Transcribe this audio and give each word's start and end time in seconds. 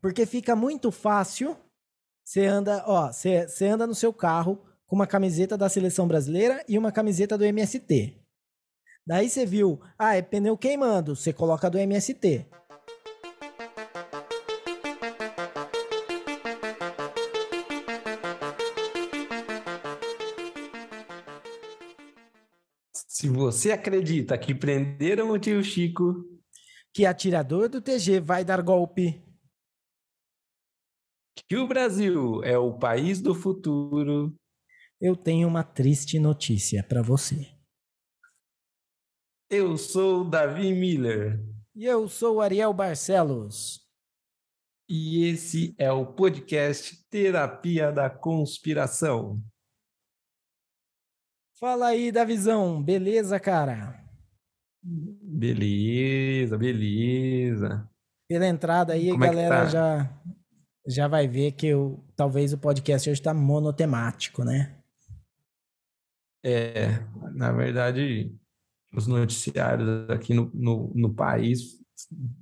Porque 0.00 0.24
fica 0.24 0.56
muito 0.56 0.90
fácil. 0.90 1.56
Você 2.24 2.46
anda, 2.46 2.84
ó, 2.86 3.12
você, 3.12 3.46
você 3.46 3.66
anda 3.66 3.86
no 3.86 3.94
seu 3.94 4.12
carro 4.12 4.62
com 4.86 4.96
uma 4.96 5.06
camiseta 5.06 5.56
da 5.56 5.68
seleção 5.68 6.08
brasileira 6.08 6.64
e 6.68 6.78
uma 6.78 6.92
camiseta 6.92 7.36
do 7.36 7.44
MST. 7.44 8.16
Daí 9.06 9.28
você 9.28 9.44
viu, 9.44 9.80
ah, 9.98 10.14
é 10.14 10.22
pneu 10.22 10.56
queimando, 10.56 11.16
você 11.16 11.32
coloca 11.32 11.68
do 11.68 11.78
MST. 11.78 12.46
Se 22.92 23.28
você 23.28 23.72
acredita 23.72 24.38
que 24.38 24.54
prenderam 24.54 25.30
o 25.30 25.38
tio 25.38 25.62
Chico, 25.62 26.24
Que 26.92 27.04
atirador 27.06 27.68
do 27.68 27.80
TG 27.80 28.18
vai 28.18 28.44
dar 28.44 28.62
golpe. 28.62 29.29
Que 31.50 31.56
o 31.56 31.66
Brasil 31.66 32.44
é 32.44 32.56
o 32.56 32.78
país 32.78 33.20
do 33.20 33.34
futuro, 33.34 34.32
Eu 35.00 35.16
tenho 35.16 35.48
uma 35.48 35.64
triste 35.64 36.18
notícia 36.20 36.84
pra 36.84 37.02
você. 37.02 37.52
eu 39.50 39.76
sou 39.76 40.20
o 40.20 40.24
Davi 40.30 40.72
Miller. 40.72 41.40
E 41.74 41.84
eu 41.84 42.08
sou 42.08 42.36
o 42.36 42.40
Ariel 42.40 42.72
Barcelos. 42.72 43.84
E 44.88 45.24
esse 45.24 45.74
é 45.76 45.90
o 45.90 46.06
podcast 46.06 47.04
Terapia 47.08 47.90
da 47.90 48.08
Conspiração. 48.08 49.42
Fala 51.58 51.88
aí, 51.88 52.12
Davizão. 52.12 52.80
Beleza, 52.82 53.40
cara? 53.40 54.04
Beleza, 54.82 56.56
beleza. 56.56 57.90
Pela 58.28 58.46
entrada 58.46 58.92
aí, 58.92 59.10
Como 59.10 59.24
é 59.24 59.28
que 59.28 59.34
galera 59.34 59.64
tá? 59.64 59.66
já, 59.66 60.22
já 60.86 61.06
vai 61.08 61.28
ver 61.28 61.52
que 61.52 61.66
eu, 61.66 62.02
talvez 62.16 62.52
o 62.52 62.58
podcast 62.58 63.08
hoje 63.08 63.22
tá 63.22 63.34
monotemático, 63.34 64.44
né? 64.44 64.76
É, 66.42 66.98
na 67.32 67.52
verdade, 67.52 68.34
os 68.94 69.06
noticiários 69.06 70.08
aqui 70.08 70.32
no, 70.34 70.50
no, 70.54 70.92
no 70.94 71.14
país, 71.14 71.78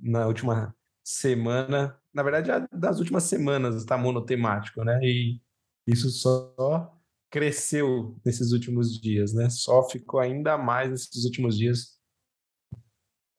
na 0.01 0.25
última 0.25 0.75
semana, 1.03 1.99
na 2.13 2.23
verdade, 2.23 2.67
das 2.71 2.99
últimas 2.99 3.23
semanas 3.23 3.75
está 3.75 3.97
monotemático, 3.97 4.83
né? 4.83 4.99
E 5.03 5.41
isso 5.85 6.09
só 6.09 6.95
cresceu 7.29 8.19
nesses 8.25 8.51
últimos 8.51 8.99
dias, 8.99 9.33
né? 9.33 9.49
Só 9.49 9.87
ficou 9.87 10.19
ainda 10.19 10.57
mais 10.57 10.89
nesses 10.89 11.25
últimos 11.25 11.57
dias 11.57 11.99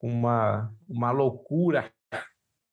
uma, 0.01 0.75
uma 0.89 1.11
loucura, 1.11 1.93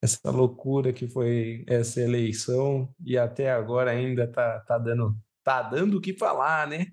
essa 0.02 0.30
loucura 0.30 0.94
que 0.94 1.08
foi 1.08 1.66
essa 1.68 2.02
eleição 2.02 2.94
e 3.04 3.18
até 3.18 3.52
agora 3.52 3.92
ainda 3.92 4.32
tá, 4.32 4.60
tá 4.62 4.78
dando 4.78 5.16
tá 5.44 5.64
dando 5.64 5.98
o 5.98 6.02
que 6.02 6.14
falar, 6.14 6.68
né? 6.68 6.88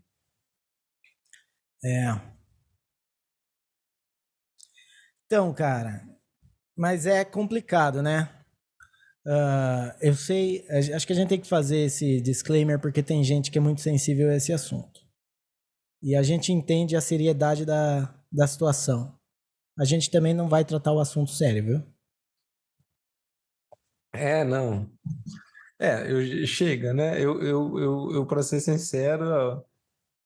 É. 1.84 2.34
Então, 5.26 5.52
cara, 5.52 6.06
mas 6.76 7.04
é 7.06 7.24
complicado, 7.24 8.02
né? 8.02 8.28
Ah, 9.26 9.96
eu 10.00 10.14
sei, 10.14 10.66
acho 10.94 11.06
que 11.06 11.12
a 11.12 11.16
gente 11.16 11.28
tem 11.28 11.40
que 11.40 11.48
fazer 11.48 11.78
esse 11.78 12.20
disclaimer 12.20 12.80
porque 12.80 13.02
tem 13.02 13.24
gente 13.24 13.50
que 13.50 13.58
é 13.58 13.60
muito 13.60 13.80
sensível 13.80 14.30
a 14.30 14.36
esse 14.36 14.52
assunto. 14.52 15.00
E 16.02 16.14
a 16.14 16.22
gente 16.22 16.52
entende 16.52 16.94
a 16.96 17.00
seriedade 17.00 17.64
da, 17.64 18.14
da 18.30 18.46
situação. 18.46 19.18
A 19.78 19.84
gente 19.84 20.10
também 20.10 20.34
não 20.34 20.48
vai 20.48 20.64
tratar 20.64 20.92
o 20.92 21.00
assunto 21.00 21.30
sério, 21.30 21.64
viu? 21.64 21.93
É, 24.14 24.44
não. 24.44 24.90
É, 25.78 26.10
eu, 26.10 26.46
chega, 26.46 26.94
né? 26.94 27.20
Eu, 27.20 27.42
eu, 27.42 27.78
eu, 27.78 28.12
eu 28.12 28.26
para 28.26 28.42
ser 28.42 28.60
sincero, 28.60 29.64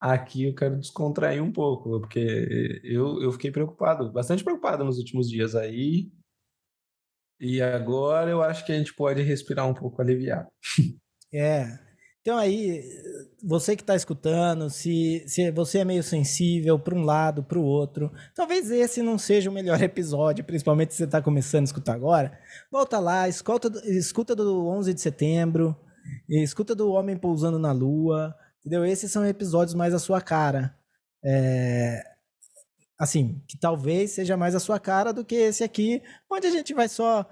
aqui 0.00 0.44
eu 0.44 0.54
quero 0.54 0.78
descontrair 0.78 1.42
um 1.42 1.52
pouco, 1.52 2.00
porque 2.00 2.80
eu, 2.84 3.20
eu 3.22 3.32
fiquei 3.32 3.50
preocupado, 3.50 4.12
bastante 4.12 4.44
preocupado 4.44 4.84
nos 4.84 4.98
últimos 4.98 5.28
dias 5.28 5.54
aí, 5.54 6.10
e 7.40 7.62
agora 7.62 8.30
eu 8.30 8.42
acho 8.42 8.64
que 8.66 8.72
a 8.72 8.78
gente 8.78 8.94
pode 8.94 9.22
respirar 9.22 9.66
um 9.66 9.74
pouco 9.74 10.02
aliviado. 10.02 10.48
É. 11.32 11.87
Então 12.28 12.36
aí, 12.36 12.84
você 13.42 13.74
que 13.74 13.82
está 13.82 13.96
escutando, 13.96 14.68
se, 14.68 15.24
se 15.26 15.50
você 15.50 15.78
é 15.78 15.84
meio 15.86 16.02
sensível 16.02 16.78
para 16.78 16.94
um 16.94 17.02
lado, 17.02 17.42
para 17.42 17.58
o 17.58 17.64
outro, 17.64 18.12
talvez 18.34 18.70
esse 18.70 19.00
não 19.00 19.16
seja 19.16 19.48
o 19.48 19.52
melhor 19.52 19.80
episódio, 19.80 20.44
principalmente 20.44 20.92
se 20.92 20.98
você 20.98 21.04
está 21.04 21.22
começando 21.22 21.62
a 21.62 21.64
escutar 21.64 21.94
agora. 21.94 22.38
Volta 22.70 22.98
lá, 22.98 23.26
escuta, 23.30 23.70
escuta 23.86 24.36
do 24.36 24.68
11 24.68 24.92
de 24.92 25.00
setembro, 25.00 25.74
escuta 26.28 26.74
do 26.74 26.92
Homem 26.92 27.16
Pousando 27.16 27.58
na 27.58 27.72
Lua, 27.72 28.36
entendeu? 28.60 28.84
Esses 28.84 29.10
são 29.10 29.24
episódios 29.24 29.72
mais 29.72 29.94
a 29.94 29.98
sua 29.98 30.20
cara. 30.20 30.76
É, 31.24 32.02
assim, 32.98 33.42
que 33.48 33.58
talvez 33.58 34.10
seja 34.10 34.36
mais 34.36 34.54
a 34.54 34.60
sua 34.60 34.78
cara 34.78 35.14
do 35.14 35.24
que 35.24 35.34
esse 35.34 35.64
aqui, 35.64 36.02
onde 36.30 36.46
a 36.46 36.50
gente 36.50 36.74
vai 36.74 36.90
só 36.90 37.26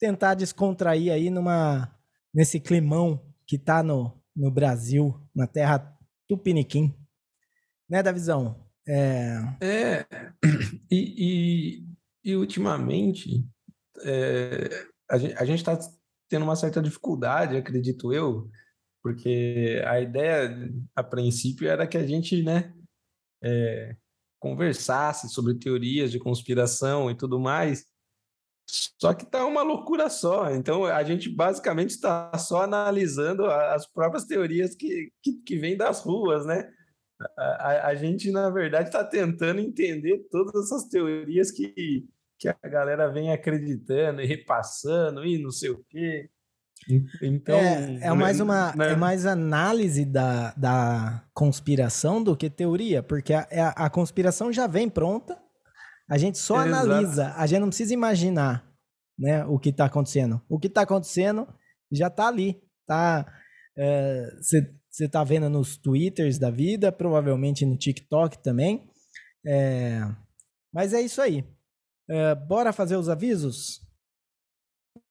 tentar 0.00 0.34
descontrair 0.34 1.12
aí 1.12 1.30
numa 1.30 1.94
nesse 2.34 2.58
climão 2.58 3.22
que 3.46 3.56
tá 3.56 3.84
no, 3.84 4.20
no 4.34 4.50
Brasil, 4.50 5.20
na 5.34 5.46
terra 5.46 5.96
tupiniquim. 6.28 6.94
Né, 7.88 8.02
Davizão? 8.02 8.66
É, 8.86 9.38
É, 9.60 10.06
e, 10.90 11.84
e, 12.24 12.30
e 12.32 12.36
ultimamente 12.36 13.46
é, 14.04 14.86
a 15.08 15.44
gente 15.44 15.58
está 15.58 15.78
tendo 16.28 16.44
uma 16.44 16.56
certa 16.56 16.80
dificuldade, 16.80 17.56
acredito 17.56 18.12
eu, 18.12 18.50
porque 19.02 19.82
a 19.86 20.00
ideia, 20.00 20.72
a 20.96 21.02
princípio, 21.02 21.68
era 21.68 21.86
que 21.86 21.98
a 21.98 22.06
gente, 22.06 22.42
né, 22.42 22.72
é, 23.42 23.96
conversasse 24.40 25.28
sobre 25.28 25.54
teorias 25.54 26.10
de 26.10 26.18
conspiração 26.18 27.10
e 27.10 27.14
tudo 27.14 27.38
mais, 27.38 27.84
só 28.66 29.12
que 29.12 29.26
tá 29.26 29.44
uma 29.44 29.62
loucura 29.62 30.08
só. 30.08 30.50
Então 30.50 30.84
a 30.84 31.02
gente 31.02 31.28
basicamente 31.28 31.90
está 31.90 32.36
só 32.38 32.62
analisando 32.62 33.44
as 33.46 33.86
próprias 33.86 34.24
teorias 34.24 34.74
que, 34.74 35.10
que, 35.22 35.32
que 35.44 35.56
vêm 35.58 35.76
das 35.76 36.00
ruas, 36.00 36.46
né? 36.46 36.68
A, 37.38 37.42
a- 37.70 37.86
a 37.88 37.94
gente, 37.94 38.30
na 38.30 38.50
verdade, 38.50 38.88
está 38.88 39.04
tentando 39.04 39.60
entender 39.60 40.26
todas 40.30 40.64
essas 40.64 40.88
teorias 40.88 41.50
que, 41.50 42.04
que 42.38 42.48
a 42.48 42.56
galera 42.64 43.08
vem 43.12 43.32
acreditando 43.32 44.20
e 44.22 44.26
repassando 44.26 45.24
e 45.24 45.40
não 45.40 45.50
sei 45.50 45.70
o 45.70 45.84
quê. 45.88 46.28
Então, 47.22 47.56
é, 47.56 47.98
é 48.08 48.12
mais 48.12 48.40
uma 48.40 48.74
né? 48.74 48.92
é 48.92 48.96
mais 48.96 49.24
análise 49.24 50.04
da, 50.04 50.52
da 50.56 51.22
conspiração 51.32 52.20
do 52.20 52.36
que 52.36 52.50
teoria, 52.50 53.02
porque 53.04 53.32
a, 53.32 53.46
a, 53.52 53.86
a 53.86 53.90
conspiração 53.90 54.52
já 54.52 54.66
vem 54.66 54.88
pronta, 54.88 55.38
a 56.12 56.18
gente 56.18 56.36
só 56.36 56.62
Exato. 56.66 56.90
analisa, 56.90 57.32
a 57.38 57.46
gente 57.46 57.60
não 57.60 57.68
precisa 57.68 57.94
imaginar 57.94 58.70
né, 59.18 59.46
o 59.46 59.58
que 59.58 59.70
está 59.70 59.86
acontecendo. 59.86 60.42
O 60.46 60.58
que 60.58 60.66
está 60.66 60.82
acontecendo 60.82 61.48
já 61.90 62.08
está 62.08 62.28
ali, 62.28 62.62
tá? 62.86 63.24
Você 64.90 65.08
tá 65.08 65.24
vendo 65.24 65.48
nos 65.48 65.78
twitters 65.78 66.38
da 66.38 66.50
vida, 66.50 66.92
provavelmente 66.92 67.64
no 67.64 67.78
TikTok 67.78 68.42
também. 68.42 68.90
É, 69.46 70.02
mas 70.70 70.92
é 70.92 71.00
isso 71.00 71.22
aí. 71.22 71.50
É, 72.06 72.34
bora 72.34 72.74
fazer 72.74 72.96
os 72.96 73.08
avisos? 73.08 73.80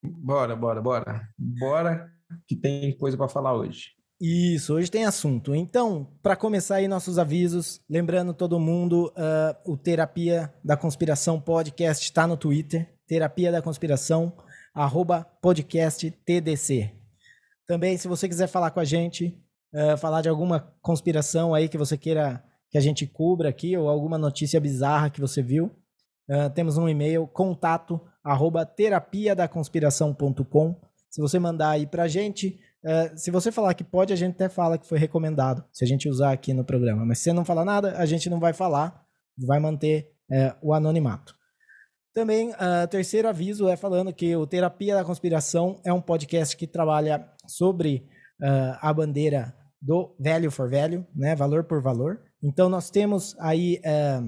Bora, 0.04 0.56
bora, 0.56 0.84
bora. 0.84 1.28
Bora, 1.36 2.14
que 2.48 2.56
tem 2.56 2.96
coisa 2.96 3.18
para 3.18 3.28
falar 3.28 3.56
hoje. 3.56 3.90
Isso, 4.24 4.76
hoje 4.76 4.92
tem 4.92 5.04
assunto. 5.04 5.56
Então, 5.56 6.08
para 6.22 6.36
começar 6.36 6.76
aí 6.76 6.88
nossos 6.88 7.18
avisos, 7.18 7.82
lembrando 7.90 8.36
todo 8.36 8.60
mundo, 8.60 9.12
ah, 9.18 9.58
o 9.66 9.76
Terapia 9.76 10.54
da 10.64 10.78
Conspiração 10.78 11.42
Podcast 11.42 12.06
está 12.06 12.28
no 12.28 12.38
Twitter, 12.38 12.88
Terapia 13.08 13.52
da 13.52 13.64
Conspiração, 13.64 14.32
arroba 14.76 15.24
podcast 15.42 16.12
TDC. 16.24 16.92
Também, 17.66 17.98
se 17.98 18.08
você 18.08 18.30
quiser 18.30 18.46
falar 18.46 18.70
com 18.70 18.80
a 18.80 18.86
gente, 18.86 19.44
ah, 19.74 19.98
falar 19.98 20.22
de 20.22 20.30
alguma 20.30 20.72
conspiração 20.84 21.56
aí 21.56 21.68
que 21.68 21.76
você 21.76 21.98
queira 21.98 22.44
que 22.70 22.78
a 22.78 22.82
gente 22.82 23.08
cubra 23.08 23.50
aqui, 23.50 23.76
ou 23.76 23.90
alguma 23.90 24.20
notícia 24.20 24.62
bizarra 24.62 25.10
que 25.10 25.20
você 25.20 25.42
viu, 25.42 25.72
ah, 26.30 26.48
temos 26.48 26.78
um 26.78 26.88
e-mail, 26.88 27.26
contato, 27.26 28.00
arroba 28.24 28.68
terapiadaconspiração.com. 28.68 30.80
Se 31.10 31.20
você 31.20 31.40
mandar 31.40 31.72
aí 31.72 31.88
pra 31.88 32.08
gente, 32.08 32.60
é, 32.84 33.16
se 33.16 33.30
você 33.32 33.52
falar 33.52 33.74
que 33.74 33.84
pode, 33.84 34.12
a 34.12 34.16
gente 34.16 34.36
até 34.36 34.50
fala 34.50 34.78
que 34.78 34.88
foi 34.88 34.98
recomendado, 34.98 35.64
se 35.72 35.84
a 35.84 35.88
gente 35.88 36.10
usar 36.10 36.32
aqui 36.32 36.54
no 36.54 36.66
programa. 36.66 37.06
Mas 37.06 37.20
se 37.20 37.26
você 37.26 37.34
não 37.34 37.46
falar 37.46 37.66
nada, 37.66 37.98
a 37.98 38.06
gente 38.06 38.30
não 38.30 38.40
vai 38.40 38.54
falar, 38.54 39.04
vai 39.38 39.60
manter 39.60 40.10
é, 40.32 40.56
o 40.62 40.74
anonimato. 40.74 41.36
Também, 42.14 42.54
ah, 42.58 42.86
terceiro 42.88 43.30
aviso 43.30 43.70
é 43.70 43.78
falando 43.78 44.14
que 44.14 44.36
o 44.36 44.46
Terapia 44.46 44.96
da 44.96 45.06
Conspiração 45.06 45.80
é 45.86 45.94
um 45.94 46.02
podcast 46.02 46.58
que 46.58 46.68
trabalha 46.68 47.26
sobre 47.48 48.06
ah, 48.42 48.80
a 48.82 48.94
bandeira 48.94 49.56
do 49.82 50.16
value 50.20 50.52
for 50.52 50.70
value, 50.70 51.06
né? 51.16 51.36
Valor 51.36 51.64
por 51.64 51.82
valor. 51.82 52.22
Então, 52.44 52.70
nós 52.70 52.90
temos 52.90 53.36
aí 53.40 53.80
eh, 53.84 54.20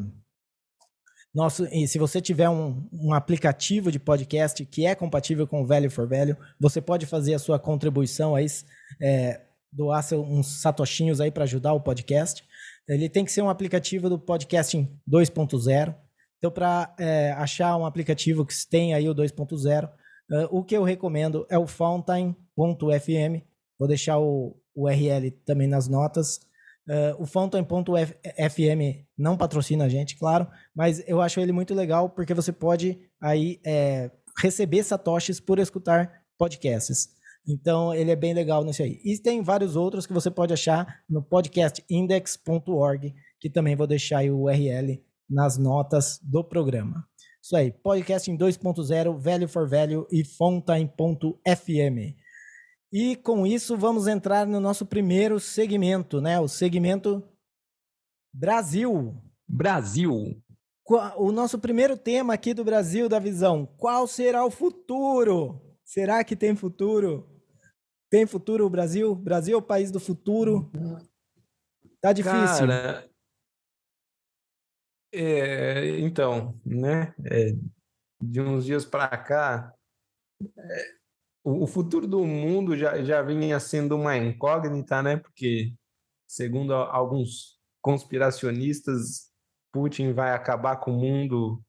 Nosso, 1.33 1.65
e 1.71 1.87
se 1.87 1.97
você 1.97 2.21
tiver 2.21 2.47
um, 2.47 2.87
um 2.93 3.11
aplicativo 3.11 3.91
de 3.91 3.99
podcast 3.99 4.63
que 4.65 4.85
é 4.85 4.93
compatível 4.93 5.47
com 5.47 5.63
o 5.63 5.65
Value 5.65 5.89
for 5.89 6.07
Value, 6.07 6.37
você 6.59 6.79
pode 6.79 7.07
fazer 7.07 7.33
a 7.33 7.39
sua 7.39 7.57
contribuição 7.57 8.35
aí, 8.35 8.45
é, 9.01 9.41
doar 9.71 10.03
seu, 10.03 10.21
uns 10.21 10.61
satoshinhos 10.61 11.19
aí 11.19 11.31
para 11.31 11.45
ajudar 11.45 11.73
o 11.73 11.81
podcast. 11.81 12.43
Ele 12.87 13.09
tem 13.09 13.25
que 13.25 13.31
ser 13.31 13.41
um 13.41 13.49
aplicativo 13.49 14.09
do 14.09 14.19
podcasting 14.19 14.87
2.0. 15.09 15.95
Então, 16.37 16.51
para 16.51 16.93
é, 16.99 17.31
achar 17.31 17.75
um 17.77 17.85
aplicativo 17.85 18.45
que 18.45 18.53
tem 18.69 18.93
aí 18.93 19.09
o 19.09 19.15
2.0, 19.15 19.85
uh, 19.87 19.91
o 20.51 20.63
que 20.63 20.75
eu 20.75 20.83
recomendo 20.83 21.47
é 21.49 21.57
o 21.57 21.65
fountain.fm. 21.65 23.41
Vou 23.79 23.87
deixar 23.87 24.19
o 24.19 24.55
URL 24.75 25.31
também 25.45 25.67
nas 25.67 25.87
notas. 25.87 26.41
Uh, 26.87 27.15
o 27.21 27.25
Fountain.fm 27.25 29.05
não 29.17 29.37
patrocina 29.37 29.85
a 29.85 29.89
gente, 29.89 30.17
claro, 30.17 30.47
mas 30.75 31.01
eu 31.07 31.21
acho 31.21 31.39
ele 31.39 31.53
muito 31.53 31.73
legal 31.73 32.09
porque 32.09 32.33
você 32.33 32.51
pode 32.51 32.99
aí 33.21 33.61
é, 33.65 34.11
receber 34.37 34.83
satoshis 34.83 35.39
por 35.39 35.59
escutar 35.59 36.11
podcasts. 36.37 37.07
Então 37.47 37.93
ele 37.93 38.11
é 38.11 38.15
bem 38.15 38.33
legal 38.33 38.63
nesse 38.63 38.83
aí. 38.83 38.99
E 39.03 39.17
tem 39.17 39.41
vários 39.41 39.75
outros 39.75 40.05
que 40.05 40.13
você 40.13 40.29
pode 40.29 40.53
achar 40.53 41.01
no 41.09 41.21
podcastindex.org, 41.21 43.13
que 43.39 43.49
também 43.49 43.75
vou 43.75 43.87
deixar 43.87 44.23
o 44.25 44.43
URL 44.43 45.01
nas 45.29 45.57
notas 45.57 46.19
do 46.21 46.43
programa. 46.43 47.05
Isso 47.41 47.55
aí, 47.55 47.71
podcasting 47.71 48.37
2.0, 48.37 49.17
Value 49.17 49.47
for 49.47 49.69
Value 49.69 50.07
e 50.11 50.23
Fountain.fm. 50.23 52.15
E 52.95 53.15
com 53.15 53.47
isso 53.47 53.75
vamos 53.75 54.05
entrar 54.05 54.45
no 54.45 54.59
nosso 54.59 54.85
primeiro 54.85 55.39
segmento, 55.39 56.21
né? 56.21 56.39
O 56.39 56.47
segmento 56.47 57.27
Brasil. 58.31 59.19
Brasil. 59.47 60.39
O 61.17 61.31
nosso 61.31 61.57
primeiro 61.57 61.97
tema 61.97 62.35
aqui 62.35 62.53
do 62.53 62.63
Brasil 62.63 63.09
da 63.09 63.17
visão. 63.17 63.65
Qual 63.65 64.05
será 64.05 64.45
o 64.45 64.51
futuro? 64.51 65.59
Será 65.83 66.23
que 66.23 66.35
tem 66.35 66.55
futuro? 66.55 67.27
Tem 68.11 68.27
futuro 68.27 68.67
o 68.67 68.69
Brasil? 68.69 69.15
Brasil 69.15 69.55
é 69.55 69.57
o 69.57 69.65
país 69.65 69.89
do 69.89 69.99
futuro? 69.99 70.71
Tá 71.99 72.13
difícil. 72.13 72.67
Cara, 72.67 73.09
é, 75.11 75.99
então, 75.99 76.59
né? 76.63 77.15
É, 77.25 77.55
de 78.21 78.39
uns 78.39 78.65
dias 78.65 78.85
para 78.85 79.17
cá, 79.17 79.73
é, 80.59 81.02
o, 81.43 81.67
futuro 81.67 82.07
do 82.07 82.25
mundo 82.25 82.75
já, 82.77 83.03
já 83.03 83.21
vinha 83.21 83.59
sendo 83.59 83.95
uma 83.95 84.15
incógnita, 84.17 85.03
né? 85.03 85.17
Porque, 85.17 85.73
segundo 86.27 86.73
alguns 86.73 87.59
conspiracionistas, 87.81 89.31
Putin 89.71 90.13
vai 90.13 90.31
acabar 90.31 90.77
com 90.77 90.91
o 90.91 90.99
mundo 90.99 91.61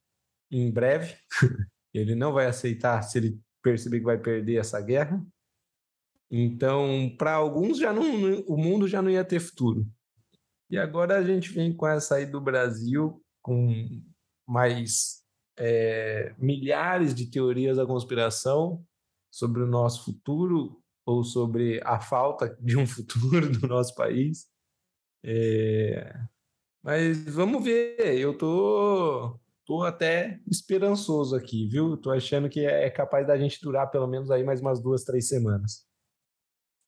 em 0.51 0.71
breve. 0.71 1.17
ele 1.93 2.15
não 2.15 2.33
vai 2.33 2.47
aceitar 2.47 3.03
se 3.03 3.19
ele 3.19 3.41
perceber 3.63 3.99
que 3.99 4.05
vai 4.05 4.19
perder 4.19 4.57
essa 4.57 4.81
guerra. 4.81 5.21
Então, 6.31 7.15
para 7.19 7.35
alguns 7.35 7.79
já 7.79 7.93
não, 7.93 8.43
o 8.47 8.57
mundo 8.57 8.87
já 8.87 9.03
não 9.03 9.11
ia 9.11 9.25
ter 9.25 9.41
futuro. 9.41 9.87
E 10.71 10.79
agora 10.79 11.19
a 11.19 11.23
gente 11.23 11.53
vem 11.53 11.75
com 11.75 11.87
essa 11.87 12.17
aí 12.17 12.27
do 12.27 12.41
Brasil 12.41 13.23
com 13.43 14.03
mais 14.47 15.23
é, 15.59 16.35
milhares 16.39 17.15
de 17.15 17.31
teorias 17.31 17.77
da 17.77 17.87
conspiração 17.87 18.85
sobre 19.35 19.63
o 19.63 19.67
nosso 19.67 20.05
futuro 20.05 20.81
ou 21.05 21.25
sobre 21.25 21.81
a 21.85 22.01
falta 22.01 22.57
de 22.61 22.77
um 22.77 22.87
futuro 22.87 23.51
do 23.51 23.67
nosso 23.67 23.93
país. 23.97 24.47
É... 25.25 26.15
Mas 26.81 27.25
vamos 27.25 27.65
ver, 27.65 28.17
eu 28.17 28.39
tô, 28.39 29.37
tô 29.67 29.83
até 29.83 30.41
esperançoso 30.47 31.35
aqui, 31.35 31.67
viu? 31.67 31.97
Tô 31.97 32.13
achando 32.13 32.49
que 32.49 32.65
é 32.65 32.89
capaz 32.91 33.27
da 33.27 33.37
gente 33.37 33.61
durar 33.61 33.91
pelo 33.91 34.07
menos 34.07 34.31
aí 34.31 34.45
mais 34.45 34.61
umas 34.61 34.81
duas, 34.81 35.03
três 35.03 35.27
semanas. 35.27 35.85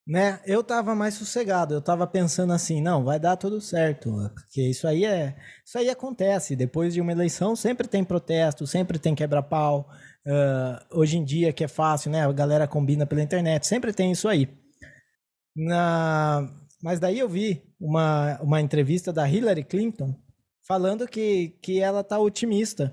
Né? 0.07 0.41
Eu 0.47 0.63
tava 0.63 0.95
mais 0.95 1.15
sossegado, 1.15 1.75
eu 1.75 1.83
tava 1.83 2.07
pensando 2.07 2.53
assim, 2.53 2.81
não, 2.81 3.03
vai 3.03 3.19
dar 3.19 3.37
tudo 3.37 3.61
certo, 3.61 4.13
porque 4.33 4.63
isso 4.63 4.87
aí 4.87 5.05
é, 5.05 5.37
isso 5.65 5.77
aí 5.77 5.91
acontece, 5.91 6.55
depois 6.55 6.95
de 6.95 7.01
uma 7.01 7.11
eleição 7.11 7.57
sempre 7.57 7.89
tem 7.89 8.05
protesto, 8.05 8.69
sempre 8.69 9.01
tem 9.01 9.17
quebra-pau, 9.17 9.91
Uh, 10.27 10.99
hoje 10.99 11.17
em 11.17 11.25
dia, 11.25 11.53
que 11.53 11.63
é 11.63 11.69
fácil, 11.69 12.11
né? 12.11 12.27
A 12.27 12.33
galera 12.33 12.67
combina 12.67 13.07
pela 13.07 13.23
internet, 13.23 13.67
sempre 13.67 13.93
tem 13.93 14.11
isso 14.11 14.29
aí. 14.29 14.49
Na... 15.55 16.53
Mas 16.83 16.99
daí 16.99 17.19
eu 17.19 17.29
vi 17.29 17.63
uma, 17.81 18.41
uma 18.43 18.61
entrevista 18.61 19.13
da 19.13 19.29
Hillary 19.29 19.65
Clinton 19.65 20.15
falando 20.67 21.07
que, 21.07 21.51
que 21.63 21.81
ela 21.81 22.03
tá 22.03 22.19
otimista 22.19 22.93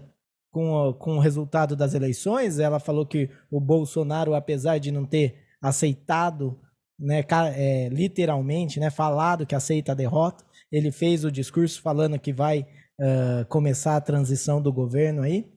com 0.52 0.72
o, 0.72 0.94
com 0.94 1.18
o 1.18 1.20
resultado 1.20 1.76
das 1.76 1.94
eleições. 1.96 2.60
Ela 2.60 2.80
falou 2.80 3.06
que 3.06 3.30
o 3.52 3.60
Bolsonaro, 3.60 4.36
apesar 4.36 4.78
de 4.78 4.92
não 4.92 5.06
ter 5.06 5.44
aceitado, 5.62 6.60
né, 7.00 7.26
é, 7.56 7.90
literalmente, 7.90 8.80
né, 8.80 8.90
falado 8.92 9.46
que 9.46 9.56
aceita 9.56 9.92
a 9.92 9.96
derrota, 9.96 10.46
ele 10.72 10.92
fez 10.92 11.26
o 11.26 11.32
discurso 11.32 11.82
falando 11.82 12.20
que 12.20 12.32
vai 12.32 12.62
uh, 13.00 13.46
começar 13.50 13.96
a 13.96 14.02
transição 14.02 14.62
do 14.62 14.72
governo 14.72 15.24
aí. 15.24 15.52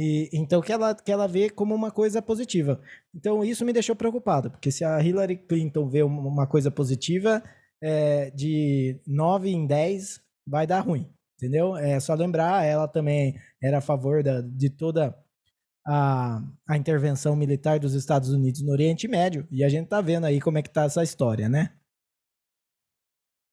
E, 0.00 0.30
então, 0.32 0.60
que 0.60 0.72
ela, 0.72 0.94
que 0.94 1.10
ela 1.10 1.26
vê 1.26 1.50
como 1.50 1.74
uma 1.74 1.90
coisa 1.90 2.22
positiva. 2.22 2.80
Então, 3.12 3.44
isso 3.44 3.64
me 3.64 3.72
deixou 3.72 3.96
preocupado, 3.96 4.48
porque 4.48 4.70
se 4.70 4.84
a 4.84 5.02
Hillary 5.02 5.36
Clinton 5.36 5.88
vê 5.88 6.04
uma 6.04 6.46
coisa 6.46 6.70
positiva, 6.70 7.42
é, 7.82 8.30
de 8.30 9.00
9 9.04 9.50
em 9.50 9.66
10 9.66 10.20
vai 10.46 10.68
dar 10.68 10.82
ruim, 10.82 11.10
entendeu? 11.36 11.76
É 11.76 11.98
só 11.98 12.14
lembrar, 12.14 12.64
ela 12.64 12.86
também 12.86 13.40
era 13.60 13.78
a 13.78 13.80
favor 13.80 14.22
da, 14.22 14.40
de 14.40 14.70
toda 14.70 15.18
a, 15.84 16.44
a 16.68 16.76
intervenção 16.76 17.34
militar 17.34 17.80
dos 17.80 17.94
Estados 17.94 18.30
Unidos 18.30 18.62
no 18.62 18.70
Oriente 18.70 19.08
Médio, 19.08 19.48
e 19.50 19.64
a 19.64 19.68
gente 19.68 19.88
tá 19.88 20.00
vendo 20.00 20.26
aí 20.26 20.40
como 20.40 20.58
é 20.58 20.62
que 20.62 20.70
tá 20.70 20.84
essa 20.84 21.02
história, 21.02 21.48
né? 21.48 21.72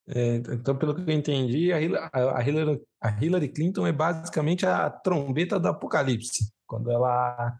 É, 0.07 0.35
então, 0.35 0.75
pelo 0.77 0.93
que 0.93 1.01
eu 1.01 1.15
entendi, 1.15 1.73
a 1.73 1.81
Hillary, 1.81 2.09
a, 2.13 2.47
Hillary, 2.47 2.81
a 3.01 3.23
Hillary 3.23 3.49
Clinton 3.49 3.87
é 3.87 3.91
basicamente 3.91 4.65
a 4.65 4.89
trombeta 4.89 5.59
do 5.59 5.67
apocalipse. 5.67 6.51
Quando 6.67 6.91
ela 6.91 7.57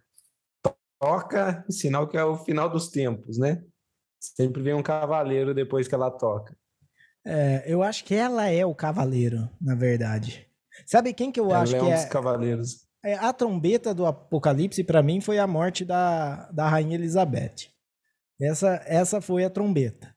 toca, 0.99 1.65
sinal 1.69 2.07
que 2.07 2.17
é 2.17 2.23
o 2.23 2.37
final 2.37 2.69
dos 2.69 2.89
tempos, 2.89 3.37
né? 3.37 3.63
Sempre 4.19 4.61
vem 4.61 4.73
um 4.73 4.83
cavaleiro 4.83 5.53
depois 5.53 5.87
que 5.87 5.95
ela 5.95 6.11
toca. 6.11 6.55
É, 7.25 7.63
eu 7.65 7.81
acho 7.81 8.03
que 8.05 8.13
ela 8.13 8.47
é 8.47 8.65
o 8.65 8.75
cavaleiro, 8.75 9.49
na 9.59 9.73
verdade. 9.73 10.47
Sabe 10.85 11.13
quem 11.13 11.31
que 11.31 11.39
eu 11.39 11.45
ela 11.45 11.61
acho 11.61 11.75
é 11.75 11.79
que 11.79 11.85
um 11.85 11.91
é? 11.91 11.95
Dos 11.95 12.05
cavaleiros. 12.05 12.85
É, 13.03 13.15
a 13.15 13.31
trombeta 13.33 13.93
do 13.93 14.05
apocalipse, 14.05 14.83
para 14.83 15.01
mim, 15.01 15.21
foi 15.21 15.37
a 15.37 15.47
morte 15.47 15.85
da, 15.85 16.49
da 16.51 16.67
Rainha 16.67 16.95
Elizabeth. 16.95 17.69
Essa, 18.39 18.81
essa 18.85 19.21
foi 19.21 19.43
a 19.43 19.49
trombeta. 19.49 20.14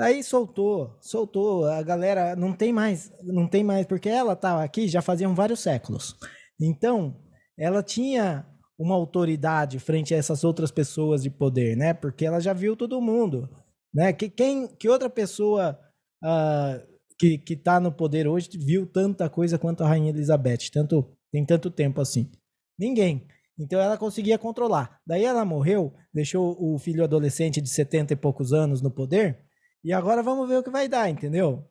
Aí 0.00 0.22
soltou, 0.22 0.96
soltou, 1.00 1.64
a 1.64 1.82
galera 1.82 2.36
não 2.36 2.52
tem 2.52 2.72
mais, 2.72 3.12
não 3.22 3.48
tem 3.48 3.64
mais, 3.64 3.86
porque 3.86 4.08
ela 4.08 4.34
estava 4.34 4.62
aqui 4.62 4.86
já 4.86 5.02
faziam 5.02 5.34
vários 5.34 5.60
séculos. 5.60 6.16
Então, 6.60 7.16
ela 7.58 7.82
tinha 7.82 8.46
uma 8.78 8.94
autoridade 8.94 9.78
frente 9.80 10.14
a 10.14 10.16
essas 10.16 10.44
outras 10.44 10.70
pessoas 10.70 11.22
de 11.22 11.30
poder, 11.30 11.76
né? 11.76 11.92
Porque 11.92 12.24
ela 12.24 12.40
já 12.40 12.52
viu 12.52 12.76
todo 12.76 13.00
mundo, 13.00 13.48
né? 13.92 14.12
Que, 14.12 14.30
quem, 14.30 14.68
que 14.68 14.88
outra 14.88 15.10
pessoa 15.10 15.78
uh, 16.22 16.98
que, 17.18 17.36
que 17.38 17.56
tá 17.56 17.80
no 17.80 17.90
poder 17.90 18.28
hoje 18.28 18.50
viu 18.54 18.86
tanta 18.86 19.28
coisa 19.28 19.58
quanto 19.58 19.82
a 19.82 19.88
Rainha 19.88 20.10
Elizabeth, 20.10 20.70
tanto, 20.72 21.04
tem 21.32 21.44
tanto 21.44 21.70
tempo 21.70 22.00
assim? 22.00 22.30
Ninguém. 22.78 23.26
Então 23.58 23.80
ela 23.80 23.98
conseguia 23.98 24.38
controlar. 24.38 25.00
Daí 25.04 25.24
ela 25.24 25.44
morreu, 25.44 25.92
deixou 26.14 26.56
o 26.60 26.78
filho 26.78 27.02
adolescente 27.02 27.60
de 27.60 27.68
70 27.68 28.12
e 28.12 28.16
poucos 28.16 28.52
anos 28.52 28.80
no 28.80 28.90
poder, 28.90 29.47
e 29.82 29.92
agora 29.92 30.22
vamos 30.22 30.48
ver 30.48 30.56
o 30.58 30.62
que 30.62 30.70
vai 30.70 30.88
dar, 30.88 31.08
entendeu? 31.08 31.64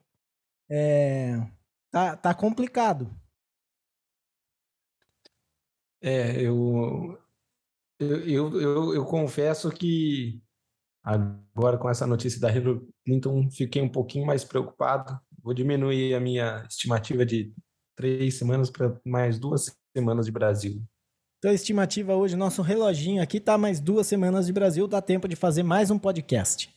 É, 0.70 1.40
tá, 1.92 2.16
tá 2.16 2.34
complicado. 2.34 3.10
É, 6.02 6.42
eu, 6.42 7.20
eu, 8.00 8.62
eu, 8.62 8.94
eu, 8.94 9.06
confesso 9.06 9.72
que 9.72 10.42
agora 11.04 11.78
com 11.78 11.90
essa 11.90 12.06
notícia 12.06 12.40
da 12.40 12.52
Hillary 12.52 12.88
Clinton 13.04 13.50
fiquei 13.50 13.82
um 13.82 13.90
pouquinho 13.90 14.26
mais 14.26 14.44
preocupado. 14.44 15.20
Vou 15.42 15.54
diminuir 15.54 16.14
a 16.14 16.20
minha 16.20 16.66
estimativa 16.70 17.26
de 17.26 17.54
três 17.96 18.38
semanas 18.38 18.70
para 18.70 19.00
mais 19.06 19.40
duas 19.40 19.76
semanas 19.96 20.28
de 20.28 20.32
Brasil. 20.32 20.84
Então, 21.40 21.52
a 21.52 21.54
estimativa 21.54 22.16
hoje, 22.16 22.36
nosso 22.36 22.62
reloginho 22.62 23.22
aqui 23.22 23.40
tá 23.40 23.58
mais 23.58 23.80
duas 23.80 24.08
semanas 24.08 24.48
de 24.48 24.54
Brasil, 24.54 24.88
dá 24.88 25.02
tempo 25.02 25.28
de 25.28 25.36
fazer 25.36 25.64
mais 25.64 25.90
um 25.90 25.98
podcast 25.98 26.77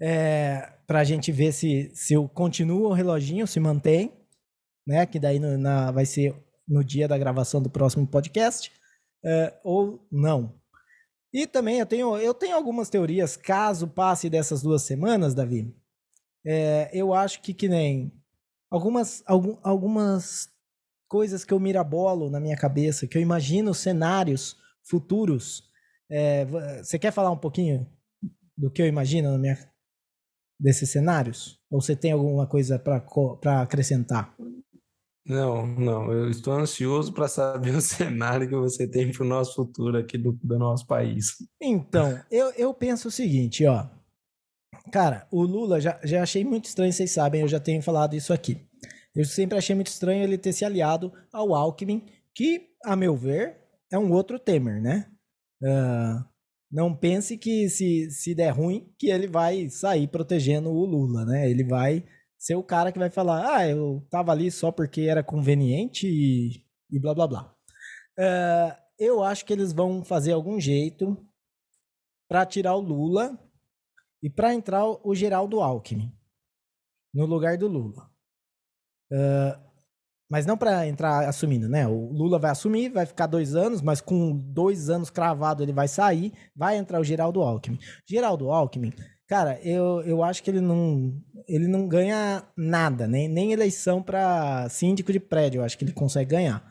é, 0.00 0.72
para 0.86 1.00
a 1.00 1.04
gente 1.04 1.32
ver 1.32 1.52
se, 1.52 1.90
se 1.94 2.14
eu 2.14 2.28
continuo 2.28 2.88
o 2.88 2.92
reloginho, 2.92 3.46
se 3.46 3.58
mantém, 3.58 4.12
né? 4.86 5.06
Que 5.06 5.18
daí 5.18 5.38
no, 5.38 5.56
na, 5.58 5.90
vai 5.90 6.06
ser 6.06 6.34
no 6.68 6.84
dia 6.84 7.08
da 7.08 7.18
gravação 7.18 7.62
do 7.62 7.70
próximo 7.70 8.06
podcast, 8.06 8.72
é, 9.24 9.58
ou 9.64 10.06
não. 10.10 10.54
E 11.32 11.46
também 11.46 11.78
eu 11.78 11.86
tenho, 11.86 12.16
eu 12.16 12.32
tenho 12.32 12.56
algumas 12.56 12.88
teorias, 12.88 13.36
caso 13.36 13.88
passe 13.88 14.30
dessas 14.30 14.62
duas 14.62 14.82
semanas, 14.82 15.34
Davi. 15.34 15.74
É, 16.44 16.90
eu 16.92 17.12
acho 17.12 17.42
que 17.42 17.52
que 17.52 17.68
nem 17.68 18.12
algumas, 18.70 19.22
algum, 19.26 19.56
algumas 19.62 20.48
coisas 21.08 21.44
que 21.44 21.52
eu 21.52 21.60
mirabolo 21.60 22.30
na 22.30 22.40
minha 22.40 22.56
cabeça, 22.56 23.06
que 23.06 23.18
eu 23.18 23.22
imagino 23.22 23.74
cenários 23.74 24.56
futuros. 24.82 25.64
É, 26.08 26.44
você 26.82 26.98
quer 26.98 27.10
falar 27.10 27.30
um 27.30 27.38
pouquinho 27.38 27.86
do 28.56 28.70
que 28.70 28.80
eu 28.80 28.86
imagino 28.86 29.30
na 29.30 29.38
minha, 29.38 29.58
desses 30.58 30.90
cenários? 30.90 31.58
Ou 31.70 31.80
você 31.80 31.94
tem 31.94 32.12
alguma 32.12 32.46
coisa 32.46 32.78
para 32.78 33.62
acrescentar? 33.62 34.34
Não, 35.26 35.66
não. 35.66 36.12
Eu 36.12 36.30
estou 36.30 36.54
ansioso 36.54 37.12
para 37.12 37.26
saber 37.26 37.74
o 37.76 37.80
cenário 37.80 38.48
que 38.48 38.54
você 38.54 38.86
tem 38.86 39.10
para 39.10 39.24
o 39.24 39.28
nosso 39.28 39.54
futuro 39.54 39.98
aqui 39.98 40.16
do, 40.16 40.32
do 40.42 40.58
nosso 40.58 40.86
país. 40.86 41.36
Então, 41.60 42.20
eu, 42.30 42.52
eu 42.52 42.72
penso 42.72 43.08
o 43.08 43.10
seguinte, 43.10 43.66
ó. 43.66 43.86
Cara, 44.92 45.26
o 45.32 45.42
Lula 45.42 45.80
já, 45.80 45.98
já 46.04 46.22
achei 46.22 46.44
muito 46.44 46.66
estranho, 46.66 46.92
vocês 46.92 47.10
sabem, 47.10 47.40
eu 47.40 47.48
já 47.48 47.58
tenho 47.58 47.82
falado 47.82 48.14
isso 48.14 48.32
aqui. 48.32 48.64
Eu 49.14 49.24
sempre 49.24 49.58
achei 49.58 49.74
muito 49.74 49.88
estranho 49.88 50.22
ele 50.22 50.38
ter 50.38 50.52
se 50.52 50.64
aliado 50.64 51.12
ao 51.32 51.54
Alckmin, 51.54 52.04
que, 52.34 52.68
a 52.84 52.94
meu 52.94 53.16
ver, 53.16 53.56
é 53.90 53.98
um 53.98 54.12
outro 54.12 54.38
Temer, 54.38 54.80
né? 54.80 55.10
Uh, 55.62 56.24
não 56.70 56.94
pense 56.94 57.38
que 57.38 57.68
se, 57.68 58.10
se 58.10 58.34
der 58.34 58.50
ruim, 58.50 58.92
que 58.98 59.08
ele 59.08 59.26
vai 59.26 59.68
sair 59.68 60.08
protegendo 60.08 60.70
o 60.70 60.84
Lula, 60.84 61.24
né? 61.24 61.50
Ele 61.50 61.64
vai 61.64 62.04
ser 62.38 62.54
o 62.56 62.62
cara 62.62 62.92
que 62.92 62.98
vai 62.98 63.10
falar, 63.10 63.56
ah, 63.56 63.68
eu 63.68 64.06
tava 64.10 64.32
ali 64.32 64.50
só 64.50 64.70
porque 64.70 65.02
era 65.02 65.22
conveniente 65.22 66.06
e, 66.06 66.64
e 66.90 67.00
blá 67.00 67.14
blá 67.14 67.26
blá. 67.26 67.54
Uh, 68.18 68.76
eu 68.98 69.22
acho 69.22 69.44
que 69.44 69.52
eles 69.52 69.72
vão 69.72 70.04
fazer 70.04 70.32
algum 70.32 70.60
jeito 70.60 71.16
para 72.28 72.46
tirar 72.46 72.74
o 72.74 72.80
Lula 72.80 73.38
e 74.22 74.30
para 74.30 74.54
entrar 74.54 74.84
o 74.86 75.14
Geraldo 75.14 75.60
Alckmin 75.60 76.12
no 77.14 77.26
lugar 77.26 77.56
do 77.56 77.68
Lula. 77.68 78.10
Uh, 79.10 79.65
mas 80.28 80.44
não 80.44 80.56
para 80.56 80.86
entrar 80.86 81.28
assumindo, 81.28 81.68
né? 81.68 81.86
O 81.86 82.12
Lula 82.12 82.38
vai 82.38 82.50
assumir, 82.50 82.88
vai 82.88 83.06
ficar 83.06 83.26
dois 83.26 83.54
anos, 83.54 83.80
mas 83.80 84.00
com 84.00 84.36
dois 84.36 84.90
anos 84.90 85.08
cravado 85.08 85.62
ele 85.62 85.72
vai 85.72 85.86
sair, 85.86 86.32
vai 86.54 86.76
entrar 86.76 87.00
o 87.00 87.04
Geraldo 87.04 87.42
Alckmin. 87.42 87.78
Geraldo 88.08 88.50
Alckmin, 88.50 88.92
cara, 89.28 89.60
eu, 89.62 90.02
eu 90.02 90.22
acho 90.24 90.42
que 90.42 90.50
ele 90.50 90.60
não, 90.60 91.12
ele 91.48 91.68
não 91.68 91.86
ganha 91.86 92.44
nada, 92.56 93.06
nem, 93.06 93.28
nem 93.28 93.52
eleição 93.52 94.02
para 94.02 94.68
síndico 94.68 95.12
de 95.12 95.20
prédio, 95.20 95.60
eu 95.60 95.64
acho 95.64 95.78
que 95.78 95.84
ele 95.84 95.92
consegue 95.92 96.30
ganhar. 96.30 96.64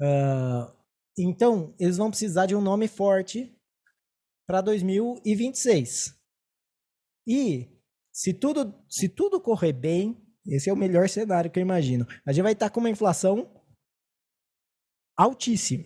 Uh, 0.00 0.72
então, 1.16 1.74
eles 1.78 1.96
vão 1.96 2.10
precisar 2.10 2.46
de 2.46 2.56
um 2.56 2.60
nome 2.60 2.88
forte 2.88 3.54
para 4.46 4.60
2026. 4.60 6.18
E 7.26 7.68
se 8.12 8.34
tudo, 8.34 8.74
se 8.88 9.08
tudo 9.08 9.40
correr 9.40 9.72
bem, 9.72 10.20
esse 10.46 10.70
é 10.70 10.72
o 10.72 10.76
melhor 10.76 11.08
cenário 11.08 11.50
que 11.50 11.58
eu 11.58 11.62
imagino. 11.62 12.06
A 12.26 12.32
gente 12.32 12.42
vai 12.42 12.52
estar 12.52 12.70
com 12.70 12.80
uma 12.80 12.90
inflação 12.90 13.50
altíssima, 15.16 15.84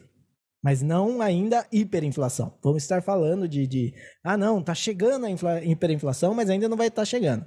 mas 0.62 0.80
não 0.80 1.20
ainda 1.20 1.66
hiperinflação. 1.72 2.58
Vamos 2.62 2.82
estar 2.82 3.02
falando 3.02 3.48
de, 3.48 3.66
de 3.66 3.94
ah, 4.22 4.36
não, 4.36 4.62
tá 4.62 4.74
chegando 4.74 5.26
a 5.26 5.64
hiperinflação, 5.64 6.34
mas 6.34 6.48
ainda 6.48 6.68
não 6.68 6.76
vai 6.76 6.88
estar 6.88 7.04
chegando. 7.04 7.46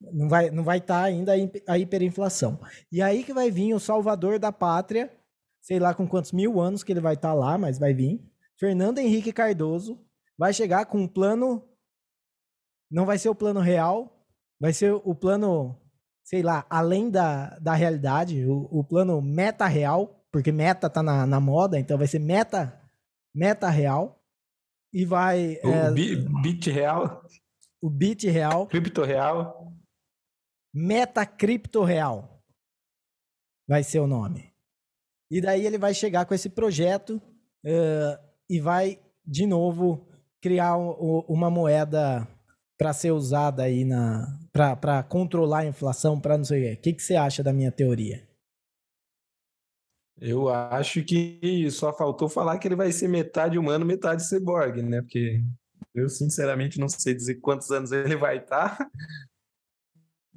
Não 0.00 0.28
vai, 0.28 0.50
não 0.50 0.62
vai 0.62 0.78
estar 0.78 1.02
ainda 1.02 1.32
a 1.66 1.78
hiperinflação. 1.78 2.60
E 2.90 3.02
aí 3.02 3.24
que 3.24 3.34
vai 3.34 3.50
vir 3.50 3.74
o 3.74 3.80
salvador 3.80 4.38
da 4.38 4.52
pátria, 4.52 5.12
sei 5.60 5.80
lá 5.80 5.92
com 5.92 6.06
quantos 6.06 6.30
mil 6.30 6.60
anos 6.60 6.84
que 6.84 6.92
ele 6.92 7.00
vai 7.00 7.14
estar 7.14 7.34
lá, 7.34 7.58
mas 7.58 7.78
vai 7.78 7.92
vir. 7.92 8.24
Fernando 8.58 8.98
Henrique 8.98 9.32
Cardoso 9.32 10.00
vai 10.38 10.52
chegar 10.52 10.86
com 10.86 10.98
um 10.98 11.08
plano. 11.08 11.68
Não 12.90 13.04
vai 13.04 13.18
ser 13.18 13.28
o 13.28 13.34
plano 13.34 13.60
real, 13.60 14.24
vai 14.60 14.72
ser 14.72 14.92
o 14.92 15.14
plano 15.14 15.76
sei 16.28 16.42
lá, 16.42 16.66
além 16.68 17.10
da, 17.10 17.58
da 17.58 17.72
realidade, 17.72 18.44
o, 18.44 18.68
o 18.70 18.84
plano 18.84 19.22
meta 19.22 19.66
real, 19.66 20.22
porque 20.30 20.52
meta 20.52 20.90
tá 20.90 21.02
na, 21.02 21.26
na 21.26 21.40
moda, 21.40 21.78
então 21.78 21.96
vai 21.96 22.06
ser 22.06 22.18
meta, 22.18 22.78
meta 23.34 23.70
real. 23.70 24.22
E 24.92 25.06
vai. 25.06 25.58
O 25.64 25.68
é, 25.68 25.90
bit 26.42 26.70
real? 26.70 27.24
O 27.80 27.88
bit 27.88 28.28
real. 28.28 28.66
Cripto 28.66 29.04
real. 29.04 29.72
Meta 30.74 31.24
cripto 31.24 31.82
real. 31.82 32.42
Vai 33.66 33.82
ser 33.82 34.00
o 34.00 34.06
nome. 34.06 34.52
E 35.30 35.40
daí 35.40 35.64
ele 35.66 35.78
vai 35.78 35.94
chegar 35.94 36.26
com 36.26 36.34
esse 36.34 36.50
projeto 36.50 37.22
uh, 37.64 38.18
e 38.50 38.60
vai, 38.60 38.98
de 39.24 39.46
novo, 39.46 40.06
criar 40.42 40.76
um, 40.76 41.20
uma 41.26 41.50
moeda 41.50 42.28
para 42.78 42.92
ser 42.92 43.10
usada 43.10 43.64
aí 43.64 43.84
na 43.84 44.38
para 44.52 45.02
controlar 45.02 45.60
a 45.60 45.66
inflação, 45.66 46.20
para 46.20 46.38
não 46.38 46.44
sei 46.44 46.60
o 46.60 46.64
quê. 46.64 46.78
O 46.78 46.82
que, 46.82 46.92
que 46.94 47.02
você 47.02 47.16
acha 47.16 47.42
da 47.42 47.52
minha 47.52 47.72
teoria? 47.72 48.26
Eu 50.20 50.48
acho 50.48 51.04
que 51.04 51.70
só 51.70 51.92
faltou 51.92 52.28
falar 52.28 52.58
que 52.58 52.66
ele 52.66 52.74
vai 52.74 52.90
ser 52.90 53.08
metade 53.08 53.58
humano, 53.58 53.84
metade 53.84 54.26
cyborg, 54.26 54.82
né? 54.82 55.00
Porque 55.00 55.40
eu 55.94 56.08
sinceramente 56.08 56.80
não 56.80 56.88
sei 56.88 57.14
dizer 57.14 57.36
quantos 57.36 57.70
anos 57.70 57.92
ele 57.92 58.16
vai 58.16 58.38
estar. 58.38 58.78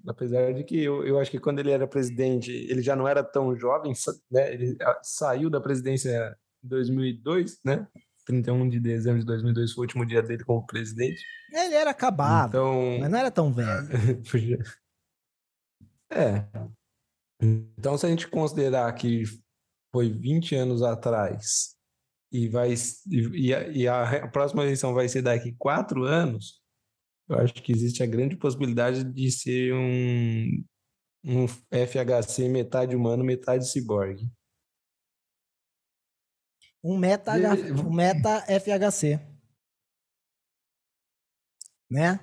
Apesar 0.08 0.54
de 0.54 0.64
que 0.64 0.84
eu, 0.84 1.06
eu 1.06 1.20
acho 1.20 1.30
que 1.30 1.40
quando 1.40 1.60
ele 1.60 1.72
era 1.72 1.88
presidente, 1.88 2.52
ele 2.52 2.82
já 2.82 2.96
não 2.96 3.08
era 3.08 3.24
tão 3.24 3.56
jovem, 3.56 3.94
né? 4.30 4.54
Ele 4.54 4.78
ah, 4.82 5.00
saiu 5.04 5.50
da 5.50 5.62
presidência 5.62 6.38
em 6.64 6.68
2002, 6.68 7.60
né? 7.64 7.88
31 8.32 8.70
de 8.70 8.80
dezembro 8.80 9.20
de 9.20 9.26
2002 9.26 9.74
foi 9.74 9.82
o 9.82 9.86
último 9.86 10.06
dia 10.06 10.22
dele 10.22 10.44
como 10.44 10.66
presidente. 10.66 11.24
Ele 11.52 11.76
era 11.76 11.92
acabado, 11.92 12.50
então... 12.50 12.98
mas 13.00 13.10
não 13.10 13.20
era 13.20 13.32
tão 13.32 13.54
velho. 13.54 13.70
é. 16.12 16.48
Então, 17.42 17.98
se 17.98 18.06
a 18.06 18.10
gente 18.10 18.28
considerar 18.28 18.92
que 18.94 19.24
foi 19.92 20.10
20 20.10 20.56
anos 20.56 20.82
atrás 20.82 21.76
e, 22.32 22.48
vai, 22.48 22.74
e, 23.08 23.54
a, 23.54 23.68
e 23.68 23.88
a 23.88 24.28
próxima 24.28 24.64
eleição 24.64 24.94
vai 24.94 25.10
ser 25.10 25.22
daqui 25.22 25.54
quatro 25.58 26.04
anos, 26.04 26.62
eu 27.28 27.38
acho 27.38 27.54
que 27.56 27.72
existe 27.72 28.04
a 28.04 28.06
grande 28.06 28.38
possibilidade 28.38 29.04
de 29.04 29.32
ser 29.32 29.74
um, 29.74 30.64
um 31.24 31.48
FHC 31.48 32.48
metade 32.48 32.96
humano, 32.96 33.24
metade 33.24 33.70
ciborgue. 33.70 34.30
Um 36.84 36.98
meta, 36.98 37.34
um 37.86 37.94
meta 37.94 38.44
FHC. 38.48 39.20
Né? 41.90 42.20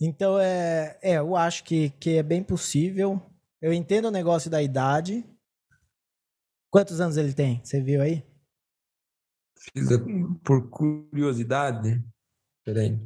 Então, 0.00 0.38
é, 0.38 0.96
é, 1.02 1.18
eu 1.18 1.34
acho 1.34 1.64
que, 1.64 1.90
que 1.90 2.16
é 2.16 2.22
bem 2.22 2.44
possível. 2.44 3.20
Eu 3.60 3.72
entendo 3.72 4.06
o 4.06 4.12
negócio 4.12 4.48
da 4.48 4.62
idade. 4.62 5.24
Quantos 6.70 7.00
anos 7.00 7.16
ele 7.16 7.34
tem? 7.34 7.64
Você 7.64 7.80
viu 7.80 8.00
aí? 8.00 8.24
Fiz 9.58 9.88
por 10.44 10.70
curiosidade. 10.70 12.00
Peraí. 12.64 12.96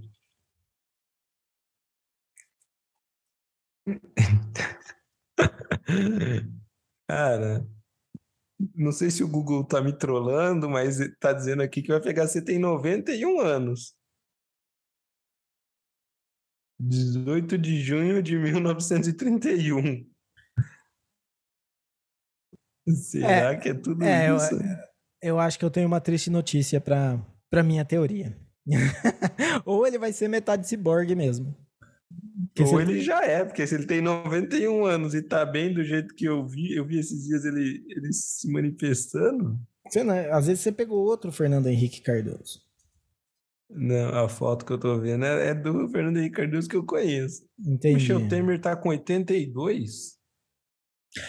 Cara, 7.08 7.66
não 8.75 8.92
sei 8.92 9.11
se 9.11 9.25
o 9.25 9.28
Google 9.28 9.64
tá 9.64 9.81
me 9.81 9.92
trollando, 9.92 10.69
mas 10.69 10.99
tá 11.19 11.33
dizendo 11.33 11.62
aqui 11.62 11.83
que 11.83 11.92
o 11.92 12.00
FHC 12.00 12.42
tem 12.42 12.59
91 12.59 13.40
anos. 13.40 13.95
18 16.81 17.57
de 17.59 17.81
junho 17.81 18.23
de 18.23 18.37
1931. 18.37 20.11
Será 22.88 23.52
é, 23.52 23.57
que 23.57 23.69
é 23.69 23.75
tudo 23.75 24.02
é, 24.02 24.35
isso? 24.35 24.54
Eu, 24.54 25.35
eu, 25.35 25.38
acho 25.38 25.59
que 25.59 25.64
eu 25.64 25.71
tenho 25.71 25.87
uma 25.87 26.00
triste 26.00 26.28
notícia 26.31 26.81
para 26.81 27.62
minha 27.62 27.85
teoria. 27.85 28.37
Ou 29.64 29.87
ele 29.87 29.99
vai 29.99 30.12
ser 30.12 30.28
metade 30.28 30.69
ciborgue 30.69 31.14
mesmo. 31.14 31.57
Ou 32.61 32.80
ele 32.80 33.00
já 33.00 33.25
é, 33.25 33.44
porque 33.44 33.66
se 33.66 33.75
ele 33.75 33.87
tem 33.87 34.02
91 34.02 34.85
anos 34.85 35.14
e 35.14 35.23
tá 35.23 35.44
bem 35.44 35.73
do 35.73 35.82
jeito 35.82 36.14
que 36.14 36.26
eu 36.26 36.47
vi, 36.47 36.75
eu 36.75 36.85
vi 36.85 36.99
esses 36.99 37.25
dias 37.25 37.44
ele, 37.44 37.82
ele 37.88 38.12
se 38.12 38.50
manifestando. 38.50 39.59
Você 39.88 40.04
não, 40.04 40.14
às 40.32 40.47
vezes 40.47 40.62
você 40.62 40.71
pegou 40.71 40.99
outro 40.99 41.32
Fernando 41.32 41.66
Henrique 41.68 42.02
Cardoso. 42.02 42.61
Não, 43.71 44.09
a 44.14 44.28
foto 44.28 44.66
que 44.66 44.73
eu 44.73 44.78
tô 44.78 44.99
vendo 44.99 45.25
é, 45.25 45.49
é 45.49 45.54
do 45.54 45.88
Fernando 45.88 46.18
Henrique 46.18 46.37
Cardoso 46.37 46.68
que 46.68 46.76
eu 46.76 46.85
conheço. 46.85 47.42
Entendi. 47.59 47.94
O 48.12 48.18
Michel 48.18 48.28
Temer 48.28 48.61
tá 48.61 48.76
com 48.76 48.90
82. 48.90 50.18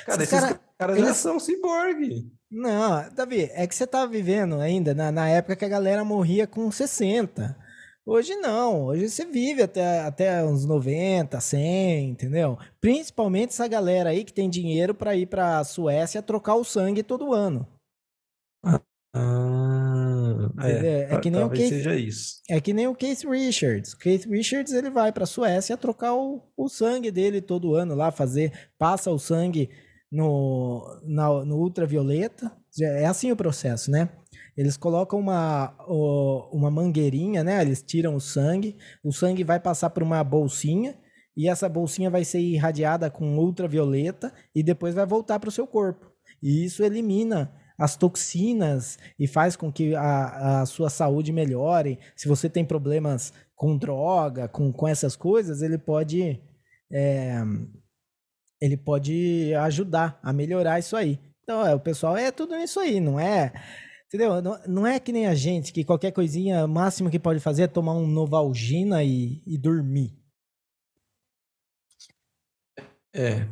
Cara, 0.06 0.24
esses, 0.24 0.34
esses 0.34 0.50
cara, 0.50 0.62
caras 0.78 0.98
eles... 0.98 1.08
já 1.08 1.14
são 1.14 1.40
ciborgue. 1.40 2.30
Não, 2.52 3.10
Davi, 3.16 3.50
é 3.54 3.66
que 3.66 3.74
você 3.74 3.88
tá 3.88 4.06
vivendo 4.06 4.60
ainda 4.60 4.94
na, 4.94 5.12
na 5.12 5.28
época 5.28 5.56
que 5.56 5.66
a 5.66 5.70
galera 5.70 6.04
morria 6.04 6.46
com 6.46 6.70
60. 6.70 7.58
Hoje 8.06 8.36
não, 8.36 8.88
hoje 8.88 9.10
você 9.10 9.26
vive 9.26 9.64
até, 9.64 10.02
até 10.02 10.44
uns 10.44 10.66
90, 10.66 11.40
100, 11.40 12.10
entendeu? 12.10 12.58
Principalmente 12.82 13.52
essa 13.52 13.66
galera 13.66 14.10
aí 14.10 14.26
que 14.26 14.34
tem 14.34 14.50
dinheiro 14.50 14.94
para 14.94 15.16
ir 15.16 15.26
para 15.26 15.64
Suécia 15.64 16.22
trocar 16.22 16.56
o 16.56 16.66
sangue 16.66 17.02
todo 17.02 17.34
ano. 17.34 17.66
Ah, 19.16 20.50
é, 20.64 21.14
é, 21.14 21.20
que 21.20 21.30
nem 21.30 21.44
o 21.44 21.50
Case, 21.50 21.70
seja 21.70 21.96
isso. 21.96 22.42
É 22.50 22.60
que 22.60 22.74
nem 22.74 22.88
o 22.88 22.96
Case 22.96 23.26
Richards. 23.26 23.94
O 23.94 23.98
Case 23.98 24.28
Richards 24.28 24.74
ele 24.74 24.90
vai 24.90 25.14
para 25.14 25.26
Suécia 25.26 25.78
trocar 25.78 26.14
o, 26.14 26.42
o 26.58 26.68
sangue 26.68 27.10
dele 27.10 27.40
todo 27.40 27.76
ano 27.76 27.96
lá, 27.96 28.12
fazer, 28.12 28.52
passa 28.78 29.12
o 29.12 29.20
sangue 29.20 29.70
no, 30.12 31.00
na, 31.04 31.46
no 31.46 31.58
ultravioleta. 31.58 32.52
É 32.82 33.06
assim 33.06 33.32
o 33.32 33.36
processo, 33.36 33.90
né? 33.90 34.10
Eles 34.56 34.78
colocam 34.78 35.20
uma, 35.20 35.74
uma 36.52 36.70
mangueirinha, 36.70 37.44
né? 37.44 37.62
Eles 37.62 37.82
tiram 37.82 38.16
o 38.16 38.22
sangue, 38.22 38.78
o 39.04 39.12
sangue 39.12 39.44
vai 39.44 39.60
passar 39.60 39.90
por 39.90 40.04
uma 40.04 40.24
bolsinha 40.24 40.96
e 41.36 41.50
essa 41.50 41.68
bolsinha 41.68 42.10
vai 42.10 42.24
ser 42.24 42.40
irradiada 42.40 43.10
com 43.10 43.38
ultravioleta 43.38 44.32
e 44.54 44.62
depois 44.62 44.94
vai 44.94 45.06
voltar 45.06 45.40
para 45.40 45.50
o 45.50 45.52
seu 45.52 45.66
corpo. 45.66 46.12
E 46.42 46.66
isso 46.66 46.84
elimina 46.84 47.52
as 47.78 47.96
toxinas 47.96 49.00
e 49.18 49.28
faz 49.28 49.56
com 49.56 49.72
que 49.72 49.96
a, 49.96 50.62
a 50.62 50.66
sua 50.66 50.90
saúde 50.90 51.32
melhore. 51.32 51.98
Se 52.16 52.28
você 52.28 52.48
tem 52.48 52.64
problemas 52.64 53.34
com 53.56 53.78
droga, 53.78 54.48
com, 54.48 54.72
com 54.72 54.88
essas 54.88 55.16
coisas, 55.16 55.62
ele 55.64 55.78
pode 55.78 56.40
é, 56.92 57.42
ele 58.62 58.78
pode 58.78 59.54
ajudar 59.56 60.20
a 60.22 60.32
melhorar 60.32 60.80
isso 60.80 60.96
aí. 60.96 61.20
Então, 61.44 61.66
é, 61.66 61.74
o 61.74 61.80
pessoal 61.80 62.16
é 62.16 62.32
tudo 62.32 62.56
isso 62.56 62.80
aí, 62.80 63.00
não 63.00 63.20
é 63.20 63.52
Entendeu? 64.14 64.44
Não, 64.44 64.60
não, 64.68 64.88
é 64.88 65.00
que 65.00 65.12
nem 65.12 65.26
a 65.26 65.34
gente, 65.34 65.74
que 65.74 65.84
qualquer 65.84 66.12
coisinha, 66.12 66.66
o 66.66 66.68
máximo 66.68 67.10
que 67.10 67.18
pode 67.18 67.40
fazer 67.40 67.64
é 67.64 67.68
tomar 67.68 67.96
um 67.96 68.06
Novalgina 68.06 69.04
e, 69.04 69.42
e 69.44 69.58
dormir. 69.58 70.14
É, 73.12 73.48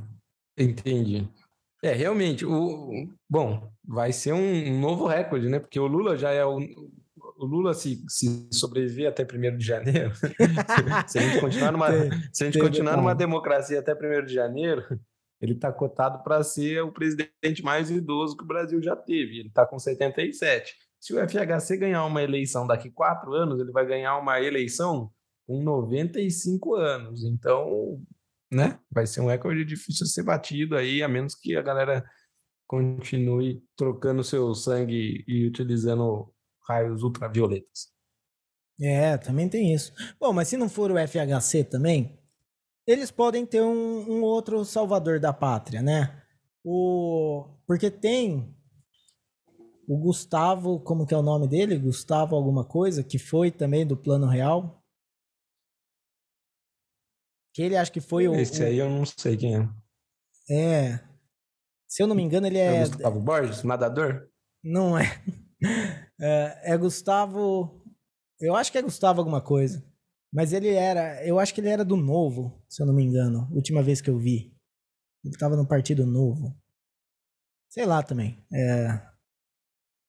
entendi. 0.55 1.27
É, 1.83 1.93
realmente, 1.93 2.45
o, 2.45 3.09
bom, 3.27 3.71
vai 3.83 4.13
ser 4.13 4.33
um, 4.33 4.79
novo 4.79 5.07
recorde, 5.07 5.49
né? 5.49 5.57
Porque 5.59 5.79
o 5.79 5.87
Lula 5.87 6.15
já 6.15 6.29
é 6.29 6.45
o, 6.45 6.59
o 6.59 7.45
Lula 7.45 7.73
se, 7.73 8.05
se 8.07 8.47
sobreviver 8.53 9.09
até 9.09 9.23
1 9.23 9.57
de 9.57 9.65
janeiro, 9.65 10.13
se 11.09 11.17
a 11.17 11.21
gente 11.23 11.41
continuar 11.41 11.71
numa, 11.71 11.89
se 12.31 12.43
a 12.43 12.45
gente 12.45 12.59
continuar 12.59 12.97
numa 12.97 13.15
democracia 13.15 13.79
até 13.79 13.95
1 13.95 14.25
de 14.25 14.33
janeiro, 14.35 14.85
ele 15.41 15.53
está 15.53 15.71
cotado 15.71 16.24
para 16.24 16.43
ser 16.43 16.83
o 16.83 16.91
presidente 16.91 17.63
mais 17.63 17.89
idoso 17.89 18.38
que 18.38 18.43
o 18.43 18.48
Brasil 18.48 18.81
já 18.81 18.95
teve. 18.95 19.39
Ele 19.39 19.50
está 19.50 19.65
com 19.65 19.79
77. 19.79 20.75
Se 21.00 21.13
o 21.13 21.27
FHC 21.27 21.77
ganhar 21.77 22.05
uma 22.05 22.21
eleição 22.21 22.67
daqui 22.67 22.91
quatro 22.91 23.33
anos, 23.33 23.60
ele 23.60 23.71
vai 23.71 23.86
ganhar 23.86 24.17
uma 24.19 24.39
eleição 24.39 25.12
com 25.48 25.63
95 25.63 26.75
anos. 26.75 27.24
Então, 27.24 28.00
né? 28.51 28.79
Vai 28.91 29.07
ser 29.07 29.21
um 29.21 29.27
recorde 29.27 29.65
difícil 29.65 30.05
de 30.05 30.12
ser 30.12 30.24
batido 30.24 30.77
aí, 30.77 31.01
a 31.01 31.07
menos 31.07 31.33
que 31.33 31.55
a 31.55 31.62
galera 31.62 32.05
continue 32.67 33.63
trocando 33.75 34.24
seu 34.24 34.53
sangue 34.53 35.24
e 35.27 35.48
utilizando 35.48 36.31
raios 36.67 37.01
ultravioletas. 37.01 37.89
É, 38.79 39.17
também 39.17 39.50
tem 39.50 39.74
isso. 39.74 39.91
Bom, 40.19 40.31
mas 40.33 40.48
se 40.48 40.55
não 40.55 40.69
for 40.69 40.91
o 40.91 40.95
FHC 40.95 41.63
também, 41.63 42.20
eles 42.85 43.11
podem 43.11 43.45
ter 43.45 43.61
um, 43.61 44.09
um 44.09 44.21
outro 44.21 44.63
salvador 44.65 45.19
da 45.19 45.31
pátria, 45.31 45.81
né? 45.81 46.23
O, 46.63 47.47
porque 47.65 47.89
tem 47.89 48.55
o 49.88 49.97
Gustavo, 49.97 50.79
como 50.79 51.05
que 51.05 51.13
é 51.13 51.17
o 51.17 51.23
nome 51.23 51.47
dele? 51.47 51.77
Gustavo 51.77 52.35
alguma 52.35 52.63
coisa, 52.63 53.03
que 53.03 53.19
foi 53.19 53.51
também 53.51 53.85
do 53.85 53.97
Plano 53.97 54.27
Real. 54.27 54.81
Que 57.53 57.63
ele 57.63 57.75
acho 57.75 57.91
que 57.91 58.00
foi 58.00 58.27
o. 58.27 58.35
Esse 58.35 58.63
aí 58.63 58.77
eu 58.77 58.89
não 58.89 59.05
sei 59.05 59.35
quem 59.35 59.57
é. 59.57 59.69
É. 60.50 61.00
Se 61.88 62.01
eu 62.01 62.07
não 62.07 62.15
me 62.15 62.23
engano, 62.23 62.47
ele 62.47 62.57
é. 62.57 62.75
É 62.75 62.88
Gustavo 62.88 63.19
Borges, 63.19 63.63
nadador? 63.63 64.29
Não 64.63 64.97
é. 64.97 65.21
é. 66.21 66.73
É 66.73 66.77
Gustavo. 66.77 67.83
Eu 68.39 68.55
acho 68.55 68.71
que 68.71 68.77
é 68.77 68.81
Gustavo 68.81 69.19
alguma 69.19 69.41
coisa. 69.41 69.83
Mas 70.33 70.53
ele 70.53 70.69
era, 70.69 71.25
eu 71.25 71.39
acho 71.39 71.53
que 71.53 71.59
ele 71.59 71.69
era 71.69 71.83
do 71.83 71.97
Novo, 71.97 72.63
se 72.69 72.81
eu 72.81 72.85
não 72.85 72.93
me 72.93 73.03
engano, 73.03 73.50
última 73.51 73.83
vez 73.83 74.00
que 74.00 74.09
eu 74.09 74.17
vi. 74.17 74.55
Ele 75.23 75.38
tava 75.38 75.55
no 75.55 75.67
Partido 75.67 76.05
Novo. 76.05 76.55
Sei 77.69 77.85
lá 77.85 78.01
também. 78.01 78.43
É... 78.53 79.01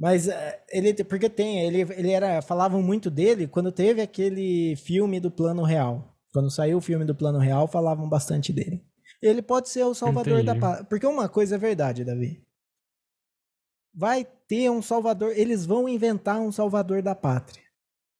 Mas 0.00 0.26
é, 0.28 0.64
ele, 0.70 1.04
porque 1.04 1.28
tem, 1.28 1.60
ele, 1.60 1.82
ele 1.92 2.10
era, 2.10 2.42
falavam 2.42 2.82
muito 2.82 3.10
dele 3.10 3.46
quando 3.46 3.70
teve 3.70 4.00
aquele 4.00 4.74
filme 4.76 5.20
do 5.20 5.30
Plano 5.30 5.62
Real. 5.62 6.16
Quando 6.32 6.50
saiu 6.50 6.78
o 6.78 6.80
filme 6.80 7.04
do 7.04 7.14
Plano 7.14 7.38
Real, 7.38 7.68
falavam 7.68 8.08
bastante 8.08 8.52
dele. 8.52 8.84
Ele 9.20 9.42
pode 9.42 9.68
ser 9.68 9.84
o 9.84 9.94
salvador 9.94 10.40
Entendi. 10.40 10.46
da 10.46 10.56
pátria. 10.56 10.84
Porque 10.86 11.06
uma 11.06 11.28
coisa 11.28 11.54
é 11.54 11.58
verdade, 11.58 12.04
Davi. 12.04 12.42
Vai 13.94 14.24
ter 14.24 14.70
um 14.70 14.82
salvador, 14.82 15.32
eles 15.36 15.66
vão 15.66 15.88
inventar 15.88 16.40
um 16.40 16.50
salvador 16.50 17.02
da 17.02 17.14
pátria. 17.14 17.62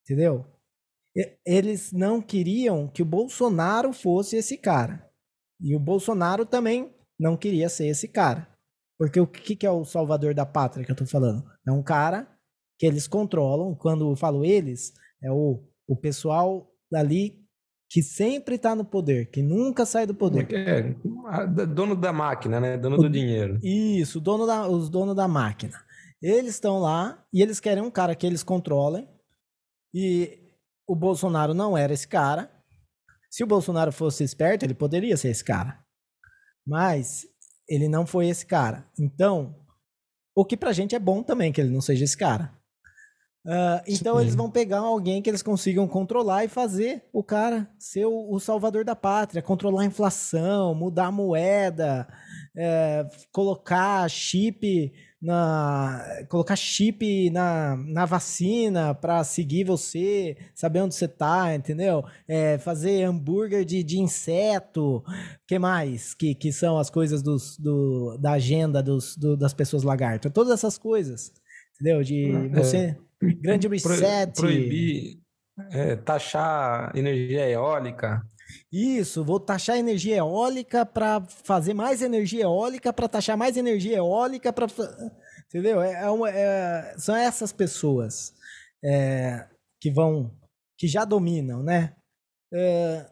Entendeu? 0.04 0.46
Eles 1.44 1.92
não 1.92 2.20
queriam 2.20 2.88
que 2.88 3.02
o 3.02 3.06
Bolsonaro 3.06 3.92
fosse 3.92 4.36
esse 4.36 4.56
cara. 4.56 5.06
E 5.60 5.76
o 5.76 5.80
Bolsonaro 5.80 6.44
também 6.44 6.90
não 7.18 7.36
queria 7.36 7.68
ser 7.68 7.86
esse 7.86 8.08
cara. 8.08 8.48
Porque 8.98 9.20
o 9.20 9.26
que, 9.26 9.56
que 9.56 9.66
é 9.66 9.70
o 9.70 9.84
salvador 9.84 10.34
da 10.34 10.46
pátria 10.46 10.84
que 10.84 10.92
eu 10.92 10.96
tô 10.96 11.06
falando? 11.06 11.44
É 11.66 11.72
um 11.72 11.82
cara 11.82 12.28
que 12.78 12.86
eles 12.86 13.06
controlam. 13.06 13.74
Quando 13.74 14.10
eu 14.10 14.16
falo 14.16 14.44
eles, 14.44 14.92
é 15.22 15.30
o, 15.30 15.62
o 15.86 15.96
pessoal 15.96 16.70
dali 16.90 17.40
que 17.90 18.02
sempre 18.02 18.54
está 18.54 18.74
no 18.74 18.84
poder, 18.84 19.30
que 19.30 19.42
nunca 19.42 19.84
sai 19.84 20.06
do 20.06 20.14
poder. 20.14 20.48
É, 20.50 20.78
é 20.78 21.66
dono 21.66 21.94
da 21.94 22.12
máquina, 22.12 22.58
né? 22.58 22.78
Dono 22.78 22.96
o, 22.96 23.02
do 23.02 23.10
dinheiro. 23.10 23.58
Isso, 23.62 24.18
dono 24.18 24.46
da, 24.46 24.66
os 24.66 24.88
donos 24.88 25.14
da 25.14 25.28
máquina. 25.28 25.78
Eles 26.22 26.54
estão 26.54 26.78
lá 26.78 27.22
e 27.32 27.42
eles 27.42 27.60
querem 27.60 27.82
um 27.82 27.90
cara 27.90 28.14
que 28.14 28.26
eles 28.26 28.42
controlem. 28.42 29.06
E 29.92 30.41
o 30.92 30.94
Bolsonaro 30.94 31.54
não 31.54 31.76
era 31.76 31.94
esse 31.94 32.06
cara. 32.06 32.50
Se 33.30 33.42
o 33.42 33.46
Bolsonaro 33.46 33.90
fosse 33.90 34.22
esperto, 34.22 34.62
ele 34.62 34.74
poderia 34.74 35.16
ser 35.16 35.30
esse 35.30 35.42
cara. 35.42 35.78
Mas 36.66 37.26
ele 37.66 37.88
não 37.88 38.04
foi 38.04 38.28
esse 38.28 38.44
cara. 38.44 38.86
Então, 39.00 39.56
o 40.36 40.44
que 40.44 40.54
pra 40.54 40.70
gente 40.70 40.94
é 40.94 40.98
bom 40.98 41.22
também 41.22 41.50
que 41.50 41.62
ele 41.62 41.70
não 41.70 41.80
seja 41.80 42.04
esse 42.04 42.16
cara. 42.16 42.52
Uh, 43.46 43.80
então 43.88 44.20
eles 44.20 44.34
vão 44.34 44.50
pegar 44.50 44.80
alguém 44.80 45.22
que 45.22 45.30
eles 45.30 45.42
consigam 45.42 45.88
controlar 45.88 46.44
e 46.44 46.48
fazer 46.48 47.08
o 47.10 47.24
cara 47.24 47.68
ser 47.78 48.04
o, 48.04 48.30
o 48.30 48.38
salvador 48.38 48.84
da 48.84 48.94
pátria, 48.94 49.42
controlar 49.42 49.82
a 49.82 49.86
inflação, 49.86 50.74
mudar 50.74 51.06
a 51.06 51.12
moeda, 51.12 52.06
é, 52.54 53.08
colocar 53.32 54.08
chip 54.10 54.92
na 55.22 56.04
colocar 56.28 56.56
chip 56.56 57.30
na, 57.30 57.76
na 57.76 58.04
vacina 58.04 58.92
para 58.92 59.22
seguir 59.22 59.62
você, 59.62 60.36
saber 60.52 60.80
onde 60.80 60.96
você 60.96 61.06
tá, 61.06 61.54
entendeu? 61.54 62.04
É, 62.26 62.58
fazer 62.58 63.04
hambúrguer 63.04 63.64
de, 63.64 63.84
de 63.84 64.00
inseto, 64.00 65.04
que 65.46 65.60
mais? 65.60 66.12
Que, 66.12 66.34
que 66.34 66.52
são 66.52 66.76
as 66.76 66.90
coisas 66.90 67.22
dos, 67.22 67.56
do, 67.56 68.18
da 68.18 68.32
agenda 68.32 68.82
dos, 68.82 69.16
do, 69.16 69.36
das 69.36 69.54
pessoas 69.54 69.84
lagarto. 69.84 70.28
Todas 70.28 70.52
essas 70.52 70.76
coisas, 70.76 71.32
entendeu? 71.74 72.02
De 72.02 72.32
é, 72.32 72.48
você... 72.48 72.76
É, 72.76 72.96
grande 73.40 73.68
reset. 73.68 74.32
Proibir, 74.34 75.20
é, 75.70 75.94
taxar 75.94 76.90
energia 76.96 77.48
eólica. 77.48 78.26
Isso, 78.72 79.24
vou 79.24 79.38
taxar 79.38 79.76
energia 79.76 80.16
eólica 80.16 80.84
para 80.86 81.20
fazer 81.20 81.74
mais 81.74 82.02
energia 82.02 82.44
eólica, 82.44 82.92
para 82.92 83.08
taxar 83.08 83.36
mais 83.36 83.56
energia 83.56 83.96
eólica, 83.96 84.52
para. 84.52 84.66
Entendeu? 85.46 85.80
É, 85.82 85.92
é, 85.92 86.30
é, 86.30 86.98
são 86.98 87.14
essas 87.14 87.52
pessoas 87.52 88.34
é, 88.82 89.48
que 89.80 89.90
vão. 89.90 90.34
que 90.78 90.88
já 90.88 91.04
dominam, 91.04 91.62
né? 91.62 91.94
É, 92.52 93.06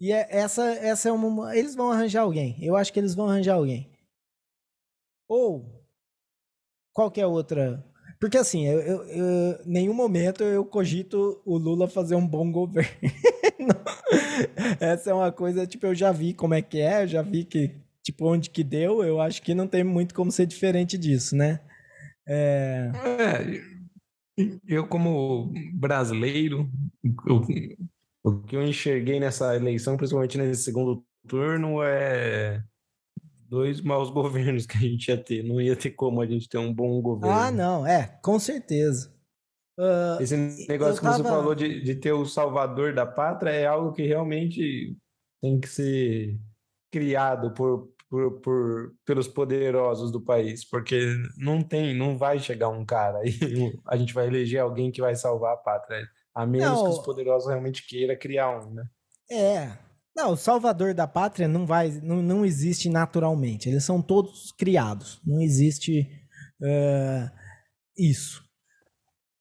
e 0.00 0.12
é, 0.12 0.26
essa, 0.30 0.62
essa 0.74 1.08
é 1.08 1.12
uma. 1.12 1.56
Eles 1.56 1.74
vão 1.74 1.90
arranjar 1.90 2.22
alguém. 2.22 2.62
Eu 2.62 2.76
acho 2.76 2.92
que 2.92 2.98
eles 2.98 3.14
vão 3.14 3.28
arranjar 3.28 3.54
alguém. 3.54 3.90
Ou 5.28 5.82
qualquer 6.92 7.26
outra 7.26 7.82
porque 8.20 8.38
assim, 8.38 8.66
eu, 8.66 8.80
eu, 8.80 9.04
eu, 9.04 9.58
nenhum 9.64 9.94
momento 9.94 10.42
eu 10.42 10.64
cogito 10.64 11.40
o 11.44 11.56
Lula 11.56 11.88
fazer 11.88 12.14
um 12.14 12.26
bom 12.26 12.50
governo. 12.50 12.90
Essa 14.80 15.10
é 15.10 15.14
uma 15.14 15.32
coisa, 15.32 15.66
tipo, 15.66 15.86
eu 15.86 15.94
já 15.94 16.12
vi 16.12 16.34
como 16.34 16.54
é 16.54 16.62
que 16.62 16.78
é, 16.78 17.02
eu 17.04 17.08
já 17.08 17.22
vi 17.22 17.44
que, 17.44 17.72
tipo, 18.02 18.26
onde 18.26 18.50
que 18.50 18.64
deu, 18.64 19.02
eu 19.02 19.20
acho 19.20 19.42
que 19.42 19.54
não 19.54 19.66
tem 19.66 19.84
muito 19.84 20.14
como 20.14 20.30
ser 20.30 20.46
diferente 20.46 20.98
disso, 20.98 21.36
né? 21.36 21.60
É... 22.26 22.90
é 23.04 23.74
eu, 24.66 24.86
como 24.86 25.52
brasileiro, 25.72 26.68
eu, 27.26 27.42
o 28.24 28.40
que 28.40 28.56
eu 28.56 28.62
enxerguei 28.62 29.20
nessa 29.20 29.54
eleição, 29.54 29.96
principalmente 29.96 30.38
nesse 30.38 30.62
segundo 30.62 31.04
turno, 31.28 31.82
é 31.82 32.62
dois 33.54 33.80
maus 33.80 34.10
governos 34.12 34.66
que 34.66 34.76
a 34.76 34.80
gente 34.80 35.08
ia 35.08 35.16
ter. 35.16 35.42
Não 35.42 35.60
ia 35.60 35.76
ter 35.76 35.90
como 35.92 36.20
a 36.20 36.26
gente 36.26 36.48
ter 36.48 36.58
um 36.58 36.74
bom 36.74 37.00
governo. 37.00 37.36
Ah, 37.36 37.50
não, 37.50 37.86
é, 37.86 38.18
com 38.22 38.38
certeza. 38.38 39.14
Uh, 39.78 40.22
Esse 40.22 40.36
negócio 40.68 40.96
que 40.96 41.02
tava... 41.02 41.16
você 41.16 41.22
falou 41.24 41.54
de, 41.54 41.82
de 41.82 41.94
ter 41.96 42.12
o 42.12 42.24
salvador 42.24 42.94
da 42.94 43.04
pátria 43.04 43.50
é 43.50 43.66
algo 43.66 43.92
que 43.92 44.06
realmente 44.06 44.96
tem 45.40 45.58
que 45.58 45.68
ser 45.68 46.38
criado 46.92 47.52
por, 47.54 47.92
por, 48.08 48.40
por, 48.40 48.94
pelos 49.04 49.26
poderosos 49.26 50.12
do 50.12 50.20
país, 50.20 50.64
porque 50.64 51.16
não 51.36 51.60
tem, 51.60 51.92
não 51.92 52.16
vai 52.16 52.38
chegar 52.38 52.68
um 52.68 52.84
cara 52.84 53.20
e 53.24 53.32
a 53.86 53.96
gente 53.96 54.14
vai 54.14 54.28
eleger 54.28 54.60
alguém 54.60 54.92
que 54.92 55.00
vai 55.00 55.16
salvar 55.16 55.54
a 55.54 55.56
pátria, 55.56 56.06
a 56.32 56.46
menos 56.46 56.68
não, 56.68 56.84
que 56.84 56.90
os 56.90 57.04
poderosos 57.04 57.48
realmente 57.48 57.84
queiram 57.84 58.16
criar 58.16 58.56
um, 58.60 58.74
né? 58.74 58.84
É, 59.28 59.72
Não, 60.16 60.32
o 60.32 60.36
salvador 60.36 60.94
da 60.94 61.06
pátria 61.06 61.48
não 61.48 61.66
vai, 61.66 61.90
não, 62.02 62.22
não 62.22 62.44
existe 62.44 62.88
naturalmente. 62.88 63.68
Eles 63.68 63.84
são 63.84 64.00
todos 64.00 64.52
criados. 64.52 65.20
Não 65.26 65.40
existe 65.40 66.08
uh, 66.62 67.30
isso. 67.98 68.44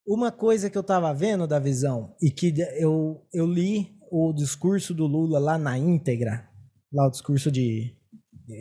Uma 0.05 0.31
coisa 0.31 0.69
que 0.69 0.77
eu 0.77 0.81
estava 0.81 1.13
vendo 1.13 1.47
da 1.47 1.59
visão 1.59 2.15
e 2.21 2.31
que 2.31 2.53
eu, 2.77 3.25
eu 3.31 3.45
li 3.45 3.95
o 4.11 4.33
discurso 4.33 4.93
do 4.93 5.05
Lula 5.05 5.39
lá 5.39 5.57
na 5.57 5.77
íntegra, 5.77 6.49
lá 6.91 7.07
o 7.07 7.11
discurso 7.11 7.51
de, 7.51 7.95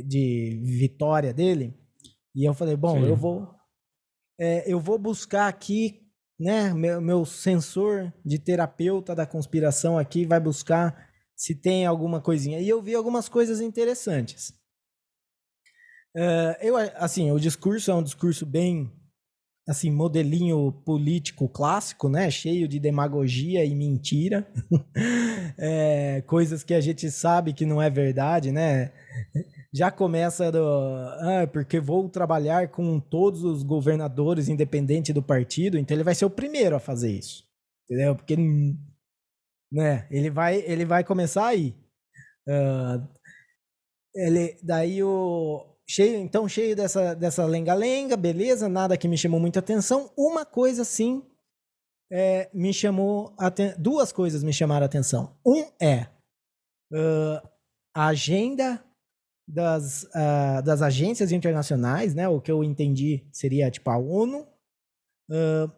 de 0.06 0.62
vitória 0.64 1.32
dele, 1.32 1.74
e 2.34 2.48
eu 2.48 2.54
falei, 2.54 2.76
bom, 2.76 3.00
Sim. 3.00 3.06
eu 3.06 3.16
vou 3.16 3.48
é, 4.38 4.70
eu 4.70 4.80
vou 4.80 4.98
buscar 4.98 5.46
aqui, 5.46 6.00
né, 6.38 6.72
meu, 6.72 7.00
meu 7.00 7.24
sensor 7.24 8.12
de 8.24 8.38
terapeuta 8.38 9.14
da 9.14 9.26
conspiração 9.26 9.98
aqui 9.98 10.24
vai 10.24 10.40
buscar 10.40 11.11
se 11.42 11.56
tem 11.56 11.84
alguma 11.84 12.20
coisinha. 12.20 12.60
E 12.60 12.68
eu 12.68 12.80
vi 12.80 12.94
algumas 12.94 13.28
coisas 13.28 13.60
interessantes. 13.60 14.50
Uh, 16.16 16.54
eu, 16.60 16.76
assim, 16.76 17.32
o 17.32 17.38
discurso 17.40 17.90
é 17.90 17.94
um 17.94 18.02
discurso 18.02 18.46
bem, 18.46 18.92
assim, 19.68 19.90
modelinho 19.90 20.70
político 20.84 21.48
clássico, 21.48 22.08
né? 22.08 22.30
Cheio 22.30 22.68
de 22.68 22.78
demagogia 22.78 23.64
e 23.64 23.74
mentira. 23.74 24.46
é, 25.58 26.22
coisas 26.28 26.62
que 26.62 26.74
a 26.74 26.80
gente 26.80 27.10
sabe 27.10 27.52
que 27.52 27.66
não 27.66 27.82
é 27.82 27.90
verdade, 27.90 28.52
né? 28.52 28.92
Já 29.74 29.90
começa 29.90 30.52
do, 30.52 30.64
ah, 30.64 31.48
porque 31.52 31.80
vou 31.80 32.08
trabalhar 32.08 32.68
com 32.68 33.00
todos 33.00 33.42
os 33.42 33.64
governadores 33.64 34.48
independente 34.48 35.12
do 35.12 35.22
partido, 35.22 35.76
então 35.76 35.96
ele 35.96 36.04
vai 36.04 36.14
ser 36.14 36.24
o 36.24 36.30
primeiro 36.30 36.76
a 36.76 36.80
fazer 36.80 37.10
isso. 37.10 37.42
Entendeu? 37.90 38.14
Porque 38.14 38.36
né? 39.72 40.06
Ele 40.10 40.30
vai, 40.30 40.58
ele 40.66 40.84
vai 40.84 41.02
começar 41.02 41.46
aí. 41.46 41.74
Uh, 42.46 43.08
ele, 44.14 44.58
daí 44.62 45.02
o 45.02 45.64
cheio, 45.88 46.18
então 46.18 46.48
cheio 46.48 46.76
dessa 46.76 47.14
dessa 47.14 47.46
lenga-lenga, 47.46 48.16
beleza? 48.16 48.68
Nada 48.68 48.96
que 48.96 49.08
me 49.08 49.16
chamou 49.16 49.40
muita 49.40 49.60
atenção. 49.60 50.12
Uma 50.16 50.44
coisa 50.44 50.84
sim 50.84 51.24
é, 52.12 52.50
me 52.52 52.74
chamou 52.74 53.34
duas 53.78 54.12
coisas 54.12 54.44
me 54.44 54.52
chamaram 54.52 54.84
a 54.84 54.86
atenção. 54.86 55.34
Um 55.46 55.62
é 55.80 56.02
uh, 56.92 57.48
a 57.94 58.08
agenda 58.08 58.84
das, 59.48 60.04
uh, 60.04 60.62
das 60.62 60.82
agências 60.82 61.32
internacionais, 61.32 62.14
né? 62.14 62.28
O 62.28 62.40
que 62.40 62.52
eu 62.52 62.62
entendi 62.62 63.26
seria 63.32 63.70
tipo 63.70 63.88
a 63.90 63.96
ONU, 63.96 64.46
uh, 65.30 65.72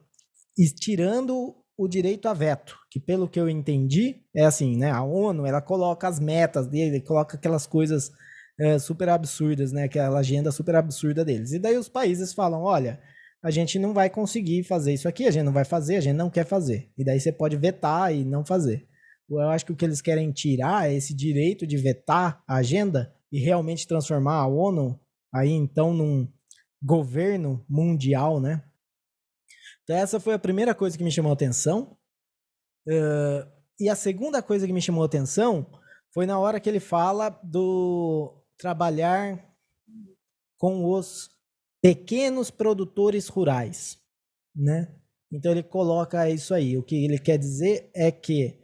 tirando 0.80 1.54
o 1.76 1.88
direito 1.88 2.28
a 2.28 2.34
veto, 2.34 2.76
que 2.90 3.00
pelo 3.00 3.28
que 3.28 3.38
eu 3.38 3.48
entendi, 3.48 4.22
é 4.34 4.44
assim, 4.44 4.76
né? 4.76 4.90
A 4.90 5.02
ONU, 5.02 5.44
ela 5.46 5.60
coloca 5.60 6.06
as 6.06 6.20
metas 6.20 6.66
dele, 6.66 7.00
coloca 7.00 7.36
aquelas 7.36 7.66
coisas 7.66 8.12
é, 8.58 8.78
super 8.78 9.08
absurdas, 9.08 9.72
né? 9.72 9.84
Aquela 9.84 10.18
agenda 10.18 10.52
super 10.52 10.76
absurda 10.76 11.24
deles. 11.24 11.52
E 11.52 11.58
daí 11.58 11.76
os 11.76 11.88
países 11.88 12.32
falam, 12.32 12.62
olha, 12.62 13.00
a 13.42 13.50
gente 13.50 13.78
não 13.78 13.92
vai 13.92 14.08
conseguir 14.08 14.62
fazer 14.62 14.94
isso 14.94 15.08
aqui, 15.08 15.26
a 15.26 15.30
gente 15.30 15.44
não 15.44 15.52
vai 15.52 15.64
fazer, 15.64 15.96
a 15.96 16.00
gente 16.00 16.16
não 16.16 16.30
quer 16.30 16.46
fazer. 16.46 16.90
E 16.96 17.04
daí 17.04 17.18
você 17.18 17.32
pode 17.32 17.56
vetar 17.56 18.14
e 18.14 18.24
não 18.24 18.44
fazer. 18.44 18.86
Eu 19.28 19.40
acho 19.48 19.66
que 19.66 19.72
o 19.72 19.76
que 19.76 19.84
eles 19.84 20.00
querem 20.00 20.30
tirar 20.30 20.88
é 20.88 20.94
esse 20.94 21.14
direito 21.14 21.66
de 21.66 21.76
vetar 21.76 22.42
a 22.46 22.56
agenda 22.56 23.12
e 23.32 23.40
realmente 23.40 23.86
transformar 23.86 24.36
a 24.36 24.46
ONU 24.46 24.98
aí 25.34 25.50
então 25.50 25.92
num 25.92 26.28
governo 26.82 27.64
mundial, 27.68 28.40
né? 28.40 28.62
Então, 29.84 29.96
essa 29.96 30.18
foi 30.18 30.34
a 30.34 30.38
primeira 30.38 30.74
coisa 30.74 30.96
que 30.96 31.04
me 31.04 31.12
chamou 31.12 31.30
a 31.30 31.34
atenção. 31.34 31.96
Uh, 32.88 33.46
e 33.78 33.88
a 33.88 33.94
segunda 33.94 34.42
coisa 34.42 34.66
que 34.66 34.72
me 34.72 34.80
chamou 34.80 35.02
a 35.02 35.06
atenção 35.06 35.66
foi 36.12 36.26
na 36.26 36.38
hora 36.38 36.60
que 36.60 36.68
ele 36.68 36.80
fala 36.80 37.28
do 37.42 38.42
trabalhar 38.56 39.44
com 40.58 40.90
os 40.90 41.30
pequenos 41.82 42.50
produtores 42.50 43.28
rurais, 43.28 43.98
né? 44.54 44.94
Então 45.30 45.50
ele 45.50 45.62
coloca 45.62 46.30
isso 46.30 46.54
aí. 46.54 46.78
O 46.78 46.82
que 46.82 47.04
ele 47.04 47.18
quer 47.18 47.36
dizer 47.36 47.90
é 47.94 48.10
que, 48.12 48.58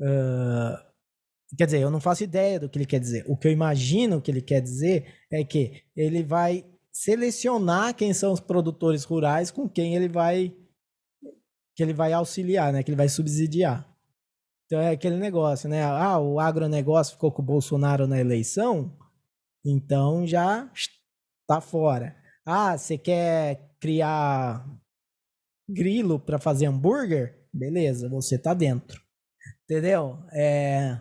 uh, 0.00 1.56
quer 1.58 1.66
dizer, 1.66 1.80
eu 1.80 1.90
não 1.90 2.00
faço 2.00 2.22
ideia 2.22 2.60
do 2.60 2.68
que 2.68 2.78
ele 2.78 2.86
quer 2.86 3.00
dizer. 3.00 3.24
O 3.26 3.36
que 3.36 3.48
eu 3.48 3.52
imagino 3.52 4.22
que 4.22 4.30
ele 4.30 4.40
quer 4.40 4.60
dizer 4.60 5.12
é 5.30 5.44
que 5.44 5.82
ele 5.96 6.22
vai 6.22 6.64
selecionar 6.94 7.92
quem 7.94 8.14
são 8.14 8.32
os 8.32 8.38
produtores 8.38 9.02
rurais 9.02 9.50
com 9.50 9.68
quem 9.68 9.96
ele 9.96 10.08
vai 10.08 10.56
que 11.76 11.82
ele 11.82 11.92
vai 11.92 12.12
auxiliar, 12.12 12.72
né? 12.72 12.84
Que 12.84 12.90
ele 12.92 12.96
vai 12.96 13.08
subsidiar. 13.08 13.84
Então 14.64 14.80
é 14.80 14.90
aquele 14.90 15.16
negócio, 15.16 15.68
né? 15.68 15.82
Ah, 15.82 16.20
o 16.20 16.38
agronegócio 16.38 17.14
ficou 17.14 17.32
com 17.32 17.42
o 17.42 17.44
Bolsonaro 17.44 18.06
na 18.06 18.20
eleição, 18.20 18.96
então 19.66 20.24
já 20.24 20.70
está 20.72 21.60
fora. 21.60 22.16
Ah, 22.46 22.78
você 22.78 22.96
quer 22.96 23.74
criar 23.80 24.64
grilo 25.68 26.20
para 26.20 26.38
fazer 26.38 26.66
hambúrguer? 26.66 27.44
Beleza, 27.52 28.08
você 28.08 28.38
tá 28.38 28.54
dentro. 28.54 29.02
Entendeu? 29.64 30.18
É... 30.32 31.00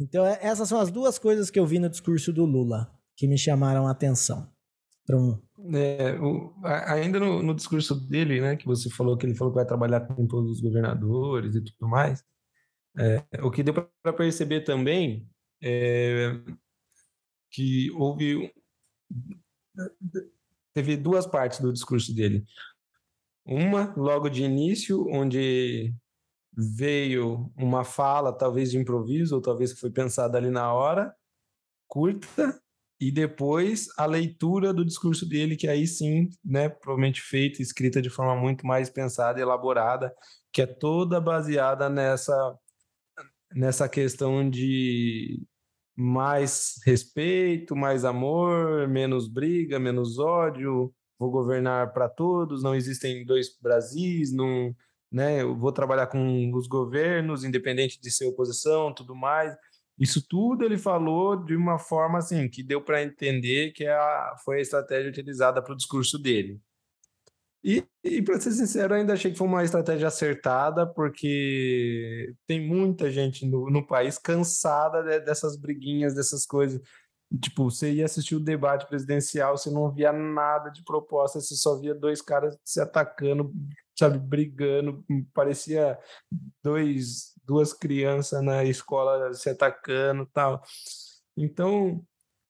Então 0.00 0.24
é, 0.24 0.38
essas 0.40 0.68
são 0.68 0.80
as 0.80 0.90
duas 0.90 1.18
coisas 1.18 1.50
que 1.50 1.58
eu 1.58 1.66
vi 1.66 1.78
no 1.78 1.90
discurso 1.90 2.32
do 2.32 2.46
Lula 2.46 2.90
que 3.14 3.28
me 3.28 3.36
chamaram 3.36 3.86
a 3.86 3.90
atenção 3.90 4.50
para 5.06 5.16
um. 5.16 5.40
É, 5.74 6.18
o, 6.20 6.54
ainda 6.64 7.20
no, 7.20 7.42
no, 7.42 7.54
discurso 7.54 7.94
dele, 8.08 8.40
né, 8.40 8.56
que 8.56 8.66
você 8.66 8.90
falou 8.90 9.16
que 9.16 9.26
ele 9.26 9.34
falou 9.34 9.52
que 9.52 9.58
vai 9.58 9.66
trabalhar 9.66 10.00
com 10.00 10.26
todos 10.26 10.50
os 10.50 10.60
governadores 10.60 11.54
e 11.54 11.62
tudo 11.62 11.88
mais, 11.88 12.24
é, 12.98 13.24
o 13.42 13.50
que 13.50 13.62
deu 13.62 13.74
para 13.74 14.12
perceber 14.12 14.62
também 14.62 15.28
é 15.62 16.32
que 17.50 17.90
houve 17.92 18.52
teve 20.74 20.96
duas 20.96 21.26
partes 21.26 21.60
do 21.60 21.72
discurso 21.72 22.14
dele. 22.14 22.44
Uma 23.44 23.92
logo 23.96 24.28
de 24.28 24.42
início, 24.42 25.06
onde 25.08 25.94
veio 26.52 27.52
uma 27.56 27.84
fala, 27.84 28.32
talvez 28.32 28.70
de 28.70 28.78
improviso, 28.78 29.34
ou 29.34 29.42
talvez 29.42 29.72
que 29.72 29.80
foi 29.80 29.90
pensada 29.90 30.38
ali 30.38 30.50
na 30.50 30.72
hora, 30.72 31.14
curta, 31.88 32.60
e 33.02 33.10
depois 33.10 33.88
a 33.98 34.06
leitura 34.06 34.72
do 34.72 34.84
discurso 34.84 35.28
dele, 35.28 35.56
que 35.56 35.66
aí 35.66 35.88
sim, 35.88 36.28
né, 36.44 36.68
provavelmente 36.68 37.20
feita, 37.20 37.60
escrita 37.60 38.00
de 38.00 38.08
forma 38.08 38.36
muito 38.40 38.64
mais 38.64 38.88
pensada 38.88 39.40
e 39.40 39.42
elaborada, 39.42 40.14
que 40.52 40.62
é 40.62 40.66
toda 40.66 41.20
baseada 41.20 41.88
nessa 41.90 42.32
nessa 43.56 43.88
questão 43.88 44.48
de 44.48 45.42
mais 45.96 46.76
respeito, 46.86 47.74
mais 47.74 48.04
amor, 48.04 48.86
menos 48.88 49.26
briga, 49.28 49.80
menos 49.80 50.20
ódio, 50.20 50.94
vou 51.18 51.30
governar 51.30 51.92
para 51.92 52.08
todos, 52.08 52.62
não 52.62 52.72
existem 52.72 53.26
dois 53.26 53.48
Brasis, 53.60 54.32
não, 54.32 54.72
né, 55.10 55.42
eu 55.42 55.56
vou 55.58 55.72
trabalhar 55.72 56.06
com 56.06 56.54
os 56.54 56.68
governos, 56.68 57.42
independente 57.42 58.00
de 58.00 58.12
ser 58.12 58.26
oposição, 58.26 58.94
tudo 58.94 59.14
mais. 59.16 59.52
Isso 59.98 60.26
tudo 60.26 60.64
ele 60.64 60.78
falou 60.78 61.36
de 61.36 61.54
uma 61.54 61.78
forma 61.78 62.18
assim 62.18 62.48
que 62.48 62.62
deu 62.62 62.82
para 62.82 63.02
entender 63.02 63.72
que 63.72 63.86
a, 63.86 64.34
foi 64.44 64.58
a 64.58 64.62
estratégia 64.62 65.10
utilizada 65.10 65.62
para 65.62 65.72
o 65.72 65.76
discurso 65.76 66.18
dele. 66.18 66.60
E, 67.64 67.86
e 68.02 68.20
para 68.20 68.40
ser 68.40 68.50
sincero, 68.50 68.94
ainda 68.94 69.12
achei 69.12 69.30
que 69.30 69.38
foi 69.38 69.46
uma 69.46 69.62
estratégia 69.62 70.08
acertada, 70.08 70.84
porque 70.84 72.34
tem 72.46 72.66
muita 72.66 73.08
gente 73.10 73.46
no, 73.46 73.70
no 73.70 73.86
país 73.86 74.18
cansada 74.18 75.02
de, 75.02 75.20
dessas 75.20 75.56
briguinhas, 75.56 76.14
dessas 76.14 76.44
coisas. 76.44 76.80
Tipo, 77.40 77.70
você 77.70 77.92
ia 77.92 78.04
assistir 78.04 78.34
o 78.34 78.40
debate 78.40 78.86
presidencial, 78.88 79.56
você 79.56 79.70
não 79.70 79.90
via 79.92 80.12
nada 80.12 80.70
de 80.70 80.82
proposta, 80.82 81.40
você 81.40 81.54
só 81.54 81.78
via 81.78 81.94
dois 81.94 82.20
caras 82.20 82.58
se 82.64 82.80
atacando, 82.80 83.52
sabe, 83.98 84.18
brigando, 84.18 85.04
parecia 85.34 85.98
dois, 86.62 87.34
duas 87.44 87.72
crianças 87.72 88.42
na 88.42 88.64
escola 88.64 89.32
se 89.34 89.50
atacando 89.50 90.26
tal. 90.26 90.62
Então, 91.36 92.04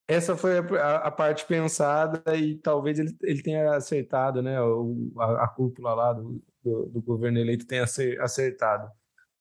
essa 0.08 0.36
foi 0.36 0.58
a, 0.58 0.96
a, 0.96 1.10
parte 1.10 1.46
pensada 1.46 2.22
e 2.36 2.56
talvez 2.58 2.98
ele, 2.98 3.16
ele 3.22 3.42
tenha 3.42 3.74
acertado, 3.74 4.42
né? 4.42 4.60
O, 4.60 5.12
a, 5.18 5.44
a 5.44 5.48
cúpula 5.48 5.94
lá 5.94 6.12
do, 6.12 6.42
do, 6.62 6.86
do, 6.86 7.02
governo 7.02 7.38
eleito 7.38 7.66
tenha 7.66 7.84
acertado. 8.20 8.90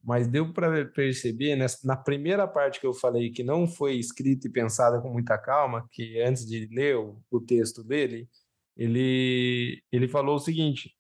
Mas 0.04 0.28
deu 0.28 0.52
para 0.54 0.86
perceber, 0.86 1.56
nessa, 1.56 1.86
na 1.86 1.96
primeira 1.96 2.48
parte 2.48 2.80
que 2.80 2.88
eu 2.88 2.94
falei, 2.94 3.32
que 3.32 3.44
não 3.44 3.68
foi 3.68 3.96
escrita 3.96 4.48
e 4.48 4.52
pensada 4.52 5.00
com 5.02 5.10
muita 5.12 5.38
calma, 5.38 5.88
que 5.92 6.20
antes 6.22 6.46
de 6.46 6.68
ler 6.74 6.98
o, 6.98 7.22
o 7.30 7.40
texto 7.40 7.84
dele, 7.84 8.28
ele, 8.76 9.84
ele 9.92 10.08
falou 10.08 10.36
o 10.36 10.40
seguinte: 10.40 10.92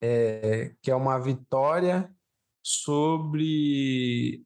é, 0.00 0.72
que 0.82 0.90
é 0.90 0.94
uma 0.94 1.18
vitória 1.18 2.10
sobre 2.62 4.42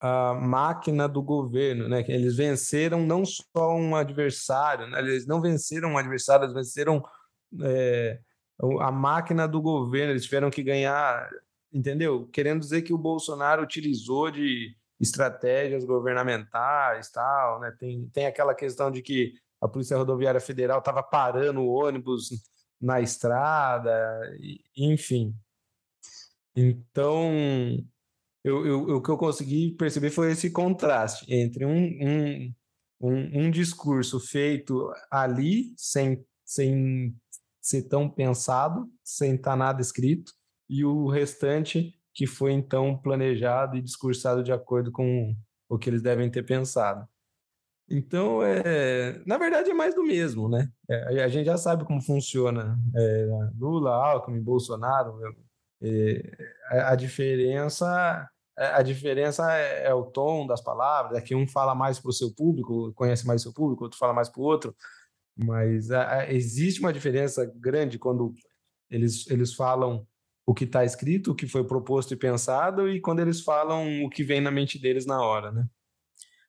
a 0.00 0.34
máquina 0.34 1.08
do 1.08 1.22
governo, 1.22 1.88
né? 1.88 2.04
Eles 2.08 2.36
venceram 2.36 3.06
não 3.06 3.24
só 3.24 3.74
um 3.74 3.96
adversário, 3.96 4.86
né? 4.86 4.98
eles 4.98 5.26
não 5.26 5.40
venceram 5.40 5.92
um 5.92 5.98
adversário, 5.98 6.44
eles 6.44 6.54
venceram 6.54 7.02
é, 7.62 8.20
a 8.80 8.92
máquina 8.92 9.48
do 9.48 9.62
governo. 9.62 10.12
Eles 10.12 10.24
tiveram 10.24 10.50
que 10.50 10.62
ganhar, 10.62 11.28
entendeu? 11.72 12.28
Querendo 12.32 12.60
dizer 12.60 12.82
que 12.82 12.92
o 12.92 12.98
Bolsonaro 12.98 13.62
utilizou 13.62 14.30
de 14.30 14.76
estratégias 15.00 15.84
governamentais, 15.84 17.10
tal, 17.10 17.60
né? 17.60 17.74
Tem, 17.78 18.06
tem 18.12 18.26
aquela 18.26 18.54
questão 18.54 18.90
de 18.90 19.02
que 19.02 19.34
a 19.60 19.66
Polícia 19.66 19.96
Rodoviária 19.96 20.40
Federal 20.40 20.80
estava 20.80 21.02
parando 21.02 21.60
o 21.60 21.72
ônibus 21.72 22.28
na 22.84 23.00
estrada, 23.00 24.20
enfim. 24.76 25.34
Então, 26.54 27.32
eu, 28.44 28.66
eu, 28.66 28.80
o 28.96 29.02
que 29.02 29.10
eu 29.10 29.16
consegui 29.16 29.72
perceber 29.72 30.10
foi 30.10 30.32
esse 30.32 30.50
contraste 30.50 31.24
entre 31.32 31.64
um, 31.64 31.78
um, 31.78 32.54
um, 33.00 33.46
um 33.46 33.50
discurso 33.50 34.20
feito 34.20 34.92
ali, 35.10 35.72
sem, 35.78 36.22
sem 36.44 37.16
ser 37.60 37.84
tão 37.84 38.08
pensado, 38.08 38.86
sem 39.02 39.34
estar 39.36 39.56
nada 39.56 39.80
escrito, 39.80 40.32
e 40.68 40.84
o 40.84 41.08
restante 41.08 41.98
que 42.12 42.26
foi 42.26 42.52
então 42.52 42.96
planejado 42.98 43.78
e 43.78 43.82
discursado 43.82 44.44
de 44.44 44.52
acordo 44.52 44.92
com 44.92 45.34
o 45.68 45.78
que 45.78 45.88
eles 45.88 46.02
devem 46.02 46.30
ter 46.30 46.44
pensado. 46.44 47.08
Então, 47.88 48.42
é, 48.42 49.22
na 49.26 49.36
verdade, 49.36 49.70
é 49.70 49.74
mais 49.74 49.94
do 49.94 50.02
mesmo, 50.02 50.48
né? 50.48 50.70
É, 50.88 51.22
a 51.22 51.28
gente 51.28 51.44
já 51.44 51.56
sabe 51.56 51.84
como 51.84 52.00
funciona 52.00 52.78
é, 52.96 53.26
Lula, 53.58 53.90
Alckmin, 53.90 54.40
Bolsonaro. 54.40 55.18
É, 55.82 56.36
a, 56.70 56.92
a, 56.92 56.96
diferença, 56.96 58.28
a 58.56 58.82
diferença 58.82 59.52
é, 59.52 59.86
é, 59.88 59.94
o 59.94 60.04
tom 60.04 60.46
das 60.46 60.62
palavras. 60.62 61.18
É 61.18 61.20
que 61.20 61.34
um 61.34 61.46
fala 61.46 61.74
mais 61.74 62.00
para 62.00 62.08
o 62.08 62.12
seu 62.12 62.34
público, 62.34 62.92
conhece 62.94 63.26
mais 63.26 63.42
o 63.42 63.44
seu 63.44 63.52
público, 63.52 63.84
outro 63.84 63.98
fala 63.98 64.14
mais 64.14 64.28
para 64.30 64.40
o 64.40 64.44
outro. 64.44 64.74
Mas 65.36 65.90
a, 65.90 66.30
existe 66.32 66.80
uma 66.80 66.92
diferença 66.92 67.44
grande 67.56 67.98
quando 67.98 68.32
eles, 68.90 69.28
eles 69.30 69.52
falam 69.54 70.06
o 70.46 70.54
que 70.54 70.64
está 70.64 70.84
escrito, 70.84 71.32
o 71.32 71.34
que 71.34 71.46
foi 71.46 71.64
proposto 71.64 72.12
e 72.12 72.16
pensado, 72.16 72.88
e 72.88 73.00
quando 73.00 73.20
eles 73.20 73.40
falam 73.40 74.04
o 74.04 74.10
que 74.10 74.22
vem 74.22 74.40
na 74.40 74.50
mente 74.50 74.78
deles 74.78 75.06
na 75.06 75.22
hora, 75.22 75.50
né? 75.50 75.66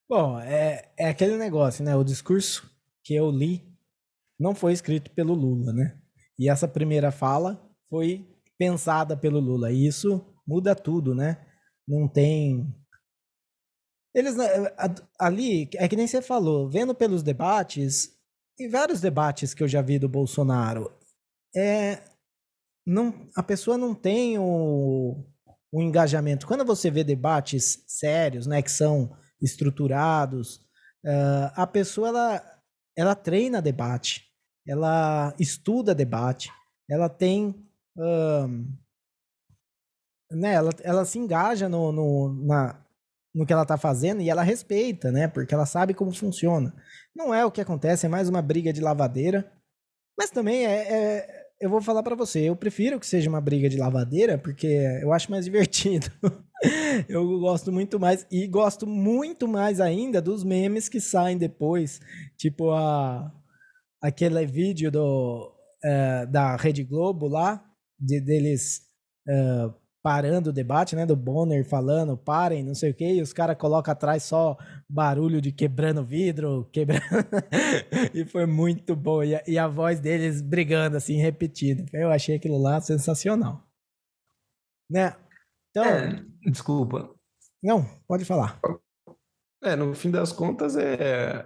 Bom, 0.08 0.38
é, 0.38 0.92
é 0.96 1.08
aquele 1.08 1.36
negócio, 1.36 1.84
né? 1.84 1.96
O 1.96 2.04
discurso 2.04 2.70
que 3.02 3.14
eu 3.14 3.28
li 3.28 3.66
não 4.38 4.54
foi 4.54 4.72
escrito 4.72 5.10
pelo 5.10 5.34
Lula, 5.34 5.72
né? 5.72 5.98
E 6.38 6.48
essa 6.48 6.68
primeira 6.68 7.10
fala 7.10 7.60
foi 7.90 8.28
pensada 8.56 9.16
pelo 9.16 9.40
Lula. 9.40 9.72
E 9.72 9.86
isso 9.86 10.24
muda 10.46 10.76
tudo, 10.76 11.12
né? 11.12 11.44
Não 11.88 12.06
tem. 12.06 12.72
Eles 14.14 14.36
né, 14.36 14.46
ali, 15.18 15.68
é 15.74 15.88
que 15.88 15.96
nem 15.96 16.06
você 16.06 16.22
falou, 16.22 16.70
vendo 16.70 16.94
pelos 16.94 17.22
debates, 17.22 18.16
e 18.58 18.68
vários 18.68 19.00
debates 19.00 19.52
que 19.52 19.62
eu 19.62 19.68
já 19.68 19.82
vi 19.82 19.98
do 19.98 20.08
Bolsonaro, 20.08 20.90
é, 21.54 22.02
não, 22.86 23.28
a 23.36 23.42
pessoa 23.42 23.76
não 23.76 23.94
tem 23.94 24.38
o, 24.38 25.22
o 25.72 25.82
engajamento. 25.82 26.46
Quando 26.46 26.64
você 26.64 26.90
vê 26.90 27.04
debates 27.04 27.84
sérios, 27.86 28.46
né, 28.46 28.62
que 28.62 28.70
são 28.70 29.14
estruturados. 29.40 30.56
Uh, 31.04 31.50
a 31.54 31.66
pessoa 31.66 32.08
ela, 32.08 32.60
ela 32.96 33.14
treina 33.14 33.62
debate, 33.62 34.24
ela 34.66 35.34
estuda 35.38 35.94
debate, 35.94 36.50
ela 36.90 37.08
tem. 37.08 37.54
Uh, 37.96 38.66
né, 40.30 40.54
ela, 40.54 40.70
ela 40.82 41.04
se 41.04 41.18
engaja 41.18 41.68
no, 41.68 41.92
no, 41.92 42.46
na, 42.46 42.84
no 43.34 43.46
que 43.46 43.52
ela 43.52 43.62
está 43.62 43.76
fazendo 43.76 44.20
e 44.20 44.28
ela 44.28 44.42
respeita, 44.42 45.12
né? 45.12 45.28
Porque 45.28 45.54
ela 45.54 45.66
sabe 45.66 45.94
como 45.94 46.12
funciona. 46.12 46.74
Não 47.14 47.32
é 47.32 47.44
o 47.44 47.50
que 47.50 47.60
acontece, 47.60 48.06
é 48.06 48.08
mais 48.08 48.28
uma 48.28 48.42
briga 48.42 48.72
de 48.72 48.80
lavadeira. 48.80 49.50
Mas 50.18 50.30
também 50.30 50.66
é, 50.66 50.92
é 50.92 51.46
eu 51.60 51.70
vou 51.70 51.80
falar 51.80 52.02
para 52.02 52.14
você, 52.14 52.40
eu 52.40 52.56
prefiro 52.56 53.00
que 53.00 53.06
seja 53.06 53.30
uma 53.30 53.40
briga 53.40 53.68
de 53.68 53.78
lavadeira, 53.78 54.36
porque 54.36 54.66
eu 55.02 55.12
acho 55.12 55.30
mais 55.30 55.44
divertido. 55.46 56.10
eu 57.08 57.38
gosto 57.40 57.72
muito 57.72 57.98
mais, 58.00 58.26
e 58.30 58.46
gosto 58.46 58.86
muito 58.86 59.46
mais 59.46 59.80
ainda 59.80 60.20
dos 60.20 60.42
memes 60.42 60.88
que 60.88 61.00
saem 61.00 61.36
depois, 61.36 62.00
tipo 62.36 62.70
a, 62.70 63.32
aquele 64.02 64.46
vídeo 64.46 64.90
do, 64.90 65.52
uh, 65.84 66.26
da 66.30 66.56
Rede 66.56 66.82
Globo 66.82 67.28
lá, 67.28 67.64
de, 67.98 68.20
deles 68.20 68.82
uh, 69.28 69.74
parando 70.06 70.50
o 70.50 70.52
debate, 70.52 70.94
né? 70.94 71.04
Do 71.04 71.16
Bonner 71.16 71.64
falando, 71.64 72.16
parem, 72.16 72.62
não 72.62 72.76
sei 72.76 72.92
o 72.92 72.94
quê, 72.94 73.14
e 73.14 73.20
os 73.20 73.32
caras 73.32 73.56
colocam 73.58 73.90
atrás 73.90 74.22
só 74.22 74.56
barulho 74.88 75.40
de 75.40 75.50
quebrando 75.50 76.04
vidro, 76.04 76.68
quebrando. 76.72 77.02
e 78.14 78.24
foi 78.24 78.46
muito 78.46 78.94
bom. 78.94 79.24
E 79.24 79.34
a, 79.34 79.42
e 79.48 79.58
a, 79.58 79.66
voz 79.66 79.98
deles 79.98 80.40
brigando, 80.40 80.96
assim, 80.96 81.16
repetida. 81.16 81.84
Eu 81.92 82.12
achei 82.12 82.36
aquilo 82.36 82.56
lá 82.56 82.80
sensacional. 82.80 83.60
Né? 84.88 85.12
Então. 85.76 85.84
É, 85.84 86.24
desculpa. 86.46 87.14
Não, 87.62 87.84
pode 88.08 88.24
falar. 88.24 88.58
É, 89.62 89.76
no 89.76 89.94
fim 89.94 90.10
das 90.10 90.32
contas, 90.32 90.74
é. 90.74 91.44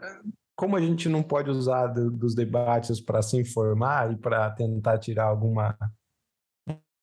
Como 0.55 0.77
a 0.77 0.81
gente 0.81 1.09
não 1.09 1.23
pode 1.23 1.51
usar 1.51 1.88
do, 1.88 2.11
dos 2.11 2.35
debates 2.35 3.01
para 3.01 3.23
se 3.23 3.37
informar 3.37 4.12
e 4.12 4.16
para 4.16 4.51
tentar 4.51 4.99
tirar 4.99 5.25
alguma 5.25 5.77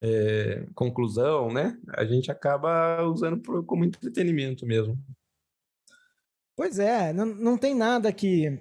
é, 0.02 0.66
conclusão, 0.74 1.52
né? 1.52 1.78
A 1.90 2.06
gente 2.06 2.32
acaba 2.32 3.04
usando 3.04 3.42
pro, 3.42 3.62
como 3.64 3.84
entretenimento 3.84 4.66
mesmo. 4.66 4.98
Pois 6.56 6.80
é, 6.80 7.12
não, 7.12 7.26
não 7.26 7.58
tem 7.58 7.76
nada 7.76 8.14
que. 8.14 8.58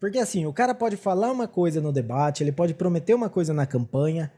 Porque 0.00 0.18
assim, 0.18 0.46
o 0.46 0.54
cara 0.54 0.74
pode 0.74 0.96
falar 0.96 1.30
uma 1.30 1.46
coisa 1.46 1.82
no 1.82 1.92
debate, 1.92 2.42
ele 2.42 2.52
pode 2.52 2.72
prometer 2.72 3.14
uma 3.14 3.28
coisa 3.28 3.52
na 3.52 3.66
campanha, 3.66 4.32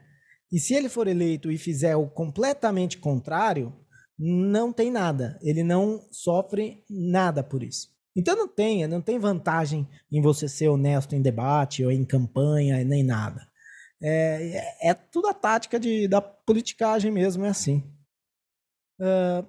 e 0.51 0.59
se 0.59 0.73
ele 0.73 0.89
for 0.89 1.07
eleito 1.07 1.51
e 1.51 1.57
fizer 1.57 1.95
o 1.95 2.07
completamente 2.07 2.97
contrário, 2.97 3.73
não 4.17 4.71
tem 4.71 4.89
nada. 4.89 5.37
Ele 5.41 5.63
não 5.63 6.01
sofre 6.11 6.83
nada 6.89 7.43
por 7.43 7.63
isso. 7.63 7.89
Então 8.15 8.35
não 8.35 8.47
tem, 8.47 8.87
não 8.87 9.01
tem 9.01 9.19
vantagem 9.19 9.87
em 10.11 10.21
você 10.21 10.49
ser 10.49 10.69
honesto 10.69 11.13
em 11.13 11.21
debate 11.21 11.85
ou 11.85 11.91
em 11.91 12.03
campanha, 12.03 12.83
nem 12.83 13.03
nada. 13.03 13.47
É, 14.01 14.79
é, 14.83 14.89
é 14.89 14.93
tudo 14.93 15.27
a 15.27 15.33
tática 15.33 15.79
de, 15.79 16.07
da 16.07 16.21
politicagem 16.21 17.11
mesmo, 17.11 17.45
é 17.45 17.49
assim. 17.49 17.83
Uh, 18.99 19.45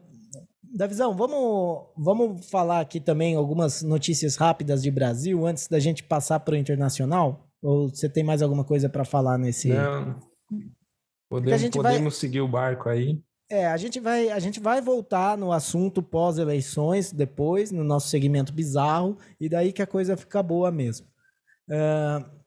Davizão, 0.63 1.17
vamos, 1.17 1.87
vamos 1.97 2.51
falar 2.51 2.81
aqui 2.81 3.01
também 3.01 3.37
algumas 3.37 3.83
notícias 3.83 4.37
rápidas 4.37 4.83
de 4.83 4.91
Brasil 4.91 5.47
antes 5.47 5.67
da 5.67 5.79
gente 5.79 6.03
passar 6.03 6.41
para 6.41 6.55
o 6.55 6.59
internacional? 6.59 7.49
Ou 7.63 7.89
você 7.89 8.09
tem 8.09 8.23
mais 8.23 8.43
alguma 8.43 8.65
coisa 8.65 8.89
para 8.89 9.05
falar 9.05 9.39
nesse? 9.39 9.69
Não. 9.69 10.21
Podemos, 11.29 11.69
podemos 11.71 12.15
vai... 12.15 12.21
seguir 12.21 12.41
o 12.41 12.49
barco 12.49 12.89
aí. 12.89 13.21
É, 13.51 13.67
a 13.67 13.77
gente 13.77 13.99
vai, 13.99 14.29
a 14.29 14.39
gente 14.39 14.61
vai 14.61 14.81
voltar 14.81 15.37
no 15.39 15.53
assunto 15.53 16.03
pós-eleições 16.03 17.13
depois, 17.13 17.71
no 17.71 17.83
nosso 17.83 18.09
segmento 18.09 18.53
bizarro, 18.53 19.17
e 19.41 19.49
daí 19.49 19.73
que 19.73 19.81
a 19.81 19.87
coisa 19.87 20.17
fica 20.17 20.43
boa 20.43 20.71
mesmo. 20.71 21.07
Uh, 21.69 22.39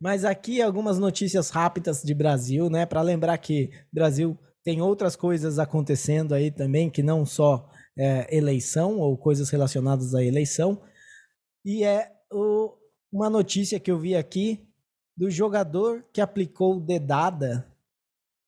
mas 0.00 0.24
aqui 0.24 0.62
algumas 0.62 0.98
notícias 0.98 1.50
rápidas 1.50 2.02
de 2.02 2.14
Brasil, 2.14 2.70
né? 2.70 2.86
Para 2.86 3.02
lembrar 3.02 3.36
que 3.38 3.70
Brasil 3.92 4.38
tem 4.62 4.80
outras 4.80 5.16
coisas 5.16 5.58
acontecendo 5.58 6.34
aí 6.34 6.50
também, 6.50 6.90
que 6.90 7.02
não 7.02 7.24
só 7.24 7.68
é, 7.98 8.36
eleição 8.36 8.98
ou 8.98 9.16
coisas 9.16 9.48
relacionadas 9.50 10.14
à 10.14 10.22
eleição. 10.22 10.80
E 11.64 11.82
é 11.82 12.12
o, 12.32 12.74
uma 13.12 13.30
notícia 13.30 13.80
que 13.80 13.90
eu 13.90 13.98
vi 13.98 14.14
aqui 14.14 14.68
do 15.16 15.30
jogador 15.30 16.04
que 16.12 16.20
aplicou 16.20 16.80
dedada 16.80 17.66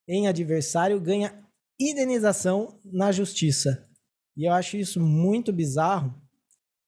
em 0.09 0.27
adversário 0.27 1.01
ganha 1.01 1.47
indenização 1.79 2.81
na 2.85 3.12
justiça. 3.12 3.87
E 4.37 4.49
eu 4.49 4.53
acho 4.53 4.77
isso 4.77 5.01
muito 5.01 5.53
bizarro, 5.53 6.14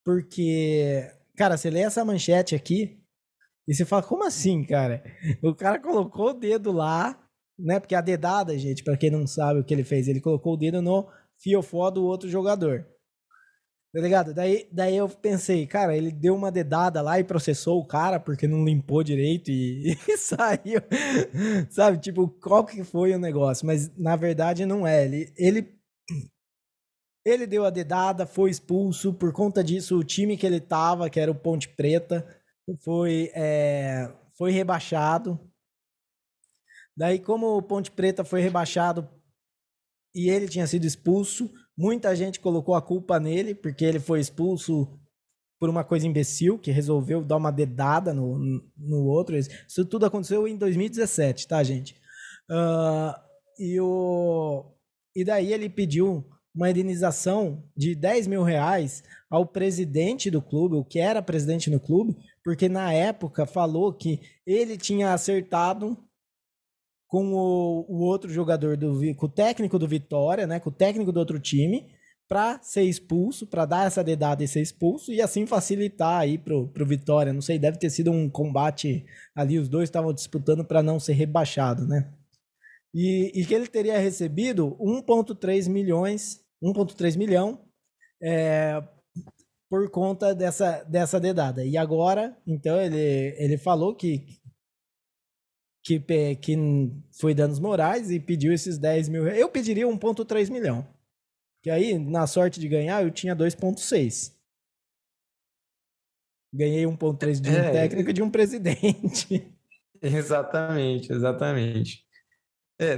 porque, 0.04 1.08
cara, 1.36 1.56
você 1.56 1.68
lê 1.68 1.80
essa 1.80 2.04
manchete 2.04 2.54
aqui, 2.54 3.00
e 3.68 3.74
você 3.74 3.84
fala, 3.84 4.02
como 4.02 4.24
assim, 4.24 4.64
cara? 4.64 5.02
O 5.42 5.54
cara 5.54 5.78
colocou 5.78 6.30
o 6.30 6.34
dedo 6.34 6.72
lá, 6.72 7.22
né? 7.58 7.78
Porque 7.78 7.94
a 7.94 8.00
dedada, 8.00 8.58
gente, 8.58 8.82
para 8.82 8.96
quem 8.96 9.10
não 9.10 9.26
sabe 9.26 9.60
o 9.60 9.64
que 9.64 9.72
ele 9.72 9.84
fez, 9.84 10.08
ele 10.08 10.20
colocou 10.20 10.54
o 10.54 10.56
dedo 10.56 10.80
no 10.82 11.08
fiofó 11.38 11.90
do 11.90 12.04
outro 12.04 12.28
jogador. 12.28 12.86
Tá 13.92 14.00
ligado? 14.00 14.32
Daí, 14.32 14.68
daí 14.70 14.96
eu 14.96 15.08
pensei, 15.08 15.66
cara, 15.66 15.96
ele 15.96 16.12
deu 16.12 16.36
uma 16.36 16.52
dedada 16.52 17.02
lá 17.02 17.18
e 17.18 17.24
processou 17.24 17.80
o 17.80 17.84
cara 17.84 18.20
porque 18.20 18.46
não 18.46 18.64
limpou 18.64 19.02
direito 19.02 19.50
e, 19.50 19.96
e 20.08 20.16
saiu. 20.16 20.80
Sabe? 21.70 21.98
Tipo, 21.98 22.28
qual 22.28 22.64
que 22.64 22.84
foi 22.84 23.12
o 23.12 23.18
negócio? 23.18 23.66
Mas 23.66 23.92
na 23.96 24.14
verdade 24.14 24.64
não 24.64 24.86
é. 24.86 25.04
Ele, 25.04 25.32
ele, 25.36 25.74
ele 27.24 27.46
deu 27.48 27.64
a 27.64 27.70
dedada, 27.70 28.26
foi 28.26 28.50
expulso. 28.50 29.12
Por 29.12 29.32
conta 29.32 29.62
disso, 29.64 29.98
o 29.98 30.04
time 30.04 30.36
que 30.36 30.46
ele 30.46 30.60
tava, 30.60 31.10
que 31.10 31.18
era 31.18 31.30
o 31.30 31.34
Ponte 31.34 31.68
Preta, 31.68 32.24
foi, 32.84 33.32
é, 33.34 34.08
foi 34.38 34.52
rebaixado. 34.52 35.38
Daí, 36.96 37.18
como 37.18 37.56
o 37.56 37.62
Ponte 37.62 37.90
Preta 37.90 38.22
foi 38.22 38.40
rebaixado 38.40 39.08
e 40.14 40.28
ele 40.28 40.48
tinha 40.48 40.66
sido 40.66 40.84
expulso, 40.84 41.50
muita 41.80 42.14
gente 42.14 42.38
colocou 42.38 42.74
a 42.74 42.82
culpa 42.82 43.18
nele, 43.18 43.54
porque 43.54 43.86
ele 43.86 43.98
foi 43.98 44.20
expulso 44.20 44.86
por 45.58 45.70
uma 45.70 45.82
coisa 45.82 46.06
imbecil, 46.06 46.58
que 46.58 46.70
resolveu 46.70 47.24
dar 47.24 47.38
uma 47.38 47.50
dedada 47.50 48.12
no, 48.12 48.38
no 48.76 49.06
outro. 49.06 49.34
Isso 49.34 49.84
tudo 49.86 50.04
aconteceu 50.04 50.46
em 50.46 50.58
2017, 50.58 51.48
tá, 51.48 51.62
gente? 51.62 51.94
Uh, 52.50 53.14
e, 53.58 53.80
o, 53.80 54.66
e 55.16 55.24
daí 55.24 55.54
ele 55.54 55.70
pediu 55.70 56.22
uma 56.54 56.68
indenização 56.68 57.64
de 57.74 57.94
10 57.94 58.26
mil 58.26 58.42
reais 58.42 59.02
ao 59.30 59.46
presidente 59.46 60.30
do 60.30 60.42
clube, 60.42 60.76
o 60.76 60.84
que 60.84 60.98
era 60.98 61.22
presidente 61.22 61.70
no 61.70 61.80
clube, 61.80 62.14
porque 62.44 62.68
na 62.68 62.92
época 62.92 63.46
falou 63.46 63.90
que 63.90 64.20
ele 64.46 64.76
tinha 64.76 65.14
acertado 65.14 65.96
com 67.10 67.34
o, 67.34 67.84
o 67.88 68.04
outro 68.04 68.30
jogador 68.30 68.76
do 68.76 69.00
com 69.16 69.26
o 69.26 69.28
técnico 69.28 69.80
do 69.80 69.88
Vitória, 69.88 70.46
né, 70.46 70.60
com 70.60 70.70
o 70.70 70.72
técnico 70.72 71.10
do 71.10 71.18
outro 71.18 71.40
time, 71.40 71.90
para 72.28 72.62
ser 72.62 72.84
expulso, 72.84 73.48
para 73.48 73.66
dar 73.66 73.88
essa 73.88 74.04
dedada 74.04 74.44
e 74.44 74.48
ser 74.48 74.60
expulso 74.60 75.12
e 75.12 75.20
assim 75.20 75.44
facilitar 75.44 76.20
aí 76.20 76.38
pro, 76.38 76.68
pro 76.68 76.86
Vitória. 76.86 77.32
Não 77.32 77.42
sei, 77.42 77.58
deve 77.58 77.78
ter 77.78 77.90
sido 77.90 78.12
um 78.12 78.30
combate 78.30 79.04
ali, 79.34 79.58
os 79.58 79.68
dois 79.68 79.88
estavam 79.88 80.14
disputando 80.14 80.64
para 80.64 80.84
não 80.84 81.00
ser 81.00 81.14
rebaixado, 81.14 81.84
né? 81.84 82.08
E, 82.94 83.32
e 83.34 83.44
que 83.44 83.54
ele 83.54 83.66
teria 83.66 83.98
recebido 83.98 84.76
1,3 84.80 85.68
milhões, 85.68 86.40
1,3 86.62 87.16
milhão 87.16 87.64
é, 88.22 88.80
por 89.68 89.90
conta 89.90 90.32
dessa, 90.32 90.84
dessa 90.84 91.18
dedada. 91.20 91.64
E 91.64 91.76
agora, 91.76 92.36
então, 92.44 92.80
ele, 92.80 93.34
ele 93.38 93.56
falou 93.56 93.94
que, 93.94 94.39
que, 95.82 96.00
que 96.36 96.56
foi 97.10 97.34
danos 97.34 97.58
morais 97.58 98.10
e 98.10 98.20
pediu 98.20 98.52
esses 98.52 98.78
10 98.78 99.08
mil 99.08 99.24
reais. 99.24 99.40
Eu 99.40 99.48
pediria 99.48 99.86
1,3 99.86 100.50
milhão. 100.50 100.86
Que 101.62 101.70
aí, 101.70 101.98
na 101.98 102.26
sorte 102.26 102.58
de 102.58 102.68
ganhar, 102.68 103.02
eu 103.02 103.10
tinha 103.10 103.36
2,6. 103.36 104.34
Ganhei 106.52 106.84
1,3 106.84 107.40
de 107.40 107.50
um 107.50 107.52
é, 107.52 107.72
técnico 107.72 108.12
de 108.12 108.22
um 108.22 108.30
presidente. 108.30 109.54
Exatamente, 110.02 111.12
exatamente. 111.12 112.06
É, 112.80 112.96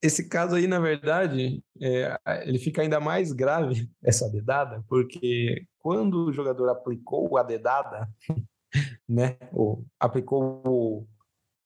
esse 0.00 0.28
caso 0.28 0.54
aí, 0.54 0.68
na 0.68 0.78
verdade, 0.78 1.60
é, 1.80 2.16
ele 2.46 2.60
fica 2.60 2.82
ainda 2.82 3.00
mais 3.00 3.32
grave, 3.32 3.90
essa 4.00 4.30
dedada, 4.30 4.84
porque 4.88 5.66
quando 5.80 6.26
o 6.26 6.32
jogador 6.32 6.68
aplicou 6.68 7.36
a 7.36 7.42
dedada, 7.42 8.08
né, 9.08 9.36
ou 9.52 9.84
aplicou 9.98 11.08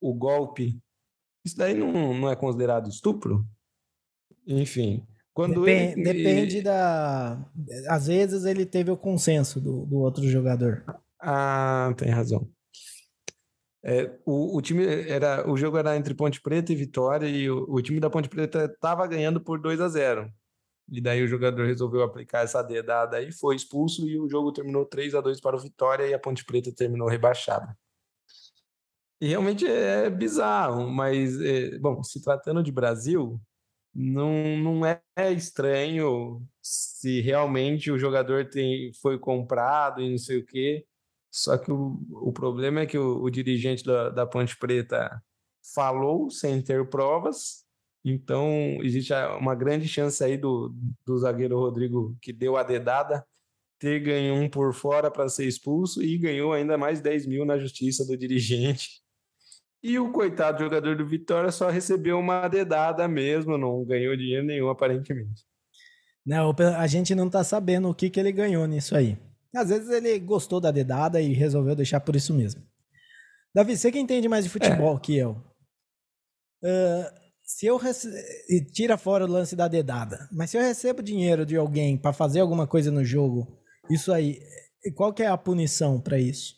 o, 0.01 0.15
golpe, 0.15 0.81
isso 1.45 1.57
daí 1.57 1.75
não, 1.75 2.15
não 2.15 2.31
é 2.31 2.37
considerado 2.37 2.89
estupro? 2.89 3.45
Enfim, 4.47 5.07
quando 5.35 5.65
depende, 5.65 6.01
ele... 6.01 6.23
depende 6.25 6.63
da. 6.63 7.39
Às 7.89 8.07
vezes 8.07 8.45
ele 8.45 8.67
teve 8.67 8.91
o 8.91 8.97
consenso 8.97 9.61
do, 9.61 9.87
do 9.87 9.99
outro 9.99 10.27
jogador. 10.29 10.85
Ah, 11.21 11.93
tem 11.97 12.11
razão. 12.11 12.49
É, 13.85 14.11
o, 14.27 14.57
o, 14.57 14.61
time 14.61 14.85
era 14.85 15.49
o 15.49 15.57
jogo 15.57 15.79
era 15.79 15.97
entre 15.97 16.13
Ponte 16.13 16.41
Preta 16.41 16.73
e 16.73 16.77
Vitória 16.77 17.29
e 17.29 17.49
o, 17.49 17.65
o 17.69 17.81
time 17.81 18.01
da 18.01 18.11
Ponte 18.11 18.29
Preta 18.29 18.65
estava 18.65 19.07
ganhando 19.07 19.41
por 19.41 19.61
2 19.61 19.81
a 19.81 19.89
0 19.89 20.33
e 20.91 21.01
daí 21.01 21.23
o 21.23 21.29
jogador 21.29 21.65
resolveu 21.67 22.03
aplicar 22.03 22.43
essa 22.43 22.63
dedada 22.63 23.23
e 23.23 23.31
foi 23.31 23.55
expulso 23.55 24.09
e 24.09 24.19
o 24.19 24.29
jogo 24.29 24.53
terminou 24.53 24.85
3 24.85 25.15
a 25.15 25.21
2 25.21 25.41
para 25.41 25.57
o 25.57 25.61
Vitória 25.61 26.07
e 26.07 26.15
a 26.15 26.19
Ponte 26.19 26.45
Preta 26.45 26.73
terminou 26.75 27.09
rebaixada. 27.09 27.77
E 29.21 29.27
realmente 29.27 29.67
é 29.67 30.09
bizarro, 30.09 30.89
mas 30.89 31.41
é, 31.41 31.79
bom, 31.79 32.03
se 32.03 32.23
tratando 32.23 32.63
de 32.63 32.71
Brasil, 32.71 33.41
não, 33.95 34.57
não 34.59 34.87
é 34.87 35.03
estranho 35.33 36.41
se 36.63 37.21
realmente 37.21 37.91
o 37.91 37.99
jogador 37.99 38.49
tem, 38.49 38.93
foi 39.03 39.19
comprado 39.19 40.01
e 40.01 40.11
não 40.11 40.19
sei 40.19 40.39
o 40.39 40.47
quê. 40.47 40.87
Só 41.31 41.59
que 41.59 41.71
o, 41.71 42.01
o 42.11 42.33
problema 42.33 42.81
é 42.81 42.87
que 42.87 42.99
o, 42.99 43.23
o 43.23 43.31
dirigente 43.31 43.85
da, 43.85 44.09
da 44.11 44.27
Ponte 44.27 44.57
Preta 44.57 45.23
falou 45.75 46.31
sem 46.31 46.63
ter 46.63 46.89
provas, 46.89 47.65
então 48.05 48.79
existe 48.83 49.13
uma 49.39 49.55
grande 49.55 49.89
chance 49.89 50.23
aí 50.23 50.37
do, 50.37 50.75
do 51.05 51.19
zagueiro 51.19 51.59
Rodrigo, 51.59 52.17
que 52.23 52.33
deu 52.33 52.57
a 52.57 52.63
dedada, 52.63 53.27
ter 53.79 54.01
ganho 54.01 54.35
um 54.35 54.49
por 54.49 54.73
fora 54.75 55.11
para 55.11 55.29
ser 55.29 55.47
expulso 55.47 56.03
e 56.03 56.17
ganhou 56.19 56.53
ainda 56.53 56.79
mais 56.79 57.01
10 57.01 57.27
mil 57.27 57.45
na 57.45 57.59
justiça 57.59 58.05
do 58.05 58.17
dirigente. 58.17 59.03
E 59.83 59.99
o 59.99 60.11
coitado 60.11 60.65
jogador 60.65 60.97
do 60.97 61.07
Vitória 61.07 61.53
só 61.53 61.69
recebeu 61.69 62.19
uma 62.19 62.49
dedada 62.49 63.07
mesmo, 63.07 63.57
não 63.57 63.85
ganhou 63.85 64.17
dinheiro 64.17 64.45
nenhum 64.45 64.69
aparentemente. 64.69 65.45
Não, 66.27 66.55
a 66.77 66.87
gente 66.87 67.15
não 67.15 67.31
tá 67.31 67.43
sabendo 67.45 67.89
o 67.89 67.95
que, 67.95 68.11
que 68.11 68.19
ele 68.21 68.33
ganhou 68.33 68.67
nisso 68.67 68.97
aí. 68.97 69.17
Às 69.55 69.71
vezes 69.71 69.89
ele 69.89 70.19
gostou 70.19 70.61
da 70.61 70.71
dedada 70.71 71.21
e 71.21 71.33
resolveu 71.33 71.75
deixar 71.75 72.01
por 72.01 72.15
isso 72.15 72.35
mesmo. 72.35 72.63
Davi, 73.55 73.77
você 73.77 73.91
que 73.91 73.99
entende 73.99 74.29
mais 74.29 74.45
de 74.45 74.51
futebol 74.51 74.97
é. 74.97 75.01
que 75.01 75.17
eu. 75.17 75.43
Uh, 76.63 77.19
se 77.43 77.67
eu 77.67 77.79
rece... 77.79 78.09
tira 78.73 78.99
fora 78.99 79.25
o 79.25 79.29
lance 79.29 79.57
da 79.57 79.69
dedada, 79.69 80.29
mas 80.31 80.51
se 80.51 80.59
eu 80.59 80.63
recebo 80.63 81.03
dinheiro 81.03 81.47
de 81.47 81.57
alguém 81.57 81.97
para 81.97 82.13
fazer 82.13 82.41
alguma 82.41 82.67
coisa 82.67 82.91
no 82.91 83.03
jogo, 83.03 83.59
isso 83.91 84.13
aí, 84.13 84.39
qual 84.95 85.15
que 85.15 85.23
é 85.23 85.29
a 85.29 85.39
punição 85.39 85.99
para 85.99 86.19
isso? 86.19 86.58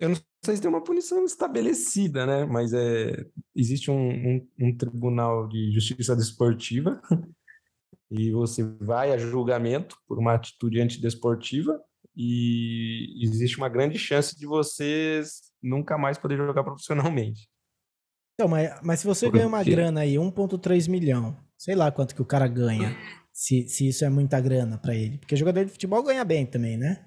Eu 0.00 0.08
não 0.08 0.16
sei 0.42 0.56
se 0.56 0.62
tem 0.62 0.70
uma 0.70 0.82
punição 0.82 1.24
estabelecida, 1.26 2.24
né? 2.24 2.46
Mas 2.46 2.72
é, 2.72 3.26
existe 3.54 3.90
um, 3.90 4.08
um, 4.10 4.48
um 4.58 4.76
tribunal 4.76 5.46
de 5.46 5.70
justiça 5.72 6.16
desportiva 6.16 7.02
e 8.10 8.32
você 8.32 8.64
vai 8.80 9.12
a 9.12 9.18
julgamento 9.18 9.96
por 10.08 10.18
uma 10.18 10.34
atitude 10.34 10.80
antidesportiva 10.80 11.78
e 12.16 13.22
existe 13.22 13.58
uma 13.58 13.68
grande 13.68 13.98
chance 13.98 14.36
de 14.36 14.46
você 14.46 15.22
nunca 15.62 15.98
mais 15.98 16.16
poder 16.16 16.38
jogar 16.38 16.64
profissionalmente. 16.64 17.48
Então, 18.34 18.48
mas, 18.48 18.80
mas 18.82 19.00
se 19.00 19.06
você 19.06 19.26
Porque... 19.26 19.38
ganha 19.38 19.48
uma 19.48 19.62
grana 19.62 20.00
aí, 20.00 20.14
1.3 20.14 20.88
milhão, 20.88 21.36
sei 21.58 21.74
lá 21.74 21.92
quanto 21.92 22.14
que 22.14 22.22
o 22.22 22.26
cara 22.26 22.48
ganha, 22.48 22.96
se, 23.30 23.68
se 23.68 23.86
isso 23.88 24.02
é 24.02 24.08
muita 24.08 24.40
grana 24.40 24.78
para 24.78 24.94
ele. 24.94 25.18
Porque 25.18 25.36
jogador 25.36 25.62
de 25.62 25.72
futebol 25.72 26.02
ganha 26.02 26.24
bem 26.24 26.46
também, 26.46 26.78
né? 26.78 27.06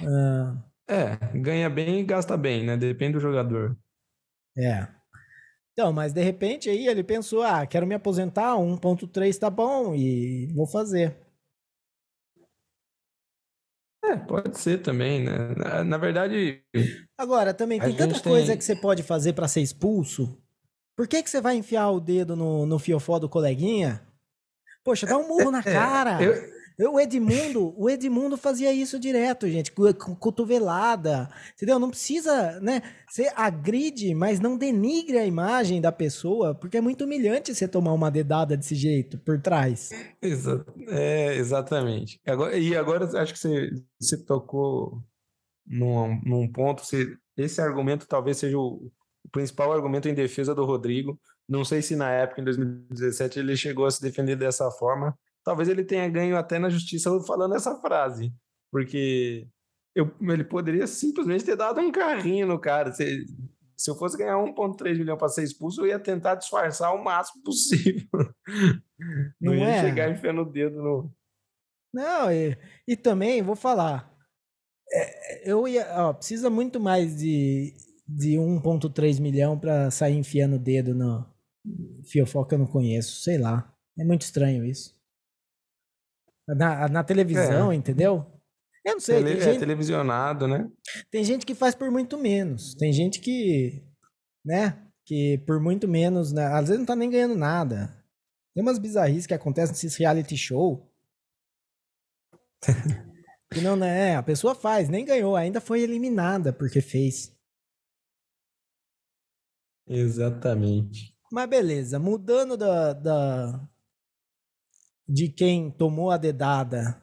Uh... 0.00 0.75
É, 0.88 1.16
ganha 1.38 1.68
bem 1.68 2.00
e 2.00 2.04
gasta 2.04 2.36
bem, 2.36 2.64
né? 2.64 2.76
Depende 2.76 3.14
do 3.14 3.20
jogador. 3.20 3.76
É. 4.56 4.86
Então, 5.72 5.92
mas 5.92 6.12
de 6.12 6.22
repente 6.22 6.70
aí 6.70 6.86
ele 6.86 7.04
pensou, 7.04 7.42
ah, 7.42 7.66
quero 7.66 7.86
me 7.86 7.94
aposentar, 7.94 8.56
1.3 8.56 9.38
tá 9.38 9.50
bom 9.50 9.94
e 9.94 10.46
vou 10.54 10.66
fazer. 10.66 11.16
É, 14.02 14.16
pode 14.16 14.56
ser 14.58 14.80
também, 14.82 15.24
né? 15.24 15.54
Na, 15.56 15.84
na 15.84 15.98
verdade. 15.98 16.62
Agora, 17.18 17.52
também 17.52 17.80
tem 17.80 17.94
tanta 17.94 18.20
coisa 18.20 18.48
tem... 18.48 18.58
que 18.58 18.64
você 18.64 18.76
pode 18.76 19.02
fazer 19.02 19.32
para 19.32 19.48
ser 19.48 19.60
expulso. 19.60 20.40
Por 20.96 21.06
que, 21.06 21.22
que 21.22 21.28
você 21.28 21.40
vai 21.40 21.56
enfiar 21.56 21.90
o 21.90 22.00
dedo 22.00 22.36
no, 22.36 22.64
no 22.64 22.78
fiofó 22.78 23.18
do 23.18 23.28
coleguinha? 23.28 24.00
Poxa, 24.84 25.06
dá 25.06 25.18
um 25.18 25.28
murro 25.28 25.50
na 25.50 25.58
é, 25.60 25.62
cara. 25.62 26.22
É, 26.22 26.28
eu... 26.28 26.55
O 26.78 27.00
Edmundo, 27.00 27.74
o 27.74 27.88
Edmundo 27.88 28.36
fazia 28.36 28.70
isso 28.70 28.98
direto, 28.98 29.48
gente, 29.48 29.72
com 29.72 30.14
cotovelada, 30.14 31.26
entendeu? 31.54 31.78
Não 31.78 31.88
precisa, 31.88 32.60
né? 32.60 32.82
Você 33.08 33.32
agride, 33.34 34.14
mas 34.14 34.40
não 34.40 34.58
denigre 34.58 35.16
a 35.16 35.24
imagem 35.24 35.80
da 35.80 35.90
pessoa, 35.90 36.54
porque 36.54 36.76
é 36.76 36.80
muito 36.82 37.04
humilhante 37.04 37.54
você 37.54 37.66
tomar 37.66 37.94
uma 37.94 38.10
dedada 38.10 38.58
desse 38.58 38.74
jeito 38.74 39.16
por 39.18 39.40
trás. 39.40 39.90
Exa 40.20 40.66
é, 40.88 41.36
exatamente. 41.36 42.20
Agora, 42.26 42.56
e 42.58 42.76
agora 42.76 43.06
acho 43.22 43.32
que 43.32 43.38
você, 43.38 43.70
você 43.98 44.18
tocou 44.18 45.02
num, 45.66 46.20
num 46.26 46.52
ponto, 46.52 46.84
você, 46.84 47.16
esse 47.38 47.58
argumento 47.58 48.06
talvez 48.06 48.36
seja 48.36 48.58
o, 48.58 48.92
o 49.24 49.28
principal 49.32 49.72
argumento 49.72 50.08
em 50.08 50.14
defesa 50.14 50.54
do 50.54 50.66
Rodrigo. 50.66 51.18
Não 51.48 51.64
sei 51.64 51.80
se 51.80 51.96
na 51.96 52.10
época, 52.10 52.42
em 52.42 52.44
2017, 52.44 53.38
ele 53.38 53.56
chegou 53.56 53.86
a 53.86 53.90
se 53.90 54.02
defender 54.02 54.36
dessa 54.36 54.70
forma, 54.70 55.16
talvez 55.46 55.68
ele 55.68 55.84
tenha 55.84 56.08
ganho 56.08 56.36
até 56.36 56.58
na 56.58 56.68
justiça 56.68 57.08
falando 57.24 57.54
essa 57.54 57.80
frase, 57.80 58.34
porque 58.68 59.46
eu, 59.94 60.12
ele 60.20 60.42
poderia 60.42 60.88
simplesmente 60.88 61.44
ter 61.44 61.54
dado 61.56 61.80
um 61.80 61.92
carrinho 61.92 62.48
no 62.48 62.58
cara. 62.58 62.90
Se, 62.92 63.24
se 63.76 63.88
eu 63.88 63.94
fosse 63.94 64.18
ganhar 64.18 64.34
1,3 64.34 64.98
milhão 64.98 65.16
para 65.16 65.28
ser 65.28 65.44
expulso, 65.44 65.82
eu 65.82 65.86
ia 65.86 66.00
tentar 66.00 66.34
disfarçar 66.34 66.92
o 66.92 67.02
máximo 67.02 67.44
possível. 67.44 68.08
Não, 69.40 69.52
Não 69.52 69.54
ia 69.54 69.68
é? 69.68 69.80
chegar 69.82 70.10
enfiando 70.10 70.42
o 70.42 70.50
dedo 70.50 70.82
no. 70.82 71.14
Não, 71.94 72.32
e, 72.32 72.58
e 72.88 72.96
também 72.96 73.40
vou 73.40 73.54
falar. 73.54 74.12
É, 74.92 75.50
eu 75.50 75.68
ia. 75.68 75.86
Ó, 76.08 76.12
precisa 76.12 76.50
muito 76.50 76.80
mais 76.80 77.18
de, 77.18 77.72
de 78.08 78.32
1,3 78.32 79.20
milhão 79.20 79.56
para 79.58 79.90
sair 79.92 80.16
enfiando 80.16 80.56
o 80.56 80.58
dedo 80.58 80.92
no 80.92 81.24
fiofó 82.04 82.44
que 82.44 82.54
eu 82.54 82.58
não 82.58 82.66
conheço. 82.66 83.22
Sei 83.22 83.38
lá. 83.38 83.72
É 83.98 84.04
muito 84.04 84.22
estranho 84.22 84.64
isso. 84.64 84.95
Na, 86.48 86.88
na 86.88 87.02
televisão, 87.02 87.72
é. 87.72 87.74
entendeu? 87.74 88.24
Eu 88.84 88.92
não 88.92 89.00
sei. 89.00 89.16
Tele, 89.16 89.40
é 89.40 89.42
gente, 89.42 89.56
é 89.56 89.58
televisionado, 89.58 90.46
né? 90.46 90.70
Tem 91.10 91.24
gente 91.24 91.44
que 91.44 91.56
faz 91.56 91.74
por 91.74 91.90
muito 91.90 92.16
menos. 92.16 92.74
Tem 92.76 92.92
gente 92.92 93.20
que, 93.20 93.82
né? 94.44 94.80
Que 95.04 95.38
por 95.38 95.60
muito 95.60 95.88
menos, 95.88 96.32
né, 96.32 96.46
às 96.46 96.68
vezes 96.68 96.78
não 96.78 96.86
tá 96.86 96.94
nem 96.94 97.10
ganhando 97.10 97.34
nada. 97.34 97.92
Tem 98.54 98.62
umas 98.62 98.78
bizarrices 98.78 99.26
que 99.26 99.34
acontecem 99.34 99.72
nesses 99.72 99.96
reality 99.96 100.36
show. 100.36 100.88
que 103.52 103.60
não, 103.60 103.76
né? 103.76 104.16
A 104.16 104.22
pessoa 104.22 104.54
faz, 104.54 104.88
nem 104.88 105.04
ganhou, 105.04 105.34
ainda 105.34 105.60
foi 105.60 105.80
eliminada 105.80 106.52
porque 106.52 106.80
fez. 106.80 107.36
Exatamente. 109.88 111.14
Mas 111.30 111.48
beleza, 111.48 111.98
mudando 111.98 112.56
da, 112.56 112.92
da 112.92 113.68
de 115.08 115.28
quem 115.28 115.70
tomou 115.70 116.10
a 116.10 116.16
dedada 116.16 117.02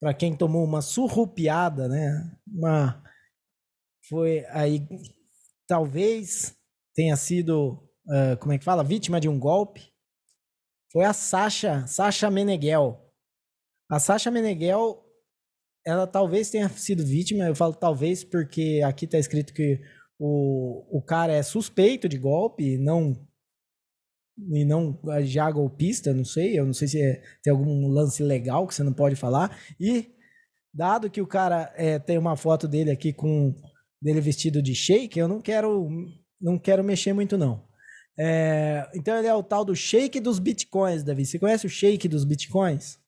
para 0.00 0.14
quem 0.14 0.36
tomou 0.36 0.64
uma 0.64 0.80
surrupiada, 0.80 1.88
né? 1.88 2.38
Uma 2.46 3.02
foi 4.08 4.44
aí 4.46 4.86
talvez 5.66 6.56
tenha 6.94 7.14
sido 7.16 7.74
uh, 8.06 8.36
como 8.40 8.52
é 8.52 8.58
que 8.58 8.64
fala 8.64 8.82
vítima 8.82 9.20
de 9.20 9.28
um 9.28 9.38
golpe. 9.38 9.92
Foi 10.90 11.04
a 11.04 11.12
Sasha, 11.12 11.86
Sasha 11.86 12.30
Meneghel. 12.30 12.98
A 13.90 13.98
Sasha 13.98 14.30
Meneghel, 14.30 15.04
ela 15.86 16.06
talvez 16.06 16.50
tenha 16.50 16.68
sido 16.70 17.04
vítima. 17.04 17.44
Eu 17.44 17.54
falo 17.54 17.74
talvez 17.74 18.24
porque 18.24 18.80
aqui 18.84 19.04
está 19.04 19.18
escrito 19.18 19.52
que 19.52 19.80
o, 20.18 20.98
o 20.98 21.02
cara 21.02 21.32
é 21.32 21.42
suspeito 21.42 22.08
de 22.08 22.18
golpe, 22.18 22.78
não 22.78 23.14
e 24.52 24.64
não 24.64 24.98
já 25.22 25.50
golpista, 25.50 26.14
não 26.14 26.24
sei, 26.24 26.58
eu 26.58 26.64
não 26.64 26.72
sei 26.72 26.88
se 26.88 27.00
é, 27.00 27.22
tem 27.42 27.52
algum 27.52 27.88
lance 27.88 28.22
legal 28.22 28.66
que 28.66 28.74
você 28.74 28.82
não 28.82 28.92
pode 28.92 29.16
falar. 29.16 29.58
E 29.80 30.10
dado 30.72 31.10
que 31.10 31.20
o 31.20 31.26
cara 31.26 31.72
é, 31.76 31.98
tem 31.98 32.18
uma 32.18 32.36
foto 32.36 32.68
dele 32.68 32.90
aqui 32.90 33.12
com 33.12 33.54
dele 34.00 34.20
vestido 34.20 34.62
de 34.62 34.74
shake, 34.74 35.18
eu 35.18 35.26
não 35.26 35.40
quero 35.40 35.88
não 36.40 36.58
quero 36.58 36.84
mexer 36.84 37.12
muito 37.12 37.36
não. 37.36 37.66
É, 38.18 38.88
então 38.94 39.16
ele 39.16 39.28
é 39.28 39.34
o 39.34 39.42
tal 39.42 39.64
do 39.64 39.74
shake 39.74 40.20
dos 40.20 40.38
bitcoins, 40.38 41.02
Davi. 41.02 41.24
Você 41.24 41.38
conhece 41.38 41.66
o 41.66 41.70
shake 41.70 42.08
dos 42.08 42.24
bitcoins? 42.24 42.98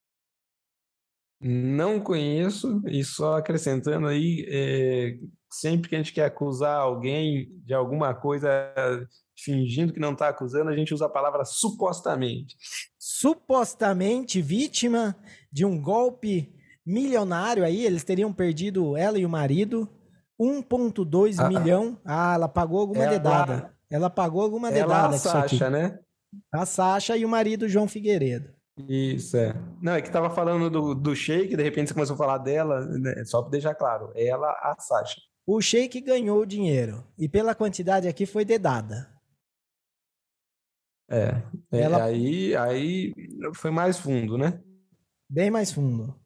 Não 1.42 1.98
conheço, 1.98 2.82
e 2.86 3.02
só 3.02 3.38
acrescentando 3.38 4.06
aí, 4.06 4.44
é, 4.46 5.18
sempre 5.50 5.88
que 5.88 5.94
a 5.94 5.98
gente 5.98 6.12
quer 6.12 6.26
acusar 6.26 6.78
alguém 6.78 7.48
de 7.64 7.72
alguma 7.72 8.14
coisa 8.14 8.50
fingindo 9.44 9.92
que 9.92 10.00
não 10.00 10.12
está 10.12 10.28
acusando, 10.28 10.70
a 10.70 10.76
gente 10.76 10.94
usa 10.94 11.06
a 11.06 11.10
palavra 11.10 11.44
supostamente. 11.44 12.56
Supostamente 12.98 14.40
vítima 14.40 15.16
de 15.52 15.64
um 15.64 15.80
golpe 15.80 16.52
milionário 16.86 17.64
aí, 17.64 17.84
eles 17.84 18.04
teriam 18.04 18.32
perdido 18.32 18.96
ela 18.96 19.18
e 19.18 19.24
o 19.24 19.28
marido, 19.28 19.88
1,2 20.40 21.38
ah, 21.38 21.48
milhão. 21.48 21.98
Ah, 22.04 22.34
ela 22.34 22.48
pagou 22.48 22.80
alguma 22.80 23.04
ela, 23.04 23.12
dedada. 23.12 23.74
Ela 23.90 24.10
pagou 24.10 24.42
alguma 24.42 24.68
ela, 24.68 24.78
dedada. 24.78 25.16
A 25.16 25.18
Sasha, 25.18 25.70
né? 25.70 25.98
A 26.52 26.64
Sasha 26.64 27.16
e 27.16 27.24
o 27.24 27.28
marido 27.28 27.68
João 27.68 27.88
Figueiredo. 27.88 28.52
Isso, 28.88 29.36
é. 29.36 29.54
Não, 29.82 29.92
é 29.92 30.00
que 30.00 30.10
tava 30.10 30.30
falando 30.30 30.70
do, 30.70 30.94
do 30.94 31.14
Sheik, 31.14 31.56
de 31.56 31.62
repente 31.62 31.88
você 31.88 31.94
começou 31.94 32.14
a 32.14 32.18
falar 32.18 32.38
dela, 32.38 32.80
né? 32.86 33.24
só 33.24 33.42
para 33.42 33.50
deixar 33.50 33.74
claro, 33.74 34.10
ela, 34.14 34.48
a 34.48 34.76
Sasha. 34.78 35.20
O 35.46 35.60
Sheik 35.60 36.00
ganhou 36.00 36.40
o 36.40 36.46
dinheiro, 36.46 37.04
e 37.18 37.28
pela 37.28 37.54
quantidade 37.54 38.08
aqui 38.08 38.24
foi 38.24 38.44
dedada. 38.44 39.08
É, 41.10 41.42
é 41.72 41.80
ela... 41.80 42.04
aí, 42.04 42.54
aí 42.54 43.12
foi 43.54 43.70
mais 43.70 43.98
fundo, 43.98 44.38
né? 44.38 44.62
Bem 45.28 45.50
mais 45.50 45.72
fundo. 45.72 46.18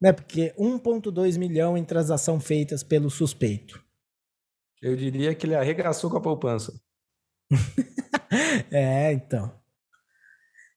Né? 0.00 0.12
Porque 0.12 0.52
1,2 0.58 1.38
milhão 1.38 1.76
em 1.76 1.84
transação 1.84 2.40
feitas 2.40 2.82
pelo 2.82 3.08
suspeito. 3.08 3.82
Eu 4.82 4.96
diria 4.96 5.34
que 5.34 5.46
ele 5.46 5.54
arregaçou 5.54 6.10
com 6.10 6.18
a 6.18 6.20
poupança. 6.20 6.78
é, 8.70 9.12
então. 9.12 9.48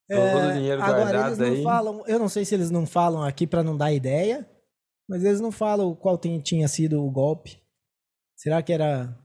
Todo 0.07 0.19
é, 0.19 0.51
o 0.51 0.53
dinheiro 0.53 0.81
agora 0.81 1.27
eles 1.27 1.37
não 1.37 1.47
aí. 1.47 1.63
falam, 1.63 2.03
eu 2.07 2.19
não 2.19 2.29
sei 2.29 2.45
se 2.45 2.55
eles 2.55 2.71
não 2.71 2.85
falam 2.85 3.23
aqui 3.23 3.45
para 3.45 3.63
não 3.63 3.75
dar 3.75 3.91
ideia, 3.91 4.49
mas 5.09 5.23
eles 5.23 5.41
não 5.41 5.51
falam 5.51 5.93
qual 5.93 6.17
tem, 6.17 6.39
tinha 6.39 6.67
sido 6.67 7.03
o 7.03 7.11
golpe. 7.11 7.61
Será 8.37 8.61
que 8.61 8.71
era 8.71 9.17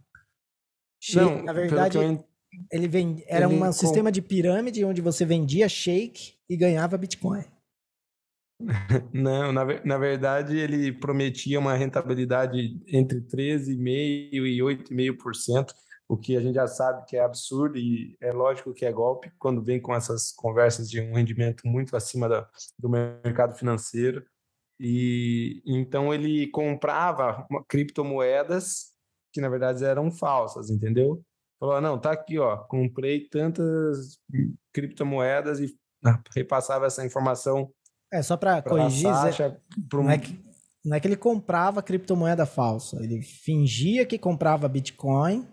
não, 1.15 1.43
na 1.43 1.53
verdade, 1.53 1.99
eu... 1.99 2.25
ele 2.71 2.89
vend... 2.89 3.23
era 3.27 3.47
ele 3.47 3.55
um 3.55 3.61
com... 3.61 3.73
sistema 3.73 4.11
de 4.13 4.21
pirâmide 4.21 4.85
onde 4.85 5.01
você 5.01 5.25
vendia 5.25 5.69
shake 5.69 6.35
e 6.49 6.57
ganhava 6.57 6.99
Bitcoin. 6.99 7.45
Não, 9.13 9.53
na, 9.53 9.65
na 9.85 9.99
verdade 9.99 10.57
ele 10.57 10.93
prometia 10.93 11.59
uma 11.59 11.75
rentabilidade 11.75 12.81
entre 12.87 13.21
13,5% 13.21 14.31
e 14.33 14.59
8,5%, 14.59 15.73
o 16.09 16.17
que 16.17 16.37
a 16.37 16.41
gente 16.41 16.55
já 16.55 16.67
sabe 16.67 17.07
que 17.07 17.17
é 17.17 17.21
absurdo 17.21 17.79
e 17.79 18.17
é 18.21 18.33
lógico 18.33 18.75
que 18.75 18.85
é 18.85 18.93
golpe 18.93 19.33
quando 19.39 19.63
vem 19.63 19.81
com 19.81 19.95
essas 19.95 20.31
conversas 20.33 20.91
de 20.91 21.01
um 21.01 21.15
rendimento 21.15 21.67
muito 21.67 21.97
acima 21.97 22.29
da, 22.29 22.49
do 22.79 22.89
mercado 22.89 23.55
financeiro. 23.57 24.25
E 24.79 25.63
então 25.65 26.13
ele 26.13 26.49
comprava 26.49 27.47
criptomoedas 27.69 28.93
que 29.33 29.41
na 29.41 29.49
verdade 29.49 29.85
eram 29.85 30.11
falsas, 30.11 30.69
entendeu? 30.71 31.25
Falou: 31.63 31.77
ah, 31.77 31.81
"Não, 31.81 31.97
tá 31.97 32.11
aqui, 32.11 32.41
ó, 32.41 32.57
comprei 32.57 33.29
tantas 33.29 34.19
criptomoedas 34.75 35.61
e 35.61 35.73
repassava 36.35 36.87
essa 36.87 37.07
informação 37.07 37.73
é, 38.13 38.21
só 38.21 38.37
para 38.37 38.61
corrigir, 38.61 39.09
Sasha, 39.09 39.59
não, 39.91 40.11
é 40.11 40.19
que, 40.19 40.39
não 40.85 40.95
é 40.95 41.01
que 41.01 41.09
ele 41.09 41.17
comprava 41.17 41.83
criptomoeda 41.83 42.45
falsa, 42.45 43.03
ele 43.03 43.23
fingia 43.23 44.05
que 44.05 44.19
comprava 44.19 44.69
Bitcoin 44.69 45.49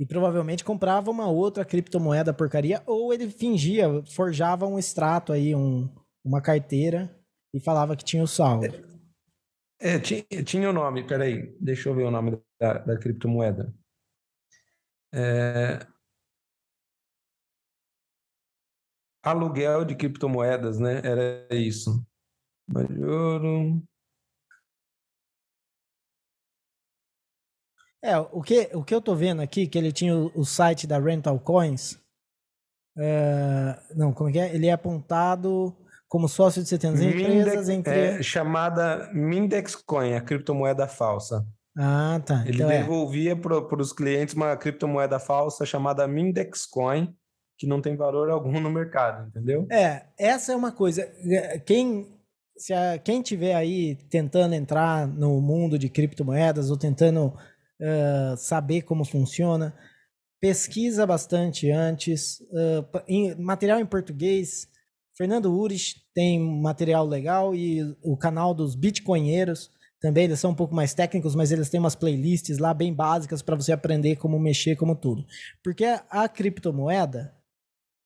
e 0.00 0.04
provavelmente 0.04 0.64
comprava 0.64 1.08
uma 1.08 1.28
outra 1.28 1.64
criptomoeda 1.64 2.34
porcaria, 2.34 2.82
ou 2.84 3.14
ele 3.14 3.30
fingia, 3.30 4.02
forjava 4.06 4.66
um 4.66 4.76
extrato 4.76 5.32
aí, 5.32 5.54
um, 5.54 5.88
uma 6.24 6.40
carteira 6.40 7.16
e 7.54 7.60
falava 7.60 7.94
que 7.94 8.04
tinha 8.04 8.24
o 8.24 8.26
saldo. 8.26 8.66
É, 9.78 10.00
tinha, 10.00 10.24
tinha 10.44 10.68
o 10.68 10.72
nome, 10.72 11.06
peraí, 11.06 11.56
deixa 11.60 11.88
eu 11.90 11.94
ver 11.94 12.04
o 12.04 12.10
nome 12.10 12.40
da, 12.60 12.78
da 12.78 12.98
criptomoeda. 12.98 13.72
É, 15.12 15.86
aluguel 19.22 19.84
de 19.84 19.94
criptomoedas, 19.94 20.78
né? 20.78 21.00
Era 21.04 21.46
isso. 21.54 22.04
Majoro. 22.68 23.82
É, 28.02 28.18
o 28.18 28.40
que, 28.40 28.70
o 28.72 28.82
que 28.82 28.94
eu 28.94 29.00
tô 29.02 29.14
vendo 29.14 29.42
aqui, 29.42 29.66
que 29.66 29.76
ele 29.76 29.92
tinha 29.92 30.16
o, 30.16 30.32
o 30.34 30.44
site 30.44 30.86
da 30.86 30.98
Rental 30.98 31.38
Coins. 31.38 31.98
É, 32.96 33.78
não, 33.94 34.12
como 34.12 34.30
é 34.30 34.32
que 34.32 34.38
é? 34.38 34.54
Ele 34.54 34.66
é 34.66 34.72
apontado 34.72 35.76
como 36.08 36.28
sócio 36.28 36.62
de 36.62 36.68
70 36.68 37.04
empresas 37.04 37.68
entre. 37.68 37.92
É, 37.92 38.22
chamada 38.22 39.10
Mindex 39.12 39.76
Coin, 39.76 40.14
a 40.14 40.20
criptomoeda 40.20 40.88
falsa. 40.88 41.46
Ah, 41.82 42.20
tá. 42.24 42.42
Ele 42.46 42.56
então 42.56 42.70
é. 42.70 42.82
devolvia 42.82 43.32
é. 43.32 43.34
para 43.34 43.80
os 43.80 43.92
clientes 43.92 44.34
uma 44.34 44.54
criptomoeda 44.54 45.18
falsa 45.18 45.64
chamada 45.64 46.06
Mindex 46.06 46.66
Coin 46.66 47.14
que 47.60 47.66
não 47.66 47.82
tem 47.82 47.94
valor 47.94 48.30
algum 48.30 48.58
no 48.58 48.70
mercado, 48.70 49.28
entendeu? 49.28 49.66
É, 49.70 50.06
essa 50.18 50.52
é 50.52 50.56
uma 50.56 50.72
coisa. 50.72 51.06
Quem, 51.66 52.06
se 52.56 52.72
a, 52.72 52.96
quem 52.96 53.20
tiver 53.20 53.54
aí 53.54 53.96
tentando 54.08 54.54
entrar 54.54 55.06
no 55.06 55.42
mundo 55.42 55.78
de 55.78 55.90
criptomoedas 55.90 56.70
ou 56.70 56.78
tentando 56.78 57.26
uh, 57.26 58.36
saber 58.38 58.80
como 58.82 59.04
funciona, 59.04 59.76
pesquisa 60.40 61.06
bastante 61.06 61.70
antes. 61.70 62.40
Uh, 62.40 63.02
em, 63.06 63.34
material 63.34 63.78
em 63.78 63.86
português. 63.86 64.66
Fernando 65.14 65.52
Urich 65.54 65.96
tem 66.14 66.40
material 66.40 67.06
legal 67.06 67.54
e 67.54 67.94
o 68.02 68.16
canal 68.16 68.54
dos 68.54 68.74
Bitcoinheiros 68.74 69.70
também, 70.00 70.24
eles 70.24 70.40
são 70.40 70.52
um 70.52 70.54
pouco 70.54 70.74
mais 70.74 70.94
técnicos, 70.94 71.34
mas 71.34 71.52
eles 71.52 71.68
têm 71.68 71.78
umas 71.78 71.94
playlists 71.94 72.58
lá 72.58 72.72
bem 72.72 72.92
básicas 72.92 73.42
para 73.42 73.54
você 73.54 73.70
aprender 73.70 74.16
como 74.16 74.38
mexer, 74.38 74.74
como 74.74 74.96
tudo. 74.96 75.26
Porque 75.62 75.84
a 76.08 76.26
criptomoeda, 76.26 77.34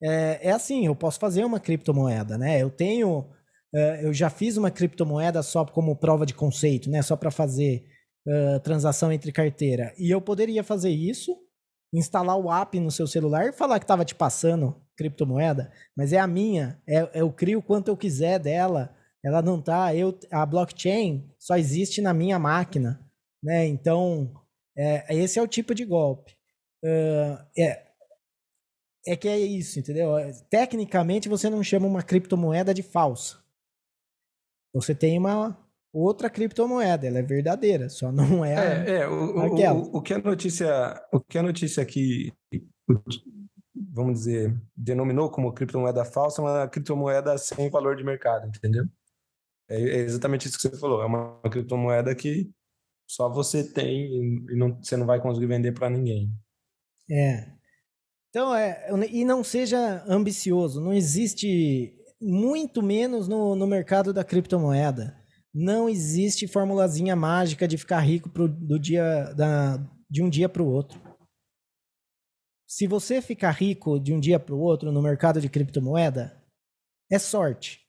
é, 0.02 0.48
é 0.48 0.50
assim, 0.50 0.86
eu 0.86 0.96
posso 0.96 1.20
fazer 1.20 1.44
uma 1.44 1.60
criptomoeda, 1.60 2.36
né? 2.36 2.60
Eu 2.60 2.68
tenho, 2.68 3.30
é, 3.72 4.04
eu 4.04 4.12
já 4.12 4.28
fiz 4.28 4.56
uma 4.56 4.72
criptomoeda 4.72 5.40
só 5.42 5.64
como 5.64 5.94
prova 5.94 6.26
de 6.26 6.34
conceito, 6.34 6.90
né? 6.90 7.00
Só 7.00 7.14
para 7.14 7.30
fazer 7.30 7.86
uh, 8.26 8.58
transação 8.60 9.12
entre 9.12 9.30
carteira. 9.30 9.94
E 9.96 10.10
eu 10.10 10.20
poderia 10.20 10.64
fazer 10.64 10.90
isso, 10.90 11.36
instalar 11.92 12.36
o 12.36 12.52
app 12.52 12.78
no 12.80 12.90
seu 12.90 13.06
celular 13.06 13.46
e 13.46 13.52
falar 13.52 13.78
que 13.78 13.84
estava 13.84 14.04
te 14.04 14.16
passando 14.16 14.82
criptomoeda, 14.96 15.72
mas 15.96 16.12
é 16.12 16.18
a 16.18 16.26
minha, 16.26 16.80
é, 16.88 17.08
eu 17.14 17.32
crio 17.32 17.62
quanto 17.62 17.88
eu 17.88 17.96
quiser 17.96 18.38
dela, 18.38 18.94
ela 19.24 19.40
não 19.40 19.60
tá, 19.60 19.94
eu, 19.96 20.18
a 20.30 20.44
blockchain 20.44 21.26
só 21.38 21.56
existe 21.56 22.02
na 22.02 22.12
minha 22.12 22.38
máquina, 22.38 23.00
né? 23.42 23.66
Então, 23.66 24.30
é, 24.76 25.16
esse 25.16 25.38
é 25.38 25.42
o 25.42 25.48
tipo 25.48 25.74
de 25.74 25.84
golpe. 25.84 26.36
Uh, 26.84 27.42
é, 27.58 27.86
é 29.06 29.16
que 29.16 29.26
é 29.26 29.38
isso, 29.38 29.78
entendeu? 29.78 30.10
Tecnicamente 30.50 31.28
você 31.28 31.48
não 31.48 31.62
chama 31.62 31.86
uma 31.86 32.02
criptomoeda 32.02 32.74
de 32.74 32.82
falsa. 32.82 33.42
Você 34.74 34.94
tem 34.94 35.16
uma 35.18 35.56
outra 35.90 36.28
criptomoeda, 36.28 37.06
ela 37.06 37.20
é 37.20 37.22
verdadeira, 37.22 37.88
só 37.88 38.12
não 38.12 38.44
é. 38.44 38.54
É, 38.86 38.90
é 38.96 39.08
o, 39.08 39.40
aquela. 39.40 39.78
O, 39.78 39.96
o, 39.96 40.02
que 40.02 40.12
a 40.12 40.18
notícia, 40.18 41.02
o 41.10 41.20
que 41.20 41.38
a 41.38 41.42
notícia 41.42 41.82
aqui, 41.82 42.30
vamos 43.74 44.18
dizer, 44.18 44.54
denominou 44.76 45.30
como 45.30 45.52
criptomoeda 45.54 46.04
falsa, 46.04 46.42
é 46.42 46.44
uma 46.44 46.68
criptomoeda 46.68 47.38
sem 47.38 47.70
valor 47.70 47.96
de 47.96 48.04
mercado, 48.04 48.48
entendeu? 48.48 48.84
É, 49.68 49.80
é 49.80 49.98
exatamente 50.00 50.46
isso 50.46 50.56
que 50.56 50.68
você 50.68 50.78
falou. 50.78 51.02
É 51.02 51.06
uma 51.06 51.40
criptomoeda 51.50 52.14
que 52.14 52.50
só 53.08 53.28
você 53.28 53.64
tem 53.72 54.44
e 54.50 54.56
não, 54.56 54.82
você 54.82 54.96
não 54.96 55.06
vai 55.06 55.20
conseguir 55.20 55.46
vender 55.46 55.72
para 55.72 55.90
ninguém. 55.90 56.30
É. 57.10 57.52
Então, 58.30 58.54
é, 58.54 58.88
e 59.12 59.24
não 59.24 59.44
seja 59.44 60.04
ambicioso, 60.08 60.80
não 60.80 60.92
existe, 60.92 61.94
muito 62.20 62.82
menos 62.82 63.28
no, 63.28 63.54
no 63.54 63.66
mercado 63.66 64.12
da 64.12 64.24
criptomoeda. 64.24 65.16
Não 65.54 65.88
existe 65.88 66.48
formulazinha 66.48 67.14
mágica 67.14 67.68
de 67.68 67.78
ficar 67.78 68.00
rico 68.00 68.28
pro, 68.28 68.48
do 68.48 68.76
dia, 68.76 69.32
da, 69.34 69.76
de 70.10 70.20
um 70.20 70.28
dia 70.28 70.48
para 70.48 70.62
o 70.62 70.66
outro. 70.66 71.00
Se 72.66 72.88
você 72.88 73.22
ficar 73.22 73.52
rico 73.52 74.00
de 74.00 74.12
um 74.12 74.18
dia 74.18 74.40
para 74.40 74.54
o 74.54 74.58
outro 74.58 74.90
no 74.90 75.00
mercado 75.00 75.40
de 75.40 75.48
criptomoeda, 75.48 76.42
é 77.08 77.20
sorte. 77.20 77.83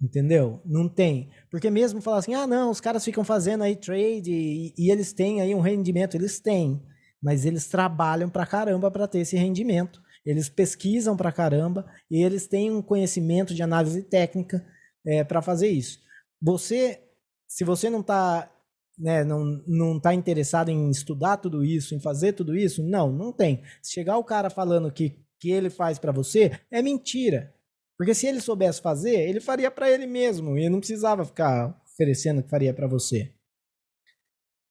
Entendeu? 0.00 0.60
Não 0.64 0.88
tem. 0.88 1.30
Porque 1.50 1.70
mesmo 1.70 2.02
falar 2.02 2.18
assim, 2.18 2.34
ah, 2.34 2.46
não, 2.46 2.70
os 2.70 2.80
caras 2.80 3.04
ficam 3.04 3.24
fazendo 3.24 3.64
aí 3.64 3.74
trade 3.74 4.30
e, 4.30 4.74
e 4.76 4.90
eles 4.90 5.12
têm 5.12 5.40
aí 5.40 5.54
um 5.54 5.60
rendimento, 5.60 6.14
eles 6.14 6.38
têm. 6.38 6.82
Mas 7.22 7.46
eles 7.46 7.66
trabalham 7.66 8.28
pra 8.28 8.46
caramba 8.46 8.90
para 8.90 9.08
ter 9.08 9.20
esse 9.20 9.36
rendimento. 9.36 10.02
Eles 10.24 10.48
pesquisam 10.48 11.16
pra 11.16 11.32
caramba 11.32 11.86
e 12.10 12.22
eles 12.22 12.46
têm 12.46 12.70
um 12.70 12.82
conhecimento 12.82 13.54
de 13.54 13.62
análise 13.62 14.02
técnica 14.02 14.64
é, 15.06 15.24
para 15.24 15.40
fazer 15.40 15.68
isso. 15.68 16.00
Você, 16.42 17.00
se 17.48 17.64
você 17.64 17.88
não 17.88 18.00
está 18.00 18.52
né, 18.98 19.24
não, 19.24 19.44
não 19.66 20.00
tá 20.00 20.14
interessado 20.14 20.70
em 20.70 20.90
estudar 20.90 21.36
tudo 21.36 21.62
isso, 21.64 21.94
em 21.94 22.00
fazer 22.00 22.32
tudo 22.32 22.56
isso, 22.56 22.82
não, 22.82 23.12
não 23.12 23.32
tem. 23.32 23.62
Se 23.82 23.92
chegar 23.92 24.16
o 24.16 24.24
cara 24.24 24.50
falando 24.50 24.90
que 24.90 25.24
que 25.38 25.50
ele 25.50 25.70
faz 25.70 25.98
para 25.98 26.12
você, 26.12 26.58
é 26.70 26.82
mentira. 26.82 27.54
Porque 27.98 28.14
se 28.14 28.26
ele 28.26 28.40
soubesse 28.40 28.80
fazer, 28.80 29.28
ele 29.28 29.40
faria 29.40 29.70
para 29.70 29.90
ele 29.90 30.06
mesmo 30.06 30.58
e 30.58 30.68
não 30.68 30.78
precisava 30.78 31.24
ficar 31.24 31.80
oferecendo 31.84 32.42
que 32.42 32.50
faria 32.50 32.74
para 32.74 32.86
você. 32.86 33.32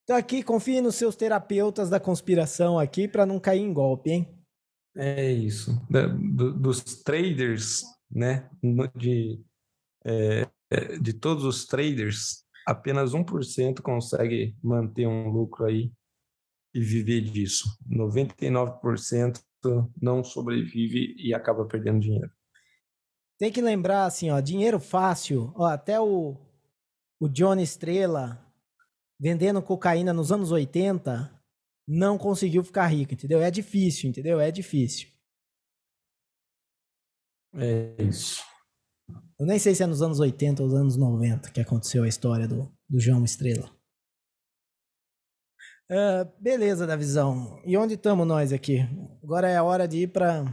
Então 0.04 0.16
aqui, 0.16 0.42
confie 0.42 0.80
nos 0.80 0.94
seus 0.94 1.16
terapeutas 1.16 1.90
da 1.90 1.98
conspiração 1.98 2.78
aqui 2.78 3.08
para 3.08 3.26
não 3.26 3.40
cair 3.40 3.60
em 3.60 3.72
golpe, 3.72 4.10
hein? 4.10 4.28
É 4.96 5.32
isso. 5.32 5.72
Da, 5.90 6.06
do, 6.06 6.54
dos 6.54 6.80
traders, 7.02 7.82
né? 8.08 8.48
De, 8.94 9.44
é, 10.04 10.46
é 10.70 10.98
de 10.98 11.12
todos 11.12 11.42
os 11.44 11.66
traders, 11.66 12.44
apenas 12.64 13.12
1% 13.12 13.82
consegue 13.82 14.56
manter 14.62 15.08
um 15.08 15.28
lucro 15.28 15.64
aí 15.64 15.92
e 16.72 16.80
viver 16.80 17.22
disso. 17.22 17.64
99% 17.90 19.40
não 20.00 20.22
sobrevive 20.22 21.16
e 21.18 21.34
acaba 21.34 21.66
perdendo 21.66 21.98
dinheiro. 21.98 22.30
Tem 23.38 23.52
que 23.52 23.60
lembrar 23.60 24.06
assim, 24.06 24.30
ó, 24.30 24.40
dinheiro 24.40 24.80
fácil, 24.80 25.52
ó, 25.54 25.66
até 25.66 26.00
o, 26.00 26.36
o 27.20 27.28
Johnny 27.28 27.62
Estrela 27.62 28.42
vendendo 29.18 29.62
cocaína 29.62 30.12
nos 30.12 30.30
anos 30.30 30.50
80 30.50 31.32
não 31.88 32.18
conseguiu 32.18 32.64
ficar 32.64 32.86
rico, 32.86 33.14
entendeu? 33.14 33.40
É 33.40 33.50
difícil, 33.50 34.10
entendeu? 34.10 34.40
É 34.40 34.50
difícil. 34.50 35.08
É 37.54 38.02
isso. 38.02 38.42
Eu 39.38 39.46
nem 39.46 39.58
sei 39.58 39.74
se 39.74 39.82
é 39.82 39.86
nos 39.86 40.02
anos 40.02 40.18
80 40.18 40.62
ou 40.62 40.68
nos 40.68 40.78
anos 40.78 40.96
90 40.96 41.50
que 41.50 41.60
aconteceu 41.60 42.02
a 42.02 42.08
história 42.08 42.48
do, 42.48 42.72
do 42.88 42.98
João 42.98 43.24
Estrela. 43.24 43.70
Uh, 45.88 46.26
beleza, 46.40 46.86
da 46.86 46.96
visão. 46.96 47.62
E 47.64 47.76
onde 47.76 47.94
estamos 47.94 48.26
nós 48.26 48.52
aqui? 48.52 48.80
Agora 49.22 49.48
é 49.48 49.56
a 49.56 49.62
hora 49.62 49.86
de 49.86 49.98
ir 49.98 50.08
para 50.08 50.44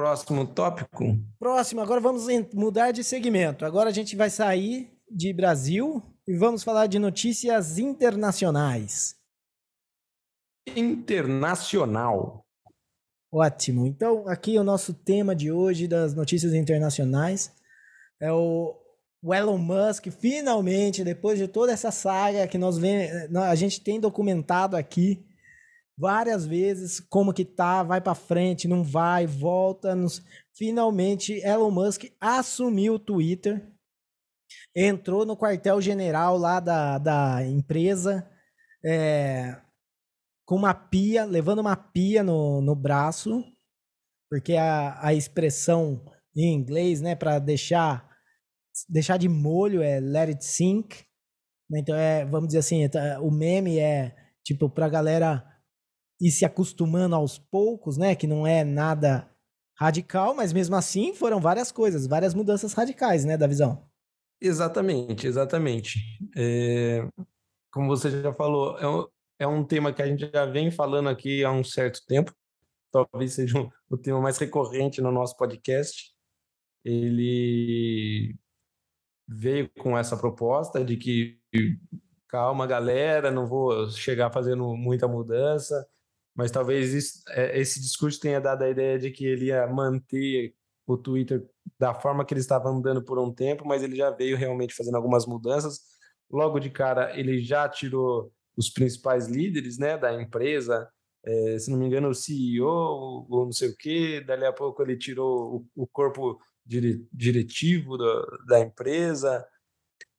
Próximo 0.00 0.46
tópico. 0.46 1.04
Próximo, 1.38 1.82
agora 1.82 2.00
vamos 2.00 2.26
mudar 2.54 2.90
de 2.90 3.04
segmento. 3.04 3.66
Agora 3.66 3.90
a 3.90 3.92
gente 3.92 4.16
vai 4.16 4.30
sair 4.30 4.90
de 5.10 5.30
Brasil 5.30 6.02
e 6.26 6.34
vamos 6.34 6.64
falar 6.64 6.86
de 6.86 6.98
notícias 6.98 7.78
internacionais. 7.78 9.14
Internacional. 10.74 12.46
Ótimo. 13.30 13.86
Então, 13.86 14.26
aqui 14.26 14.58
o 14.58 14.64
nosso 14.64 14.94
tema 14.94 15.36
de 15.36 15.52
hoje 15.52 15.86
das 15.86 16.14
notícias 16.14 16.54
internacionais 16.54 17.52
é 18.18 18.32
o, 18.32 18.74
Elon 19.22 19.58
Musk, 19.58 20.06
finalmente, 20.08 21.04
depois 21.04 21.38
de 21.38 21.46
toda 21.46 21.72
essa 21.72 21.90
saga 21.90 22.48
que 22.48 22.56
nós 22.56 22.78
vem, 22.78 23.06
a 23.36 23.54
gente 23.54 23.82
tem 23.82 24.00
documentado 24.00 24.78
aqui, 24.78 25.22
várias 26.00 26.46
vezes 26.46 26.98
como 26.98 27.34
que 27.34 27.44
tá, 27.44 27.82
vai 27.82 28.00
para 28.00 28.14
frente, 28.14 28.66
não 28.66 28.82
vai, 28.82 29.26
volta. 29.26 29.94
Nos... 29.94 30.24
Finalmente, 30.56 31.34
Elon 31.44 31.70
Musk 31.70 32.04
assumiu 32.18 32.94
o 32.94 32.98
Twitter, 32.98 33.70
entrou 34.74 35.26
no 35.26 35.36
quartel-general 35.36 36.38
lá 36.38 36.58
da, 36.58 36.96
da 36.96 37.46
empresa, 37.46 38.26
é, 38.82 39.60
com 40.46 40.56
uma 40.56 40.72
pia, 40.72 41.26
levando 41.26 41.58
uma 41.58 41.76
pia 41.76 42.22
no, 42.22 42.62
no 42.62 42.74
braço, 42.74 43.44
porque 44.30 44.56
a, 44.56 44.98
a 45.06 45.12
expressão 45.12 46.02
em 46.34 46.54
inglês, 46.54 47.02
né, 47.02 47.14
para 47.14 47.38
deixar 47.38 48.08
deixar 48.88 49.18
de 49.18 49.28
molho 49.28 49.82
é 49.82 50.00
let 50.00 50.28
it 50.28 50.44
sink. 50.44 51.04
Né, 51.68 51.80
então 51.80 51.94
é, 51.94 52.24
vamos 52.24 52.48
dizer 52.48 52.60
assim, 52.60 52.88
tá, 52.88 53.20
o 53.20 53.30
meme 53.30 53.78
é 53.78 54.16
tipo 54.42 54.70
pra 54.70 54.88
galera 54.88 55.49
ir 56.20 56.30
se 56.30 56.44
acostumando 56.44 57.14
aos 57.14 57.38
poucos, 57.38 57.96
né? 57.96 58.14
Que 58.14 58.26
não 58.26 58.46
é 58.46 58.62
nada 58.64 59.28
radical, 59.80 60.34
mas 60.34 60.52
mesmo 60.52 60.76
assim 60.76 61.14
foram 61.14 61.40
várias 61.40 61.72
coisas, 61.72 62.06
várias 62.06 62.34
mudanças 62.34 62.74
radicais, 62.74 63.24
né, 63.24 63.38
da 63.38 63.46
visão. 63.46 63.88
Exatamente, 64.38 65.26
exatamente. 65.26 65.98
É, 66.36 67.08
como 67.72 67.88
você 67.88 68.22
já 68.22 68.32
falou, 68.32 68.76
é 68.78 68.86
um, 68.86 69.06
é 69.38 69.46
um 69.46 69.64
tema 69.64 69.90
que 69.90 70.02
a 70.02 70.06
gente 70.06 70.30
já 70.30 70.44
vem 70.44 70.70
falando 70.70 71.08
aqui 71.08 71.42
há 71.42 71.50
um 71.50 71.64
certo 71.64 72.00
tempo, 72.06 72.34
talvez 72.92 73.32
seja 73.32 73.58
um, 73.58 73.70
o 73.88 73.96
tema 73.96 74.20
mais 74.20 74.36
recorrente 74.36 75.00
no 75.00 75.10
nosso 75.10 75.34
podcast. 75.36 76.12
Ele 76.84 78.36
veio 79.26 79.70
com 79.78 79.96
essa 79.96 80.16
proposta 80.16 80.84
de 80.84 80.96
que 80.96 81.38
calma, 82.28 82.66
galera, 82.66 83.30
não 83.30 83.46
vou 83.46 83.88
chegar 83.90 84.30
fazendo 84.30 84.76
muita 84.76 85.08
mudança, 85.08 85.86
mas 86.34 86.50
talvez 86.50 86.94
isso, 86.94 87.22
é, 87.28 87.58
esse 87.58 87.80
discurso 87.80 88.20
tenha 88.20 88.40
dado 88.40 88.62
a 88.62 88.70
ideia 88.70 88.98
de 88.98 89.10
que 89.10 89.24
ele 89.24 89.46
ia 89.46 89.66
manter 89.66 90.54
o 90.86 90.96
Twitter 90.96 91.46
da 91.78 91.94
forma 91.94 92.24
que 92.24 92.34
ele 92.34 92.40
estava 92.40 92.68
andando 92.68 93.02
por 93.02 93.18
um 93.18 93.32
tempo, 93.32 93.66
mas 93.66 93.82
ele 93.82 93.96
já 93.96 94.10
veio 94.10 94.36
realmente 94.36 94.74
fazendo 94.74 94.96
algumas 94.96 95.26
mudanças. 95.26 95.80
Logo 96.30 96.58
de 96.58 96.70
cara, 96.70 97.18
ele 97.18 97.40
já 97.40 97.68
tirou 97.68 98.32
os 98.56 98.70
principais 98.70 99.26
líderes 99.26 99.78
né, 99.78 99.96
da 99.96 100.12
empresa, 100.20 100.88
é, 101.24 101.58
se 101.58 101.70
não 101.70 101.78
me 101.78 101.86
engano, 101.86 102.08
o 102.08 102.14
CEO, 102.14 103.26
ou 103.28 103.44
não 103.44 103.52
sei 103.52 103.68
o 103.70 103.76
quê, 103.76 104.22
dali 104.26 104.44
a 104.44 104.52
pouco 104.52 104.82
ele 104.82 104.96
tirou 104.96 105.66
o, 105.76 105.82
o 105.82 105.86
corpo 105.86 106.38
dire, 106.64 107.06
diretivo 107.12 107.96
da, 107.96 108.22
da 108.46 108.60
empresa, 108.60 109.44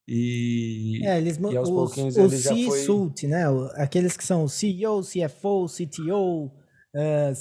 e, 0.07 1.05
é, 1.05 1.17
eles, 1.17 1.37
e 1.37 1.57
aos 1.57 1.69
os, 1.69 1.75
pouquinhos 1.75 2.17
ele 2.17 2.37
já 2.37 2.49
foi... 2.49 3.27
né? 3.27 3.43
Aqueles 3.75 4.17
que 4.17 4.23
são 4.23 4.47
CEO, 4.47 5.01
CFO, 5.01 5.67
CTO, 5.67 6.45
uh, 6.45 6.51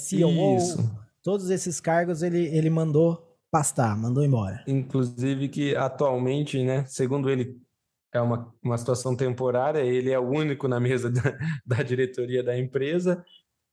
COO, 0.09 0.57
Isso. 0.57 0.91
todos 1.23 1.49
esses 1.49 1.79
cargos 1.79 2.21
ele, 2.21 2.45
ele 2.55 2.69
mandou 2.69 3.27
pastar, 3.51 3.97
mandou 3.97 4.23
embora. 4.23 4.63
Inclusive 4.67 5.49
que 5.49 5.75
atualmente, 5.75 6.63
né, 6.63 6.85
segundo 6.85 7.29
ele, 7.29 7.59
é 8.13 8.21
uma, 8.21 8.53
uma 8.63 8.77
situação 8.77 9.15
temporária, 9.15 9.79
ele 9.79 10.11
é 10.11 10.19
o 10.19 10.29
único 10.29 10.67
na 10.67 10.79
mesa 10.79 11.09
da, 11.09 11.21
da 11.65 11.83
diretoria 11.83 12.43
da 12.43 12.57
empresa, 12.57 13.23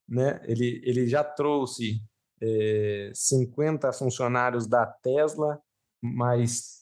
né? 0.09 0.41
Ele, 0.45 0.80
ele 0.84 1.07
já 1.07 1.22
trouxe 1.22 2.01
é, 2.41 3.11
50 3.14 3.93
funcionários 3.93 4.66
da 4.66 4.86
Tesla, 4.86 5.61
mais 6.03 6.78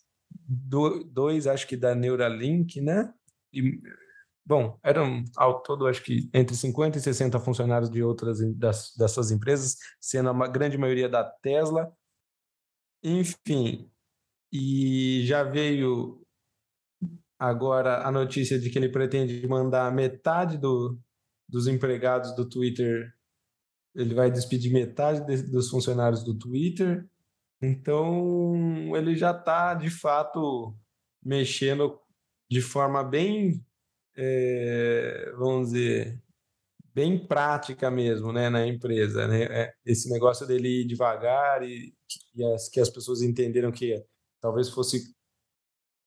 dois, 0.47 1.47
acho 1.47 1.67
que 1.67 1.77
da 1.77 1.95
Neuralink, 1.95 2.81
né? 2.81 3.13
E, 3.53 3.81
bom, 4.45 4.79
eram 4.83 5.25
ao 5.37 5.63
todo, 5.63 5.87
acho 5.87 6.03
que 6.03 6.29
entre 6.33 6.55
50 6.55 6.99
e 6.99 7.01
60 7.01 7.39
funcionários 7.41 7.91
de 7.91 8.03
outras 8.03 8.39
das, 8.57 8.95
dessas 8.97 9.31
empresas, 9.31 9.77
sendo 10.01 10.31
a 10.31 10.49
grande 10.49 10.79
maioria 10.79 11.09
da 11.09 11.25
Tesla. 11.25 11.93
Enfim, 13.03 13.91
e 14.53 15.25
já 15.27 15.43
veio 15.43 16.23
agora 17.39 18.07
a 18.07 18.11
notícia 18.11 18.59
de 18.59 18.71
que 18.71 18.79
ele 18.79 18.89
pretende 18.89 19.47
mandar 19.47 19.93
metade 19.93 20.57
do, 20.59 20.99
dos 21.49 21.67
empregados 21.67 22.35
do 22.35 22.49
Twitter, 22.49 23.13
ele 23.95 24.15
vai 24.15 24.31
despedir 24.31 24.73
metade 24.73 25.25
de, 25.27 25.43
dos 25.51 25.69
funcionários 25.71 26.25
do 26.25 26.35
Twitter 26.35 27.09
então, 27.61 28.97
ele 28.97 29.17
já 29.17 29.31
está, 29.31 29.75
de 29.75 29.91
fato, 29.91 30.75
mexendo 31.23 31.99
de 32.51 32.61
forma 32.61 33.03
bem, 33.03 33.65
é, 34.17 35.33
vamos 35.37 35.69
dizer, 35.69 36.23
bem 36.95 37.27
prática 37.27 37.91
mesmo 37.91 38.33
né, 38.33 38.49
na 38.49 38.67
empresa. 38.67 39.27
Né? 39.27 39.45
É, 39.45 39.75
esse 39.85 40.11
negócio 40.11 40.47
dele 40.47 40.83
ir 40.83 40.87
devagar 40.87 41.63
e, 41.63 41.95
e 42.35 42.45
as, 42.55 42.69
que 42.69 42.81
as 42.81 42.91
pessoas 42.91 43.23
entenderam 43.23 43.73
que 43.73 44.03
talvez 44.41 44.69
fosse 44.69 45.15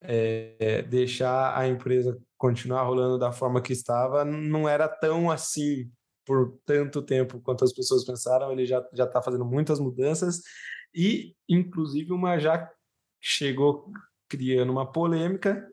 é, 0.02 0.82
deixar 0.84 1.58
a 1.58 1.68
empresa 1.68 2.20
continuar 2.38 2.84
rolando 2.84 3.18
da 3.18 3.32
forma 3.32 3.62
que 3.62 3.74
estava, 3.74 4.24
não 4.24 4.68
era 4.68 4.88
tão 4.88 5.30
assim 5.30 5.91
por 6.26 6.58
tanto 6.66 7.02
tempo 7.02 7.41
quanto 7.41 7.66
as 7.66 7.74
pessoas 7.74 8.06
pensaram, 8.06 8.52
ele 8.52 8.66
já 8.66 8.88
já 8.93 9.04
está 9.04 9.22
fazendo 9.22 9.43
muitas 9.43 9.80
mudanças 9.80 10.41
e, 10.94 11.36
inclusive, 11.48 12.12
uma 12.12 12.40
já 12.40 12.70
chegou 13.22 13.92
criando 14.28 14.72
uma 14.72 14.92
polêmica 14.92 15.68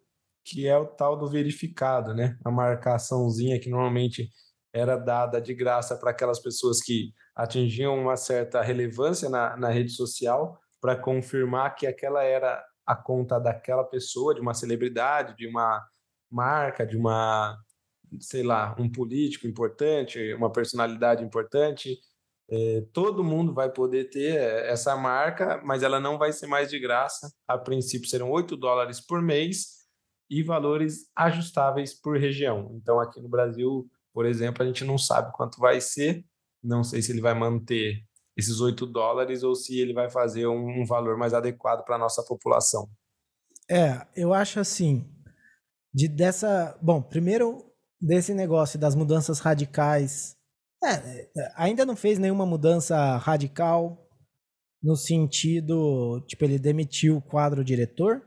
que 0.44 0.66
é 0.66 0.78
o 0.78 0.86
tal 0.86 1.16
do 1.16 1.28
verificado, 1.28 2.14
né? 2.14 2.38
A 2.44 2.50
marcaçãozinha 2.52 3.58
que 3.58 3.68
normalmente 3.68 4.30
era 4.72 4.96
dada 4.96 5.40
de 5.40 5.52
graça 5.52 5.96
para 5.96 6.10
aquelas 6.10 6.38
pessoas 6.38 6.80
que 6.80 7.12
atingiam 7.34 7.98
uma 7.98 8.16
certa 8.16 8.62
relevância 8.62 9.28
na, 9.28 9.56
na 9.56 9.68
rede 9.70 9.90
social 9.90 10.56
para 10.80 10.94
confirmar 10.94 11.74
que 11.74 11.86
aquela 11.86 12.22
era 12.22 12.64
a 12.86 12.94
conta 12.94 13.40
daquela 13.40 13.82
pessoa, 13.82 14.34
de 14.34 14.40
uma 14.40 14.54
celebridade, 14.54 15.34
de 15.36 15.48
uma 15.48 15.84
marca, 16.30 16.86
de 16.86 16.96
uma, 16.96 17.58
sei 18.20 18.44
lá, 18.44 18.76
um 18.78 18.88
político 18.88 19.48
importante, 19.48 20.32
uma 20.34 20.52
personalidade 20.52 21.24
importante. 21.24 21.98
É, 22.48 22.84
todo 22.92 23.24
mundo 23.24 23.52
vai 23.52 23.70
poder 23.70 24.08
ter 24.08 24.36
essa 24.66 24.96
marca, 24.96 25.60
mas 25.64 25.82
ela 25.82 25.98
não 25.98 26.16
vai 26.16 26.32
ser 26.32 26.46
mais 26.46 26.70
de 26.70 26.78
graça. 26.78 27.32
A 27.46 27.58
princípio 27.58 28.08
serão 28.08 28.30
8 28.30 28.56
dólares 28.56 29.00
por 29.00 29.20
mês 29.20 29.76
e 30.30 30.42
valores 30.42 31.10
ajustáveis 31.16 31.94
por 31.94 32.18
região. 32.18 32.70
Então, 32.74 33.00
aqui 33.00 33.20
no 33.20 33.28
Brasil, 33.28 33.88
por 34.12 34.26
exemplo, 34.26 34.62
a 34.62 34.66
gente 34.66 34.84
não 34.84 34.96
sabe 34.96 35.32
quanto 35.32 35.58
vai 35.58 35.80
ser, 35.80 36.24
não 36.62 36.84
sei 36.84 37.02
se 37.02 37.12
ele 37.12 37.20
vai 37.20 37.34
manter 37.34 38.02
esses 38.36 38.60
8 38.60 38.86
dólares 38.86 39.42
ou 39.42 39.54
se 39.54 39.80
ele 39.80 39.92
vai 39.92 40.10
fazer 40.10 40.46
um, 40.46 40.82
um 40.82 40.84
valor 40.84 41.16
mais 41.16 41.32
adequado 41.32 41.84
para 41.84 41.96
a 41.96 41.98
nossa 41.98 42.22
população. 42.24 42.88
É, 43.68 44.06
eu 44.14 44.32
acho 44.32 44.60
assim, 44.60 45.10
de 45.92 46.06
dessa, 46.06 46.78
bom, 46.80 47.02
primeiro 47.02 47.64
desse 48.00 48.34
negócio 48.34 48.78
das 48.78 48.94
mudanças 48.94 49.40
radicais, 49.40 50.35
é, 50.84 51.52
ainda 51.56 51.84
não 51.84 51.96
fez 51.96 52.18
nenhuma 52.18 52.46
mudança 52.46 53.16
radical 53.16 54.06
no 54.82 54.96
sentido, 54.96 56.20
tipo, 56.28 56.44
ele 56.44 56.58
demitiu 56.58 57.16
o 57.16 57.22
quadro 57.22 57.64
diretor, 57.64 58.22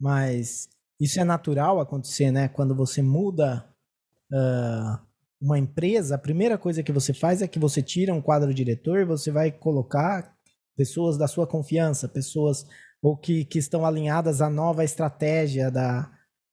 mas 0.00 0.68
isso 1.00 1.20
é 1.20 1.24
natural 1.24 1.78
acontecer, 1.78 2.30
né? 2.30 2.48
Quando 2.48 2.74
você 2.74 3.00
muda 3.00 3.64
uh, 4.32 4.98
uma 5.40 5.58
empresa, 5.58 6.14
a 6.14 6.18
primeira 6.18 6.58
coisa 6.58 6.82
que 6.82 6.92
você 6.92 7.14
faz 7.14 7.42
é 7.42 7.48
que 7.48 7.58
você 7.58 7.80
tira 7.80 8.12
um 8.12 8.20
quadro 8.20 8.52
diretor 8.52 9.00
e 9.00 9.04
você 9.04 9.30
vai 9.30 9.52
colocar 9.52 10.34
pessoas 10.76 11.16
da 11.16 11.28
sua 11.28 11.46
confiança, 11.46 12.08
pessoas 12.08 12.66
ou 13.02 13.16
que, 13.16 13.44
que 13.44 13.58
estão 13.58 13.86
alinhadas 13.86 14.42
à 14.42 14.50
nova 14.50 14.84
estratégia 14.84 15.70
da, 15.70 16.10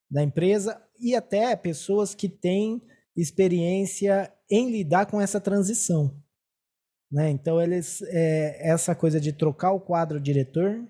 da 0.10 0.24
empresa 0.24 0.82
e 1.00 1.16
até 1.16 1.56
pessoas 1.56 2.16
que 2.16 2.30
têm 2.30 2.82
experiência 3.16 4.32
em 4.50 4.72
lidar 4.72 5.06
com 5.06 5.20
essa 5.20 5.40
transição. 5.40 6.16
Né? 7.12 7.30
Então, 7.30 7.62
eles, 7.62 8.02
é, 8.04 8.70
essa 8.70 8.94
coisa 8.96 9.20
de 9.20 9.32
trocar 9.32 9.72
o 9.72 9.80
quadro 9.80 10.20
diretor 10.20 10.88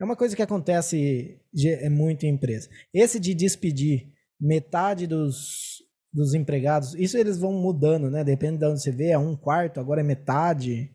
é 0.00 0.04
uma 0.04 0.16
coisa 0.16 0.34
que 0.34 0.42
acontece 0.42 1.38
é 1.64 1.90
muito 1.90 2.24
em 2.24 2.30
empresa. 2.30 2.68
Esse 2.92 3.20
de 3.20 3.34
despedir 3.34 4.10
metade 4.40 5.06
dos, 5.06 5.82
dos 6.10 6.32
empregados, 6.32 6.94
isso 6.94 7.18
eles 7.18 7.36
vão 7.36 7.52
mudando, 7.52 8.10
né? 8.10 8.24
Depende 8.24 8.58
de 8.58 8.64
onde 8.64 8.80
você 8.80 8.90
vê, 8.90 9.10
é 9.10 9.18
um 9.18 9.36
quarto, 9.36 9.78
agora 9.78 10.00
é 10.00 10.04
metade. 10.04 10.90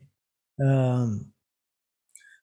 Um, 0.58 1.30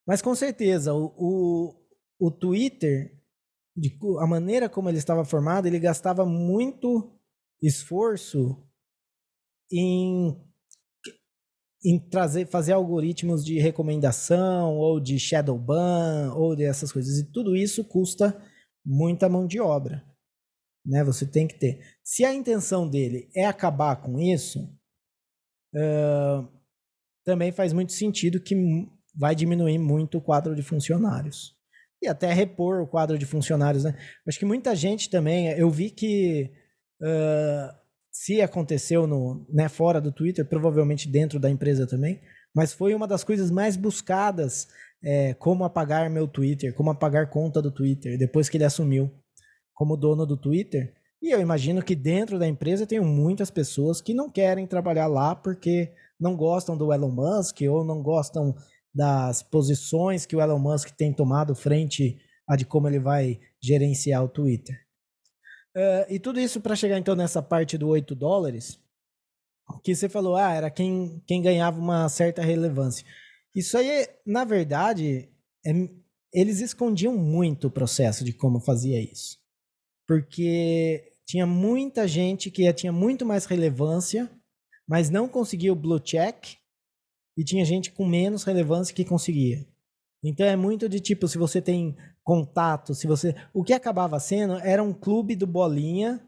mas 0.07 0.21
com 0.21 0.33
certeza, 0.33 0.93
o, 0.93 1.13
o, 1.17 2.27
o 2.27 2.31
Twitter, 2.31 3.13
de, 3.75 3.97
a 4.19 4.27
maneira 4.27 4.69
como 4.69 4.87
ele 4.87 4.97
estava 4.97 5.25
formado, 5.25 5.65
ele 5.65 5.79
gastava 5.79 6.25
muito 6.25 7.13
esforço 7.61 8.65
em 9.73 10.37
em 11.85 11.99
trazer, 11.99 12.47
fazer 12.47 12.71
algoritmos 12.71 13.43
de 13.43 13.59
recomendação 13.59 14.77
ou 14.77 14.99
de 14.99 15.19
shadow 15.19 15.57
ban 15.59 16.33
ou 16.33 16.55
dessas 16.55 16.91
coisas. 16.91 17.19
E 17.19 17.29
tudo 17.31 17.55
isso 17.55 17.83
custa 17.83 18.41
muita 18.85 19.27
mão 19.27 19.45
de 19.45 19.59
obra. 19.59 20.03
Né? 20.85 21.03
Você 21.03 21.25
tem 21.25 21.45
que 21.45 21.59
ter. 21.59 21.81
Se 22.03 22.23
a 22.23 22.33
intenção 22.33 22.89
dele 22.89 23.29
é 23.35 23.45
acabar 23.45 23.97
com 23.97 24.19
isso, 24.19 24.63
uh, 25.75 26.47
também 27.25 27.51
faz 27.51 27.73
muito 27.73 27.91
sentido 27.91 28.39
que 28.39 28.55
vai 29.13 29.35
diminuir 29.35 29.77
muito 29.77 30.17
o 30.17 30.21
quadro 30.21 30.55
de 30.55 30.61
funcionários. 30.61 31.53
E 32.01 32.07
até 32.07 32.33
repor 32.33 32.81
o 32.81 32.87
quadro 32.87 33.17
de 33.17 33.25
funcionários. 33.25 33.83
Né? 33.83 33.97
Acho 34.27 34.39
que 34.39 34.45
muita 34.45 34.73
gente 34.75 35.09
também. 35.09 35.49
Eu 35.49 35.69
vi 35.69 35.89
que. 35.89 36.51
Uh, 37.01 37.82
se 38.13 38.39
aconteceu 38.41 39.07
no, 39.07 39.43
né, 39.49 39.67
fora 39.67 39.99
do 39.99 40.11
Twitter, 40.11 40.47
provavelmente 40.47 41.09
dentro 41.09 41.39
da 41.39 41.49
empresa 41.49 41.87
também, 41.87 42.21
mas 42.55 42.71
foi 42.71 42.93
uma 42.93 43.07
das 43.07 43.23
coisas 43.23 43.49
mais 43.49 43.75
buscadas, 43.75 44.67
é, 45.03 45.33
como 45.33 45.63
apagar 45.63 46.09
meu 46.11 46.27
Twitter, 46.27 46.73
como 46.75 46.91
apagar 46.91 47.31
conta 47.31 47.59
do 47.59 47.71
Twitter, 47.71 48.17
depois 48.17 48.47
que 48.47 48.57
ele 48.57 48.63
assumiu 48.63 49.11
como 49.73 49.97
dono 49.97 50.27
do 50.27 50.37
Twitter. 50.37 50.93
E 51.19 51.31
eu 51.31 51.41
imagino 51.41 51.81
que 51.81 51.95
dentro 51.95 52.37
da 52.37 52.47
empresa 52.47 52.85
tem 52.85 52.99
muitas 52.99 53.49
pessoas 53.49 53.99
que 53.99 54.13
não 54.13 54.29
querem 54.29 54.67
trabalhar 54.67 55.07
lá 55.07 55.35
porque 55.35 55.91
não 56.19 56.35
gostam 56.35 56.77
do 56.77 56.93
Elon 56.93 57.09
Musk 57.09 57.61
ou 57.61 57.83
não 57.83 58.03
gostam 58.03 58.55
das 58.93 59.41
posições 59.41 60.25
que 60.25 60.35
o 60.35 60.41
Elon 60.41 60.59
Musk 60.59 60.91
tem 60.91 61.11
tomado 61.11 61.55
frente 61.55 62.19
a 62.47 62.55
de 62.55 62.65
como 62.65 62.87
ele 62.87 62.99
vai 62.99 63.39
gerenciar 63.59 64.23
o 64.23 64.29
Twitter. 64.29 64.75
Uh, 65.75 66.05
e 66.07 66.19
tudo 66.19 66.39
isso 66.39 66.61
para 66.61 66.75
chegar 66.75 66.99
então 66.99 67.15
nessa 67.15 67.41
parte 67.41 67.77
do 67.77 67.87
8 67.87 68.13
dólares, 68.13 68.79
que 69.83 69.95
você 69.95 70.07
falou, 70.07 70.35
ah, 70.35 70.53
era 70.53 70.69
quem, 70.69 71.21
quem 71.25 71.41
ganhava 71.41 71.79
uma 71.79 72.07
certa 72.09 72.41
relevância. 72.41 73.05
Isso 73.55 73.77
aí, 73.77 74.07
na 74.25 74.43
verdade, 74.43 75.29
é, 75.65 75.71
eles 76.33 76.59
escondiam 76.59 77.17
muito 77.17 77.67
o 77.67 77.71
processo 77.71 78.23
de 78.23 78.33
como 78.33 78.59
fazia 78.59 79.01
isso. 79.01 79.37
Porque 80.07 81.11
tinha 81.25 81.45
muita 81.45 82.07
gente 82.07 82.51
que 82.51 82.71
tinha 82.73 82.91
muito 82.91 83.25
mais 83.25 83.45
relevância, 83.45 84.29
mas 84.87 85.09
não 85.09 85.27
conseguia 85.27 85.71
o 85.71 85.75
blue 85.75 85.99
check, 85.99 86.57
e 87.37 87.43
tinha 87.43 87.65
gente 87.65 87.91
com 87.91 88.05
menos 88.05 88.43
relevância 88.43 88.93
que 88.93 89.05
conseguia. 89.05 89.65
Então 90.23 90.45
é 90.45 90.55
muito 90.55 90.87
de 90.87 90.99
tipo, 90.99 91.27
se 91.27 91.37
você 91.37 91.61
tem 91.61 91.95
contato, 92.23 92.95
se 92.95 93.05
você. 93.07 93.35
O 93.53 93.63
que 93.63 93.73
acabava 93.73 94.19
sendo 94.19 94.55
era 94.59 94.81
um 94.81 94.93
clube 94.93 95.35
do 95.35 95.45
bolinha 95.45 96.25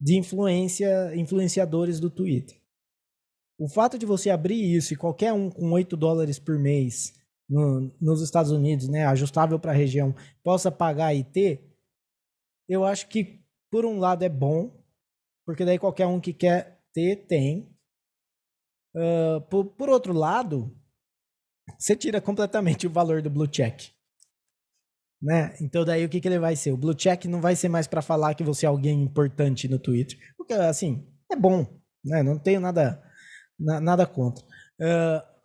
de 0.00 0.18
influência, 0.18 1.14
influenciadores 1.14 2.00
do 2.00 2.10
Twitter. 2.10 2.60
O 3.58 3.68
fato 3.68 3.98
de 3.98 4.04
você 4.04 4.28
abrir 4.28 4.60
isso 4.76 4.92
e 4.92 4.96
qualquer 4.96 5.32
um 5.32 5.48
com 5.48 5.72
8 5.72 5.96
dólares 5.96 6.38
por 6.38 6.58
mês 6.58 7.14
no, 7.48 7.94
nos 8.00 8.20
Estados 8.20 8.50
Unidos, 8.50 8.88
né, 8.88 9.06
ajustável 9.06 9.58
para 9.58 9.72
a 9.72 9.74
região, 9.74 10.14
possa 10.42 10.70
pagar 10.70 11.14
e 11.14 11.24
ter, 11.24 11.74
eu 12.68 12.84
acho 12.84 13.08
que 13.08 13.40
por 13.70 13.86
um 13.86 13.98
lado 13.98 14.24
é 14.24 14.28
bom, 14.28 14.76
porque 15.46 15.64
daí 15.64 15.78
qualquer 15.78 16.06
um 16.06 16.20
que 16.20 16.34
quer 16.34 16.82
ter, 16.92 17.26
tem. 17.26 17.74
Uh, 18.94 19.40
por, 19.48 19.64
por 19.66 19.88
outro 19.88 20.12
lado, 20.12 20.76
você 21.78 21.94
tira 21.94 22.20
completamente 22.20 22.86
o 22.86 22.90
valor 22.90 23.22
do 23.22 23.30
blue 23.30 23.46
check. 23.46 23.95
Né? 25.20 25.54
Então 25.60 25.84
daí 25.84 26.04
o 26.04 26.08
que, 26.08 26.20
que 26.20 26.28
ele 26.28 26.38
vai 26.38 26.54
ser? 26.54 26.72
O 26.72 26.76
blue 26.76 26.94
check 26.94 27.24
não 27.24 27.40
vai 27.40 27.56
ser 27.56 27.68
mais 27.68 27.86
para 27.86 28.02
falar 28.02 28.34
que 28.34 28.44
você 28.44 28.66
é 28.66 28.68
alguém 28.68 29.02
importante 29.02 29.68
no 29.68 29.78
Twitter. 29.78 30.18
Porque 30.36 30.52
assim, 30.52 31.06
é 31.30 31.36
bom, 31.36 31.66
né? 32.04 32.22
Não 32.22 32.38
tenho 32.38 32.60
nada 32.60 33.02
na, 33.58 33.80
nada 33.80 34.06
contra. 34.06 34.44
Uh, 34.80 35.36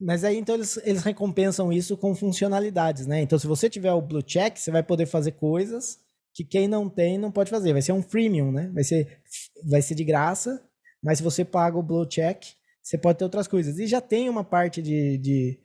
mas 0.00 0.22
aí 0.22 0.38
então 0.38 0.54
eles, 0.54 0.76
eles 0.84 1.02
recompensam 1.02 1.72
isso 1.72 1.96
com 1.96 2.14
funcionalidades, 2.14 3.06
né? 3.06 3.20
Então 3.20 3.38
se 3.38 3.46
você 3.46 3.68
tiver 3.68 3.92
o 3.92 4.02
blue 4.02 4.22
check, 4.22 4.56
você 4.56 4.70
vai 4.70 4.82
poder 4.82 5.06
fazer 5.06 5.32
coisas 5.32 5.98
que 6.32 6.44
quem 6.44 6.68
não 6.68 6.88
tem 6.88 7.18
não 7.18 7.32
pode 7.32 7.50
fazer. 7.50 7.72
Vai 7.72 7.82
ser 7.82 7.92
um 7.92 8.02
freemium, 8.02 8.52
né? 8.52 8.70
Vai 8.72 8.84
ser, 8.84 9.20
vai 9.68 9.82
ser 9.82 9.96
de 9.96 10.04
graça, 10.04 10.62
mas 11.02 11.18
se 11.18 11.24
você 11.24 11.44
paga 11.44 11.76
o 11.76 11.82
blue 11.82 12.06
check, 12.06 12.44
você 12.80 12.96
pode 12.96 13.18
ter 13.18 13.24
outras 13.24 13.48
coisas. 13.48 13.78
E 13.78 13.86
já 13.88 14.00
tem 14.00 14.28
uma 14.28 14.44
parte 14.44 14.80
de, 14.80 15.18
de 15.18 15.60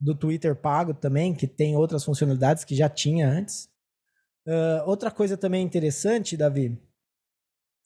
do 0.00 0.14
Twitter 0.14 0.56
pago 0.56 0.94
também, 0.94 1.34
que 1.34 1.46
tem 1.46 1.76
outras 1.76 2.04
funcionalidades 2.04 2.64
que 2.64 2.74
já 2.74 2.88
tinha 2.88 3.28
antes. 3.28 3.68
Uh, 4.46 4.82
outra 4.86 5.10
coisa 5.10 5.36
também 5.36 5.62
interessante, 5.62 6.36
Davi, 6.36 6.80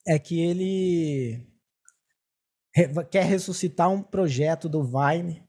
é 0.07 0.19
que 0.19 0.41
ele 0.41 1.47
quer 3.11 3.25
ressuscitar 3.25 3.91
um 3.91 4.03
projeto 4.03 4.69
do 4.69 4.85
Vine, 4.85 5.43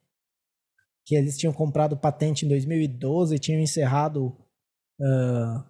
que 1.05 1.15
eles 1.15 1.37
tinham 1.37 1.53
comprado 1.53 1.97
patente 1.97 2.45
em 2.45 2.49
2012 2.49 3.35
e 3.35 3.39
tinham 3.39 3.61
encerrado 3.61 4.35
uh, 4.99 5.63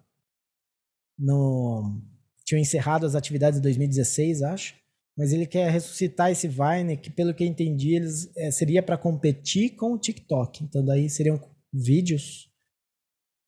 no 1.18 2.00
tinham 2.44 2.60
encerrado 2.60 3.04
as 3.04 3.16
atividades 3.16 3.58
em 3.58 3.62
2016, 3.62 4.42
acho 4.42 4.85
mas 5.16 5.32
ele 5.32 5.46
quer 5.46 5.70
ressuscitar 5.70 6.30
esse 6.30 6.46
Vine, 6.46 6.96
que 6.96 7.10
pelo 7.10 7.34
que 7.34 7.42
eu 7.42 7.48
entendi, 7.48 7.94
eles, 7.94 8.30
é, 8.36 8.50
seria 8.50 8.82
para 8.82 8.98
competir 8.98 9.76
com 9.76 9.92
o 9.92 9.98
TikTok. 9.98 10.64
Então 10.64 10.84
daí 10.84 11.08
seriam 11.08 11.40
vídeos, 11.72 12.50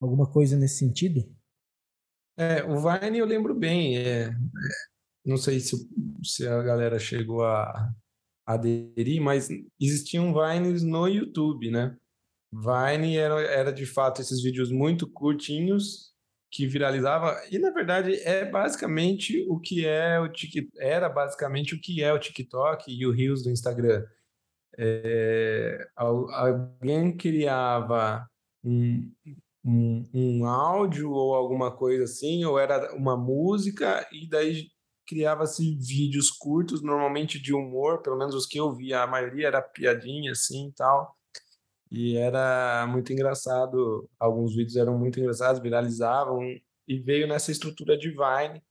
alguma 0.00 0.30
coisa 0.30 0.56
nesse 0.56 0.78
sentido? 0.78 1.20
É, 2.38 2.62
o 2.64 2.76
Vine 2.80 3.18
eu 3.18 3.26
lembro 3.26 3.54
bem. 3.54 3.98
É, 3.98 4.30
não 5.26 5.36
sei 5.36 5.60
se, 5.60 5.76
se 6.24 6.46
a 6.46 6.62
galera 6.62 6.98
chegou 6.98 7.44
a, 7.44 7.92
aderir, 8.48 9.20
mas 9.20 9.50
existiam 9.78 10.32
Vines 10.32 10.82
no 10.82 11.06
YouTube, 11.06 11.70
né? 11.70 11.94
Vine 12.50 13.18
era, 13.18 13.42
era 13.42 13.70
de 13.70 13.84
fato 13.84 14.22
esses 14.22 14.42
vídeos 14.42 14.72
muito 14.72 15.06
curtinhos 15.06 16.14
que 16.50 16.66
viralizava 16.66 17.36
e 17.50 17.58
na 17.58 17.70
verdade 17.70 18.14
é 18.22 18.44
basicamente 18.44 19.46
o 19.48 19.58
que 19.60 19.86
é 19.86 20.18
o 20.18 20.28
TikTok, 20.28 20.72
era 20.78 21.08
basicamente 21.08 21.74
o 21.74 21.80
que 21.80 22.02
é 22.02 22.12
o 22.12 22.18
TikTok 22.18 22.90
e 22.90 23.06
o 23.06 23.12
Reels 23.12 23.42
do 23.42 23.50
Instagram. 23.50 24.04
É, 24.78 25.88
alguém 25.96 27.16
criava 27.16 28.26
um, 28.64 29.12
um, 29.64 30.04
um 30.14 30.46
áudio 30.46 31.10
ou 31.10 31.34
alguma 31.34 31.70
coisa 31.76 32.04
assim, 32.04 32.44
ou 32.44 32.58
era 32.58 32.94
uma 32.94 33.16
música, 33.16 34.06
e 34.12 34.28
daí 34.28 34.68
criava-se 35.06 35.76
vídeos 35.76 36.30
curtos, 36.30 36.82
normalmente 36.82 37.40
de 37.40 37.52
humor, 37.54 38.02
pelo 38.02 38.16
menos 38.16 38.34
os 38.34 38.46
que 38.46 38.60
eu 38.60 38.72
via, 38.74 39.02
a 39.02 39.06
maioria 39.06 39.48
era 39.48 39.62
piadinha 39.62 40.32
assim 40.32 40.68
e 40.68 40.72
tal. 40.72 41.17
E 41.90 42.16
era 42.16 42.86
muito 42.86 43.12
engraçado, 43.12 44.08
alguns 44.18 44.54
vídeos 44.54 44.76
eram 44.76 44.98
muito 44.98 45.18
engraçados, 45.18 45.62
viralizavam, 45.62 46.40
e 46.86 46.98
veio 46.98 47.26
nessa 47.26 47.50
estrutura 47.50 47.96
de 47.96 48.10
Vine, 48.10 48.62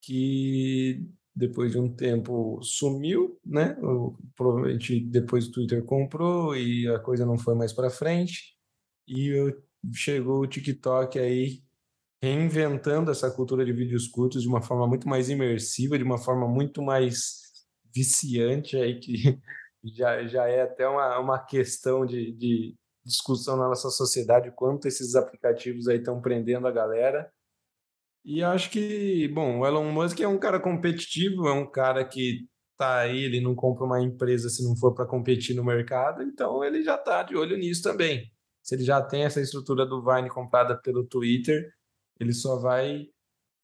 que 0.00 1.04
depois 1.34 1.72
de 1.72 1.78
um 1.78 1.92
tempo 1.92 2.60
sumiu, 2.62 3.38
né? 3.44 3.76
Provavelmente 4.34 5.00
depois 5.00 5.46
o 5.46 5.52
Twitter 5.52 5.84
comprou 5.84 6.56
e 6.56 6.88
a 6.88 6.98
coisa 6.98 7.26
não 7.26 7.36
foi 7.38 7.54
mais 7.54 7.72
para 7.72 7.90
frente. 7.90 8.56
E 9.06 9.54
chegou 9.92 10.40
o 10.40 10.46
TikTok 10.46 11.18
aí 11.18 11.62
reinventando 12.22 13.10
essa 13.10 13.30
cultura 13.30 13.64
de 13.64 13.72
vídeos 13.72 14.08
curtos 14.08 14.42
de 14.42 14.48
uma 14.48 14.62
forma 14.62 14.86
muito 14.86 15.08
mais 15.08 15.28
imersiva, 15.28 15.98
de 15.98 16.04
uma 16.04 16.18
forma 16.18 16.48
muito 16.48 16.82
mais 16.82 17.42
viciante 17.94 18.76
aí 18.76 18.98
que 18.98 19.38
já, 19.94 20.26
já 20.26 20.48
é 20.48 20.62
até 20.62 20.88
uma, 20.88 21.18
uma 21.18 21.38
questão 21.38 22.04
de, 22.04 22.32
de 22.32 22.74
discussão 23.04 23.56
na 23.56 23.68
nossa 23.68 23.90
sociedade 23.90 24.50
quanto 24.50 24.88
esses 24.88 25.14
aplicativos 25.14 25.86
aí 25.88 25.98
estão 25.98 26.20
prendendo 26.20 26.66
a 26.66 26.72
galera. 26.72 27.30
E 28.24 28.42
acho 28.42 28.70
que, 28.70 29.28
bom, 29.28 29.60
o 29.60 29.66
Elon 29.66 29.92
Musk 29.92 30.20
é 30.20 30.26
um 30.26 30.38
cara 30.38 30.58
competitivo, 30.58 31.46
é 31.46 31.52
um 31.52 31.70
cara 31.70 32.04
que 32.04 32.48
tá 32.76 32.98
aí, 32.98 33.22
ele 33.22 33.40
não 33.40 33.54
compra 33.54 33.84
uma 33.84 34.02
empresa 34.02 34.48
se 34.48 34.64
não 34.64 34.76
for 34.76 34.92
para 34.92 35.06
competir 35.06 35.54
no 35.54 35.64
mercado, 35.64 36.22
então 36.22 36.62
ele 36.62 36.82
já 36.82 36.98
tá 36.98 37.22
de 37.22 37.36
olho 37.36 37.56
nisso 37.56 37.82
também. 37.82 38.30
Se 38.62 38.74
ele 38.74 38.84
já 38.84 39.00
tem 39.00 39.22
essa 39.24 39.40
estrutura 39.40 39.86
do 39.86 40.02
Vine 40.02 40.28
comprada 40.28 40.76
pelo 40.76 41.06
Twitter, 41.06 41.72
ele 42.18 42.32
só 42.32 42.58
vai 42.58 43.06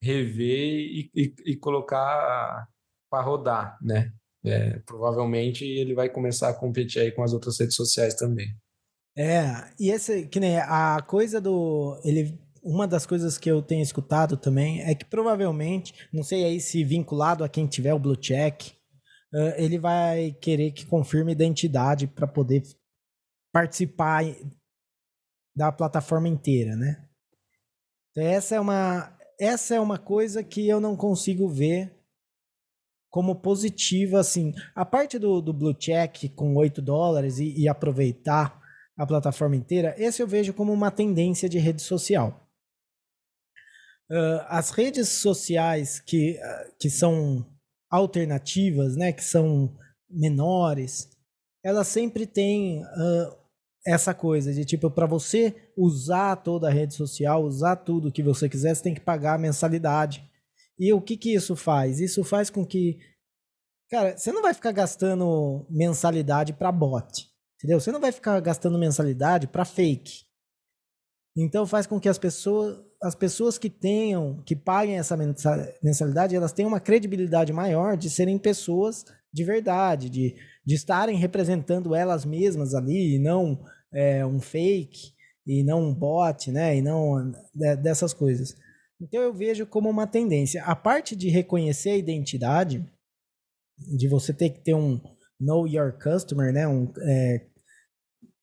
rever 0.00 0.38
e, 0.38 1.10
e, 1.14 1.34
e 1.46 1.56
colocar 1.56 2.66
para 3.10 3.24
rodar, 3.24 3.78
né? 3.82 4.12
É, 4.44 4.78
provavelmente 4.80 5.64
ele 5.64 5.94
vai 5.94 6.08
começar 6.08 6.48
a 6.48 6.54
competir 6.54 7.00
aí 7.00 7.12
com 7.12 7.22
as 7.22 7.32
outras 7.32 7.58
redes 7.58 7.76
sociais 7.76 8.14
também. 8.14 8.48
É, 9.16 9.70
e 9.78 9.90
esse, 9.90 10.26
que 10.26 10.40
nem 10.40 10.58
a 10.58 11.02
coisa 11.06 11.40
do. 11.40 12.00
Ele, 12.04 12.38
uma 12.62 12.86
das 12.86 13.06
coisas 13.06 13.38
que 13.38 13.50
eu 13.50 13.62
tenho 13.62 13.82
escutado 13.82 14.36
também 14.36 14.82
é 14.82 14.94
que 14.94 15.04
provavelmente, 15.04 15.94
não 16.12 16.22
sei 16.22 16.44
aí 16.44 16.60
se 16.60 16.82
vinculado 16.84 17.44
a 17.44 17.48
quem 17.48 17.66
tiver 17.66 17.92
o 17.92 17.98
Blue 17.98 18.16
Check, 18.16 18.72
ele 19.56 19.78
vai 19.78 20.32
querer 20.32 20.72
que 20.72 20.84
confirme 20.86 21.32
identidade 21.32 22.06
para 22.06 22.26
poder 22.26 22.62
participar 23.52 24.24
da 25.56 25.70
plataforma 25.70 26.28
inteira, 26.28 26.76
né? 26.76 27.04
Então 28.10 28.24
essa 28.24 28.54
é 28.54 28.60
uma 28.60 29.16
essa 29.40 29.74
é 29.74 29.80
uma 29.80 29.98
coisa 29.98 30.44
que 30.44 30.68
eu 30.68 30.80
não 30.80 30.96
consigo 30.96 31.48
ver 31.48 31.92
como 33.12 33.36
positiva, 33.36 34.18
assim. 34.18 34.54
A 34.74 34.86
parte 34.86 35.18
do, 35.18 35.42
do 35.42 35.52
Blue 35.52 35.74
Check 35.74 36.30
com 36.34 36.56
8 36.56 36.80
dólares 36.80 37.38
e, 37.38 37.54
e, 37.60 37.68
aproveitar 37.68 38.58
a 38.96 39.06
plataforma 39.06 39.54
inteira, 39.54 39.94
esse 39.98 40.22
eu 40.22 40.26
vejo 40.26 40.54
como 40.54 40.72
uma 40.72 40.90
tendência 40.90 41.46
de 41.46 41.58
rede 41.58 41.82
social. 41.82 42.48
Uh, 44.10 44.40
as 44.48 44.70
redes 44.70 45.10
sociais 45.10 46.00
que, 46.00 46.38
uh, 46.38 46.74
que 46.80 46.88
são 46.88 47.46
alternativas, 47.90 48.96
né, 48.96 49.12
que 49.12 49.24
são 49.24 49.76
menores, 50.10 51.10
elas 51.62 51.88
sempre 51.88 52.26
têm 52.26 52.82
uh, 52.82 53.36
essa 53.86 54.14
coisa 54.14 54.54
de 54.54 54.64
tipo, 54.64 54.90
para 54.90 55.06
você 55.06 55.54
usar 55.76 56.36
toda 56.36 56.68
a 56.68 56.72
rede 56.72 56.94
social, 56.94 57.44
usar 57.44 57.76
tudo 57.76 58.12
que 58.12 58.22
você 58.22 58.48
quiser, 58.48 58.74
você 58.74 58.82
tem 58.82 58.94
que 58.94 59.00
pagar 59.00 59.34
a 59.34 59.38
mensalidade. 59.38 60.31
E 60.82 60.92
o 60.92 61.00
que 61.00 61.16
que 61.16 61.32
isso 61.32 61.54
faz? 61.54 62.00
Isso 62.00 62.24
faz 62.24 62.50
com 62.50 62.66
que, 62.66 62.98
cara, 63.88 64.18
você 64.18 64.32
não 64.32 64.42
vai 64.42 64.52
ficar 64.52 64.72
gastando 64.72 65.64
mensalidade 65.70 66.52
para 66.52 66.72
bot, 66.72 67.30
entendeu? 67.56 67.78
Você 67.78 67.92
não 67.92 68.00
vai 68.00 68.10
ficar 68.10 68.40
gastando 68.40 68.76
mensalidade 68.76 69.46
para 69.46 69.64
fake. 69.64 70.24
Então 71.36 71.68
faz 71.68 71.86
com 71.86 72.00
que 72.00 72.08
as 72.08 72.18
pessoas, 72.18 72.80
as 73.00 73.14
pessoas 73.14 73.58
que 73.58 73.70
tenham, 73.70 74.42
que 74.44 74.56
paguem 74.56 74.98
essa 74.98 75.16
mensalidade, 75.80 76.34
elas 76.34 76.52
tenham 76.52 76.66
uma 76.66 76.80
credibilidade 76.80 77.52
maior 77.52 77.96
de 77.96 78.10
serem 78.10 78.36
pessoas 78.36 79.04
de 79.32 79.44
verdade, 79.44 80.10
de, 80.10 80.34
de 80.66 80.74
estarem 80.74 81.16
representando 81.16 81.94
elas 81.94 82.24
mesmas 82.24 82.74
ali, 82.74 83.14
e 83.14 83.18
não 83.20 83.64
é, 83.94 84.26
um 84.26 84.40
fake, 84.40 85.12
e 85.46 85.62
não 85.62 85.80
um 85.80 85.94
bot, 85.94 86.50
né? 86.50 86.76
E 86.76 86.82
não 86.82 87.32
é, 87.62 87.76
dessas 87.76 88.12
coisas. 88.12 88.56
Então 89.02 89.20
eu 89.20 89.34
vejo 89.34 89.66
como 89.66 89.90
uma 89.90 90.06
tendência. 90.06 90.62
A 90.64 90.76
parte 90.76 91.16
de 91.16 91.28
reconhecer 91.28 91.90
a 91.90 91.96
identidade, 91.96 92.84
de 93.76 94.08
você 94.08 94.32
ter 94.32 94.50
que 94.50 94.60
ter 94.60 94.74
um 94.74 95.00
Know 95.40 95.66
Your 95.66 95.92
Customer, 95.98 96.52
né? 96.52 96.68
Um 96.68 96.92
é, 97.02 97.46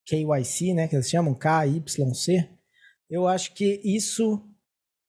KYC, 0.06 0.74
né? 0.74 0.88
Que 0.88 0.96
eles 0.96 1.10
chamam 1.10 1.34
KYC. 1.34 2.50
Eu 3.10 3.26
acho 3.28 3.54
que 3.54 3.82
isso 3.84 4.46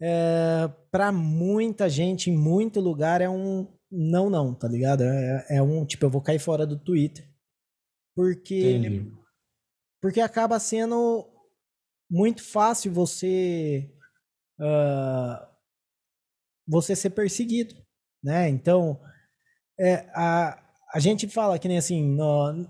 é, 0.00 0.70
para 0.90 1.10
muita 1.10 1.88
gente 1.88 2.30
em 2.30 2.36
muito 2.36 2.80
lugar 2.80 3.20
é 3.20 3.28
um 3.28 3.66
não, 3.90 4.30
não, 4.30 4.54
tá 4.54 4.68
ligado? 4.68 5.02
É, 5.02 5.46
é 5.56 5.62
um, 5.62 5.84
tipo, 5.84 6.06
eu 6.06 6.10
vou 6.10 6.22
cair 6.22 6.38
fora 6.38 6.64
do 6.64 6.78
Twitter. 6.78 7.28
Porque. 8.14 8.72
Entendi. 8.72 9.12
Porque 10.00 10.20
acaba 10.20 10.60
sendo 10.60 11.28
muito 12.08 12.42
fácil 12.42 12.92
você. 12.92 13.90
Uh, 14.60 15.50
você 16.68 16.94
ser 16.94 17.10
perseguido, 17.10 17.74
né? 18.22 18.48
Então, 18.48 19.00
é, 19.78 20.06
a, 20.14 20.62
a 20.94 21.00
gente 21.00 21.26
fala 21.26 21.58
que 21.58 21.66
nem 21.66 21.78
assim, 21.78 22.04
no, 22.04 22.68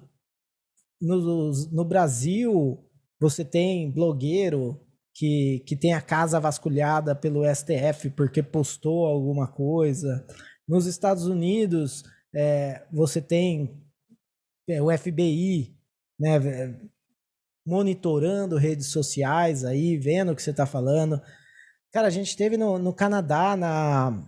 no, 1.01 1.51
no 1.73 1.85
Brasil, 1.85 2.79
você 3.21 3.45
tem 3.45 3.91
blogueiro 3.91 4.81
que, 5.15 5.63
que 5.67 5.77
tem 5.77 5.93
a 5.93 6.01
casa 6.01 6.41
vasculhada 6.41 7.15
pelo 7.15 7.43
STF 7.45 8.11
porque 8.11 8.43
postou 8.43 9.07
alguma 9.07 9.47
coisa. 9.47 10.25
Nos 10.67 10.87
Estados 10.87 11.27
Unidos, 11.27 12.05
é, 12.35 12.87
você 12.93 13.21
tem 13.21 13.85
é, 14.69 14.81
o 14.81 14.97
FBI, 14.97 15.77
né, 16.19 16.81
monitorando 17.67 18.57
redes 18.57 18.87
sociais 18.87 19.65
aí, 19.65 19.97
vendo 19.97 20.33
o 20.33 20.37
que 20.37 20.43
você 20.43 20.51
está 20.51 20.65
falando. 20.65 21.21
Cara, 21.93 22.07
a 22.07 22.11
gente 22.11 22.37
teve 22.37 22.57
no, 22.57 22.79
no 22.79 22.93
Canadá, 22.93 23.57
na, 23.57 24.27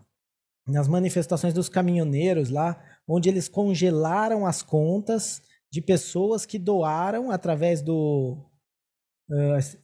nas 0.67 0.89
manifestações 0.89 1.55
dos 1.55 1.69
caminhoneiros 1.69 2.51
lá, 2.51 2.83
onde 3.07 3.29
eles 3.29 3.49
congelaram 3.49 4.47
as 4.47 4.63
contas 4.63 5.43
de 5.71 5.81
pessoas 5.81 6.45
que 6.45 6.59
doaram 6.59 7.31
através 7.31 7.81
do. 7.81 8.37
Uh, 9.31 9.79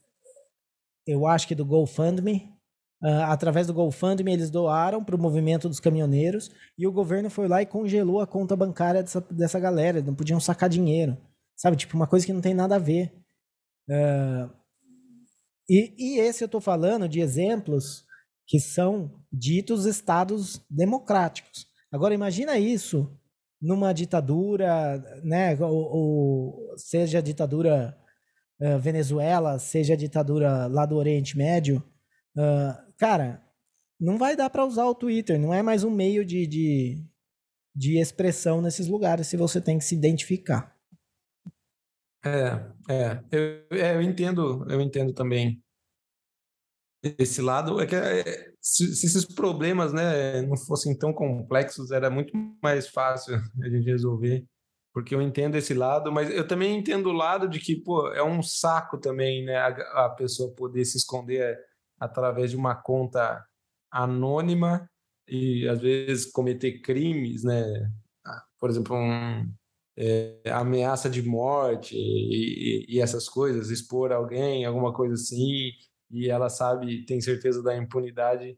eu 1.06 1.26
acho 1.26 1.48
que 1.48 1.54
do 1.54 1.64
GoFundMe, 1.64 2.58
Uh, 3.00 3.22
através 3.28 3.64
do 3.68 3.72
GoFundMe, 3.72 4.32
eles 4.32 4.50
doaram 4.50 5.04
para 5.04 5.14
o 5.14 5.18
movimento 5.18 5.68
dos 5.68 5.78
caminhoneiros 5.78 6.50
e 6.76 6.84
o 6.84 6.90
governo 6.90 7.30
foi 7.30 7.46
lá 7.46 7.62
e 7.62 7.66
congelou 7.66 8.20
a 8.20 8.26
conta 8.26 8.56
bancária 8.56 9.02
dessa, 9.02 9.20
dessa 9.20 9.60
galera. 9.60 10.02
Não 10.02 10.14
podiam 10.14 10.40
sacar 10.40 10.68
dinheiro. 10.68 11.16
Sabe? 11.56 11.76
Tipo, 11.76 11.94
uma 11.94 12.08
coisa 12.08 12.26
que 12.26 12.32
não 12.32 12.40
tem 12.40 12.54
nada 12.54 12.74
a 12.74 12.78
ver. 12.78 13.12
Uh, 13.88 14.50
e, 15.68 15.94
e 15.98 16.18
esse 16.18 16.42
eu 16.42 16.46
estou 16.46 16.60
falando 16.60 17.08
de 17.08 17.20
exemplos 17.20 18.04
que 18.46 18.58
são 18.58 19.10
ditos 19.30 19.84
estados 19.84 20.64
democráticos. 20.70 21.66
Agora, 21.92 22.14
imagina 22.14 22.58
isso 22.58 23.14
numa 23.60 23.92
ditadura, 23.92 24.98
né? 25.22 25.54
Ou, 25.60 25.74
ou 25.74 26.78
seja 26.78 27.20
ditadura 27.20 27.96
uh, 28.60 28.78
Venezuela, 28.78 29.58
seja 29.58 29.96
ditadura 29.96 30.66
lá 30.66 30.86
do 30.86 30.96
Oriente 30.96 31.36
Médio. 31.36 31.82
Uh, 32.36 32.92
cara, 32.96 33.42
não 34.00 34.16
vai 34.16 34.36
dar 34.36 34.48
para 34.48 34.64
usar 34.64 34.86
o 34.86 34.94
Twitter, 34.94 35.38
não 35.38 35.52
é 35.52 35.62
mais 35.62 35.82
um 35.82 35.90
meio 35.90 36.24
de, 36.24 36.46
de, 36.46 37.04
de 37.74 38.00
expressão 38.00 38.62
nesses 38.62 38.86
lugares 38.86 39.26
se 39.26 39.36
você 39.36 39.60
tem 39.60 39.78
que 39.78 39.84
se 39.84 39.94
identificar. 39.94 40.77
É, 42.28 42.92
é, 42.94 43.24
eu, 43.32 43.78
é, 43.78 43.94
eu 43.96 44.02
entendo, 44.02 44.66
eu 44.70 44.80
entendo 44.80 45.12
também 45.12 45.62
esse 47.02 47.40
lado. 47.40 47.80
É 47.80 47.86
que 47.86 47.94
é, 47.94 48.52
se, 48.60 48.94
se, 48.94 49.06
esses 49.06 49.24
problemas, 49.24 49.92
né, 49.92 50.42
não 50.42 50.56
fossem 50.56 50.96
tão 50.96 51.12
complexos, 51.12 51.90
era 51.90 52.10
muito 52.10 52.32
mais 52.62 52.88
fácil 52.88 53.36
a 53.62 53.68
gente 53.68 53.86
resolver. 53.86 54.44
porque 54.92 55.14
eu 55.14 55.22
entendo 55.22 55.56
esse 55.56 55.74
lado, 55.74 56.10
mas 56.12 56.30
eu 56.30 56.46
também 56.46 56.76
entendo 56.76 57.10
o 57.10 57.12
lado 57.12 57.48
de 57.48 57.60
que, 57.60 57.76
pô, 57.76 58.08
é 58.12 58.22
um 58.22 58.42
saco 58.42 58.98
também, 58.98 59.44
né, 59.44 59.56
a, 59.56 60.06
a 60.06 60.10
pessoa 60.10 60.54
poder 60.54 60.84
se 60.84 60.98
esconder 60.98 61.58
através 62.00 62.50
de 62.50 62.56
uma 62.56 62.74
conta 62.74 63.44
anônima 63.90 64.88
e 65.28 65.68
às 65.68 65.80
vezes 65.80 66.30
cometer 66.32 66.80
crimes, 66.80 67.44
né? 67.44 67.64
Por 68.58 68.70
exemplo, 68.70 68.96
um, 68.96 69.52
é, 69.98 70.38
ameaça 70.52 71.10
de 71.10 71.20
morte 71.22 71.96
e, 71.96 72.86
e, 72.88 73.00
essas 73.00 73.28
coisas, 73.28 73.68
expor 73.68 74.12
alguém, 74.12 74.64
alguma 74.64 74.92
coisa 74.92 75.14
assim, 75.14 75.72
e 76.10 76.30
ela 76.30 76.48
sabe, 76.48 77.04
tem 77.04 77.20
certeza 77.20 77.62
da 77.62 77.76
impunidade 77.76 78.56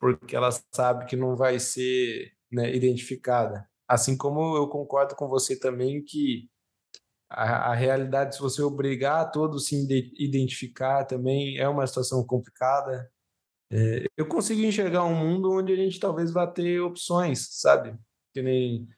porque 0.00 0.34
ela 0.34 0.50
sabe 0.74 1.06
que 1.06 1.14
não 1.14 1.36
vai 1.36 1.60
ser 1.60 2.32
né, 2.50 2.74
identificada. 2.74 3.68
Assim 3.86 4.16
como 4.16 4.56
eu 4.56 4.68
concordo 4.68 5.14
com 5.14 5.28
você 5.28 5.56
também 5.56 6.02
que 6.02 6.50
a, 7.30 7.70
a 7.70 7.74
realidade, 7.74 8.34
se 8.34 8.40
você 8.40 8.60
obrigar 8.62 9.30
todos 9.30 9.64
a 9.64 9.68
se 9.68 10.12
identificar 10.18 11.04
também, 11.04 11.56
é 11.58 11.68
uma 11.68 11.86
situação 11.86 12.26
complicada. 12.26 13.08
É, 13.70 14.06
eu 14.16 14.26
consigo 14.26 14.60
enxergar 14.62 15.04
um 15.04 15.14
mundo 15.14 15.52
onde 15.52 15.72
a 15.72 15.76
gente 15.76 16.00
talvez 16.00 16.32
vá 16.32 16.48
ter 16.48 16.80
opções, 16.80 17.46
sabe? 17.52 17.96
Que 18.34 18.42
nem 18.42 18.88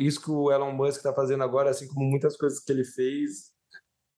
isso 0.00 0.20
que 0.20 0.30
o 0.30 0.50
Elon 0.50 0.72
Musk 0.72 0.98
está 0.98 1.12
fazendo 1.12 1.42
agora, 1.42 1.70
assim 1.70 1.88
como 1.88 2.08
muitas 2.08 2.36
coisas 2.36 2.60
que 2.60 2.70
ele 2.72 2.84
fez, 2.84 3.52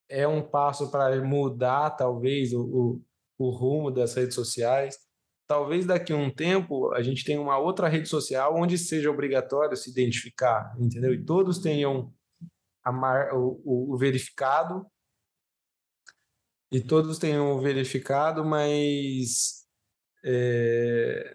é 0.08 0.28
um 0.28 0.42
passo 0.42 0.90
para 0.90 1.22
mudar, 1.22 1.90
talvez, 1.90 2.52
o, 2.52 2.62
o, 2.62 3.02
o 3.38 3.50
rumo 3.50 3.90
das 3.90 4.14
redes 4.14 4.34
sociais 4.34 4.98
talvez 5.46 5.86
daqui 5.86 6.12
a 6.12 6.16
um 6.16 6.30
tempo 6.30 6.92
a 6.92 7.02
gente 7.02 7.24
tenha 7.24 7.40
uma 7.40 7.58
outra 7.58 7.88
rede 7.88 8.08
social 8.08 8.56
onde 8.56 8.78
seja 8.78 9.10
obrigatório 9.10 9.76
se 9.76 9.90
identificar, 9.90 10.74
entendeu? 10.78 11.12
E 11.12 11.24
todos 11.24 11.58
tenham 11.58 12.12
mar, 12.86 13.34
o, 13.34 13.60
o, 13.64 13.96
verificado 13.96 14.86
e 16.72 16.80
todos 16.80 17.18
tenham 17.18 17.52
o 17.52 17.60
verificado, 17.60 18.44
mas 18.44 19.63
é, 20.24 21.34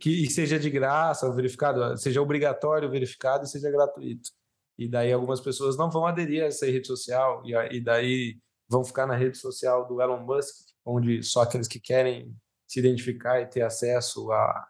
que 0.00 0.30
seja 0.30 0.58
de 0.58 0.70
graça 0.70 1.28
o 1.28 1.34
verificado, 1.34 1.96
seja 1.98 2.22
obrigatório 2.22 2.88
o 2.88 2.90
verificado 2.90 3.44
e 3.44 3.48
seja 3.48 3.70
gratuito. 3.70 4.30
E 4.78 4.88
daí 4.88 5.12
algumas 5.12 5.40
pessoas 5.40 5.76
não 5.76 5.90
vão 5.90 6.06
aderir 6.06 6.42
a 6.42 6.46
essa 6.46 6.64
rede 6.64 6.86
social 6.86 7.42
e, 7.44 7.52
e 7.76 7.80
daí 7.80 8.38
vão 8.66 8.82
ficar 8.82 9.06
na 9.06 9.14
rede 9.14 9.36
social 9.36 9.86
do 9.86 10.00
Elon 10.00 10.24
Musk, 10.24 10.54
onde 10.86 11.22
só 11.22 11.42
aqueles 11.42 11.68
que 11.68 11.78
querem 11.78 12.34
se 12.66 12.78
identificar 12.78 13.40
e 13.40 13.46
ter 13.46 13.62
acesso 13.62 14.32
a, 14.32 14.66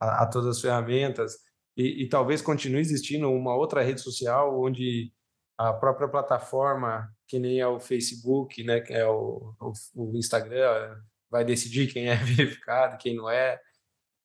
a, 0.00 0.22
a 0.22 0.26
todas 0.26 0.56
as 0.56 0.60
ferramentas. 0.60 1.36
E, 1.76 2.02
e, 2.02 2.08
talvez 2.08 2.42
continue 2.42 2.80
existindo 2.80 3.30
uma 3.30 3.54
outra 3.54 3.82
rede 3.82 4.00
social 4.00 4.60
onde 4.60 5.12
a 5.56 5.72
própria 5.72 6.08
plataforma, 6.08 7.08
que 7.28 7.38
nem 7.38 7.60
é 7.60 7.66
o 7.66 7.78
Facebook, 7.78 8.64
né, 8.64 8.80
que 8.80 8.92
é 8.92 9.06
o, 9.06 9.54
o, 9.60 9.72
o 9.94 10.16
Instagram, 10.16 10.98
vai 11.32 11.44
decidir 11.44 11.92
quem 11.92 12.08
é 12.08 12.14
verificado, 12.22 12.98
quem 12.98 13.16
não 13.16 13.28
é. 13.28 13.58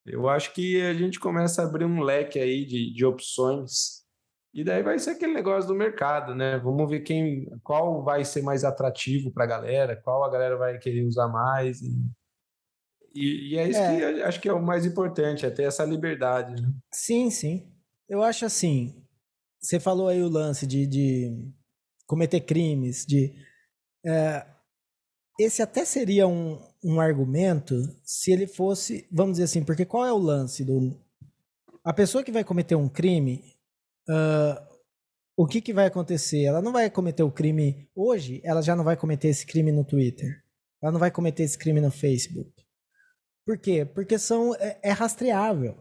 Eu 0.05 0.29
acho 0.29 0.53
que 0.53 0.81
a 0.81 0.93
gente 0.93 1.19
começa 1.19 1.61
a 1.61 1.65
abrir 1.65 1.85
um 1.85 2.01
leque 2.01 2.39
aí 2.39 2.65
de, 2.65 2.93
de 2.93 3.05
opções 3.05 4.05
e 4.53 4.63
daí 4.63 4.83
vai 4.83 4.99
ser 4.99 5.11
aquele 5.11 5.33
negócio 5.33 5.67
do 5.67 5.75
mercado, 5.75 6.35
né? 6.35 6.57
Vamos 6.59 6.89
ver 6.89 7.01
quem, 7.01 7.45
qual 7.63 8.03
vai 8.03 8.23
ser 8.23 8.41
mais 8.41 8.63
atrativo 8.63 9.31
para 9.31 9.43
a 9.43 9.47
galera, 9.47 9.99
qual 10.03 10.23
a 10.23 10.29
galera 10.29 10.55
vai 10.55 10.77
querer 10.77 11.03
usar 11.03 11.27
mais. 11.27 11.81
E 11.81 11.91
e, 13.17 13.53
e 13.53 13.57
é 13.57 13.67
isso 13.67 13.79
é. 13.79 14.13
que 14.13 14.21
acho 14.21 14.39
que 14.39 14.47
é 14.47 14.53
o 14.53 14.61
mais 14.61 14.85
importante, 14.85 15.43
é 15.43 15.49
ter 15.49 15.63
essa 15.63 15.83
liberdade. 15.83 16.61
Né? 16.61 16.71
Sim, 16.93 17.31
sim. 17.31 17.67
Eu 18.07 18.21
acho 18.21 18.45
assim. 18.45 19.03
Você 19.59 19.79
falou 19.79 20.07
aí 20.07 20.21
o 20.21 20.29
lance 20.29 20.67
de, 20.67 20.85
de 20.85 21.51
cometer 22.05 22.41
crimes, 22.41 23.05
de. 23.07 23.33
É, 24.05 24.45
esse 25.39 25.63
até 25.63 25.83
seria 25.83 26.27
um, 26.27 26.59
um 26.83 26.99
argumento 26.99 27.75
se 28.03 28.31
ele 28.31 28.47
fosse, 28.47 29.07
vamos 29.11 29.33
dizer 29.33 29.45
assim, 29.45 29.63
porque 29.63 29.85
qual 29.85 30.05
é 30.05 30.11
o 30.11 30.17
lance 30.17 30.63
do. 30.63 30.97
A 31.83 31.93
pessoa 31.93 32.23
que 32.23 32.31
vai 32.31 32.43
cometer 32.43 32.75
um 32.75 32.89
crime, 32.89 33.43
uh, 34.09 34.77
o 35.35 35.45
que, 35.45 35.61
que 35.61 35.73
vai 35.73 35.85
acontecer? 35.85 36.43
Ela 36.43 36.61
não 36.61 36.73
vai 36.73 36.89
cometer 36.89 37.23
o 37.23 37.31
crime 37.31 37.89
hoje, 37.95 38.41
ela 38.43 38.61
já 38.61 38.75
não 38.75 38.83
vai 38.83 38.97
cometer 38.97 39.29
esse 39.29 39.45
crime 39.45 39.71
no 39.71 39.83
Twitter. 39.83 40.43
Ela 40.81 40.91
não 40.91 40.99
vai 40.99 41.11
cometer 41.11 41.43
esse 41.43 41.57
crime 41.57 41.81
no 41.81 41.91
Facebook. 41.91 42.51
Por 43.45 43.57
quê? 43.57 43.85
Porque 43.85 44.19
são, 44.19 44.53
é, 44.55 44.79
é 44.83 44.91
rastreável. 44.91 45.77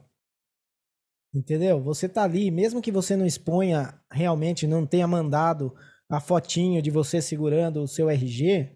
Entendeu? 1.35 1.83
Você 1.83 2.09
tá 2.09 2.23
ali, 2.23 2.51
mesmo 2.51 2.81
que 2.81 2.93
você 2.93 3.17
não 3.17 3.27
exponha 3.27 4.01
realmente, 4.11 4.67
não 4.67 4.87
tenha 4.87 5.07
mandado 5.07 5.75
a 6.09 6.21
fotinho 6.21 6.81
de 6.81 6.91
você 6.91 7.21
segurando 7.21 7.83
o 7.83 7.89
seu 7.89 8.09
RG, 8.09 8.76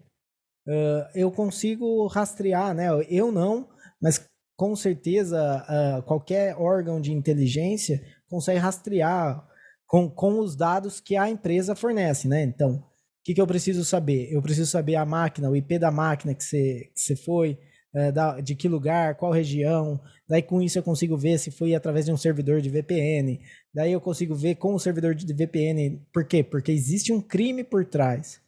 uh, 0.67 1.07
eu 1.15 1.31
consigo 1.31 2.07
rastrear, 2.07 2.73
né? 2.73 2.87
Eu 3.09 3.31
não, 3.31 3.67
mas 4.01 4.25
com 4.55 4.75
certeza 4.75 5.65
uh, 5.67 6.03
qualquer 6.03 6.55
órgão 6.55 7.01
de 7.01 7.11
inteligência 7.11 8.01
consegue 8.29 8.59
rastrear 8.59 9.45
com, 9.87 10.09
com 10.09 10.39
os 10.39 10.55
dados 10.55 10.99
que 10.99 11.17
a 11.17 11.29
empresa 11.29 11.75
fornece, 11.75 12.27
né? 12.27 12.43
Então, 12.43 12.75
o 12.75 12.83
que, 13.23 13.33
que 13.33 13.41
eu 13.41 13.47
preciso 13.47 13.83
saber? 13.83 14.31
Eu 14.31 14.41
preciso 14.41 14.69
saber 14.69 14.95
a 14.95 15.05
máquina, 15.05 15.49
o 15.49 15.55
IP 15.55 15.77
da 15.77 15.91
máquina 15.91 16.33
que 16.33 16.43
você, 16.43 16.89
que 16.93 17.01
você 17.01 17.15
foi, 17.15 17.59
é, 17.93 18.11
da, 18.11 18.39
de 18.39 18.55
que 18.55 18.67
lugar, 18.67 19.15
qual 19.15 19.31
região. 19.31 19.99
Daí 20.27 20.41
com 20.41 20.61
isso 20.61 20.79
eu 20.79 20.83
consigo 20.83 21.17
ver 21.17 21.37
se 21.37 21.51
foi 21.51 21.75
através 21.75 22.05
de 22.05 22.11
um 22.11 22.17
servidor 22.17 22.61
de 22.61 22.69
VPN. 22.69 23.39
Daí 23.73 23.91
eu 23.91 23.99
consigo 23.99 24.33
ver 24.33 24.55
com 24.55 24.73
o 24.73 24.79
servidor 24.79 25.13
de 25.13 25.33
VPN. 25.33 26.01
Por 26.13 26.25
quê? 26.25 26.43
Porque 26.43 26.71
existe 26.71 27.11
um 27.11 27.21
crime 27.21 27.63
por 27.63 27.85
trás. 27.85 28.41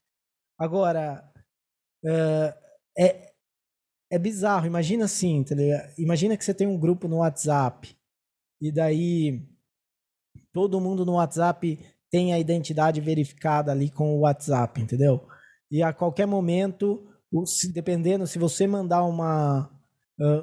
Agora, 0.57 1.30
é, 2.06 3.32
é 4.12 4.20
bizarro. 4.20 4.66
Imagina 4.66 5.06
assim, 5.06 5.38
entendeu? 5.38 5.78
Imagina 5.97 6.38
que 6.38 6.43
você 6.45 6.54
tem 6.54 6.68
um 6.68 6.78
grupo 6.78 7.08
no 7.08 7.18
WhatsApp 7.18 7.95
e 8.62 8.72
daí 8.72 9.47
todo 10.51 10.82
mundo 10.82 11.06
no 11.06 11.14
WhatsApp 11.14 11.80
tem 12.12 12.34
a 12.34 12.39
identidade 12.39 13.01
verificada 13.01 13.72
ali 13.72 13.89
com 13.89 14.14
o 14.16 14.20
WhatsApp, 14.20 14.82
entendeu? 14.82 15.28
E 15.72 15.82
a 15.82 15.91
qualquer 15.91 16.28
momento 16.28 17.10
dependendo, 17.74 18.28
se 18.28 18.38
você 18.38 18.68
mandar 18.68 19.04
uma, 19.04 19.70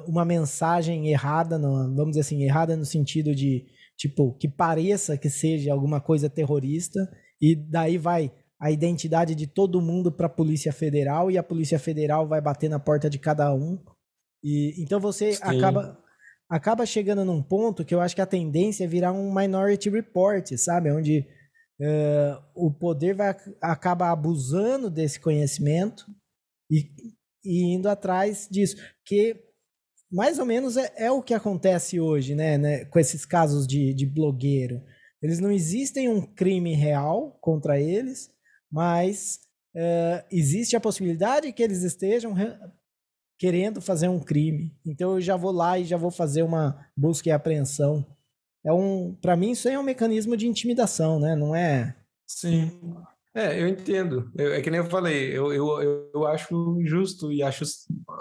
uma 0.07 0.25
mensagem 0.25 1.07
errada, 1.07 1.57
vamos 1.57 2.09
dizer 2.09 2.21
assim, 2.21 2.43
errada 2.43 2.75
no 2.75 2.85
sentido 2.85 3.33
de, 3.33 3.65
tipo, 3.95 4.33
que 4.33 4.47
pareça 4.47 5.17
que 5.17 5.29
seja 5.29 5.71
alguma 5.71 6.01
coisa 6.01 6.29
terrorista, 6.29 6.99
e 7.39 7.55
daí 7.55 7.97
vai 7.97 8.31
a 8.61 8.69
identidade 8.69 9.33
de 9.33 9.47
todo 9.47 9.81
mundo 9.81 10.11
para 10.11 10.27
a 10.27 10.29
Polícia 10.29 10.71
Federal, 10.71 11.31
e 11.31 11.37
a 11.37 11.43
Polícia 11.43 11.79
Federal 11.79 12.27
vai 12.27 12.39
bater 12.39 12.69
na 12.69 12.79
porta 12.79 13.09
de 13.09 13.17
cada 13.17 13.51
um. 13.53 13.83
E, 14.43 14.75
então 14.77 14.99
você 14.99 15.37
acaba 15.41 15.99
acaba 16.47 16.85
chegando 16.85 17.23
num 17.23 17.41
ponto 17.41 17.85
que 17.85 17.95
eu 17.95 18.01
acho 18.01 18.13
que 18.13 18.21
a 18.21 18.25
tendência 18.25 18.83
é 18.83 18.87
virar 18.87 19.13
um 19.13 19.33
Minority 19.33 19.89
Report, 19.89 20.45
sabe? 20.57 20.91
Onde 20.91 21.25
uh, 21.79 22.43
o 22.53 22.71
poder 22.71 23.15
vai 23.15 23.35
acaba 23.61 24.11
abusando 24.11 24.89
desse 24.89 25.19
conhecimento 25.19 26.05
e, 26.69 26.89
e 27.43 27.73
indo 27.73 27.87
atrás 27.87 28.47
disso. 28.51 28.75
Que 29.05 29.41
mais 30.11 30.39
ou 30.39 30.45
menos 30.45 30.75
é, 30.75 30.91
é 30.97 31.11
o 31.11 31.23
que 31.23 31.33
acontece 31.33 31.99
hoje, 31.99 32.35
né, 32.35 32.57
né, 32.57 32.85
com 32.85 32.99
esses 32.99 33.25
casos 33.25 33.65
de, 33.65 33.93
de 33.93 34.05
blogueiro. 34.05 34.83
Eles 35.21 35.39
não 35.39 35.51
existem 35.51 36.09
um 36.09 36.21
crime 36.21 36.73
real 36.73 37.37
contra 37.39 37.79
eles, 37.79 38.30
mas 38.71 39.39
uh, 39.75 40.25
existe 40.31 40.75
a 40.75 40.79
possibilidade 40.79 41.51
que 41.51 41.61
eles 41.61 41.83
estejam 41.83 42.35
querendo 43.37 43.81
fazer 43.81 44.07
um 44.07 44.19
crime. 44.19 44.75
Então 44.85 45.13
eu 45.13 45.21
já 45.21 45.35
vou 45.35 45.51
lá 45.51 45.77
e 45.77 45.83
já 45.83 45.97
vou 45.97 46.11
fazer 46.11 46.43
uma 46.43 46.87
busca 46.95 47.29
e 47.29 47.31
apreensão. 47.31 48.05
É 48.63 48.71
um, 48.71 49.15
para 49.15 49.35
mim 49.35 49.51
isso 49.51 49.67
é 49.67 49.77
um 49.77 49.83
mecanismo 49.83 50.37
de 50.37 50.47
intimidação, 50.47 51.19
né? 51.19 51.35
Não 51.35 51.55
é? 51.55 51.95
Sim. 52.27 52.79
É, 53.33 53.61
eu 53.61 53.67
entendo. 53.67 54.31
Eu, 54.37 54.53
é 54.53 54.61
que 54.61 54.69
nem 54.69 54.79
eu 54.79 54.89
falei, 54.89 55.35
eu, 55.35 55.53
eu, 55.53 56.11
eu 56.13 56.27
acho 56.27 56.79
justo 56.85 57.31
e 57.31 57.41
acho 57.41 57.63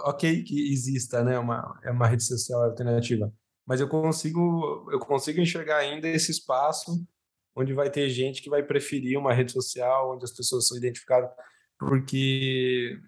ok 0.04 0.42
que 0.42 0.72
exista, 0.72 1.22
né, 1.24 1.38
uma, 1.38 1.78
é 1.84 1.90
uma 1.90 2.06
rede 2.06 2.24
social 2.24 2.62
alternativa. 2.62 3.32
Mas 3.66 3.80
eu 3.80 3.88
consigo, 3.88 4.88
eu 4.90 4.98
consigo 5.00 5.40
enxergar 5.40 5.78
ainda 5.78 6.08
esse 6.08 6.30
espaço 6.30 7.04
onde 7.54 7.72
vai 7.72 7.90
ter 7.90 8.08
gente 8.08 8.42
que 8.42 8.50
vai 8.50 8.62
preferir 8.62 9.18
uma 9.18 9.32
rede 9.32 9.52
social, 9.52 10.14
onde 10.14 10.24
as 10.24 10.32
pessoas 10.32 10.66
são 10.66 10.76
identificadas, 10.76 11.30
porque 11.78 12.98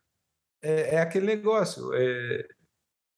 é, 0.63 0.97
é 0.97 1.01
aquele 1.01 1.27
negócio, 1.27 1.93
é, 1.95 2.47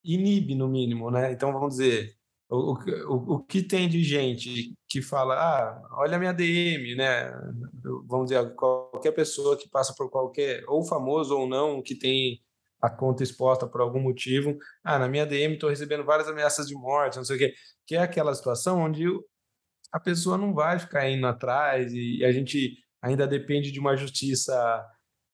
inibe 0.05 0.55
no 0.55 0.69
mínimo, 0.69 1.11
né? 1.11 1.33
Então 1.33 1.53
vamos 1.53 1.77
dizer, 1.77 2.15
o, 2.49 2.75
o, 3.09 3.35
o 3.35 3.45
que 3.45 3.63
tem 3.63 3.89
de 3.89 4.03
gente 4.03 4.75
que 4.89 5.03
fala, 5.03 5.35
ah, 5.35 5.83
olha 5.99 6.17
a 6.17 6.19
minha 6.19 6.33
DM, 6.33 6.95
né? 6.95 7.31
Vamos 8.07 8.29
dizer, 8.31 8.55
qualquer 8.55 9.13
pessoa 9.13 9.57
que 9.57 9.69
passa 9.69 9.95
por 9.97 10.11
qualquer, 10.11 10.63
ou 10.69 10.85
famoso 10.85 11.37
ou 11.37 11.49
não, 11.49 11.83
que 11.83 11.95
tem 11.95 12.41
a 12.81 12.91
conta 12.91 13.23
exposta 13.23 13.67
por 13.67 13.81
algum 13.81 14.01
motivo, 14.01 14.57
ah, 14.85 14.99
na 14.99 15.09
minha 15.09 15.25
DM 15.25 15.55
estou 15.55 15.71
recebendo 15.71 16.05
várias 16.05 16.29
ameaças 16.29 16.67
de 16.67 16.75
morte, 16.75 17.17
não 17.17 17.25
sei 17.25 17.37
o 17.37 17.39
quê, 17.39 17.55
que 17.87 17.97
é 17.97 17.99
aquela 17.99 18.35
situação 18.35 18.81
onde 18.83 19.07
a 19.95 20.01
pessoa 20.01 20.37
não 20.37 20.53
vai 20.53 20.77
ficar 20.77 21.09
indo 21.09 21.25
atrás 21.25 21.93
e 21.95 22.25
a 22.25 22.33
gente 22.33 22.77
ainda 23.01 23.29
depende 23.29 23.71
de 23.71 23.79
uma 23.79 23.97
justiça 23.97 24.85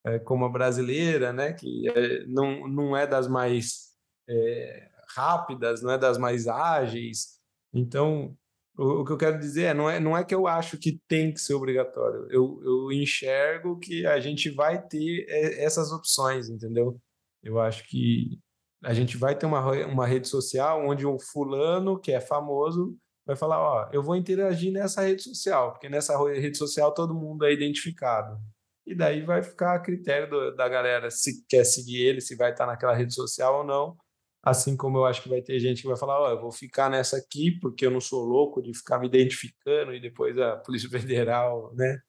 é, 0.05 0.19
como 0.19 0.45
a 0.45 0.51
brasileira, 0.51 1.33
né, 1.33 1.55
que 1.55 1.89
é, 1.89 2.27
não, 2.27 2.69
não 2.69 2.95
é 2.95 3.07
das 3.07 3.27
mais 3.27 3.95
é, 4.29 4.91
rápidas, 5.17 5.81
não 5.81 5.91
é 5.91 5.97
das 5.97 6.19
mais 6.19 6.47
ágeis. 6.47 7.39
Então, 7.73 8.37
o, 8.77 9.01
o, 9.01 9.05
que 9.07 9.13
eu 9.13 9.17
quero 9.17 9.39
dizer 9.39 9.63
é 9.63 9.75
não, 9.75 9.89
é, 9.89 9.99
não 9.99 10.15
é 10.15 10.23
que 10.23 10.35
eu 10.35 10.47
acho 10.47 10.77
que 10.77 11.01
tem 11.09 11.33
que 11.33 11.41
ser 11.41 11.55
obrigatório, 11.55 12.27
eu, 12.31 12.61
eu 12.63 12.93
enxergo 12.93 13.79
que 13.79 14.05
a 14.05 14.21
gente 14.21 14.51
vai 14.51 14.87
ter 14.87 15.25
essas 15.59 15.91
opções, 15.91 16.51
entendeu? 16.51 17.01
Eu 17.43 17.59
acho 17.59 17.89
que 17.89 18.39
a 18.85 18.93
gente 18.93 19.17
vai 19.17 19.35
ter 19.35 19.47
uma, 19.47 19.87
uma 19.87 20.07
rede 20.07 20.29
social 20.29 20.87
onde 20.87 21.07
um 21.07 21.19
fulano 21.19 21.99
que 21.99 22.13
é 22.13 22.21
famoso 22.21 22.95
vai 23.31 23.37
falar, 23.37 23.61
ó, 23.61 23.89
eu 23.93 24.03
vou 24.03 24.17
interagir 24.17 24.73
nessa 24.73 25.03
rede 25.03 25.23
social, 25.23 25.73
porque 25.73 25.89
nessa 25.89 26.17
rede 26.29 26.59
social 26.59 26.93
todo 26.93 27.15
mundo 27.15 27.45
é 27.45 27.53
identificado. 27.53 28.39
E 28.85 28.95
daí 28.95 29.23
vai 29.23 29.41
ficar 29.41 29.75
a 29.75 29.79
critério 29.79 30.29
do, 30.29 30.57
da 30.57 30.69
galera 30.69 31.11
se 31.11 31.47
quer 31.47 31.65
seguir 31.65 32.03
ele, 32.03 32.21
se 32.21 32.35
vai 32.35 32.51
estar 32.51 32.67
naquela 32.67 32.95
rede 32.95 33.15
social 33.15 33.59
ou 33.59 33.65
não. 33.65 33.97
Assim 34.43 34.77
como 34.77 34.99
eu 34.99 35.05
acho 35.05 35.23
que 35.23 35.29
vai 35.29 35.41
ter 35.43 35.61
gente 35.61 35.83
que 35.83 35.89
vai 35.89 35.97
falar, 35.97 36.19
ó, 36.19 36.31
eu 36.31 36.41
vou 36.41 36.51
ficar 36.51 36.91
nessa 36.91 37.19
aqui 37.19 37.53
porque 37.61 37.87
eu 37.87 37.91
não 37.91 38.01
sou 38.01 38.25
louco 38.25 38.61
de 38.61 38.77
ficar 38.77 38.99
me 38.99 39.07
identificando 39.07 39.95
e 39.95 40.01
depois 40.01 40.37
a 40.39 40.57
Polícia 40.57 40.89
Federal, 40.91 41.73
né? 41.77 42.01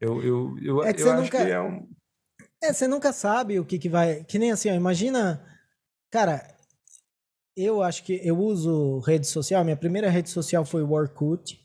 Eu, 0.00 0.22
eu, 0.22 0.58
eu, 0.60 0.82
é 0.82 0.90
eu 0.90 1.12
acho 1.12 1.22
nunca... 1.22 1.44
que 1.44 1.50
é 1.52 1.60
um... 1.60 1.88
É, 2.62 2.72
você 2.72 2.88
nunca 2.88 3.12
sabe 3.12 3.60
o 3.60 3.64
que, 3.64 3.78
que 3.78 3.88
vai... 3.88 4.24
Que 4.24 4.38
nem 4.38 4.50
assim, 4.50 4.70
ó, 4.70 4.74
imagina... 4.74 5.44
Cara, 6.10 6.55
eu 7.56 7.82
acho 7.82 8.04
que 8.04 8.20
eu 8.22 8.38
uso 8.38 8.98
rede 9.00 9.26
social. 9.26 9.64
Minha 9.64 9.76
primeira 9.76 10.10
rede 10.10 10.28
social 10.28 10.64
foi 10.64 10.82
o 10.82 10.92
Orkut. 10.92 11.58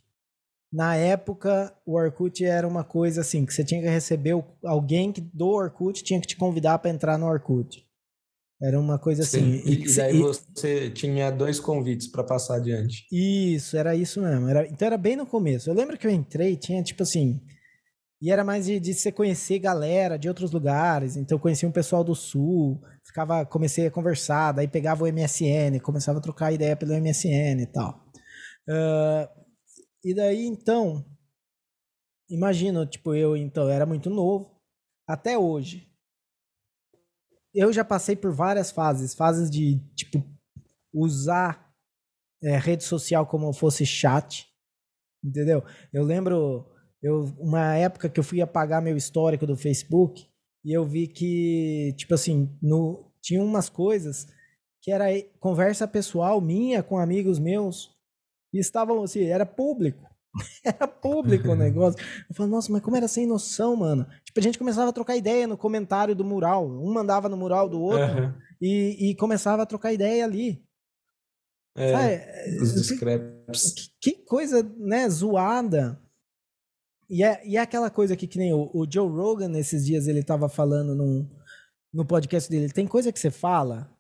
Na 0.71 0.95
época, 0.95 1.75
o 1.85 1.95
Orkut 1.95 2.45
era 2.45 2.65
uma 2.65 2.83
coisa 2.83 3.21
assim, 3.21 3.45
que 3.45 3.53
você 3.53 3.63
tinha 3.63 3.81
que 3.81 3.89
receber 3.89 4.41
alguém 4.63 5.11
do 5.33 5.47
Orkut 5.47 6.01
tinha 6.01 6.21
que 6.21 6.27
te 6.27 6.37
convidar 6.37 6.79
para 6.79 6.91
entrar 6.91 7.17
no 7.17 7.27
Orkut. 7.27 7.85
Era 8.61 8.79
uma 8.79 8.97
coisa 8.97 9.23
assim. 9.23 9.59
Sim, 9.59 9.69
e, 9.69 9.83
e 9.83 9.95
daí 9.95 10.17
e, 10.17 10.21
você 10.21 10.89
tinha 10.91 11.31
dois 11.31 11.59
convites 11.59 12.07
para 12.07 12.23
passar 12.23 12.57
adiante. 12.57 13.05
Isso, 13.11 13.75
era 13.75 13.95
isso 13.95 14.21
mesmo. 14.21 14.47
Era, 14.47 14.67
então 14.67 14.85
era 14.85 14.97
bem 14.97 15.15
no 15.15 15.25
começo. 15.25 15.69
Eu 15.69 15.73
lembro 15.73 15.97
que 15.97 16.05
eu 16.05 16.11
entrei, 16.11 16.55
tinha 16.55 16.81
tipo 16.83 17.01
assim. 17.03 17.41
E 18.21 18.29
era 18.29 18.43
mais 18.43 18.67
de, 18.67 18.79
de 18.79 18.93
você 18.93 19.11
conhecer 19.11 19.57
galera 19.57 20.17
de 20.17 20.27
outros 20.27 20.51
lugares. 20.51 21.17
Então 21.17 21.37
eu 21.37 21.41
conhecia 21.41 21.67
um 21.67 21.71
pessoal 21.71 22.03
do 22.03 22.13
sul, 22.13 22.79
ficava, 23.03 23.45
comecei 23.45 23.87
a 23.87 23.91
conversar, 23.91 24.51
daí 24.51 24.67
pegava 24.67 25.03
o 25.03 25.07
MSN, 25.11 25.79
começava 25.81 26.19
a 26.19 26.21
trocar 26.21 26.51
ideia 26.51 26.75
pelo 26.75 26.93
MSN 26.93 27.61
e 27.61 27.65
tal. 27.65 28.05
Uh, 28.69 29.27
e 30.03 30.13
daí, 30.13 30.45
então, 30.45 31.03
imagina, 32.29 32.85
tipo, 32.85 33.15
eu 33.15 33.35
então 33.35 33.67
era 33.67 33.85
muito 33.87 34.09
novo, 34.09 34.61
até 35.07 35.37
hoje. 35.37 35.91
Eu 37.53 37.73
já 37.73 37.83
passei 37.83 38.15
por 38.15 38.31
várias 38.31 38.71
fases, 38.71 39.15
fases 39.15 39.49
de, 39.49 39.79
tipo, 39.95 40.23
usar 40.93 41.71
é, 42.43 42.57
rede 42.57 42.83
social 42.83 43.25
como 43.25 43.51
fosse 43.51 43.85
chat, 43.85 44.47
entendeu? 45.23 45.63
Eu 45.91 46.03
lembro, 46.03 46.70
eu, 47.01 47.33
uma 47.39 47.75
época 47.75 48.09
que 48.09 48.19
eu 48.19 48.23
fui 48.23 48.41
apagar 48.41 48.81
meu 48.81 48.95
histórico 48.95 49.47
do 49.47 49.57
Facebook 49.57 50.27
e 50.63 50.71
eu 50.71 50.85
vi 50.85 51.07
que, 51.07 51.93
tipo 51.97 52.13
assim, 52.13 52.49
no, 52.61 53.11
tinha 53.21 53.43
umas 53.43 53.69
coisas 53.69 54.27
que 54.81 54.91
era 54.91 55.05
conversa 55.39 55.87
pessoal 55.87 56.39
minha 56.41 56.83
com 56.83 56.97
amigos 56.97 57.39
meus 57.39 57.91
e 58.53 58.59
estavam 58.59 59.03
assim, 59.03 59.23
era 59.23 59.45
público. 59.45 60.09
Era 60.63 60.87
público 60.87 61.49
o 61.49 61.55
negócio. 61.55 61.99
Eu 62.29 62.33
falei, 62.33 62.49
nossa, 62.49 62.71
mas 62.71 62.81
como 62.81 62.95
era 62.95 63.05
sem 63.05 63.27
noção, 63.27 63.75
mano. 63.75 64.07
Tipo, 64.23 64.39
a 64.39 64.43
gente 64.43 64.57
começava 64.57 64.89
a 64.89 64.93
trocar 64.93 65.17
ideia 65.17 65.45
no 65.45 65.57
comentário 65.57 66.15
do 66.15 66.23
mural. 66.23 66.65
Um 66.65 66.93
mandava 66.93 67.27
no 67.27 67.35
mural 67.35 67.67
do 67.67 67.81
outro 67.81 68.23
uhum. 68.23 68.33
e, 68.61 69.09
e 69.09 69.15
começava 69.15 69.63
a 69.63 69.65
trocar 69.65 69.91
ideia 69.91 70.23
ali. 70.23 70.63
É, 71.75 71.91
Sabe? 71.91 72.61
Os 72.61 72.73
discretos. 72.73 73.73
Que, 73.99 74.13
que, 74.13 74.23
coisa, 74.23 74.63
né, 74.77 75.09
zoada. 75.09 76.01
E 77.11 77.23
é, 77.23 77.45
e 77.45 77.57
é 77.57 77.59
aquela 77.59 77.89
coisa 77.89 78.15
que, 78.15 78.25
que 78.25 78.37
nem 78.37 78.53
o, 78.53 78.71
o 78.73 78.89
Joe 78.89 79.09
Rogan, 79.09 79.49
nesses 79.49 79.85
dias, 79.85 80.07
ele 80.07 80.23
tava 80.23 80.47
falando 80.47 80.95
num, 80.95 81.29
no 81.93 82.05
podcast 82.05 82.49
dele. 82.49 82.71
Tem 82.71 82.87
coisa 82.87 83.11
que 83.11 83.19
você 83.19 83.29
fala 83.29 83.93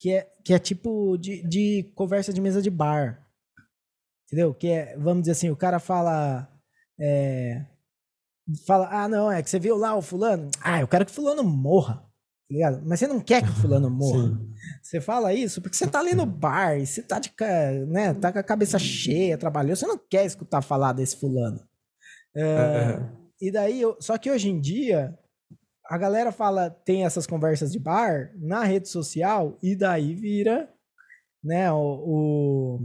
que 0.00 0.12
é, 0.12 0.32
que 0.42 0.54
é 0.54 0.58
tipo 0.58 1.18
de, 1.18 1.46
de 1.46 1.92
conversa 1.94 2.32
de 2.32 2.40
mesa 2.40 2.62
de 2.62 2.70
bar. 2.70 3.22
Entendeu? 4.26 4.54
Que 4.54 4.68
é, 4.68 4.96
vamos 4.96 5.24
dizer 5.24 5.32
assim, 5.32 5.50
o 5.50 5.56
cara 5.56 5.78
fala. 5.78 6.48
É, 6.98 7.66
fala, 8.66 8.88
ah, 8.90 9.06
não, 9.06 9.30
é 9.30 9.42
que 9.42 9.50
você 9.50 9.58
viu 9.58 9.76
lá 9.76 9.94
o 9.94 10.00
fulano. 10.00 10.50
Ah, 10.62 10.80
eu 10.80 10.88
quero 10.88 11.04
que 11.04 11.12
o 11.12 11.14
fulano 11.14 11.44
morra. 11.44 11.96
Tá 11.96 12.54
ligado? 12.54 12.82
Mas 12.86 12.98
você 12.98 13.06
não 13.06 13.20
quer 13.20 13.42
que 13.42 13.50
o 13.50 13.60
fulano 13.60 13.90
morra. 13.92 14.28
Sim. 14.28 14.54
Você 14.82 15.00
fala 15.02 15.34
isso 15.34 15.60
porque 15.60 15.76
você 15.76 15.86
tá 15.86 16.00
ali 16.00 16.14
no 16.14 16.24
bar 16.24 16.78
e 16.78 16.86
você 16.86 17.02
tá, 17.02 17.18
de, 17.18 17.30
né, 17.88 18.14
tá 18.14 18.32
com 18.32 18.38
a 18.38 18.42
cabeça 18.42 18.78
cheia, 18.78 19.36
trabalhou, 19.36 19.76
você 19.76 19.86
não 19.86 19.98
quer 19.98 20.24
escutar 20.24 20.62
falar 20.62 20.94
desse 20.94 21.16
fulano. 21.16 21.60
É, 22.36 23.00
e 23.40 23.50
daí, 23.50 23.80
eu, 23.80 23.96
só 24.00 24.18
que 24.18 24.30
hoje 24.30 24.48
em 24.48 24.60
dia, 24.60 25.18
a 25.88 25.96
galera 25.96 26.30
fala, 26.30 26.70
tem 26.70 27.04
essas 27.04 27.26
conversas 27.26 27.72
de 27.72 27.78
bar 27.78 28.32
na 28.36 28.64
rede 28.64 28.88
social 28.88 29.58
e 29.62 29.74
daí 29.74 30.14
vira, 30.14 30.72
né, 31.42 31.72
o, 31.72 31.78
o 31.78 32.80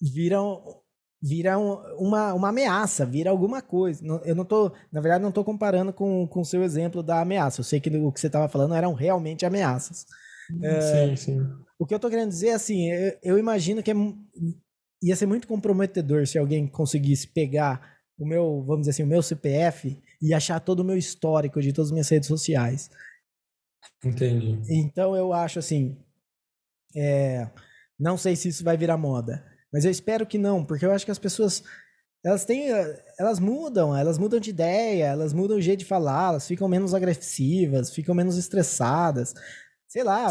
viram 0.00 0.80
viram 1.22 1.82
uma, 1.98 2.32
uma 2.32 2.48
ameaça, 2.48 3.04
vira 3.04 3.30
alguma 3.30 3.60
coisa. 3.60 4.02
Eu 4.24 4.34
não 4.34 4.44
tô, 4.44 4.72
na 4.90 5.02
verdade, 5.02 5.22
não 5.22 5.30
tô 5.30 5.44
comparando 5.44 5.92
com 5.92 6.26
o 6.34 6.44
seu 6.44 6.62
exemplo 6.62 7.02
da 7.02 7.20
ameaça. 7.20 7.60
Eu 7.60 7.64
sei 7.64 7.78
que 7.78 7.90
o 7.90 8.10
que 8.10 8.20
você 8.20 8.28
estava 8.28 8.48
falando 8.48 8.74
eram 8.74 8.94
realmente 8.94 9.44
ameaças. 9.44 10.06
Sim, 10.48 10.64
é, 10.64 11.16
sim. 11.16 11.46
O 11.78 11.84
que 11.84 11.94
eu 11.94 11.98
tô 11.98 12.08
querendo 12.08 12.30
dizer, 12.30 12.52
assim, 12.52 12.90
eu, 12.90 13.18
eu 13.22 13.38
imagino 13.38 13.82
que 13.82 13.90
é, 13.90 13.94
ia 15.02 15.16
ser 15.16 15.26
muito 15.26 15.48
comprometedor 15.48 16.26
se 16.26 16.38
alguém 16.38 16.66
conseguisse 16.66 17.26
pegar 17.28 17.98
o 18.18 18.26
meu, 18.26 18.62
vamos 18.62 18.80
dizer 18.80 18.90
assim, 18.90 19.02
o 19.02 19.06
meu 19.06 19.22
CPF 19.22 19.98
e 20.20 20.34
achar 20.34 20.60
todo 20.60 20.80
o 20.80 20.84
meu 20.84 20.96
histórico 20.96 21.60
de 21.60 21.72
todas 21.72 21.88
as 21.88 21.92
minhas 21.92 22.08
redes 22.08 22.28
sociais. 22.28 22.90
Entendi. 24.04 24.60
Então 24.68 25.16
eu 25.16 25.32
acho 25.32 25.58
assim, 25.58 25.96
é, 26.94 27.48
não 27.98 28.18
sei 28.18 28.36
se 28.36 28.48
isso 28.48 28.62
vai 28.62 28.76
virar 28.76 28.98
moda. 28.98 29.44
Mas 29.72 29.84
eu 29.84 29.90
espero 29.90 30.26
que 30.26 30.36
não, 30.36 30.64
porque 30.64 30.84
eu 30.84 30.92
acho 30.92 31.04
que 31.04 31.10
as 31.10 31.18
pessoas 31.18 31.62
elas 32.22 32.44
têm 32.44 32.68
elas 33.18 33.40
mudam, 33.40 33.96
elas 33.96 34.18
mudam 34.18 34.38
de 34.38 34.50
ideia, 34.50 35.06
elas 35.06 35.32
mudam 35.32 35.56
o 35.56 35.62
jeito 35.62 35.80
de 35.80 35.84
falar, 35.86 36.30
elas 36.30 36.46
ficam 36.46 36.68
menos 36.68 36.92
agressivas, 36.92 37.94
ficam 37.94 38.14
menos 38.14 38.36
estressadas. 38.36 39.34
Sei 39.90 40.04
lá, 40.04 40.26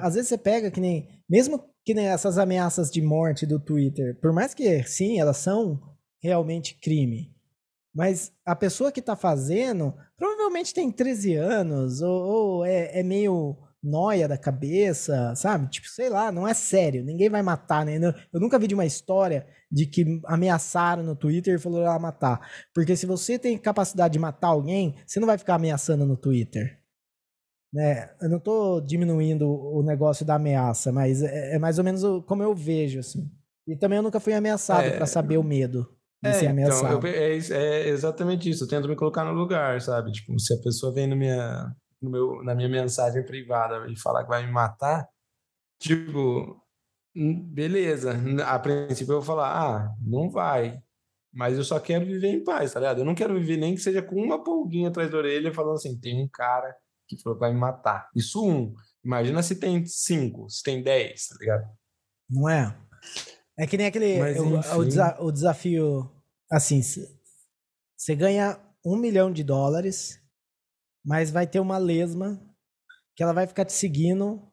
às 0.00 0.14
vezes 0.14 0.28
você 0.28 0.36
pega 0.36 0.68
que 0.68 0.80
nem 0.80 1.08
mesmo 1.30 1.62
que 1.84 1.94
nem 1.94 2.08
essas 2.08 2.38
ameaças 2.38 2.90
de 2.90 3.00
morte 3.00 3.46
do 3.46 3.60
Twitter, 3.60 4.18
por 4.20 4.32
mais 4.32 4.52
que 4.52 4.82
sim, 4.82 5.20
elas 5.20 5.36
são 5.36 5.80
realmente 6.20 6.76
crime. 6.80 7.32
Mas 7.94 8.32
a 8.44 8.56
pessoa 8.56 8.90
que 8.90 9.00
tá 9.00 9.14
fazendo 9.14 9.94
provavelmente 10.16 10.74
tem 10.74 10.90
13 10.90 11.36
anos, 11.36 12.02
ou, 12.02 12.22
ou 12.22 12.64
é, 12.66 12.98
é 12.98 13.02
meio 13.04 13.56
noia 13.80 14.26
da 14.26 14.36
cabeça, 14.36 15.32
sabe? 15.36 15.68
Tipo, 15.70 15.86
sei 15.86 16.08
lá, 16.08 16.32
não 16.32 16.48
é 16.48 16.52
sério, 16.52 17.04
ninguém 17.04 17.30
vai 17.30 17.42
matar, 17.42 17.86
né? 17.86 17.98
Eu 18.32 18.40
nunca 18.40 18.58
vi 18.58 18.66
de 18.66 18.74
uma 18.74 18.86
história 18.86 19.46
de 19.70 19.86
que 19.86 20.20
ameaçaram 20.24 21.04
no 21.04 21.14
Twitter 21.14 21.54
e 21.54 21.60
falou 21.60 21.86
ah, 21.86 21.96
matar. 21.96 22.40
Porque 22.74 22.96
se 22.96 23.06
você 23.06 23.38
tem 23.38 23.56
capacidade 23.56 24.14
de 24.14 24.18
matar 24.18 24.48
alguém, 24.48 24.96
você 25.06 25.20
não 25.20 25.26
vai 25.28 25.38
ficar 25.38 25.54
ameaçando 25.54 26.04
no 26.04 26.16
Twitter. 26.16 26.80
Né? 27.72 28.10
Eu 28.20 28.28
não 28.28 28.38
tô 28.38 28.80
diminuindo 28.80 29.48
o 29.48 29.82
negócio 29.82 30.24
da 30.24 30.36
ameaça, 30.36 30.92
mas 30.92 31.22
é, 31.22 31.56
é 31.56 31.58
mais 31.58 31.78
ou 31.78 31.84
menos 31.84 32.02
como 32.26 32.42
eu 32.42 32.54
vejo, 32.54 33.00
assim. 33.00 33.30
E 33.66 33.76
também 33.76 33.96
eu 33.96 34.02
nunca 34.02 34.20
fui 34.20 34.32
ameaçado 34.32 34.86
é, 34.86 34.96
para 34.96 35.06
saber 35.06 35.38
o 35.38 35.42
medo 35.42 35.88
de 36.22 36.30
é, 36.30 36.32
ser 36.32 36.46
ameaçado. 36.46 36.98
Então, 36.98 37.10
eu, 37.10 37.14
é, 37.14 37.36
é, 37.36 37.88
exatamente 37.88 38.48
isso. 38.48 38.64
Eu 38.64 38.68
tento 38.68 38.88
me 38.88 38.96
colocar 38.96 39.24
no 39.24 39.32
lugar, 39.32 39.80
sabe? 39.80 40.12
Tipo, 40.12 40.38
se 40.38 40.54
a 40.54 40.62
pessoa 40.62 40.92
vem 40.92 41.06
no 41.06 41.16
minha, 41.16 41.74
no 42.00 42.10
meu, 42.10 42.42
na 42.44 42.54
minha 42.54 42.68
mensagem 42.68 43.24
privada 43.24 43.86
e 43.90 43.98
falar 43.98 44.22
que 44.22 44.30
vai 44.30 44.46
me 44.46 44.52
matar, 44.52 45.08
tipo, 45.80 46.62
hum, 47.14 47.42
beleza. 47.52 48.12
A 48.46 48.58
princípio 48.58 49.12
eu 49.12 49.20
vou 49.20 49.26
falar, 49.26 49.50
ah, 49.50 49.94
não 50.00 50.30
vai. 50.30 50.80
Mas 51.34 51.58
eu 51.58 51.64
só 51.64 51.78
quero 51.78 52.06
viver 52.06 52.28
em 52.28 52.44
paz, 52.44 52.72
tá 52.72 52.80
ligado? 52.80 53.00
Eu 53.00 53.04
não 53.04 53.14
quero 53.14 53.34
viver 53.34 53.58
nem 53.58 53.74
que 53.74 53.80
seja 53.80 54.00
com 54.00 54.16
uma 54.16 54.42
pulguinha 54.42 54.88
atrás 54.88 55.10
da 55.10 55.18
orelha 55.18 55.52
falando 55.52 55.74
assim, 55.74 55.98
tem 55.98 56.22
um 56.22 56.28
cara 56.28 56.74
que 57.08 57.20
falou 57.22 57.36
que 57.36 57.40
vai 57.40 57.52
me 57.52 57.58
matar. 57.58 58.10
Isso 58.14 58.44
um. 58.44 58.74
Imagina 59.04 59.42
se 59.42 59.56
tem 59.56 59.84
cinco, 59.86 60.48
se 60.50 60.62
tem 60.62 60.82
dez, 60.82 61.28
tá 61.28 61.36
ligado? 61.40 61.64
Não 62.28 62.48
é? 62.48 62.76
É 63.58 63.66
que 63.66 63.76
nem 63.76 63.86
aquele. 63.86 64.18
Mas, 64.18 64.38
o, 64.38 65.22
o, 65.22 65.26
o 65.26 65.32
desafio. 65.32 66.12
Assim, 66.50 66.80
você 66.80 68.14
ganha 68.14 68.60
um 68.84 68.96
milhão 68.96 69.32
de 69.32 69.42
dólares 69.42 70.20
mas 71.06 71.30
vai 71.30 71.46
ter 71.46 71.60
uma 71.60 71.78
lesma 71.78 72.42
que 73.14 73.22
ela 73.22 73.32
vai 73.32 73.46
ficar 73.46 73.64
te 73.64 73.72
seguindo 73.72 74.52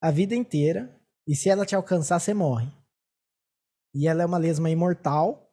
a 0.00 0.12
vida 0.12 0.36
inteira. 0.36 0.96
E 1.26 1.34
se 1.34 1.50
ela 1.50 1.66
te 1.66 1.74
alcançar, 1.74 2.20
você 2.20 2.32
morre. 2.32 2.70
E 3.92 4.06
ela 4.06 4.22
é 4.22 4.26
uma 4.26 4.38
lesma 4.38 4.70
imortal. 4.70 5.52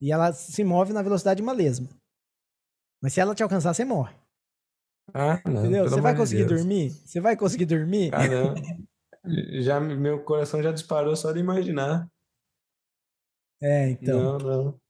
E 0.00 0.12
ela 0.12 0.32
se 0.32 0.64
move 0.64 0.92
na 0.92 1.02
velocidade 1.02 1.36
de 1.38 1.42
uma 1.42 1.52
lesma. 1.52 1.88
Mas 3.00 3.14
se 3.14 3.20
ela 3.20 3.34
te 3.34 3.44
alcançar, 3.44 3.72
você 3.72 3.84
morre. 3.84 4.16
Ah, 5.12 5.40
não. 5.46 5.60
Entendeu? 5.62 5.84
Você 5.88 6.00
vai 6.00 6.16
conseguir 6.16 6.44
Deus. 6.46 6.60
dormir? 6.60 6.90
Você 6.90 7.20
vai 7.20 7.36
conseguir 7.36 7.66
dormir? 7.66 8.10
Caramba. 8.10 8.54
Já, 9.62 9.80
meu 9.80 10.22
coração 10.22 10.62
já 10.62 10.70
disparou 10.70 11.16
só 11.16 11.32
de 11.32 11.40
imaginar. 11.40 12.06
É, 13.62 13.88
então. 13.90 14.38
Não, 14.38 14.38
não. 14.38 14.80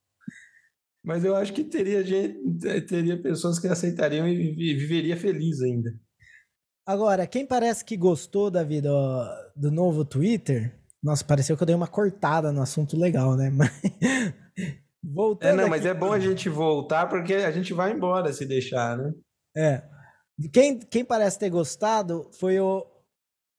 Mas 1.05 1.25
eu 1.25 1.37
acho 1.37 1.53
que 1.53 1.63
teria 1.63 2.03
gente, 2.03 2.41
teria 2.89 3.21
pessoas 3.23 3.61
que 3.61 3.69
aceitariam 3.69 4.27
e 4.27 4.35
vive- 4.35 4.75
viveria 4.75 5.17
feliz 5.17 5.61
ainda. 5.63 5.95
Agora, 6.85 7.29
quem 7.29 7.47
parece 7.47 7.85
que 7.85 7.97
gostou 7.97 8.51
da 8.51 8.65
vida 8.65 8.91
do 9.55 9.71
novo 9.71 10.05
Twitter, 10.05 10.75
nossa, 11.01 11.25
pareceu 11.25 11.57
que 11.57 11.63
eu 11.63 11.67
dei 11.67 11.77
uma 11.77 11.87
cortada 11.87 12.51
no 12.51 12.61
assunto 12.61 12.97
legal, 12.97 13.37
né? 13.37 13.51
Mas 13.55 13.71
voltando 15.01 15.51
É, 15.51 15.55
não, 15.55 15.61
aqui- 15.65 15.71
mas 15.71 15.87
é 15.87 15.95
bom 15.95 16.13
a 16.13 16.19
gente 16.19 16.49
voltar 16.49 17.07
porque 17.09 17.35
a 17.35 17.53
gente 17.53 17.73
vai 17.73 17.93
embora 17.93 18.33
se 18.33 18.45
deixar, 18.47 18.97
né? 18.99 19.13
É. 19.57 19.94
Quem, 20.53 20.79
quem 20.79 21.05
parece 21.05 21.39
ter 21.39 21.51
gostado 21.51 22.29
foi 22.39 22.59
o 22.59 22.85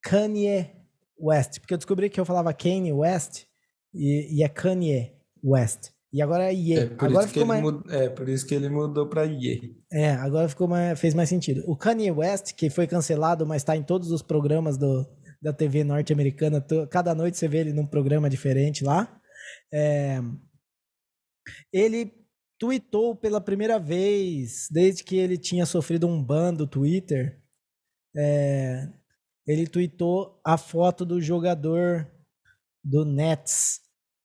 Kanye 0.04 0.72
West, 1.20 1.60
porque 1.60 1.74
eu 1.74 1.78
descobri 1.78 2.10
que 2.10 2.20
eu 2.20 2.26
falava 2.26 2.54
Kanye 2.54 2.92
West 2.92 3.46
e, 3.94 4.40
e 4.40 4.44
é 4.44 4.50
Kanye 4.50 5.14
West. 5.44 5.96
E 6.16 6.22
agora 6.22 6.46
é 6.46 6.54
Ye. 6.54 6.78
É 6.78 6.86
por, 6.86 7.10
agora 7.10 7.28
ficou 7.28 7.46
mais, 7.46 7.64
é 7.90 8.08
por 8.08 8.30
isso 8.30 8.48
que 8.48 8.56
ele 8.56 8.70
mudou 8.70 9.08
para 9.08 9.26
IE. 9.26 9.76
é, 9.92 10.12
agora 10.12 10.48
ficou 10.48 10.66
mais, 10.66 10.98
fez 10.98 11.14
mais 11.14 11.28
sentido. 11.28 11.62
O 11.68 11.76
Kanye 11.76 12.10
West, 12.10 12.54
que 12.54 12.70
foi 12.70 12.88
cancelado, 12.88 13.46
mas 13.46 13.62
está 13.62 13.76
em 13.76 13.84
todos 13.84 14.12
os 14.12 14.22
programas 14.22 14.78
do, 14.78 15.06
da 15.42 15.52
TV 15.52 15.84
norte-americana, 15.84 16.66
cada 16.90 17.14
noite 17.14 17.38
você 17.38 17.50
vê 17.50 17.58
ele 17.58 17.74
num 17.74 17.86
programa 17.86 18.30
diferente 18.30 18.82
lá. 18.82 19.20
É, 19.74 20.22
ele 21.72 22.14
tweetou 22.60 23.16
pela 23.16 23.42
primeira 23.42 23.80
vez, 23.80 24.68
desde 24.72 25.04
que 25.04 25.18
ele 25.18 25.38
tinha 25.38 25.66
sofrido 25.66 26.08
um 26.08 26.22
ban 26.24 26.54
do 26.54 26.68
Twitter. 26.68 27.40
é, 28.16 28.88
ele 29.48 29.68
tweetou 29.68 30.40
a 30.44 30.58
foto 30.58 31.06
do 31.06 31.22
jogador 31.22 32.10
do 32.84 33.06
Nets. 33.06 33.80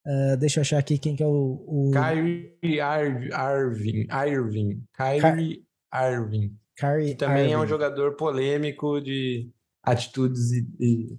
Ah, 0.06 0.36
deixa 0.36 0.60
eu 0.60 0.62
achar 0.62 0.78
aqui 0.78 0.98
quem 0.98 1.14
que 1.14 1.22
é 1.22 1.26
o. 1.26 1.62
o 1.66 1.90
Kyrie 1.92 2.56
Irving, 2.62 4.06
Irving, 4.10 4.82
Kyrie 4.96 5.66
Irving, 5.92 6.56
Kyrie 6.78 7.08
que 7.10 7.14
também 7.16 7.52
é 7.52 7.58
um 7.58 7.66
jogador 7.66 8.16
polêmico 8.16 9.00
de 9.00 9.50
atitudes 9.82 10.52
e, 10.52 10.66
e- 10.80 11.18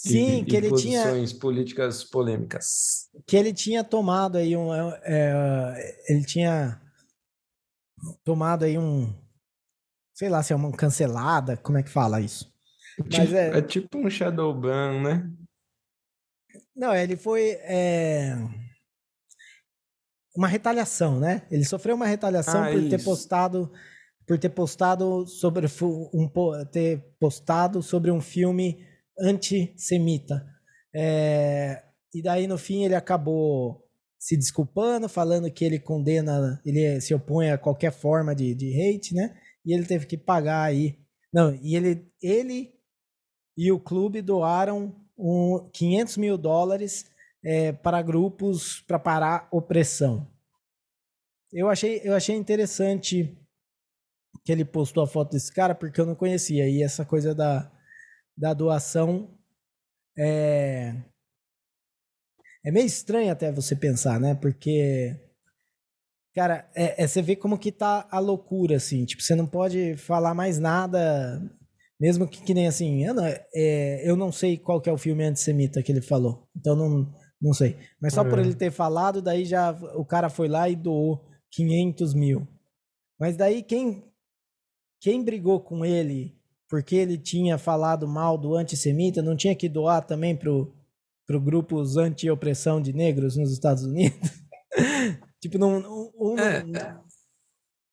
Sim, 0.00 0.42
e- 0.42 0.44
que 0.44 0.52
e 0.52 0.56
ele 0.56 0.72
tinha, 0.76 1.02
políticas 1.40 2.04
polêmicas. 2.04 3.10
que 3.26 3.36
ele 3.36 3.52
tinha 3.52 3.82
tomado 3.82 4.38
aí 4.38 4.56
um, 4.56 4.72
é, 4.72 5.00
é, 5.04 6.12
ele 6.12 6.24
tinha 6.24 6.80
tomado 8.22 8.64
aí 8.64 8.78
um, 8.78 9.12
sei 10.14 10.28
lá 10.28 10.40
se 10.40 10.52
é 10.52 10.56
uma 10.56 10.70
cancelada, 10.70 11.56
como 11.56 11.78
é 11.78 11.82
que 11.82 11.90
fala 11.90 12.20
isso? 12.20 12.48
Tipo- 13.08 13.34
é- 13.34 13.58
é 13.58 13.62
tipo 13.62 13.98
um 13.98 14.08
shadow 14.08 14.54
ban, 14.54 15.02
né? 15.02 15.28
Não, 16.76 16.94
ele 16.94 17.16
foi 17.16 17.50
é, 17.62 18.36
uma 20.36 20.46
retaliação, 20.46 21.18
né? 21.18 21.44
Ele 21.50 21.64
sofreu 21.64 21.96
uma 21.96 22.06
retaliação 22.06 22.62
Ah, 22.62 22.70
por 22.70 22.88
ter 22.88 22.96
isso. 22.96 23.04
postado 23.04 23.72
por 24.24 24.38
ter 24.38 24.50
postado 24.50 25.26
sobre 25.26 25.66
um 26.12 26.28
ter 26.70 27.02
postado 27.18 27.82
sobre 27.82 28.10
um 28.10 28.20
filme 28.20 28.86
antissemita. 29.20 30.44
É, 30.94 31.82
e 32.14 32.22
daí 32.22 32.46
no 32.46 32.58
fim 32.58 32.84
ele 32.84 32.94
acabou 32.94 33.84
se 34.18 34.36
desculpando, 34.36 35.08
falando 35.08 35.50
que 35.50 35.64
ele 35.64 35.78
condena, 35.78 36.60
ele 36.64 37.00
se 37.00 37.14
opõe 37.14 37.50
a 37.50 37.58
qualquer 37.58 37.92
forma 37.92 38.34
de, 38.34 38.54
de 38.54 38.72
hate, 38.80 39.14
né? 39.14 39.36
E 39.64 39.72
ele 39.72 39.84
teve 39.84 40.06
que 40.06 40.16
pagar 40.16 40.62
aí. 40.62 40.98
Não, 41.32 41.54
e 41.62 41.76
ele, 41.76 42.10
ele 42.20 42.74
e 43.56 43.70
o 43.70 43.78
clube 43.78 44.22
doaram 44.22 44.94
um, 45.16 45.68
500 45.72 46.16
mil 46.16 46.38
dólares 46.38 47.10
é, 47.44 47.72
para 47.72 48.02
grupos 48.02 48.80
para 48.80 48.98
parar 48.98 49.48
opressão. 49.52 50.26
Eu 51.52 51.68
achei, 51.68 52.00
eu 52.04 52.14
achei 52.14 52.36
interessante 52.36 53.36
que 54.44 54.52
ele 54.52 54.64
postou 54.64 55.02
a 55.02 55.06
foto 55.06 55.32
desse 55.32 55.52
cara 55.52 55.74
porque 55.74 56.00
eu 56.00 56.06
não 56.06 56.14
conhecia. 56.14 56.68
E 56.68 56.82
essa 56.82 57.04
coisa 57.04 57.34
da, 57.34 57.70
da 58.38 58.54
doação 58.54 59.36
é, 60.16 60.94
é 62.64 62.70
meio 62.70 62.86
estranho 62.86 63.32
até 63.32 63.50
você 63.50 63.74
pensar, 63.74 64.20
né? 64.20 64.34
Porque, 64.34 65.14
cara, 66.34 66.70
é, 66.74 67.02
é- 67.02 67.06
você 67.06 67.20
vê 67.20 67.34
como 67.36 67.58
que 67.58 67.72
tá 67.72 68.06
a 68.10 68.18
loucura, 68.18 68.76
assim. 68.76 69.04
Tipo, 69.04 69.22
você 69.22 69.34
não 69.34 69.46
pode 69.46 69.96
falar 69.96 70.34
mais 70.34 70.58
nada, 70.58 71.40
mesmo 72.00 72.28
que, 72.28 72.40
que 72.42 72.54
nem 72.54 72.68
assim. 72.68 73.04
Eu 73.04 73.14
não, 73.14 73.24
é, 73.26 74.08
eu 74.08 74.16
não 74.16 74.30
sei 74.30 74.56
qual 74.56 74.80
que 74.80 74.88
é 74.88 74.92
o 74.92 74.98
filme 74.98 75.24
antissemita 75.24 75.82
que 75.82 75.90
ele 75.90 76.02
falou. 76.02 76.48
Então 76.56 76.76
não, 76.76 77.12
não 77.40 77.52
sei. 77.52 77.76
Mas 78.00 78.14
só 78.14 78.24
por 78.24 78.38
É. 78.38 78.42
ele 78.42 78.54
ter 78.54 78.70
falado, 78.70 79.20
daí 79.20 79.44
já 79.44 79.72
o 79.96 80.04
cara 80.04 80.28
foi 80.28 80.48
lá 80.48 80.68
e 80.68 80.76
doou 80.76 81.24
500 81.50 82.14
mil. 82.14 82.46
Mas 83.18 83.36
daí 83.36 83.62
quem, 83.64 84.04
quem 85.00 85.24
brigou 85.24 85.60
com 85.60 85.84
ele 85.84 86.37
porque 86.68 86.96
ele 86.96 87.16
tinha 87.16 87.56
falado 87.56 88.06
mal 88.06 88.36
do 88.36 88.54
antissemita 88.54 89.22
não 89.22 89.36
tinha 89.36 89.56
que 89.56 89.68
doar 89.68 90.06
também 90.06 90.36
pro, 90.36 90.72
pro 91.26 91.40
grupos 91.40 91.96
anti-opressão 91.96 92.80
de 92.80 92.92
negros 92.92 93.36
nos 93.36 93.52
Estados 93.52 93.84
Unidos? 93.84 94.18
tipo, 95.40 95.58
não, 95.58 95.78
um, 96.18 96.38
É. 96.38 96.64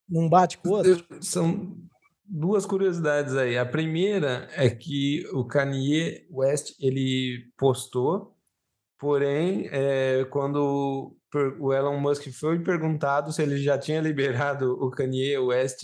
não, 0.09 0.29
bate 0.29 0.57
com 0.57 0.69
o 0.69 0.71
outro? 0.73 1.05
São 1.21 1.77
duas 2.25 2.65
curiosidades 2.65 3.35
aí. 3.35 3.57
A 3.57 3.65
primeira 3.65 4.49
é 4.53 4.69
que 4.69 5.25
o 5.31 5.45
Kanye 5.45 6.27
West 6.29 6.73
ele 6.79 7.51
postou, 7.57 8.35
porém, 8.99 9.69
é, 9.71 10.25
quando 10.25 11.15
o 11.59 11.73
Elon 11.73 11.99
Musk 11.99 12.29
foi 12.31 12.59
perguntado 12.59 13.31
se 13.31 13.41
ele 13.41 13.57
já 13.57 13.77
tinha 13.77 14.01
liberado 14.01 14.71
o 14.73 14.89
Kanye 14.89 15.37
West, 15.37 15.83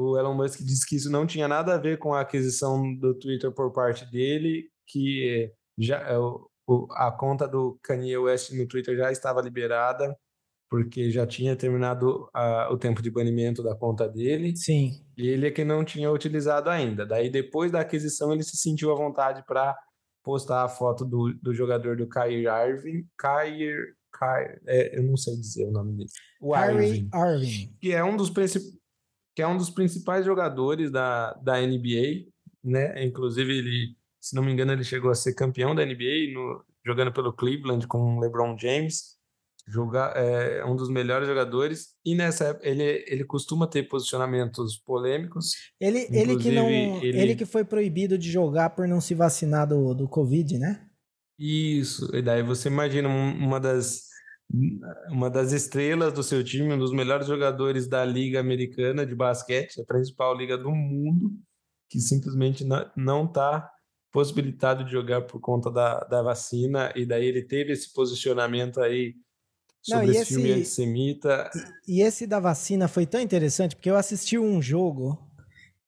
o 0.00 0.18
Elon 0.18 0.34
Musk 0.34 0.60
disse 0.60 0.86
que 0.88 0.96
isso 0.96 1.10
não 1.10 1.26
tinha 1.26 1.46
nada 1.48 1.74
a 1.74 1.78
ver 1.78 1.98
com 1.98 2.14
a 2.14 2.20
aquisição 2.20 2.94
do 2.96 3.14
Twitter 3.18 3.52
por 3.52 3.72
parte 3.72 4.10
dele, 4.10 4.68
que 4.86 5.52
já 5.78 5.98
é, 6.00 6.18
o- 6.18 6.48
o- 6.68 6.86
a 6.92 7.10
conta 7.12 7.46
do 7.48 7.78
Kanye 7.82 8.16
West 8.16 8.52
no 8.52 8.66
Twitter 8.66 8.96
já 8.96 9.10
estava 9.12 9.40
liberada 9.40 10.16
porque 10.70 11.10
já 11.10 11.26
tinha 11.26 11.56
terminado 11.56 12.28
a- 12.32 12.68
o 12.72 12.78
tempo 12.78 13.02
de 13.02 13.10
banimento 13.10 13.60
da 13.62 13.74
conta 13.74 14.08
dele 14.08 14.56
Sim. 14.56 14.92
e 15.16 15.26
ele 15.28 15.48
é 15.48 15.50
que 15.50 15.64
não 15.64 15.84
tinha 15.84 16.10
utilizado 16.10 16.70
ainda. 16.70 17.04
Daí, 17.04 17.28
depois 17.28 17.72
da 17.72 17.80
aquisição, 17.80 18.32
ele 18.32 18.44
se 18.44 18.56
sentiu 18.56 18.92
à 18.92 18.94
vontade 18.94 19.42
para 19.46 19.76
postar 20.24 20.62
a 20.62 20.68
foto 20.68 21.04
do, 21.04 21.32
do 21.42 21.52
jogador 21.52 21.96
do 21.96 22.08
Kyrie 22.08 22.46
Irving. 22.46 23.04
Kyrie, 23.20 23.74
Kyrie 24.16 24.60
é, 24.66 24.96
eu 24.98 25.02
não 25.02 25.16
sei 25.16 25.34
dizer 25.36 25.64
o 25.66 25.72
nome 25.72 25.96
dele. 25.96 26.08
O 26.40 26.52
Kyrie 26.54 26.86
Irving, 26.88 27.10
Irving. 27.14 27.76
que 27.80 27.92
é 27.92 28.04
um 28.04 28.16
dos 28.16 28.30
principais 28.30 28.78
que 29.34 29.42
é 29.42 29.46
um 29.46 29.56
dos 29.56 29.70
principais 29.70 30.24
jogadores 30.24 30.90
da, 30.90 31.32
da 31.34 31.60
NBA, 31.60 32.26
né? 32.62 33.04
Inclusive 33.04 33.56
ele, 33.58 33.96
se 34.20 34.34
não 34.34 34.42
me 34.42 34.52
engano, 34.52 34.72
ele 34.72 34.84
chegou 34.84 35.10
a 35.10 35.14
ser 35.14 35.34
campeão 35.34 35.74
da 35.74 35.84
NBA 35.84 36.32
no, 36.34 36.64
jogando 36.84 37.12
pelo 37.12 37.32
Cleveland 37.32 37.86
com 37.86 38.16
o 38.16 38.20
LeBron 38.20 38.56
James. 38.58 39.18
Jogar, 39.68 40.16
é 40.16 40.64
um 40.64 40.74
dos 40.74 40.88
melhores 40.88 41.28
jogadores 41.28 41.90
e 42.04 42.14
nessa 42.14 42.46
época 42.46 42.66
ele, 42.66 43.04
ele 43.06 43.24
costuma 43.24 43.68
ter 43.68 43.84
posicionamentos 43.84 44.78
polêmicos. 44.78 45.52
Ele, 45.78 46.08
ele 46.10 46.36
que 46.38 46.50
não. 46.50 46.68
Ele... 46.68 47.20
ele- 47.20 47.36
que 47.36 47.44
foi 47.46 47.64
proibido 47.64 48.18
de 48.18 48.30
jogar 48.30 48.70
por 48.70 48.88
não 48.88 49.00
se 49.00 49.14
vacinar 49.14 49.68
do, 49.68 49.94
do 49.94 50.08
Covid, 50.08 50.58
né? 50.58 50.86
Isso, 51.38 52.10
e 52.16 52.20
daí 52.20 52.42
você 52.42 52.68
imagina 52.68 53.08
um- 53.08 53.36
uma 53.46 53.60
das 53.60 54.09
uma 55.10 55.30
das 55.30 55.52
estrelas 55.52 56.12
do 56.12 56.22
seu 56.22 56.42
time, 56.42 56.72
um 56.74 56.78
dos 56.78 56.92
melhores 56.92 57.26
jogadores 57.26 57.86
da 57.86 58.04
Liga 58.04 58.40
Americana 58.40 59.06
de 59.06 59.14
basquete, 59.14 59.80
a 59.80 59.84
principal 59.84 60.36
liga 60.36 60.58
do 60.58 60.70
mundo, 60.70 61.32
que 61.88 62.00
simplesmente 62.00 62.64
não 62.96 63.26
está 63.26 63.70
possibilitado 64.12 64.84
de 64.84 64.90
jogar 64.90 65.22
por 65.22 65.40
conta 65.40 65.70
da, 65.70 66.00
da 66.00 66.22
vacina, 66.22 66.92
e 66.96 67.06
daí 67.06 67.26
ele 67.26 67.42
teve 67.42 67.72
esse 67.72 67.92
posicionamento 67.92 68.80
aí 68.80 69.14
Não, 69.88 69.98
sobre 69.98 70.06
e 70.08 70.16
esse 70.16 70.26
filme 70.26 70.48
esse- 70.48 70.58
antissemita. 70.58 71.50
E 71.86 72.02
esse 72.02 72.26
da 72.26 72.40
vacina 72.40 72.88
foi 72.88 73.06
tão 73.06 73.20
interessante 73.20 73.76
porque 73.76 73.90
eu 73.90 73.96
assisti 73.96 74.36
um 74.36 74.60
jogo 74.60 75.30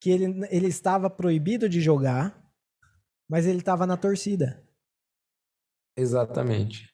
que 0.01 0.11
ele, 0.11 0.47
ele 0.51 0.69
estava 0.69 1.11
proibido 1.11 1.69
de 1.69 1.81
jogar, 1.81 2.41
mas 3.29 3.45
ele 3.47 3.59
estava 3.59 3.87
na 3.87 3.97
torcida. 3.97 4.63
Exatamente. 5.97 6.92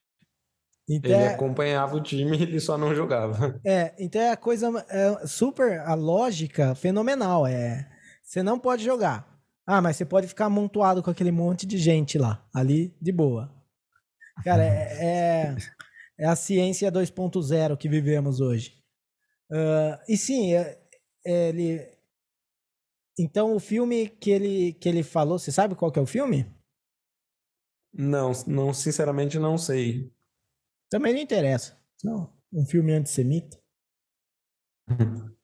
Então, 0.89 1.11
Ele 1.11 1.21
é, 1.21 1.29
acompanhava 1.29 1.97
o 1.97 2.03
time, 2.03 2.41
ele 2.43 2.59
só 2.59 2.79
não 2.79 2.95
jogava. 2.95 3.61
é, 3.65 3.95
então 3.99 4.21
é 4.21 4.31
a 4.31 4.37
coisa 4.37 4.69
é 4.89 5.27
super 5.27 5.81
a 5.81 5.95
lógica 5.95 6.75
fenomenal. 6.75 7.47
É, 7.47 7.87
você 8.23 8.43
não 8.43 8.59
pode 8.59 8.85
jogar. 8.85 9.29
Ah, 9.67 9.83
mas 9.83 9.97
você 9.97 10.05
pode 10.07 10.27
ficar 10.27 10.47
amontoado 10.47 11.03
com 11.03 11.11
aquele 11.11 11.31
monte 11.31 11.67
de 11.67 11.77
gente 11.77 12.17
lá, 12.17 12.43
ali 12.55 12.97
de 13.03 13.13
boa. 13.13 13.53
Cara, 14.43 14.65
é, 14.65 15.05
é, 15.05 15.57
é 16.21 16.27
a 16.27 16.35
ciência 16.35 16.91
2.0 16.91 17.77
que 17.77 17.89
vivemos 17.89 18.41
hoje. 18.41 18.73
Uh, 19.51 19.99
e 20.09 20.17
sim, 20.17 20.55
é, 20.55 20.81
é, 21.27 21.49
ele. 21.49 21.87
Então 23.19 23.55
o 23.55 23.61
filme 23.61 24.09
que 24.09 24.31
ele, 24.31 24.73
que 24.75 24.89
ele 24.89 25.03
falou, 25.03 25.39
você 25.39 25.51
sabe 25.51 25.75
qual 25.75 25.91
que 25.91 25.99
é 25.99 26.03
o 26.03 26.07
filme? 26.07 26.47
Não, 27.93 28.33
não, 28.47 28.73
sinceramente 28.73 29.39
não 29.39 29.59
sei. 29.59 30.11
Também 30.91 31.13
não 31.13 31.21
interessa. 31.21 31.79
Não, 32.03 32.33
um 32.53 32.65
filme 32.65 32.93
antissemita. 32.93 33.59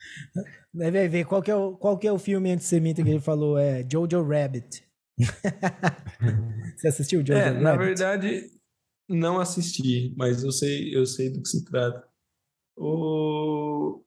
Deve 0.73 1.09
ver 1.09 1.27
qual 1.27 1.43
que, 1.43 1.51
é 1.51 1.55
o, 1.55 1.77
qual 1.77 1.99
que 1.99 2.07
é 2.07 2.13
o 2.13 2.19
filme 2.19 2.51
antissemita 2.51 3.03
que 3.03 3.11
ele 3.11 3.21
falou. 3.21 3.59
É 3.59 3.87
Jojo 3.89 4.23
Rabbit. 4.23 4.87
Você 6.77 6.89
assistiu 6.89 7.21
Jojo 7.21 7.35
é, 7.35 7.45
Rabbit? 7.45 7.63
Na 7.63 7.77
verdade, 7.77 8.51
não 9.09 9.39
assisti, 9.39 10.15
mas 10.17 10.43
eu 10.43 10.51
sei, 10.51 10.95
eu 10.95 11.05
sei 11.07 11.31
do 11.31 11.43
que 11.43 11.49
se 11.49 11.65
trata. 11.65 12.09
O... 12.77 14.03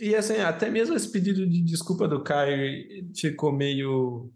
E, 0.00 0.14
assim, 0.14 0.34
até 0.34 0.70
mesmo 0.70 0.94
esse 0.94 1.10
pedido 1.10 1.46
de 1.48 1.62
desculpa 1.62 2.06
do 2.06 2.22
Kai 2.22 2.84
ficou 3.16 3.52
meio. 3.52 4.32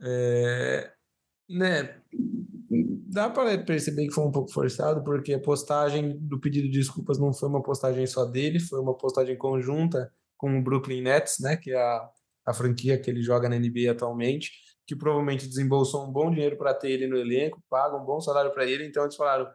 É, 0.00 0.92
né? 1.48 2.00
Dá 2.70 3.28
para 3.28 3.58
perceber 3.64 4.06
que 4.06 4.14
foi 4.14 4.24
um 4.24 4.30
pouco 4.30 4.52
forçado, 4.52 5.02
porque 5.02 5.34
a 5.34 5.40
postagem 5.40 6.16
do 6.20 6.38
pedido 6.38 6.68
de 6.68 6.78
desculpas 6.78 7.18
não 7.18 7.32
foi 7.32 7.48
uma 7.48 7.62
postagem 7.62 8.06
só 8.06 8.24
dele, 8.24 8.60
foi 8.60 8.80
uma 8.80 8.96
postagem 8.96 9.36
conjunta 9.36 10.12
com 10.36 10.58
o 10.58 10.62
Brooklyn 10.62 11.02
Nets, 11.02 11.38
né? 11.40 11.56
Que 11.56 11.72
é 11.72 11.80
a, 11.80 12.08
a 12.46 12.54
franquia 12.54 13.00
que 13.00 13.10
ele 13.10 13.22
joga 13.22 13.48
na 13.48 13.58
NBA 13.58 13.90
atualmente 13.90 14.50
que 14.90 14.96
provavelmente 14.96 15.46
desembolsou 15.46 16.04
um 16.04 16.10
bom 16.10 16.32
dinheiro 16.32 16.56
para 16.56 16.74
ter 16.74 16.90
ele 16.90 17.06
no 17.06 17.16
elenco, 17.16 17.62
paga 17.70 17.96
um 17.96 18.04
bom 18.04 18.20
salário 18.20 18.52
para 18.52 18.66
ele, 18.66 18.84
então 18.84 19.04
eles 19.04 19.14
falaram: 19.14 19.48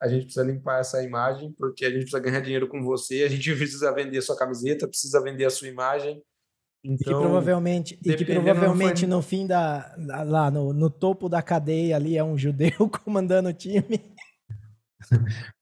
a 0.00 0.08
gente 0.08 0.24
precisa 0.24 0.42
limpar 0.42 0.80
essa 0.80 1.02
imagem, 1.02 1.52
porque 1.52 1.84
a 1.84 1.90
gente 1.90 2.04
precisa 2.04 2.18
ganhar 2.18 2.40
dinheiro 2.40 2.66
com 2.66 2.82
você, 2.82 3.24
a 3.24 3.28
gente 3.28 3.44
precisa 3.54 3.92
vender 3.92 4.22
sua 4.22 4.38
camiseta, 4.38 4.88
precisa 4.88 5.22
vender 5.22 5.44
a 5.44 5.50
sua 5.50 5.68
imagem. 5.68 6.22
Então, 6.82 6.94
e 6.94 6.98
que 6.98 7.10
então, 7.10 7.20
provavelmente, 7.20 7.98
e 8.02 8.14
que 8.14 8.24
provavelmente 8.24 9.00
foi... 9.00 9.08
no 9.08 9.20
fim 9.20 9.46
da. 9.46 9.94
lá 9.98 10.50
no, 10.50 10.72
no 10.72 10.88
topo 10.88 11.28
da 11.28 11.42
cadeia 11.42 11.96
ali 11.96 12.16
é 12.16 12.24
um 12.24 12.38
judeu 12.38 12.88
comandando 13.04 13.50
o 13.50 13.52
time. 13.52 14.00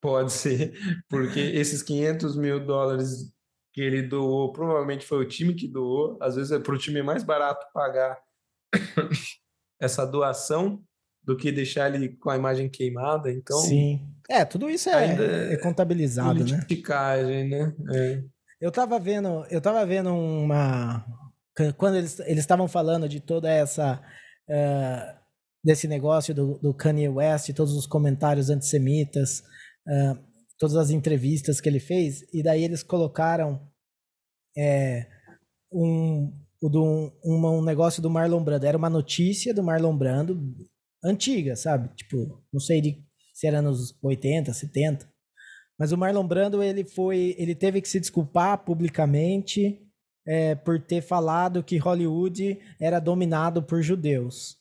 Pode 0.01 0.33
ser, 0.33 0.75
porque 1.09 1.41
esses 1.41 1.83
500 1.83 2.37
mil 2.37 2.65
dólares 2.65 3.33
que 3.73 3.81
ele 3.81 4.03
doou, 4.03 4.53
provavelmente 4.53 5.07
foi 5.07 5.19
o 5.19 5.29
time 5.29 5.55
que 5.55 5.69
doou. 5.69 6.19
Às 6.21 6.37
vezes 6.37 6.53
é 6.53 6.59
para 6.59 6.75
o 6.75 6.79
time 6.79 7.03
mais 7.03 7.23
barato 7.23 7.67
pagar 7.73 8.19
essa 9.81 10.05
doação 10.05 10.83
do 11.23 11.37
que 11.37 11.53
deixar 11.53 11.95
ele 11.95 12.17
com 12.17 12.31
a 12.31 12.37
imagem 12.37 12.69
queimada. 12.69 13.31
Então, 13.31 13.59
sim, 13.59 14.01
é 14.29 14.45
tudo 14.45 14.69
isso 14.71 14.89
é, 14.89 15.53
é 15.53 15.57
contabilizado, 15.59 16.45
né? 16.45 16.65
né? 17.45 17.75
É. 17.93 18.23
Eu 18.61 18.73
tava 18.73 18.99
vendo, 18.99 19.47
eu 19.51 19.61
tava 19.61 19.85
vendo 19.87 20.13
uma 20.15 21.05
quando 21.77 21.97
eles 21.97 22.19
eles 22.21 22.41
estavam 22.41 22.69
falando 22.69 23.09
de 23.09 23.21
toda 23.21 23.51
essa 23.51 24.01
uh, 24.49 25.19
desse 25.63 25.87
negócio 25.89 26.35
do, 26.35 26.59
do 26.59 26.75
Kanye 26.75 27.09
West, 27.09 27.53
todos 27.53 27.75
os 27.75 27.87
comentários 27.87 28.51
antissemitas, 28.51 29.41
uh, 29.87 30.19
todas 30.59 30.77
as 30.77 30.91
entrevistas 30.91 31.61
que 31.61 31.69
ele 31.69 31.81
fez, 31.81 32.23
e 32.33 32.43
daí 32.43 32.65
eles 32.65 32.83
colocaram 32.83 33.61
é, 34.57 35.07
um, 35.73 36.33
um, 36.63 37.13
um 37.25 37.63
negócio 37.63 38.03
do 38.03 38.11
Marlon 38.11 38.43
Brando. 38.43 38.67
Era 38.67 38.79
uma 38.79 38.91
notícia 38.91 39.55
do 39.55 39.63
Marlon 39.63 39.97
Brando 39.97 40.41
antiga, 41.05 41.55
sabe? 41.55 41.95
Tipo, 41.95 42.43
não 42.53 42.61
sei 42.61 42.81
de, 42.81 43.05
se 43.35 43.47
era 43.47 43.63
nos 43.63 43.97
80, 44.03 44.53
70. 44.53 45.09
Mas 45.79 45.93
o 45.93 45.99
Marlon 45.99 46.27
Brando, 46.27 46.63
ele 46.63 46.85
foi. 46.85 47.37
Ele 47.39 47.55
teve 47.55 47.81
que 47.81 47.89
se 47.89 48.01
desculpar 48.01 48.59
publicamente 48.65 49.81
é, 50.27 50.55
por 50.55 50.81
ter 50.81 51.01
falado 51.01 51.63
que 51.63 51.79
Hollywood 51.79 52.59
era 52.81 52.99
dominado 52.99 53.63
por 53.63 53.81
judeus. 53.83 54.59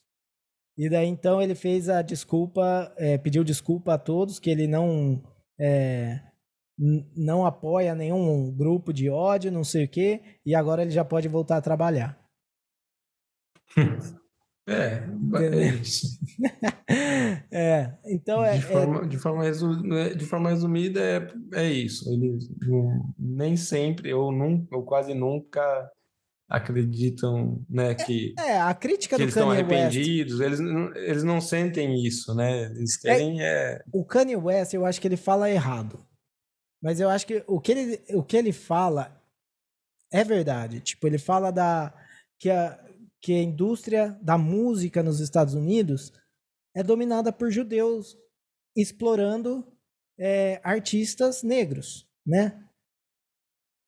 E 0.76 0.88
daí 0.88 1.08
então 1.08 1.42
ele 1.42 1.56
fez 1.56 1.88
a 1.88 2.02
desculpa, 2.02 2.94
é, 2.96 3.18
pediu 3.18 3.42
desculpa 3.42 3.94
a 3.94 3.98
todos, 3.98 4.38
que 4.38 4.48
ele 4.48 4.68
não. 4.68 5.22
É, 5.58 6.20
não 7.16 7.44
apoia 7.44 7.92
nenhum 7.92 8.54
grupo 8.54 8.92
de 8.92 9.10
ódio, 9.10 9.50
não 9.50 9.64
sei 9.64 9.86
o 9.86 9.88
quê, 9.88 10.22
e 10.46 10.54
agora 10.54 10.82
ele 10.82 10.92
já 10.92 11.04
pode 11.04 11.26
voltar 11.26 11.56
a 11.56 11.60
trabalhar. 11.60 12.16
É, 14.68 15.02
é 15.42 15.66
isso. 15.80 16.18
é, 17.50 17.92
então 18.04 18.44
é. 18.44 18.52
De 18.52 18.58
é 18.58 18.60
forma, 18.60 19.02
é... 19.02 19.06
De 19.06 19.18
forma, 19.18 19.42
resumida, 19.42 20.14
de 20.14 20.24
forma 20.26 20.50
resumida, 20.50 21.00
é, 21.00 21.32
é 21.54 21.70
isso. 21.70 22.10
Eles 22.12 22.50
nem 23.18 23.56
sempre, 23.56 24.12
ou, 24.12 24.30
nunca, 24.30 24.76
ou 24.76 24.82
quase 24.82 25.14
nunca, 25.14 25.90
acreditam 26.48 27.62
né, 27.68 27.94
que, 27.94 28.34
é, 28.38 28.52
é 28.52 28.60
a 28.60 28.74
crítica 28.74 29.16
que 29.16 29.22
do 29.22 29.24
eles 29.24 29.34
Kanye 29.34 29.46
estão 29.46 29.50
arrependidos, 29.50 30.40
West. 30.40 30.60
eles, 30.60 30.96
eles 30.96 31.24
não 31.24 31.40
sentem 31.40 32.04
isso, 32.04 32.34
né? 32.34 32.64
Eles 32.64 32.96
é, 33.04 33.08
querem 33.08 33.42
é, 33.42 33.82
O 33.92 34.04
Kanye 34.04 34.36
West, 34.36 34.74
eu 34.74 34.84
acho 34.84 35.00
que 35.00 35.08
ele 35.08 35.16
fala 35.16 35.50
errado. 35.50 36.04
Mas 36.82 37.00
eu 37.00 37.08
acho 37.08 37.26
que 37.26 37.42
o 37.46 37.60
que 37.60 37.72
ele, 37.72 38.00
o 38.10 38.22
que 38.22 38.36
ele 38.36 38.52
fala 38.52 39.20
é 40.12 40.24
verdade. 40.24 40.80
Tipo, 40.80 41.06
ele 41.06 41.18
fala 41.18 41.50
da 41.50 41.92
que 42.38 42.48
a, 42.50 42.78
que 43.20 43.32
a 43.32 43.42
indústria 43.42 44.18
da 44.22 44.38
música 44.38 45.02
nos 45.02 45.20
Estados 45.20 45.54
Unidos 45.54 46.12
é 46.74 46.82
dominada 46.82 47.32
por 47.32 47.50
judeus 47.50 48.16
explorando 48.76 49.66
é, 50.18 50.60
artistas 50.62 51.42
negros, 51.42 52.08
né? 52.24 52.64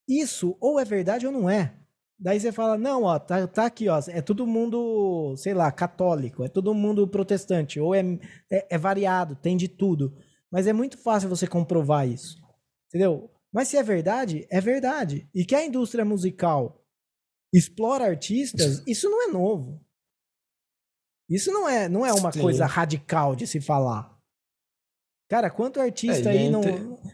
Isso 0.07 0.57
ou 0.59 0.79
é 0.79 0.85
verdade 0.85 1.25
ou 1.25 1.31
não 1.31 1.49
é. 1.49 1.77
Daí 2.19 2.39
você 2.39 2.51
fala, 2.51 2.77
não, 2.77 3.03
ó, 3.03 3.17
tá, 3.17 3.47
tá 3.47 3.65
aqui, 3.65 3.89
ó, 3.89 3.99
é 4.07 4.21
todo 4.21 4.45
mundo, 4.45 5.35
sei 5.37 5.53
lá, 5.53 5.71
católico, 5.71 6.43
é 6.43 6.49
todo 6.49 6.73
mundo 6.73 7.07
protestante, 7.07 7.79
ou 7.79 7.95
é, 7.95 8.01
é, 8.51 8.75
é 8.75 8.77
variado, 8.77 9.35
tem 9.35 9.57
de 9.57 9.67
tudo. 9.67 10.15
Mas 10.51 10.67
é 10.67 10.73
muito 10.73 10.97
fácil 10.97 11.29
você 11.29 11.47
comprovar 11.47 12.07
isso. 12.07 12.37
Entendeu? 12.89 13.31
Mas 13.51 13.69
se 13.69 13.77
é 13.77 13.83
verdade, 13.83 14.45
é 14.51 14.61
verdade. 14.61 15.27
E 15.33 15.43
que 15.45 15.55
a 15.55 15.65
indústria 15.65 16.05
musical 16.05 16.80
explora 17.53 18.05
artistas, 18.05 18.83
isso 18.87 19.09
não 19.09 19.29
é 19.29 19.31
novo. 19.31 19.79
Isso 21.29 21.51
não 21.51 21.67
é, 21.67 21.87
não 21.87 22.05
é 22.05 22.11
uma 22.11 22.31
Sim. 22.31 22.41
coisa 22.41 22.65
radical 22.65 23.35
de 23.35 23.47
se 23.47 23.61
falar. 23.61 24.11
Cara, 25.29 25.49
quanto 25.49 25.79
artista 25.79 26.29
é, 26.29 26.33
aí 26.33 26.49
não, 26.49 26.61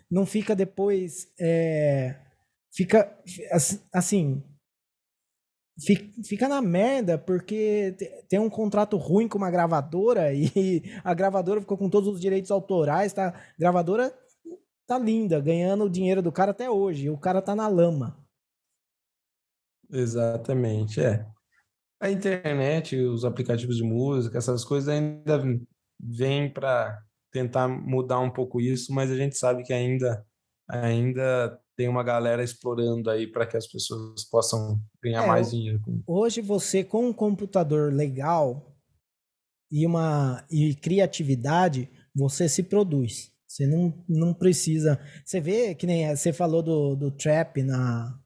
não 0.10 0.26
fica 0.26 0.56
depois. 0.56 1.32
É, 1.40 2.16
fica. 2.74 3.16
Assim. 3.94 4.44
Fica 6.26 6.48
na 6.48 6.60
merda 6.60 7.20
porque 7.20 7.96
tem 8.28 8.40
um 8.40 8.50
contrato 8.50 8.98
ruim 8.98 9.28
com 9.28 9.38
uma 9.38 9.52
gravadora 9.52 10.34
e 10.34 10.82
a 11.04 11.14
gravadora 11.14 11.62
ficou 11.62 11.78
com 11.78 11.88
todos 11.88 12.10
os 12.10 12.20
direitos 12.20 12.50
autorais, 12.50 13.14
tá? 13.14 13.28
A 13.28 13.60
gravadora 13.60 14.12
tá 14.88 14.98
linda, 14.98 15.40
ganhando 15.40 15.84
o 15.84 15.90
dinheiro 15.90 16.24
do 16.24 16.32
cara 16.32 16.50
até 16.50 16.68
hoje. 16.68 17.12
o 17.12 17.18
cara 17.20 17.40
tá 17.40 17.56
na 17.56 17.68
lama. 17.68 18.27
Exatamente, 19.92 21.02
é. 21.02 21.26
A 22.00 22.12
internet, 22.12 22.96
os 22.96 23.26
aplicativos 23.26 23.78
de 23.78 23.84
música, 23.84 24.38
essas 24.38 24.64
coisas 24.64 24.90
ainda 24.90 25.42
vêm 26.00 26.52
para 26.52 27.02
tentar 27.32 27.68
mudar 27.68 28.20
um 28.20 28.30
pouco 28.30 28.62
isso, 28.62 28.94
mas 28.94 29.10
a 29.12 29.16
gente 29.16 29.38
sabe 29.38 29.64
que 29.64 29.74
ainda 29.74 30.26
ainda 30.70 31.60
tem 31.78 31.88
uma 31.88 32.04
galera 32.04 32.44
explorando 32.44 33.10
aí 33.10 33.28
para 33.28 33.46
que 33.46 33.56
as 33.56 33.68
pessoas 33.68 34.26
possam 34.26 34.82
ganhar 35.02 35.24
é, 35.24 35.28
mais 35.28 35.52
dinheiro. 35.52 35.82
Hoje 36.06 36.42
você 36.42 36.84
com 36.84 37.08
um 37.08 37.14
computador 37.14 37.94
legal 37.94 38.76
e 39.72 39.86
uma 39.86 40.46
e 40.50 40.74
criatividade, 40.76 41.90
você 42.14 42.50
se 42.50 42.64
produz. 42.64 43.32
Você 43.48 43.66
não, 43.66 43.94
não 44.10 44.34
precisa. 44.34 45.00
Você 45.24 45.40
vê 45.40 45.74
que 45.74 45.86
nem 45.86 46.14
você 46.16 46.34
falou 46.34 46.62
do, 46.62 46.96
do 46.96 47.12
trap 47.12 47.62
na. 47.64 48.20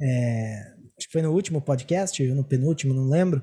É, 0.00 0.74
acho 0.96 1.06
que 1.06 1.12
foi 1.12 1.22
no 1.22 1.32
último 1.32 1.60
podcast, 1.60 2.22
ou 2.28 2.34
no 2.34 2.44
penúltimo, 2.44 2.94
não 2.94 3.08
lembro. 3.08 3.42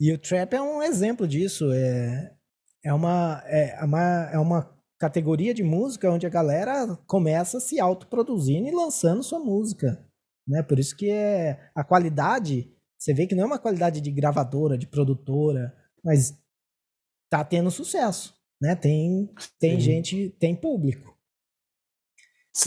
E 0.00 0.12
o 0.12 0.18
trap 0.18 0.54
é 0.54 0.60
um 0.60 0.82
exemplo 0.82 1.26
disso. 1.26 1.72
É, 1.72 2.34
é, 2.84 2.92
uma, 2.92 3.42
é, 3.46 3.84
uma, 3.84 4.30
é 4.32 4.38
uma 4.38 4.76
categoria 4.98 5.54
de 5.54 5.62
música 5.62 6.10
onde 6.10 6.26
a 6.26 6.30
galera 6.30 6.96
começa 7.06 7.60
se 7.60 7.78
autoproduzindo 7.80 8.68
e 8.68 8.72
lançando 8.72 9.22
sua 9.22 9.38
música. 9.38 10.04
Né? 10.46 10.62
Por 10.62 10.78
isso 10.78 10.96
que 10.96 11.10
é, 11.10 11.70
a 11.74 11.84
qualidade, 11.84 12.72
você 12.98 13.14
vê 13.14 13.26
que 13.26 13.34
não 13.34 13.44
é 13.44 13.46
uma 13.46 13.58
qualidade 13.58 14.00
de 14.00 14.10
gravadora, 14.10 14.76
de 14.76 14.86
produtora, 14.86 15.74
mas 16.02 16.36
tá 17.30 17.44
tendo 17.44 17.70
sucesso 17.70 18.34
né? 18.62 18.76
Tem, 18.76 19.28
tem 19.58 19.80
gente, 19.80 20.30
tem 20.38 20.54
público. 20.54 21.18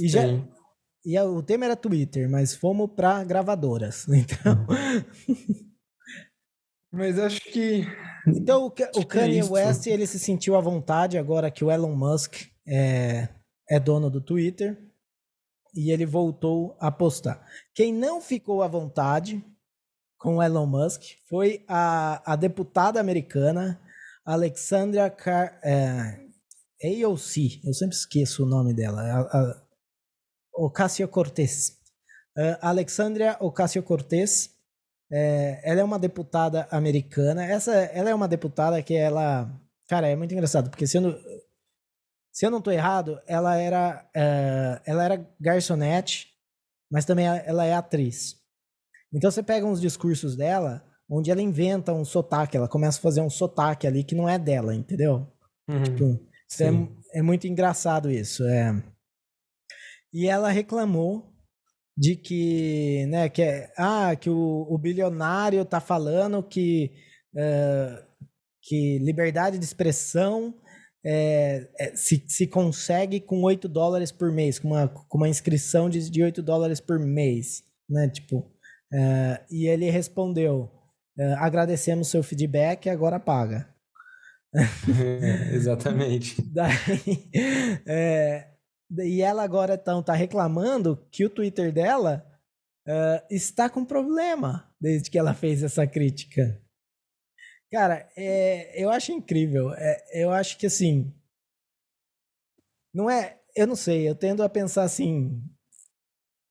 E, 0.01 0.09
já, 0.09 0.23
e 1.05 1.19
o 1.19 1.43
tema 1.43 1.65
era 1.65 1.75
Twitter, 1.75 2.29
mas 2.29 2.55
fomos 2.55 2.89
para 2.95 3.23
gravadoras. 3.23 4.05
Então. 4.09 4.65
mas 6.91 7.19
acho 7.19 7.41
que. 7.41 7.85
Então 8.27 8.65
o, 8.65 8.99
o 8.99 9.05
Kanye 9.05 9.39
é 9.39 9.43
West 9.43 9.85
ele 9.85 10.07
se 10.07 10.17
sentiu 10.17 10.55
à 10.55 10.61
vontade 10.61 11.17
agora 11.17 11.51
que 11.51 11.63
o 11.63 11.69
Elon 11.69 11.95
Musk 11.95 12.47
é, 12.67 13.29
é 13.69 13.79
dono 13.79 14.09
do 14.09 14.19
Twitter 14.19 14.77
e 15.75 15.91
ele 15.91 16.05
voltou 16.05 16.75
a 16.79 16.89
postar. 16.89 17.45
Quem 17.73 17.93
não 17.93 18.19
ficou 18.19 18.63
à 18.63 18.67
vontade 18.67 19.45
com 20.17 20.37
o 20.37 20.43
Elon 20.43 20.65
Musk 20.65 21.03
foi 21.29 21.63
a, 21.67 22.33
a 22.33 22.35
deputada 22.35 22.99
americana 22.99 23.79
Alexandria 24.25 25.09
Car 25.09 25.59
é, 25.63 26.25
AOC, 26.83 27.61
eu 27.63 27.73
sempre 27.73 27.95
esqueço 27.95 28.43
o 28.43 28.47
nome 28.47 28.73
dela, 28.73 29.01
a, 29.01 29.64
Ocasio-Cortez. 30.55 31.77
Uh, 32.37 32.57
Alexandria 32.61 33.37
Ocasio-Cortez, 33.39 34.51
é, 35.11 35.61
ela 35.63 35.81
é 35.81 35.83
uma 35.83 35.99
deputada 35.99 36.67
americana. 36.71 37.45
Essa, 37.45 37.73
ela 37.73 38.09
é 38.09 38.15
uma 38.15 38.27
deputada 38.27 38.81
que 38.81 38.93
ela, 38.95 39.49
cara, 39.87 40.07
é 40.07 40.15
muito 40.15 40.33
engraçado 40.33 40.69
porque 40.69 40.87
se 40.87 40.97
eu 40.97 41.01
não, 41.01 41.15
se 42.31 42.45
eu 42.45 42.51
não 42.51 42.61
tô 42.61 42.71
errado, 42.71 43.21
ela 43.25 43.55
era, 43.55 44.05
uh, 44.15 44.81
ela 44.85 45.03
era 45.03 45.29
garçonete, 45.39 46.33
mas 46.91 47.05
também 47.05 47.25
ela 47.27 47.65
é 47.65 47.73
atriz. 47.73 48.35
Então 49.13 49.31
você 49.31 49.41
pega 49.41 49.65
uns 49.65 49.79
discursos 49.79 50.35
dela, 50.35 50.83
onde 51.09 51.31
ela 51.31 51.41
inventa 51.41 51.93
um 51.93 52.03
sotaque, 52.03 52.57
ela 52.57 52.67
começa 52.67 52.99
a 52.99 53.01
fazer 53.01 53.21
um 53.21 53.29
sotaque 53.29 53.87
ali 53.87 54.03
que 54.03 54.15
não 54.15 54.27
é 54.27 54.37
dela, 54.37 54.75
entendeu? 54.75 55.31
Uhum, 55.69 55.83
tipo, 55.83 56.19
é, 56.59 57.19
é, 57.19 57.21
muito 57.21 57.47
engraçado 57.47 58.11
isso. 58.11 58.43
É. 58.43 58.83
E 60.13 60.27
ela 60.27 60.49
reclamou 60.49 61.33
de 61.97 62.15
que, 62.15 63.05
né, 63.07 63.29
que, 63.29 63.41
é, 63.41 63.71
ah, 63.77 64.15
que 64.15 64.29
o, 64.29 64.67
o 64.69 64.77
bilionário 64.77 65.63
tá 65.63 65.79
falando 65.79 66.43
que, 66.43 66.91
uh, 67.33 68.05
que 68.61 68.99
liberdade 68.99 69.57
de 69.57 69.63
expressão 69.65 70.53
é, 71.05 71.69
é, 71.79 71.95
se, 71.95 72.23
se 72.27 72.47
consegue 72.47 73.19
com 73.19 73.41
8 73.43 73.69
dólares 73.69 74.11
por 74.11 74.31
mês, 74.31 74.59
com 74.59 74.69
uma, 74.69 74.87
com 74.87 75.17
uma 75.17 75.29
inscrição 75.29 75.89
de, 75.89 76.09
de 76.09 76.23
8 76.23 76.41
dólares 76.41 76.79
por 76.79 76.99
mês, 76.99 77.63
né, 77.89 78.09
tipo, 78.09 78.51
Uh, 78.93 79.37
e 79.51 79.67
ele 79.67 79.89
respondeu: 79.89 80.71
uh, 81.17 81.35
agradecemos 81.37 82.07
seu 82.07 82.23
feedback, 82.23 82.89
agora 82.89 83.19
paga. 83.19 83.67
É, 84.87 85.53
exatamente. 85.53 86.41
Daí, 86.53 87.29
é, 87.85 88.47
e 88.91 89.21
ela 89.21 89.43
agora 89.43 89.75
então 89.75 90.03
tá 90.03 90.13
reclamando 90.13 90.97
que 91.11 91.25
o 91.25 91.29
Twitter 91.29 91.71
dela 91.71 92.25
uh, 92.87 93.25
está 93.29 93.69
com 93.69 93.83
problema 93.83 94.71
desde 94.79 95.09
que 95.09 95.17
ela 95.17 95.33
fez 95.33 95.63
essa 95.63 95.87
crítica. 95.87 96.61
Cara, 97.71 98.09
é, 98.15 98.81
eu 98.81 98.89
acho 98.89 99.11
incrível. 99.11 99.73
É, 99.73 100.23
eu 100.23 100.31
acho 100.31 100.57
que 100.57 100.67
assim. 100.67 101.13
Não 102.93 103.09
é. 103.09 103.41
Eu 103.55 103.67
não 103.67 103.75
sei, 103.75 104.07
eu 104.07 104.15
tendo 104.15 104.43
a 104.43 104.49
pensar 104.49 104.83
assim. 104.83 105.41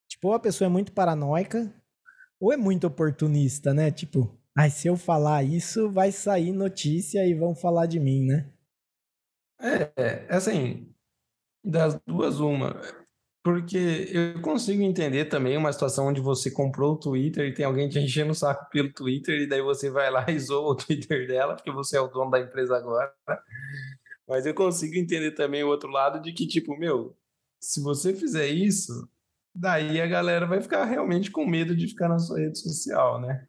Tipo, 0.09 0.29
ou 0.29 0.35
a 0.35 0.41
pessoa 0.41 0.67
é 0.67 0.71
muito 0.71 0.93
paranoica, 0.93 1.73
ou 2.41 2.53
é 2.53 2.57
muito 2.57 2.87
oportunista, 2.87 3.73
né? 3.73 3.91
Tipo, 3.91 4.39
ai, 4.57 4.71
se 4.71 4.89
eu 4.89 4.97
falar 4.97 5.43
isso, 5.43 5.91
vai 5.91 6.13
sair 6.13 6.53
notícia 6.53 7.27
e 7.27 7.35
vão 7.35 7.55
falar 7.55 7.87
de 7.87 8.01
mim, 8.01 8.27
né? 8.27 8.51
É, 9.97 10.27
assim, 10.29 10.94
das 11.65 11.99
duas, 12.07 12.39
uma. 12.39 12.81
Porque 13.43 14.09
eu 14.11 14.41
consigo 14.41 14.83
entender 14.83 15.27
também 15.27 15.57
uma 15.57 15.73
situação 15.73 16.07
onde 16.07 16.21
você 16.21 16.51
comprou 16.51 16.95
o 16.95 16.99
Twitter 16.99 17.47
e 17.47 17.55
tem 17.55 17.65
alguém 17.65 17.89
te 17.89 17.99
enchendo 18.01 18.33
o 18.33 18.35
saco 18.35 18.69
pelo 18.71 18.93
Twitter 18.93 19.43
e 19.43 19.47
daí 19.47 19.61
você 19.63 19.91
vai 19.91 20.11
lá 20.11 20.25
e 20.31 20.39
zoa 20.39 20.73
o 20.73 20.75
Twitter 20.75 21.27
dela, 21.27 21.55
porque 21.55 21.71
você 21.71 21.97
é 21.97 22.01
o 22.01 22.09
dono 22.09 22.31
da 22.31 22.41
empresa 22.41 22.77
agora. 22.77 23.13
Mas 24.29 24.47
eu 24.47 24.55
consigo 24.55 24.97
entender 24.97 25.33
também 25.33 25.63
o 25.63 25.69
outro 25.69 25.91
lado 25.91 26.21
de 26.23 26.33
que, 26.33 26.47
tipo, 26.47 26.77
meu, 26.79 27.15
se 27.61 27.83
você 27.83 28.15
fizer 28.15 28.47
isso, 28.47 29.07
daí 29.55 30.01
a 30.01 30.07
galera 30.07 30.47
vai 30.47 30.63
ficar 30.63 30.85
realmente 30.85 31.31
com 31.31 31.47
medo 31.47 31.77
de 31.77 31.89
ficar 31.89 32.09
na 32.09 32.19
sua 32.19 32.39
rede 32.39 32.59
social, 32.59 33.21
né? 33.21 33.47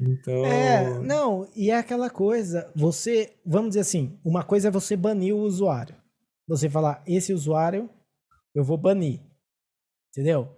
Então. 0.00 0.44
É, 0.44 0.98
não, 0.98 1.48
e 1.54 1.70
é 1.70 1.78
aquela 1.78 2.10
coisa, 2.10 2.70
você, 2.74 3.36
vamos 3.44 3.70
dizer 3.70 3.80
assim, 3.80 4.18
uma 4.24 4.42
coisa 4.42 4.68
é 4.68 4.70
você 4.70 4.96
banir 4.96 5.34
o 5.34 5.40
usuário. 5.40 5.99
Você 6.50 6.68
falar, 6.68 7.02
esse 7.06 7.32
usuário 7.32 7.88
eu 8.54 8.62
vou 8.62 8.76
banir. 8.76 9.20
Entendeu? 10.10 10.48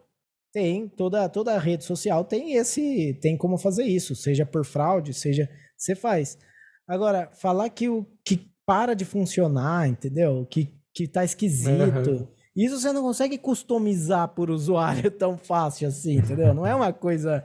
Tem, 0.52 0.88
toda, 0.88 1.28
toda 1.28 1.58
rede 1.58 1.84
social 1.84 2.24
tem 2.24 2.54
esse, 2.54 3.14
tem 3.22 3.36
como 3.36 3.56
fazer 3.56 3.84
isso, 3.84 4.16
seja 4.16 4.44
por 4.44 4.64
fraude, 4.64 5.14
seja, 5.14 5.48
você 5.76 5.94
faz. 5.94 6.38
Agora, 6.86 7.30
falar 7.32 7.70
que 7.70 7.88
o 7.88 8.04
que 8.24 8.50
para 8.66 8.94
de 8.94 9.04
funcionar, 9.04 9.88
entendeu? 9.88 10.46
Que, 10.46 10.74
que 10.94 11.06
tá 11.06 11.24
esquisito. 11.24 12.10
Uhum 12.10 12.28
isso 12.54 12.78
você 12.78 12.92
não 12.92 13.02
consegue 13.02 13.38
customizar 13.38 14.28
por 14.28 14.50
usuário 14.50 15.10
tão 15.16 15.38
fácil 15.38 15.88
assim, 15.88 16.18
entendeu? 16.18 16.52
Não 16.52 16.66
é 16.66 16.74
uma 16.74 16.92
coisa. 16.92 17.44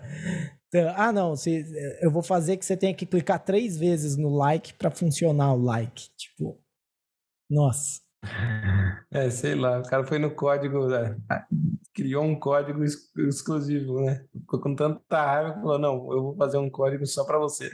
Ah, 0.95 1.13
não, 1.13 1.29
você, 1.29 1.65
eu 2.01 2.11
vou 2.11 2.21
fazer 2.21 2.57
que 2.57 2.65
você 2.65 2.75
tenha 2.75 2.93
que 2.93 3.05
clicar 3.05 3.43
três 3.43 3.77
vezes 3.77 4.17
no 4.17 4.29
like 4.29 4.73
para 4.73 4.91
funcionar 4.91 5.53
o 5.53 5.63
like. 5.63 6.09
Tipo, 6.17 6.61
nossa. 7.49 8.01
É, 9.11 9.29
sei 9.29 9.55
lá, 9.55 9.79
o 9.79 9.83
cara 9.83 10.05
foi 10.05 10.19
no 10.19 10.33
código, 10.33 10.87
né? 10.87 11.15
criou 11.97 12.23
um 12.23 12.39
código 12.39 12.83
exclusivo, 12.83 14.01
né? 14.01 14.23
Ficou 14.31 14.61
com 14.61 14.75
tanta 14.75 15.25
raiva 15.25 15.53
que 15.55 15.61
falou: 15.61 15.79
não, 15.79 15.93
eu 16.13 16.21
vou 16.21 16.35
fazer 16.35 16.57
um 16.57 16.69
código 16.69 17.03
só 17.07 17.25
para 17.25 17.39
você. 17.39 17.71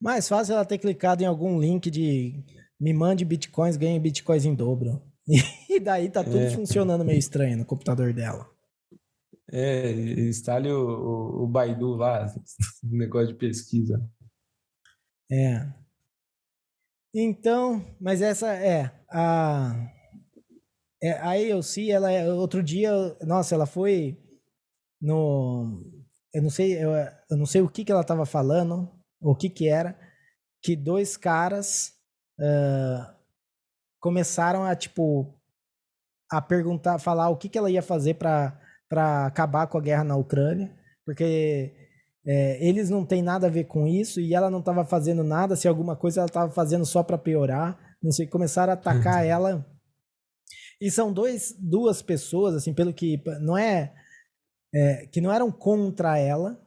Mais 0.00 0.28
fácil 0.28 0.54
ela 0.54 0.64
ter 0.64 0.78
clicado 0.78 1.24
em 1.24 1.26
algum 1.26 1.58
link 1.58 1.90
de 1.90 2.44
me 2.78 2.92
mande 2.92 3.24
bitcoins, 3.24 3.76
ganhe 3.76 3.98
bitcoins 3.98 4.44
em 4.44 4.54
dobro. 4.54 5.02
E 5.68 5.80
daí 5.80 6.08
tá 6.08 6.24
tudo 6.24 6.38
é. 6.38 6.50
funcionando 6.50 7.04
meio 7.04 7.18
estranho 7.18 7.58
no 7.58 7.66
computador 7.66 8.10
dela. 8.14 8.48
É, 9.52 9.90
instale 9.90 10.70
o, 10.70 10.88
o, 10.88 11.44
o 11.44 11.46
Baidu 11.46 11.96
lá, 11.96 12.32
o 12.82 12.88
negócio 12.96 13.28
de 13.28 13.34
pesquisa. 13.34 14.00
É. 15.30 15.66
Então, 17.12 17.84
mas 18.00 18.22
essa 18.22 18.54
é 18.54 18.90
a 19.16 19.74
é, 21.02 21.12
a 21.12 21.54
AOC, 21.54 21.90
ela 21.90 22.10
é, 22.10 22.32
outro 22.32 22.62
dia, 22.62 22.90
nossa, 23.22 23.54
ela 23.54 23.66
foi 23.66 24.18
no 25.00 25.82
eu 26.32 26.42
não 26.42 26.50
sei, 26.50 26.74
eu, 26.74 26.90
eu 27.30 27.36
não 27.36 27.46
sei 27.46 27.62
o 27.62 27.68
que 27.68 27.84
que 27.84 27.90
ela 27.90 28.04
tava 28.04 28.26
falando, 28.26 28.90
o 29.20 29.34
que 29.34 29.48
que 29.48 29.68
era, 29.68 29.98
que 30.62 30.76
dois 30.76 31.16
caras 31.16 31.94
uh, 32.38 33.16
começaram 33.98 34.64
a, 34.64 34.74
tipo, 34.76 35.34
a 36.30 36.42
perguntar, 36.42 36.98
falar 36.98 37.30
o 37.30 37.36
que, 37.36 37.48
que 37.48 37.56
ela 37.56 37.70
ia 37.70 37.80
fazer 37.80 38.14
para 38.14 39.26
acabar 39.26 39.66
com 39.66 39.78
a 39.78 39.80
guerra 39.80 40.04
na 40.04 40.16
Ucrânia, 40.16 40.76
porque 41.06 41.74
é, 42.26 42.66
eles 42.66 42.90
não 42.90 43.06
têm 43.06 43.22
nada 43.22 43.46
a 43.46 43.50
ver 43.50 43.64
com 43.64 43.86
isso 43.86 44.20
e 44.20 44.34
ela 44.34 44.50
não 44.50 44.58
estava 44.58 44.84
fazendo 44.84 45.24
nada, 45.24 45.56
se 45.56 45.66
alguma 45.66 45.96
coisa 45.96 46.20
ela 46.20 46.26
estava 46.26 46.52
fazendo 46.52 46.84
só 46.84 47.02
para 47.02 47.16
piorar, 47.16 47.78
não 48.02 48.10
sei, 48.10 48.26
começaram 48.26 48.72
a 48.72 48.74
atacar 48.74 49.22
uhum. 49.22 49.30
ela. 49.30 49.76
E 50.80 50.90
são 50.90 51.12
dois, 51.12 51.54
duas 51.58 52.02
pessoas, 52.02 52.54
assim, 52.54 52.74
pelo 52.74 52.92
que 52.92 53.22
não 53.40 53.56
é, 53.56 53.94
é, 54.74 55.06
que 55.06 55.20
não 55.20 55.32
eram 55.32 55.50
contra 55.50 56.18
ela, 56.18 56.60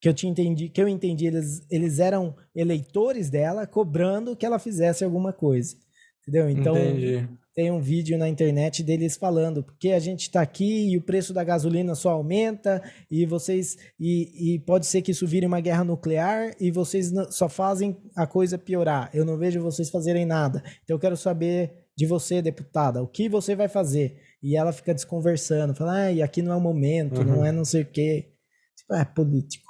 que 0.00 0.08
eu 0.08 0.14
tinha 0.14 0.30
entendi, 0.30 0.68
que 0.68 0.80
eu 0.80 0.88
entendi, 0.88 1.26
eles, 1.26 1.66
eles 1.70 1.98
eram 1.98 2.36
eleitores 2.54 3.28
dela, 3.30 3.66
cobrando 3.66 4.36
que 4.36 4.46
ela 4.46 4.58
fizesse 4.58 5.04
alguma 5.04 5.32
coisa. 5.32 5.76
Entendeu? 6.22 6.48
Então, 6.48 6.76
Entendi. 6.76 7.28
Tem 7.54 7.70
um 7.70 7.80
vídeo 7.80 8.16
na 8.16 8.28
internet 8.28 8.82
deles 8.82 9.16
falando 9.16 9.64
porque 9.64 9.90
a 9.90 9.98
gente 9.98 10.22
está 10.22 10.40
aqui 10.40 10.90
e 10.90 10.96
o 10.96 11.02
preço 11.02 11.32
da 11.32 11.42
gasolina 11.42 11.94
só 11.94 12.10
aumenta 12.10 12.82
e 13.10 13.26
vocês 13.26 13.76
e, 13.98 14.54
e 14.54 14.58
pode 14.60 14.86
ser 14.86 15.02
que 15.02 15.10
isso 15.10 15.26
vire 15.26 15.46
uma 15.46 15.60
guerra 15.60 15.82
nuclear 15.82 16.54
e 16.60 16.70
vocês 16.70 17.12
só 17.30 17.48
fazem 17.48 17.96
a 18.16 18.26
coisa 18.26 18.56
piorar. 18.56 19.10
Eu 19.12 19.24
não 19.24 19.36
vejo 19.36 19.60
vocês 19.60 19.90
fazerem 19.90 20.24
nada. 20.24 20.62
Então 20.84 20.94
eu 20.96 21.00
quero 21.00 21.16
saber 21.16 21.88
de 21.96 22.06
você, 22.06 22.40
deputada, 22.40 23.02
o 23.02 23.08
que 23.08 23.28
você 23.28 23.56
vai 23.56 23.66
fazer? 23.68 24.22
E 24.40 24.56
ela 24.56 24.72
fica 24.72 24.94
desconversando, 24.94 25.74
fala, 25.74 26.02
ah, 26.02 26.12
e 26.12 26.22
aqui 26.22 26.40
não 26.40 26.52
é 26.52 26.56
o 26.56 26.60
momento, 26.60 27.18
uhum. 27.18 27.26
não 27.26 27.44
é 27.44 27.50
não 27.50 27.64
sei 27.64 27.82
o 27.82 27.90
quê. 27.90 28.32
Tipo, 28.76 28.94
é 28.94 29.04
político. 29.04 29.68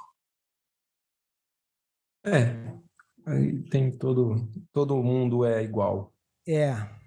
É, 2.23 2.53
tem 3.71 3.91
todo, 3.97 4.47
todo 4.71 5.01
mundo 5.01 5.43
é 5.43 5.63
igual. 5.63 6.13
É. 6.47 6.98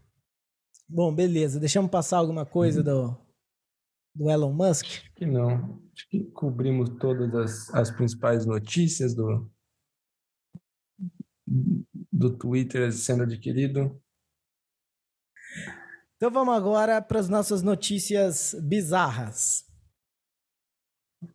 Bom, 0.95 1.15
beleza. 1.15 1.59
Deixamos 1.59 1.91
passar 1.91 2.19
alguma 2.19 2.45
coisa 2.45 2.81
uhum. 2.81 2.85
do, 2.85 3.27
do 4.15 4.31
Elon 4.31 4.53
Musk? 4.53 4.85
Acho 4.85 5.15
que 5.15 5.25
não. 5.25 5.83
Acho 5.95 6.09
que 6.11 6.25
cobrimos 6.33 6.91
todas 7.01 7.35
as, 7.35 7.75
as 7.75 7.91
principais 7.91 8.45
notícias 8.45 9.15
do, 9.15 9.51
do 12.13 12.37
Twitter 12.37 12.93
sendo 12.93 13.23
adquirido. 13.23 13.99
Então 16.17 16.31
vamos 16.31 16.55
agora 16.55 17.01
para 17.01 17.19
as 17.19 17.29
nossas 17.29 17.63
notícias 17.63 18.55
bizarras. 18.63 19.65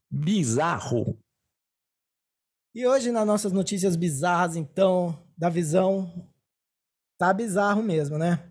Bizarro. 0.10 1.20
E 2.76 2.86
hoje 2.86 3.12
nas 3.12 3.26
nossas 3.26 3.52
notícias 3.52 3.96
bizarras, 3.96 4.56
então, 4.56 5.28
da 5.36 5.50
visão 5.50 6.32
Tá 7.18 7.34
bizarro 7.34 7.82
mesmo, 7.82 8.18
né? 8.18 8.48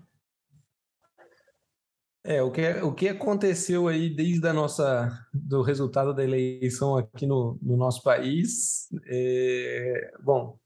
É, 2.29 2.43
o 2.43 2.51
que, 2.51 2.69
o 2.83 2.93
que 2.93 3.09
aconteceu 3.09 3.87
aí 3.87 4.11
desde 4.11 4.49
a 4.49 4.53
nossa, 4.53 5.09
do 5.33 5.63
resultado 5.63 6.13
da 6.13 6.25
eleição 6.25 6.97
aqui 6.97 7.25
no, 7.25 7.57
no 7.63 7.77
nosso 7.77 8.03
país, 8.03 8.89
é, 9.07 10.11
bom, 10.25 10.59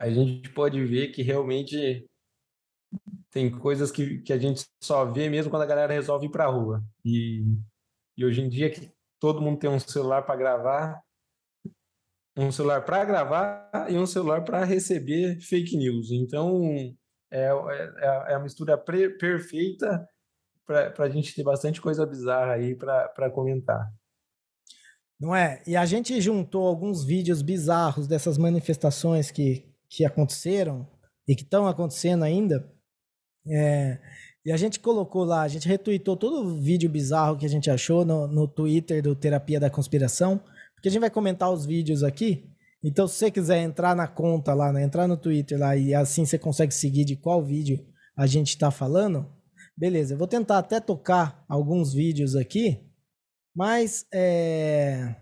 a 0.00 0.08
gente 0.08 0.48
pode 0.50 0.84
ver 0.84 1.08
que 1.08 1.20
realmente 1.20 2.06
tem 3.32 3.50
coisas 3.50 3.90
que, 3.90 4.20
que 4.20 4.32
a 4.32 4.38
gente 4.38 4.64
só 4.80 5.04
vê 5.04 5.28
mesmo 5.28 5.50
quando 5.50 5.62
a 5.62 5.66
galera 5.66 5.92
resolve 5.92 6.26
ir 6.26 6.30
para 6.30 6.44
a 6.44 6.50
rua. 6.50 6.80
E, 7.04 7.42
e 8.16 8.24
hoje 8.24 8.40
em 8.40 8.48
dia 8.48 8.70
que 8.70 8.88
todo 9.18 9.42
mundo 9.42 9.58
tem 9.58 9.68
um 9.68 9.80
celular 9.80 10.22
para 10.22 10.36
gravar, 10.36 11.02
um 12.36 12.52
celular 12.52 12.84
para 12.84 13.04
gravar 13.04 13.86
e 13.90 13.98
um 13.98 14.06
celular 14.06 14.44
para 14.44 14.64
receber 14.64 15.40
fake 15.40 15.76
news. 15.76 16.12
Então, 16.12 16.62
é, 17.28 17.48
é, 17.48 18.32
é 18.32 18.34
a 18.34 18.40
mistura 18.40 18.78
perfeita 18.78 20.08
para 20.66 21.04
a 21.04 21.08
gente 21.08 21.34
ter 21.34 21.42
bastante 21.42 21.80
coisa 21.80 22.06
bizarra 22.06 22.54
aí 22.54 22.74
para 22.74 23.30
comentar. 23.30 23.90
Não 25.20 25.34
é? 25.34 25.62
E 25.66 25.76
a 25.76 25.86
gente 25.86 26.20
juntou 26.20 26.66
alguns 26.66 27.04
vídeos 27.04 27.42
bizarros 27.42 28.08
dessas 28.08 28.36
manifestações 28.36 29.30
que, 29.30 29.72
que 29.88 30.04
aconteceram 30.04 30.88
e 31.28 31.36
que 31.36 31.42
estão 31.42 31.66
acontecendo 31.66 32.24
ainda. 32.24 32.68
É, 33.46 33.98
e 34.44 34.50
a 34.50 34.56
gente 34.56 34.80
colocou 34.80 35.22
lá, 35.22 35.42
a 35.42 35.48
gente 35.48 35.68
retweetou 35.68 36.16
todo 36.16 36.44
o 36.44 36.60
vídeo 36.60 36.90
bizarro 36.90 37.36
que 37.36 37.46
a 37.46 37.48
gente 37.48 37.70
achou 37.70 38.04
no, 38.04 38.26
no 38.26 38.48
Twitter 38.48 39.00
do 39.00 39.14
Terapia 39.14 39.60
da 39.60 39.70
Conspiração, 39.70 40.40
porque 40.74 40.88
a 40.88 40.90
gente 40.90 41.00
vai 41.00 41.10
comentar 41.10 41.52
os 41.52 41.64
vídeos 41.64 42.02
aqui. 42.02 42.50
Então, 42.82 43.06
se 43.06 43.14
você 43.14 43.30
quiser 43.30 43.58
entrar 43.58 43.94
na 43.94 44.08
conta 44.08 44.52
lá, 44.52 44.72
né, 44.72 44.82
entrar 44.82 45.06
no 45.06 45.16
Twitter 45.16 45.56
lá 45.56 45.76
e 45.76 45.94
assim 45.94 46.24
você 46.24 46.36
consegue 46.36 46.74
seguir 46.74 47.04
de 47.04 47.14
qual 47.14 47.44
vídeo 47.44 47.78
a 48.16 48.26
gente 48.26 48.48
está 48.48 48.72
falando, 48.72 49.30
Beleza, 49.76 50.14
eu 50.14 50.18
vou 50.18 50.28
tentar 50.28 50.58
até 50.58 50.80
tocar 50.80 51.44
alguns 51.48 51.92
vídeos 51.92 52.36
aqui, 52.36 52.88
mas 53.54 54.06
é, 54.12 55.16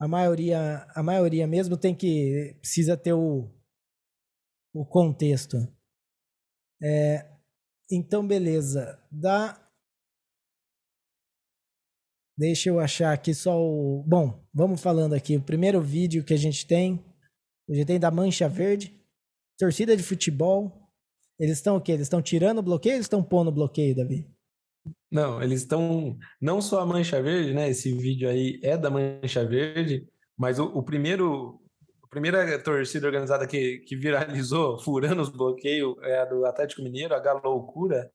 a 0.00 0.08
maioria, 0.08 0.86
a 0.94 1.02
maioria 1.02 1.46
mesmo 1.46 1.76
tem 1.76 1.94
que 1.94 2.56
precisa 2.60 2.96
ter 2.96 3.12
o, 3.12 3.50
o 4.74 4.84
contexto. 4.86 5.56
É, 6.82 7.30
então, 7.90 8.26
beleza. 8.26 8.98
Dá. 9.10 9.60
Deixa 12.38 12.70
eu 12.70 12.80
achar 12.80 13.12
aqui 13.12 13.34
só 13.34 13.60
o. 13.60 14.02
Bom, 14.06 14.42
vamos 14.54 14.80
falando 14.80 15.12
aqui. 15.12 15.36
O 15.36 15.42
primeiro 15.42 15.82
vídeo 15.82 16.24
que 16.24 16.32
a 16.32 16.38
gente 16.38 16.66
tem. 16.66 17.04
A 17.68 17.74
gente 17.74 17.86
tem 17.86 18.00
da 18.00 18.10
Mancha 18.10 18.48
Verde. 18.48 18.98
Torcida 19.58 19.94
de 19.94 20.02
futebol. 20.02 20.79
Eles 21.40 21.56
estão 21.56 21.76
o 21.76 21.80
quê? 21.80 21.92
Eles 21.92 22.02
estão 22.02 22.20
tirando 22.20 22.58
o 22.58 22.62
bloqueio 22.62 22.96
eles 22.96 23.06
estão 23.06 23.22
pondo 23.22 23.48
o 23.48 23.52
bloqueio, 23.52 23.96
Davi? 23.96 24.30
Não, 25.10 25.42
eles 25.42 25.62
estão. 25.62 26.18
Não 26.38 26.60
só 26.60 26.80
a 26.80 26.86
Mancha 26.86 27.20
Verde, 27.22 27.54
né? 27.54 27.70
Esse 27.70 27.92
vídeo 27.96 28.28
aí 28.28 28.60
é 28.62 28.76
da 28.76 28.90
Mancha 28.90 29.44
Verde, 29.44 30.06
mas 30.36 30.58
o, 30.58 30.66
o 30.66 30.82
primeiro. 30.82 31.58
A 32.02 32.06
primeira 32.10 32.60
torcida 32.62 33.06
organizada 33.06 33.46
que, 33.46 33.78
que 33.86 33.96
viralizou, 33.96 34.78
furando 34.82 35.22
os 35.22 35.30
bloqueios, 35.30 35.96
é 36.02 36.18
a 36.18 36.24
do 36.24 36.44
Atlético 36.44 36.82
Mineiro, 36.82 37.14
a 37.14 37.20
Galoucura, 37.20 38.10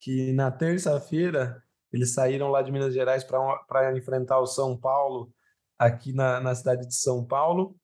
que 0.00 0.32
na 0.32 0.50
terça-feira 0.50 1.62
eles 1.92 2.14
saíram 2.14 2.48
lá 2.48 2.62
de 2.62 2.72
Minas 2.72 2.94
Gerais 2.94 3.22
para 3.22 3.96
enfrentar 3.96 4.40
o 4.40 4.46
São 4.46 4.76
Paulo, 4.76 5.32
aqui 5.78 6.12
na, 6.12 6.40
na 6.40 6.54
cidade 6.54 6.86
de 6.86 6.94
São 6.94 7.24
Paulo, 7.24 7.76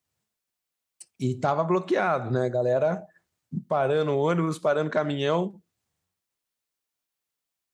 e 1.20 1.32
estava 1.32 1.62
bloqueado, 1.62 2.30
né? 2.30 2.46
A 2.46 2.48
galera 2.48 3.06
parando 3.68 4.16
ônibus, 4.16 4.58
parando 4.58 4.90
caminhão. 4.90 5.60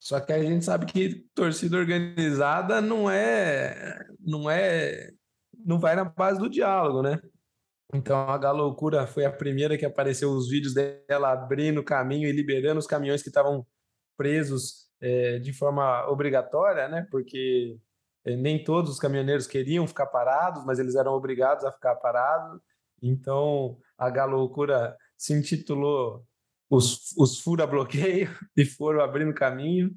Só 0.00 0.20
que 0.20 0.32
a 0.32 0.42
gente 0.42 0.64
sabe 0.64 0.86
que 0.86 1.26
torcida 1.34 1.76
organizada 1.76 2.80
não 2.80 3.10
é, 3.10 4.06
não 4.20 4.48
é, 4.48 5.10
não 5.64 5.78
vai 5.78 5.96
na 5.96 6.04
base 6.04 6.38
do 6.38 6.48
diálogo, 6.48 7.02
né? 7.02 7.20
Então 7.92 8.16
a 8.28 8.38
Galoucura 8.38 9.06
foi 9.06 9.24
a 9.24 9.32
primeira 9.32 9.76
que 9.76 9.84
apareceu 9.84 10.30
os 10.30 10.48
vídeos 10.48 10.74
dela 10.74 11.32
abrindo 11.32 11.82
caminho 11.82 12.28
e 12.28 12.32
liberando 12.32 12.78
os 12.78 12.86
caminhões 12.86 13.22
que 13.22 13.28
estavam 13.28 13.66
presos 14.16 14.88
é, 15.00 15.38
de 15.38 15.52
forma 15.52 16.06
obrigatória, 16.08 16.88
né? 16.88 17.06
Porque 17.10 17.78
é, 18.24 18.36
nem 18.36 18.62
todos 18.62 18.92
os 18.92 18.98
caminhoneiros 18.98 19.46
queriam 19.46 19.86
ficar 19.86 20.06
parados, 20.06 20.64
mas 20.64 20.78
eles 20.78 20.94
eram 20.94 21.12
obrigados 21.12 21.64
a 21.64 21.72
ficar 21.72 21.96
parados. 21.96 22.60
Então 23.02 23.78
a 23.96 24.10
Galoucura 24.10 24.96
se 25.18 25.34
intitulou 25.34 26.24
Os, 26.70 27.12
os 27.16 27.40
Fura 27.40 27.66
Bloqueio 27.66 28.30
e 28.56 28.64
foram 28.64 29.00
abrindo 29.00 29.34
caminho. 29.34 29.94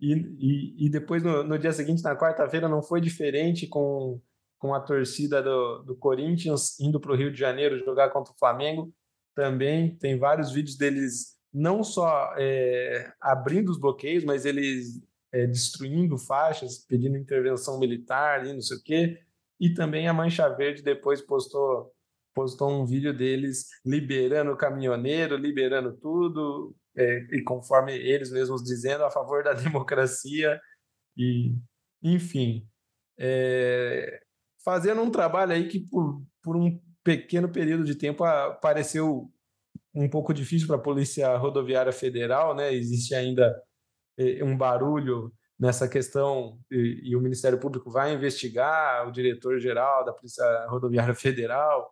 E, 0.00 0.14
e, 0.14 0.86
e 0.86 0.88
depois, 0.88 1.22
no, 1.22 1.42
no, 1.42 1.58
dia 1.58 1.72
seguinte, 1.72 2.02
na 2.02 2.16
quarta-feira, 2.16 2.68
não 2.68 2.82
foi 2.82 3.00
diferente 3.00 3.66
com, 3.66 4.18
com 4.58 4.72
a 4.72 4.80
torcida 4.80 5.42
do, 5.42 5.82
do 5.82 5.96
Corinthians 5.96 6.78
indo 6.80 6.98
para 6.98 7.12
o 7.12 7.16
Rio 7.16 7.30
de 7.30 7.38
Janeiro 7.38 7.84
jogar 7.84 8.10
contra 8.10 8.32
o 8.32 8.38
Flamengo. 8.38 8.94
Também 9.34 9.94
tem 9.96 10.18
vários 10.18 10.52
vídeos 10.52 10.76
deles 10.76 11.38
não 11.52 11.82
só 11.82 12.32
é, 12.38 13.12
abrindo 13.20 13.70
os 13.70 13.78
bloqueios, 13.78 14.24
mas 14.24 14.46
eles 14.46 15.02
é, 15.32 15.46
destruindo 15.46 16.16
faixas, 16.16 16.78
pedindo 16.78 17.16
intervenção 17.16 17.78
militar, 17.78 18.46
e 18.46 18.52
não 18.52 18.60
sei 18.60 18.76
o 18.76 18.82
quê. 18.82 19.20
E 19.58 19.74
também 19.74 20.08
a 20.08 20.14
Mancha 20.14 20.48
Verde 20.48 20.82
depois 20.82 21.20
postou 21.20 21.92
postou 22.34 22.70
um 22.70 22.86
vídeo 22.86 23.16
deles 23.16 23.66
liberando 23.84 24.52
o 24.52 24.56
caminhoneiro, 24.56 25.36
liberando 25.36 25.96
tudo, 25.96 26.74
é, 26.96 27.18
e 27.32 27.42
conforme 27.42 27.92
eles 27.92 28.30
mesmos 28.30 28.62
dizendo, 28.62 29.04
a 29.04 29.10
favor 29.10 29.42
da 29.42 29.52
democracia, 29.54 30.60
e 31.16 31.54
enfim, 32.02 32.66
é, 33.18 34.20
fazendo 34.64 35.02
um 35.02 35.10
trabalho 35.10 35.52
aí 35.52 35.68
que 35.68 35.80
por, 35.80 36.22
por 36.42 36.56
um 36.56 36.80
pequeno 37.02 37.48
período 37.48 37.84
de 37.84 37.94
tempo 37.94 38.24
pareceu 38.60 39.30
um 39.94 40.08
pouco 40.08 40.32
difícil 40.32 40.66
para 40.66 40.76
a 40.76 40.80
Polícia 40.80 41.36
Rodoviária 41.36 41.92
Federal, 41.92 42.54
né? 42.54 42.72
Existe 42.72 43.14
ainda 43.14 43.60
é, 44.18 44.42
um 44.44 44.56
barulho 44.56 45.32
nessa 45.58 45.88
questão 45.88 46.58
e, 46.70 47.10
e, 47.10 47.16
o 47.16 47.20
Ministério 47.20 47.58
Público 47.58 47.90
vai 47.90 48.14
investigar 48.14 49.06
o 49.06 49.12
diretor-geral 49.12 50.04
da 50.04 50.12
Polícia 50.12 50.44
Rodoviária 50.68 51.14
Federal 51.14 51.90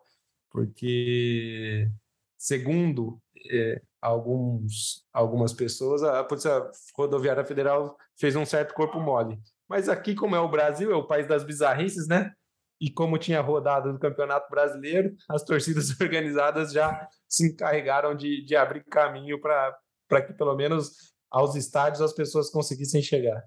porque, 0.51 1.89
segundo 2.37 3.21
é, 3.51 3.81
alguns, 4.01 5.05
algumas 5.13 5.53
pessoas, 5.53 6.03
a 6.03 6.23
Polícia 6.23 6.69
Rodoviária 6.95 7.45
Federal 7.45 7.97
fez 8.17 8.35
um 8.35 8.45
certo 8.45 8.73
corpo 8.73 8.99
mole. 8.99 9.39
Mas 9.67 9.87
aqui, 9.87 10.15
como 10.15 10.35
é 10.35 10.39
o 10.39 10.49
Brasil, 10.49 10.91
é 10.91 10.95
o 10.95 11.07
país 11.07 11.27
das 11.27 11.43
bizarrices, 11.43 12.07
né? 12.07 12.33
E 12.81 12.89
como 12.89 13.17
tinha 13.17 13.41
rodado 13.41 13.91
do 13.91 13.99
Campeonato 13.99 14.49
Brasileiro, 14.49 15.13
as 15.29 15.43
torcidas 15.43 15.89
organizadas 16.01 16.71
já 16.71 17.07
se 17.27 17.47
encarregaram 17.47 18.15
de, 18.15 18.43
de 18.43 18.55
abrir 18.55 18.83
caminho 18.85 19.39
para 19.39 20.21
que, 20.25 20.33
pelo 20.33 20.55
menos, 20.55 21.13
aos 21.29 21.55
estádios 21.55 22.01
as 22.01 22.13
pessoas 22.13 22.49
conseguissem 22.49 23.01
chegar. 23.01 23.43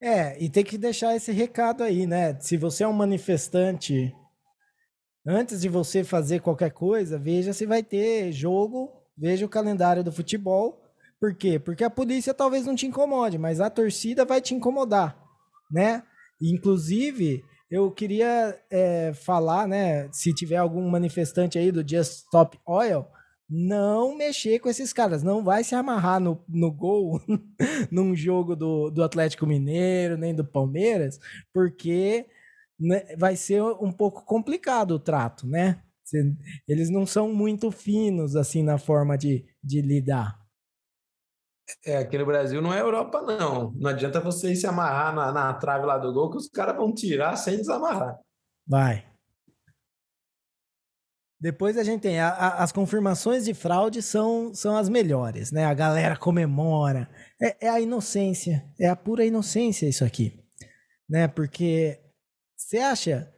É, 0.00 0.38
e 0.42 0.50
tem 0.50 0.64
que 0.64 0.76
deixar 0.76 1.16
esse 1.16 1.32
recado 1.32 1.82
aí, 1.82 2.06
né? 2.06 2.38
Se 2.40 2.56
você 2.56 2.84
é 2.84 2.88
um 2.88 2.92
manifestante 2.92 4.14
Antes 5.26 5.60
de 5.62 5.68
você 5.68 6.04
fazer 6.04 6.40
qualquer 6.40 6.70
coisa, 6.70 7.18
veja 7.18 7.52
se 7.52 7.64
vai 7.64 7.82
ter 7.82 8.30
jogo, 8.30 8.92
veja 9.16 9.46
o 9.46 9.48
calendário 9.48 10.04
do 10.04 10.12
futebol. 10.12 10.82
Por 11.18 11.34
quê? 11.34 11.58
Porque 11.58 11.82
a 11.82 11.88
polícia 11.88 12.34
talvez 12.34 12.66
não 12.66 12.74
te 12.74 12.86
incomode, 12.86 13.38
mas 13.38 13.60
a 13.60 13.70
torcida 13.70 14.24
vai 14.24 14.42
te 14.42 14.54
incomodar, 14.54 15.16
né? 15.70 16.02
Inclusive, 16.42 17.42
eu 17.70 17.90
queria 17.90 18.60
é, 18.70 19.14
falar, 19.14 19.66
né? 19.66 20.08
Se 20.12 20.34
tiver 20.34 20.56
algum 20.56 20.86
manifestante 20.90 21.58
aí 21.58 21.72
do 21.72 21.80
Just 21.88 22.24
Stop 22.24 22.58
Oil, 22.66 23.06
não 23.48 24.16
mexer 24.16 24.58
com 24.58 24.68
esses 24.68 24.92
caras. 24.92 25.22
Não 25.22 25.42
vai 25.42 25.64
se 25.64 25.74
amarrar 25.74 26.20
no, 26.20 26.42
no 26.48 26.70
gol 26.70 27.20
num 27.90 28.14
jogo 28.14 28.54
do, 28.54 28.90
do 28.90 29.02
Atlético 29.02 29.46
Mineiro, 29.46 30.18
nem 30.18 30.34
do 30.34 30.44
Palmeiras, 30.44 31.18
porque 31.52 32.26
vai 33.16 33.36
ser 33.36 33.62
um 33.62 33.92
pouco 33.92 34.24
complicado 34.24 34.92
o 34.92 34.98
trato, 34.98 35.46
né? 35.46 35.82
Eles 36.68 36.90
não 36.90 37.06
são 37.06 37.32
muito 37.32 37.70
finos 37.70 38.36
assim 38.36 38.62
na 38.62 38.78
forma 38.78 39.16
de, 39.16 39.44
de 39.62 39.80
lidar. 39.80 40.38
É, 41.84 41.96
aqui 41.96 42.18
no 42.18 42.26
Brasil 42.26 42.60
não 42.60 42.74
é 42.74 42.80
Europa, 42.80 43.22
não. 43.22 43.72
Não 43.72 43.90
adianta 43.90 44.20
você 44.20 44.54
se 44.54 44.66
amarrar 44.66 45.14
na, 45.14 45.32
na 45.32 45.54
trave 45.54 45.86
lá 45.86 45.96
do 45.96 46.12
gol, 46.12 46.30
que 46.30 46.36
os 46.36 46.48
caras 46.48 46.76
vão 46.76 46.92
tirar 46.92 47.36
sem 47.36 47.56
desamarrar. 47.56 48.18
Vai. 48.66 49.06
Depois 51.40 51.76
a 51.76 51.84
gente 51.84 52.02
tem 52.02 52.20
a, 52.20 52.28
a, 52.28 52.62
as 52.62 52.72
confirmações 52.72 53.44
de 53.44 53.52
fraude 53.54 54.00
são, 54.00 54.54
são 54.54 54.76
as 54.76 54.88
melhores, 54.88 55.50
né? 55.52 55.64
A 55.64 55.74
galera 55.74 56.16
comemora. 56.16 57.08
É, 57.40 57.66
é 57.66 57.68
a 57.68 57.80
inocência, 57.80 58.64
é 58.78 58.88
a 58.88 58.96
pura 58.96 59.24
inocência 59.24 59.86
isso 59.86 60.04
aqui, 60.04 60.42
né? 61.08 61.28
Porque 61.28 62.03
você 62.64 62.78
acha 62.78 63.30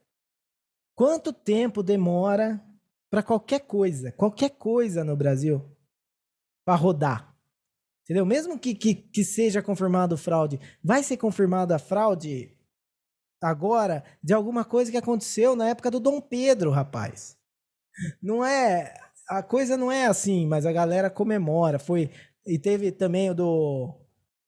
quanto 0.94 1.32
tempo 1.32 1.82
demora 1.82 2.64
para 3.10 3.24
qualquer 3.24 3.60
coisa, 3.60 4.12
qualquer 4.12 4.50
coisa 4.50 5.02
no 5.02 5.16
Brasil 5.16 5.64
para 6.64 6.76
rodar? 6.76 7.36
Entendeu? 8.04 8.24
Mesmo 8.24 8.56
que, 8.56 8.72
que, 8.72 8.94
que 8.94 9.24
seja 9.24 9.60
confirmado 9.60 10.16
fraude, 10.16 10.60
vai 10.82 11.02
ser 11.02 11.16
confirmada 11.16 11.74
a 11.74 11.78
fraude 11.78 12.56
agora 13.42 14.04
de 14.22 14.32
alguma 14.32 14.64
coisa 14.64 14.92
que 14.92 14.96
aconteceu 14.96 15.56
na 15.56 15.70
época 15.70 15.90
do 15.90 15.98
Dom 15.98 16.20
Pedro, 16.20 16.70
rapaz. 16.70 17.36
Não 18.22 18.44
é. 18.44 18.94
A 19.28 19.42
coisa 19.42 19.76
não 19.76 19.90
é 19.90 20.06
assim, 20.06 20.46
mas 20.46 20.64
a 20.64 20.72
galera 20.72 21.10
comemora. 21.10 21.80
Foi. 21.80 22.12
E 22.46 22.60
teve 22.60 22.92
também 22.92 23.30
o 23.30 23.34
do. 23.34 24.00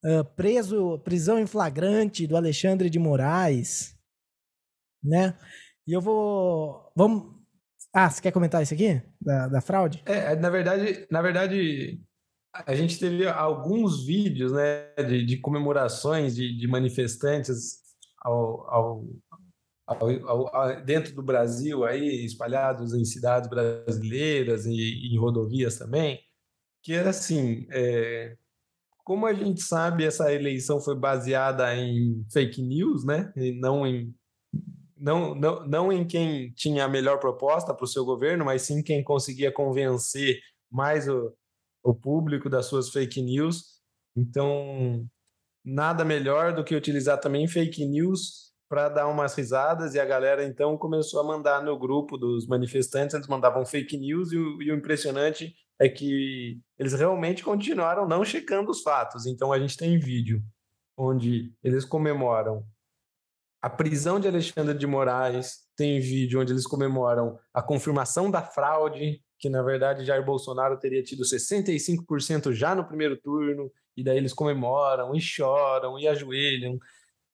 Uh, 0.04 0.24
preso, 0.36 1.00
prisão 1.00 1.36
em 1.36 1.46
flagrante 1.46 2.28
do 2.28 2.36
Alexandre 2.36 2.88
de 2.88 3.00
Moraes, 3.00 3.97
né? 5.02 5.36
E 5.86 5.92
eu 5.92 6.00
vou. 6.00 6.92
Vamos. 6.94 7.36
Ah, 7.92 8.10
você 8.10 8.20
quer 8.20 8.32
comentar 8.32 8.62
isso 8.62 8.74
aqui? 8.74 9.00
Da, 9.20 9.48
da 9.48 9.60
fraude? 9.60 10.02
É, 10.04 10.36
na 10.36 10.50
verdade, 10.50 11.06
na 11.10 11.22
verdade, 11.22 12.00
a 12.52 12.74
gente 12.74 12.98
teve 12.98 13.26
alguns 13.26 14.04
vídeos 14.04 14.52
né, 14.52 14.92
de, 14.96 15.24
de 15.24 15.36
comemorações 15.38 16.34
de, 16.34 16.56
de 16.56 16.66
manifestantes 16.66 17.78
ao, 18.20 18.68
ao, 18.68 19.06
ao, 19.86 20.54
ao, 20.54 20.84
dentro 20.84 21.14
do 21.14 21.22
Brasil, 21.22 21.84
aí, 21.84 22.24
espalhados 22.24 22.94
em 22.94 23.04
cidades 23.04 23.48
brasileiras 23.48 24.66
e, 24.66 25.12
em 25.12 25.18
rodovias 25.18 25.78
também, 25.78 26.20
que 26.82 26.92
era 26.92 27.10
assim, 27.10 27.66
é, 27.70 28.36
como 29.04 29.26
a 29.26 29.32
gente 29.32 29.62
sabe, 29.62 30.04
essa 30.04 30.32
eleição 30.32 30.80
foi 30.80 30.96
baseada 30.96 31.74
em 31.74 32.24
fake 32.32 32.62
news, 32.62 33.04
né, 33.04 33.32
e 33.36 33.52
não 33.52 33.86
em 33.86 34.14
não, 34.98 35.34
não, 35.34 35.66
não 35.66 35.92
em 35.92 36.06
quem 36.06 36.52
tinha 36.52 36.84
a 36.84 36.88
melhor 36.88 37.18
proposta 37.18 37.74
para 37.74 37.84
o 37.84 37.88
seu 37.88 38.04
governo, 38.04 38.44
mas 38.44 38.62
sim 38.62 38.82
quem 38.82 39.02
conseguia 39.02 39.52
convencer 39.52 40.40
mais 40.70 41.08
o, 41.08 41.32
o 41.82 41.94
público 41.94 42.48
das 42.48 42.66
suas 42.66 42.90
fake 42.90 43.22
news. 43.22 43.80
Então, 44.16 45.06
nada 45.64 46.04
melhor 46.04 46.54
do 46.54 46.64
que 46.64 46.74
utilizar 46.74 47.20
também 47.20 47.46
fake 47.46 47.84
news 47.86 48.48
para 48.68 48.88
dar 48.88 49.08
umas 49.08 49.34
risadas 49.34 49.94
e 49.94 50.00
a 50.00 50.04
galera 50.04 50.44
então 50.44 50.76
começou 50.76 51.20
a 51.20 51.24
mandar 51.24 51.62
no 51.62 51.78
grupo 51.78 52.18
dos 52.18 52.46
manifestantes, 52.46 53.14
eles 53.14 53.26
mandavam 53.26 53.64
fake 53.64 53.96
news 53.96 54.30
e 54.30 54.36
o, 54.36 54.62
e 54.62 54.70
o 54.70 54.74
impressionante 54.74 55.54
é 55.80 55.88
que 55.88 56.60
eles 56.78 56.92
realmente 56.92 57.42
continuaram 57.42 58.06
não 58.06 58.24
checando 58.24 58.70
os 58.70 58.82
fatos. 58.82 59.26
Então 59.26 59.52
a 59.52 59.58
gente 59.58 59.76
tem 59.76 59.98
vídeo 59.98 60.42
onde 60.96 61.52
eles 61.62 61.84
comemoram 61.84 62.64
a 63.60 63.68
prisão 63.68 64.20
de 64.20 64.28
Alexandre 64.28 64.76
de 64.76 64.86
Moraes, 64.86 65.66
tem 65.76 66.00
vídeo 66.00 66.40
onde 66.40 66.52
eles 66.52 66.66
comemoram 66.66 67.38
a 67.52 67.60
confirmação 67.60 68.30
da 68.30 68.42
fraude, 68.42 69.20
que 69.38 69.48
na 69.48 69.62
verdade 69.62 70.04
Jair 70.04 70.24
Bolsonaro 70.24 70.78
teria 70.78 71.02
tido 71.02 71.22
65% 71.24 72.52
já 72.52 72.74
no 72.74 72.86
primeiro 72.86 73.16
turno, 73.16 73.70
e 73.96 74.04
daí 74.04 74.16
eles 74.16 74.32
comemoram 74.32 75.14
e 75.14 75.20
choram 75.20 75.98
e 75.98 76.06
ajoelham. 76.06 76.78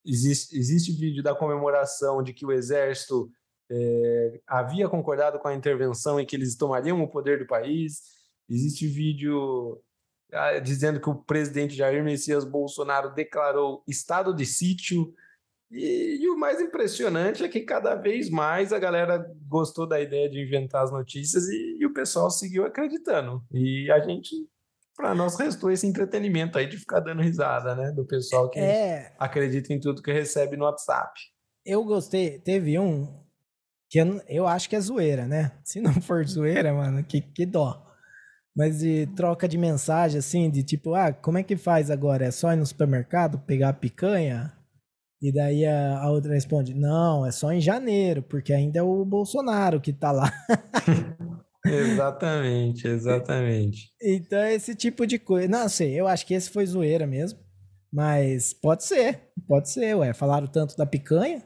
Existe, 0.05 0.57
existe 0.57 0.93
vídeo 0.93 1.23
da 1.23 1.35
comemoração 1.35 2.23
de 2.23 2.33
que 2.33 2.45
o 2.45 2.53
exército 2.53 3.31
é, 3.71 4.41
havia 4.47 4.89
concordado 4.89 5.39
com 5.39 5.49
a 5.49 5.55
intervenção 5.55 6.21
e 6.21 6.27
que 6.27 6.37
eles 6.37 6.57
tomariam 6.57 7.03
o 7.03 7.09
poder 7.09 7.39
do 7.39 7.47
país. 7.47 8.03
Existe 8.49 8.87
vídeo 8.87 9.81
ah, 10.33 10.59
dizendo 10.59 11.01
que 11.01 11.09
o 11.09 11.15
presidente 11.15 11.75
Jair 11.75 12.03
Messias 12.03 12.45
Bolsonaro 12.45 13.15
declarou 13.15 13.83
estado 13.87 14.35
de 14.35 14.45
sítio 14.45 15.15
e, 15.75 16.23
e, 16.23 16.29
o 16.31 16.39
mais 16.39 16.61
impressionante 16.61 17.43
é 17.43 17.49
que 17.49 17.61
cada 17.61 17.97
vez 17.97 18.31
mais 18.31 18.73
a 18.73 18.79
galera 18.79 19.27
gostou 19.49 19.89
da 19.89 20.01
ideia 20.01 20.31
de 20.31 20.41
inventar 20.41 20.85
as 20.85 20.93
notícias 20.93 21.49
e, 21.49 21.79
e 21.81 21.87
o 21.87 21.93
pessoal 21.93 22.31
seguiu 22.31 22.65
acreditando. 22.65 23.43
E 23.53 23.91
a 23.91 23.99
gente, 23.99 24.31
para 24.97 25.15
nós, 25.15 25.37
restou 25.37 25.71
esse 25.71 25.87
entretenimento 25.87 26.57
aí 26.57 26.69
de 26.69 26.77
ficar 26.77 27.01
dando 27.01 27.23
risada, 27.23 27.75
né? 27.75 27.91
Do 27.91 28.07
pessoal 28.07 28.49
que 28.49 28.61
é... 28.61 29.15
acredita 29.19 29.73
em 29.73 29.81
tudo 29.81 30.03
que 30.03 30.13
recebe 30.13 30.57
no 30.57 30.65
WhatsApp. 30.65 31.13
Eu 31.67 31.83
gostei, 31.85 32.39
teve 32.39 32.79
um 32.79 33.25
que 33.91 33.99
eu, 33.99 34.21
eu 34.29 34.47
acho 34.47 34.69
que 34.69 34.77
é 34.77 34.81
zoeira, 34.81 35.27
né? 35.27 35.53
Se 35.65 35.81
não 35.81 35.95
for 36.01 36.25
zoeira, 36.27 36.73
mano, 36.73 37.03
que, 37.03 37.21
que 37.21 37.45
dó. 37.45 37.85
Mas 38.57 38.79
de 38.79 39.07
troca 39.17 39.49
de 39.49 39.59
mensagem, 39.59 40.19
assim, 40.19 40.49
de 40.49 40.63
tipo, 40.63 40.95
ah, 40.95 41.13
como 41.13 41.39
é 41.39 41.43
que 41.43 41.57
faz 41.57 41.91
agora? 41.91 42.27
É 42.27 42.31
só 42.31 42.53
ir 42.53 42.57
no 42.57 42.65
supermercado 42.65 43.41
pegar 43.41 43.71
a 43.71 43.73
picanha? 43.73 44.53
E 45.25 45.33
daí 45.33 45.65
a, 45.65 46.01
a, 46.01 46.11
outra 46.11 46.35
responde: 46.35 46.75
não, 46.75 47.25
é 47.25 47.33
só 47.33 47.51
em 47.51 47.59
janeiro, 47.59 48.23
porque 48.23 48.53
ainda 48.53 48.81
é 48.81 48.83
o 48.83 49.07
Bolsonaro 49.07 49.81
que 49.81 49.91
tá 49.91 50.13
lá. 50.13 50.31
exatamente, 51.65 52.87
exatamente. 52.87 53.91
Então, 54.03 54.45
esse 54.45 54.75
tipo 54.75 55.07
de 55.07 55.19
coisa. 55.19 55.49
Não 55.49 55.67
sei, 55.67 55.99
eu 55.99 56.07
acho 56.07 56.27
que 56.27 56.35
esse 56.35 56.51
foi 56.51 56.67
zoeira 56.67 57.07
mesmo. 57.07 57.39
Mas 57.91 58.53
pode 58.53 58.85
ser, 58.85 59.33
pode 59.49 59.71
ser, 59.71 59.97
ué. 59.97 60.13
Falaram 60.13 60.47
tanto 60.47 60.77
da 60.77 60.85
picanha. 60.85 61.43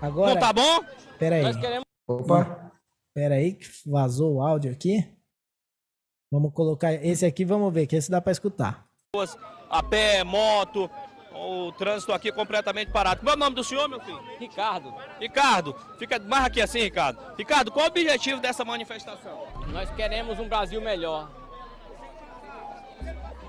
Agora. 0.00 0.34
Não 0.34 0.40
tá 0.40 0.52
bom? 0.52 0.84
Pera 1.18 1.34
aí. 1.34 1.60
Queremos... 1.60 1.84
Opa. 2.06 2.72
Pera 3.12 3.34
aí, 3.34 3.54
que 3.54 3.66
vazou 3.84 4.36
o 4.36 4.42
áudio 4.42 4.70
aqui. 4.70 5.04
Vamos 6.30 6.54
colocar 6.54 6.94
esse 6.94 7.26
aqui, 7.26 7.44
vamos 7.44 7.74
ver, 7.74 7.88
que 7.88 7.96
esse 7.96 8.12
dá 8.12 8.20
para 8.20 8.30
escutar. 8.30 8.86
A 9.68 9.82
pé, 9.82 10.22
moto, 10.22 10.88
o 11.34 11.72
trânsito 11.72 12.12
aqui 12.12 12.30
completamente 12.30 12.90
parado. 12.90 13.20
Qual 13.20 13.32
é 13.32 13.36
o 13.36 13.38
nome 13.38 13.56
do 13.56 13.64
senhor, 13.64 13.88
meu 13.88 14.00
filho? 14.00 14.22
Ricardo. 14.38 14.94
Ricardo, 15.20 15.76
fica 15.98 16.18
mais 16.18 16.46
aqui 16.46 16.60
assim, 16.60 16.80
Ricardo. 16.80 17.18
Ricardo, 17.36 17.70
qual 17.70 17.86
é 17.86 17.88
o 17.88 17.90
objetivo 17.90 18.40
dessa 18.40 18.64
manifestação? 18.64 19.46
Nós 19.68 19.90
queremos 19.90 20.38
um 20.38 20.48
Brasil 20.48 20.80
melhor. 20.80 21.28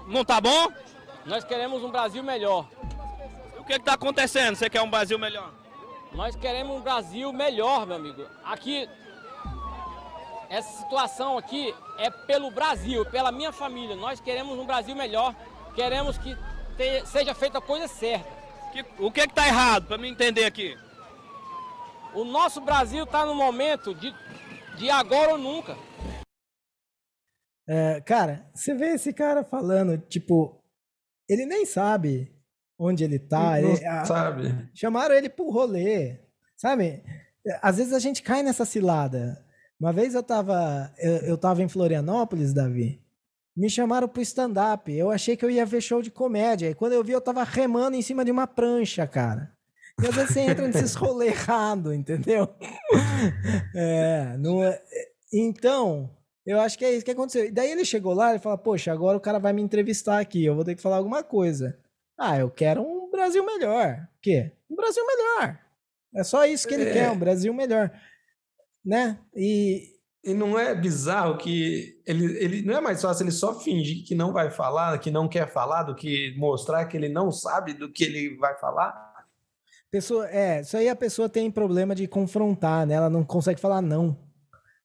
Não 0.08 0.26
tá 0.26 0.40
bom? 0.42 0.68
Nós 1.26 1.44
queremos 1.44 1.84
um 1.84 1.92
Brasil 1.92 2.24
melhor. 2.24 2.68
O 3.58 3.64
que 3.64 3.74
está 3.74 3.94
acontecendo? 3.94 4.56
Você 4.56 4.70
quer 4.70 4.82
um 4.82 4.90
Brasil 4.90 5.18
melhor? 5.18 5.52
Nós 6.12 6.36
queremos 6.36 6.78
um 6.78 6.82
Brasil 6.82 7.32
melhor, 7.32 7.88
meu 7.88 7.96
amigo. 7.96 8.26
Aqui, 8.44 8.90
essa 10.50 10.82
situação 10.82 11.38
aqui 11.38 11.74
é 11.98 12.10
pelo 12.10 12.52
Brasil, 12.52 13.06
pela 13.06 13.32
minha 13.32 13.52
família. 13.52 13.96
Nós 13.96 14.20
queremos 14.20 14.60
um 14.60 14.66
Brasil 14.66 14.96
melhor. 14.96 15.34
Queremos 15.74 16.18
que 16.18 16.38
seja 17.06 17.34
feita 17.34 17.58
a 17.58 17.62
coisa 17.62 17.88
certa. 17.88 18.30
Que, 18.72 18.84
o 19.00 19.12
que 19.12 19.22
está 19.22 19.48
errado, 19.48 19.88
para 19.88 19.98
me 19.98 20.10
entender 20.10 20.46
aqui? 20.46 20.76
O 22.14 22.24
nosso 22.24 22.62
Brasil 22.62 23.04
está 23.04 23.26
no 23.26 23.36
momento 23.36 23.94
de, 23.94 24.14
de 24.78 24.90
agora 24.90 25.32
ou 25.34 25.38
nunca. 25.38 25.76
É, 27.68 28.02
cara, 28.02 28.50
você 28.54 28.74
vê 28.74 28.94
esse 28.94 29.14
cara 29.14 29.44
falando, 29.44 29.98
tipo, 29.98 30.62
ele 31.30 31.46
nem 31.46 31.66
sabe 31.66 32.36
onde 32.78 33.04
ele 33.04 33.20
tá. 33.20 33.62
Não 33.62 33.70
ele, 33.70 33.78
sabe. 34.06 34.48
A, 34.48 34.70
chamaram 34.74 35.16
ele 35.16 35.30
pro 35.30 35.50
rolê, 35.50 36.20
sabe? 36.58 37.04
Às 37.62 37.78
vezes 37.78 37.94
a 37.94 38.00
gente 38.00 38.22
cai 38.22 38.44
nessa 38.44 38.66
cilada. 38.66 39.44
Uma 39.80 39.92
vez 39.92 40.16
eu 40.16 40.24
tava, 40.24 40.94
eu, 40.98 41.18
eu 41.18 41.38
tava 41.38 41.62
em 41.62 41.68
Florianópolis, 41.68 42.54
Davi, 42.54 43.03
me 43.56 43.70
chamaram 43.70 44.08
pro 44.08 44.22
stand-up. 44.22 44.92
Eu 44.92 45.12
achei 45.12 45.38
que 45.38 45.46
eu 45.46 45.50
ia 45.50 45.66
ver 45.66 45.82
show 45.82 46.02
de 46.02 46.12
comédia. 46.12 46.70
E 46.70 46.76
quando 46.76 46.94
eu 46.94 47.04
vi, 47.04 47.12
eu 47.12 47.22
tava 47.22 47.44
remando 47.44 47.96
em 47.96 48.02
cima 48.02 48.26
de 48.26 48.32
uma 48.32 48.48
prancha, 48.48 49.06
cara. 49.08 49.52
E 50.02 50.08
às 50.08 50.16
vezes 50.16 50.34
você 50.34 50.40
entra 50.42 50.68
nesses 50.68 50.96
rolê 50.96 51.28
errado, 51.28 51.94
entendeu? 51.94 52.48
É, 53.76 54.36
não 54.38 54.64
é... 54.64 54.82
Então, 55.32 56.10
eu 56.46 56.60
acho 56.60 56.78
que 56.78 56.86
é 56.86 56.94
isso 56.94 57.06
que 57.06 57.12
aconteceu. 57.12 57.46
E 57.46 57.52
daí 57.52 57.72
ele 57.72 57.86
chegou 57.86 58.14
lá 58.14 58.36
e 58.36 58.40
falou: 58.40 58.58
Poxa, 58.58 58.92
agora 58.92 59.18
o 59.18 59.22
cara 59.22 59.40
vai 59.40 59.54
me 59.54 59.62
entrevistar 59.62 60.20
aqui, 60.20 60.44
eu 60.44 60.56
vou 60.56 60.64
ter 60.64 60.76
que 60.76 60.82
falar 60.82 60.98
alguma 60.98 61.24
coisa. 61.24 61.80
Ah, 62.18 62.38
eu 62.38 62.50
quero 62.52 62.82
um 62.82 63.10
Brasil 63.10 63.46
melhor. 63.46 64.08
O 64.18 64.22
quê? 64.22 64.52
Um 64.70 64.76
Brasil 64.76 65.04
melhor. 65.06 65.60
É 66.16 66.24
só 66.24 66.46
isso 66.46 66.68
que 66.68 66.74
ele 66.74 66.90
é. 66.90 66.94
quer, 66.94 67.12
um 67.12 67.18
Brasil 67.18 67.54
melhor. 67.54 67.92
Né? 68.86 69.18
E, 69.36 69.93
e 70.24 70.34
não 70.34 70.58
é 70.58 70.74
bizarro 70.74 71.38
que 71.38 72.00
ele, 72.06 72.38
ele 72.38 72.62
não 72.62 72.78
é 72.78 72.82
mais 72.82 73.02
fácil 73.02 73.24
ele 73.24 73.32
só 73.32 73.60
fingir 73.60 74.06
que 74.06 74.16
não 74.16 74.32
vai 74.32 74.50
falar, 74.50 74.98
que 75.00 75.12
não 75.12 75.28
quer 75.28 75.52
falar, 75.52 75.84
do 75.84 75.94
que 75.94 76.34
mostrar 76.38 76.86
que 76.86 76.96
ele 76.96 77.10
não 77.10 77.30
sabe 77.32 77.74
do 77.74 77.92
que 77.92 78.06
ele 78.06 78.38
vai 78.38 78.58
falar? 78.58 79.14
Pessoa, 79.92 80.28
é, 80.30 80.62
isso 80.62 80.78
aí 80.78 80.88
a 80.88 80.96
pessoa 80.96 81.28
tem 81.28 81.52
problema 81.52 81.94
de 81.94 82.08
confrontar, 82.08 82.88
né? 82.88 82.96
Ela 82.96 83.10
não 83.10 83.24
consegue 83.24 83.60
falar 83.60 83.82
não. 83.82 84.18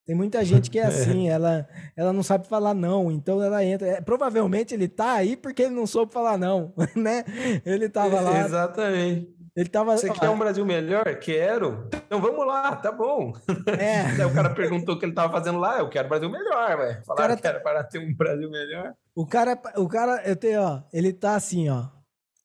Tem 0.05 0.17
muita 0.17 0.45
gente 0.45 0.71
que 0.71 0.79
é, 0.79 0.85
assim, 0.89 1.29
ela, 1.29 1.69
ela 1.97 2.13
não 2.13 2.23
sabe 2.23 2.49
falar 2.49 2.75
não, 2.75 3.13
então 3.13 3.43
ela 3.43 3.65
entra. 3.65 3.87
É, 3.87 4.01
provavelmente 4.01 4.75
ele 4.75 4.89
tá 4.89 5.13
aí 5.13 5.37
porque 5.37 5.63
ele 5.63 5.75
não 5.75 5.87
soube 5.87 6.13
falar 6.13 6.37
não, 6.37 6.75
né? 6.97 7.25
Ele 7.65 7.89
tava 7.89 8.21
lá. 8.21 8.45
Exatamente. 8.45 9.38
Ele 9.59 9.69
tava. 9.69 9.97
Você 9.97 10.09
quer 10.09 10.31
um 10.31 10.39
Brasil 10.39 10.65
melhor? 10.65 11.05
Quero. 11.17 11.89
Então 12.07 12.21
vamos 12.21 12.47
lá, 12.47 12.77
tá 12.77 12.93
bom. 12.93 13.33
É. 13.67 13.99
O 14.25 14.33
cara 14.33 14.51
perguntou 14.51 14.95
o 14.95 14.99
que 14.99 15.05
ele 15.05 15.15
tava 15.15 15.33
fazendo 15.33 15.59
lá. 15.59 15.81
Eu 15.81 15.89
quero 15.89 16.07
um 16.07 16.09
Brasil 16.09 16.31
melhor, 16.31 16.77
velho. 16.77 17.05
Falaram 17.05 17.37
que 17.37 17.47
era 17.47 17.59
para 17.59 17.83
ter 17.83 17.99
um 17.99 18.15
Brasil 18.15 18.49
melhor. 18.49 18.95
O 19.17 19.27
cara, 19.27 19.61
o 19.77 19.89
cara, 19.89 20.23
eu 20.25 20.37
tenho, 20.37 20.63
ó, 20.63 20.83
ele 20.93 21.13
tá 21.13 21.35
assim, 21.35 21.69
ó. 21.69 21.87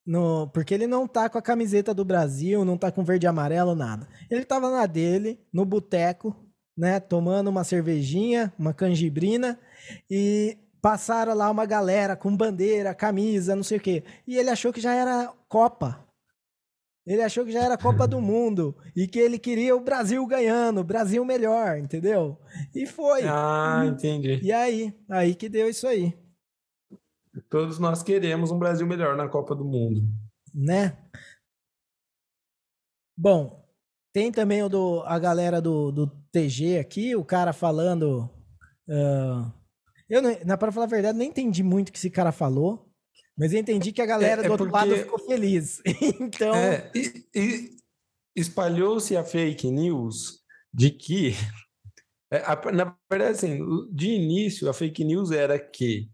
No, 0.03 0.47
porque 0.47 0.73
ele 0.73 0.87
não 0.87 1.07
tá 1.07 1.29
com 1.29 1.37
a 1.37 1.41
camiseta 1.41 1.93
do 1.93 2.03
Brasil, 2.03 2.65
não 2.65 2.77
tá 2.77 2.91
com 2.91 3.03
verde 3.03 3.27
e 3.27 3.29
amarelo, 3.29 3.75
nada. 3.75 4.07
Ele 4.29 4.43
tava 4.43 4.71
na 4.71 4.87
dele, 4.87 5.39
no 5.53 5.65
boteco, 5.65 6.35
né, 6.75 6.99
tomando 6.99 7.49
uma 7.49 7.63
cervejinha, 7.63 8.51
uma 8.57 8.73
canjibrina, 8.73 9.59
e 10.09 10.57
passaram 10.81 11.35
lá 11.35 11.49
uma 11.51 11.65
galera 11.65 12.15
com 12.15 12.35
bandeira, 12.35 12.95
camisa, 12.95 13.55
não 13.55 13.63
sei 13.63 13.77
o 13.77 13.81
quê. 13.81 14.03
E 14.27 14.35
ele 14.35 14.49
achou 14.49 14.73
que 14.73 14.81
já 14.81 14.93
era 14.93 15.31
Copa. 15.47 16.02
Ele 17.05 17.21
achou 17.21 17.43
que 17.45 17.51
já 17.51 17.63
era 17.63 17.77
Copa 17.77 18.07
do 18.07 18.21
Mundo 18.21 18.75
e 18.95 19.07
que 19.07 19.19
ele 19.19 19.37
queria 19.37 19.75
o 19.75 19.81
Brasil 19.81 20.25
ganhando, 20.25 20.79
o 20.79 20.85
Brasil 20.85 21.23
melhor, 21.25 21.77
entendeu? 21.77 22.39
E 22.73 22.85
foi. 22.85 23.23
Ah, 23.23 23.83
entendi. 23.85 24.39
E 24.41 24.51
aí, 24.51 24.93
aí 25.09 25.35
que 25.35 25.49
deu 25.49 25.69
isso 25.69 25.85
aí. 25.85 26.17
Todos 27.49 27.77
nós 27.77 28.01
queremos 28.01 28.51
um 28.51 28.59
Brasil 28.59 28.87
melhor 28.87 29.17
na 29.17 29.27
Copa 29.27 29.53
do 29.53 29.65
Mundo. 29.65 30.01
Né? 30.53 30.97
Bom, 33.17 33.67
tem 34.13 34.31
também 34.31 34.63
o 34.63 34.69
do, 34.69 35.03
a 35.05 35.19
galera 35.19 35.61
do, 35.61 35.91
do 35.91 36.07
TG 36.31 36.77
aqui, 36.79 37.15
o 37.15 37.25
cara 37.25 37.51
falando. 37.51 38.29
Uh, 38.87 39.51
eu, 40.09 40.21
não, 40.21 40.57
para 40.57 40.71
falar 40.71 40.85
a 40.85 40.89
verdade, 40.89 41.17
nem 41.17 41.29
entendi 41.29 41.63
muito 41.63 41.89
o 41.89 41.91
que 41.91 41.97
esse 41.97 42.09
cara 42.09 42.31
falou. 42.31 42.92
Mas 43.37 43.53
eu 43.53 43.59
entendi 43.59 43.91
que 43.91 44.01
a 44.01 44.05
galera 44.05 44.41
é, 44.41 44.45
é 44.45 44.47
do 44.47 44.51
outro 44.51 44.71
lado 44.71 44.95
ficou 44.95 45.19
feliz. 45.19 45.81
então. 46.19 46.53
É, 46.53 46.91
e, 46.93 47.25
e 47.33 47.75
espalhou-se 48.35 49.15
a 49.17 49.23
fake 49.23 49.69
news 49.71 50.39
de 50.73 50.91
que. 50.91 51.33
É, 52.31 52.41
na 52.71 52.95
verdade, 53.11 53.31
assim, 53.31 53.59
de 53.91 54.09
início, 54.09 54.69
a 54.69 54.73
fake 54.73 55.03
news 55.03 55.31
era 55.31 55.59
que 55.59 56.09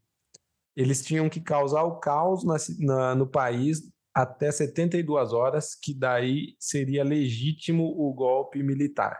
eles 0.75 1.03
tinham 1.03 1.29
que 1.29 1.41
causar 1.41 1.83
o 1.83 1.99
caos 1.99 2.43
na, 2.43 2.55
na, 2.79 3.15
no 3.15 3.27
país 3.27 3.81
até 4.13 4.51
72 4.51 5.33
horas, 5.33 5.75
que 5.75 5.93
daí 5.93 6.55
seria 6.59 7.03
legítimo 7.03 7.83
o 7.83 8.13
golpe 8.13 8.61
militar. 8.63 9.17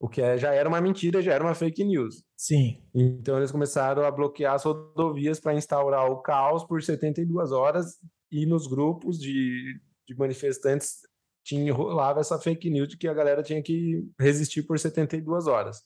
O 0.00 0.08
que 0.08 0.20
é, 0.20 0.36
já 0.36 0.52
era 0.52 0.68
uma 0.68 0.80
mentira, 0.80 1.22
já 1.22 1.32
era 1.32 1.44
uma 1.44 1.54
fake 1.54 1.84
news. 1.84 2.22
Sim. 2.36 2.82
Então 2.94 3.38
eles 3.38 3.50
começaram 3.50 4.04
a 4.04 4.10
bloquear 4.10 4.54
as 4.54 4.64
rodovias 4.64 5.40
para 5.40 5.54
instaurar 5.54 6.10
o 6.10 6.20
caos 6.20 6.64
por 6.64 6.82
72 6.82 7.50
horas 7.50 7.98
e 8.30 8.44
nos 8.44 8.66
grupos 8.66 9.18
de, 9.18 9.80
de 10.06 10.14
manifestantes 10.14 10.98
tinha 11.42 11.72
rolava 11.72 12.20
essa 12.20 12.38
fake 12.38 12.68
news 12.68 12.88
de 12.88 12.96
que 12.96 13.08
a 13.08 13.14
galera 13.14 13.42
tinha 13.42 13.62
que 13.62 14.04
resistir 14.20 14.64
por 14.64 14.78
72 14.78 15.46
horas. 15.46 15.82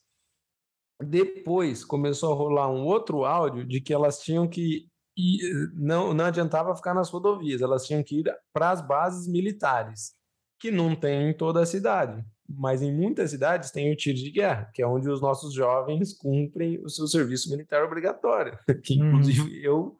Depois 1.02 1.84
começou 1.84 2.32
a 2.32 2.36
rolar 2.36 2.70
um 2.70 2.84
outro 2.84 3.24
áudio 3.24 3.66
de 3.66 3.80
que 3.80 3.92
elas 3.92 4.20
tinham 4.20 4.48
que 4.48 4.86
ir, 5.16 5.70
não 5.74 6.12
não 6.14 6.24
adiantava 6.24 6.74
ficar 6.74 6.94
nas 6.94 7.10
rodovias, 7.10 7.60
elas 7.60 7.86
tinham 7.86 8.02
que 8.02 8.20
ir 8.20 8.34
para 8.52 8.70
as 8.70 8.86
bases 8.86 9.28
militares, 9.28 10.14
que 10.58 10.70
não 10.70 10.96
tem 10.96 11.30
em 11.30 11.36
toda 11.36 11.62
a 11.62 11.66
cidade 11.66 12.24
mas 12.56 12.82
em 12.82 12.92
muitas 12.92 13.30
cidades 13.30 13.70
tem 13.70 13.92
o 13.92 13.96
tiro 13.96 14.18
de 14.18 14.30
guerra, 14.30 14.70
que 14.74 14.82
é 14.82 14.86
onde 14.86 15.08
os 15.08 15.20
nossos 15.20 15.54
jovens 15.54 16.12
cumprem 16.12 16.82
o 16.82 16.88
seu 16.88 17.06
serviço 17.06 17.50
militar 17.50 17.84
obrigatório, 17.84 18.58
que 18.84 19.00
uhum. 19.00 19.08
inclusive 19.08 19.64
eu 19.64 19.96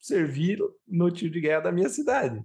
servi 0.00 0.58
no 0.86 1.10
tiro 1.10 1.32
de 1.32 1.40
guerra 1.40 1.62
da 1.62 1.72
minha 1.72 1.88
cidade. 1.88 2.42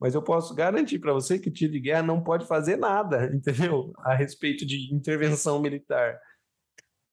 Mas 0.00 0.14
eu 0.14 0.22
posso 0.22 0.54
garantir 0.54 0.98
para 0.98 1.12
você 1.12 1.38
que 1.38 1.48
o 1.48 1.52
tiro 1.52 1.72
de 1.72 1.80
guerra 1.80 2.02
não 2.02 2.22
pode 2.22 2.46
fazer 2.46 2.76
nada, 2.76 3.26
entendeu? 3.34 3.92
A 3.98 4.14
respeito 4.14 4.66
de 4.66 4.92
intervenção 4.92 5.60
militar. 5.60 6.18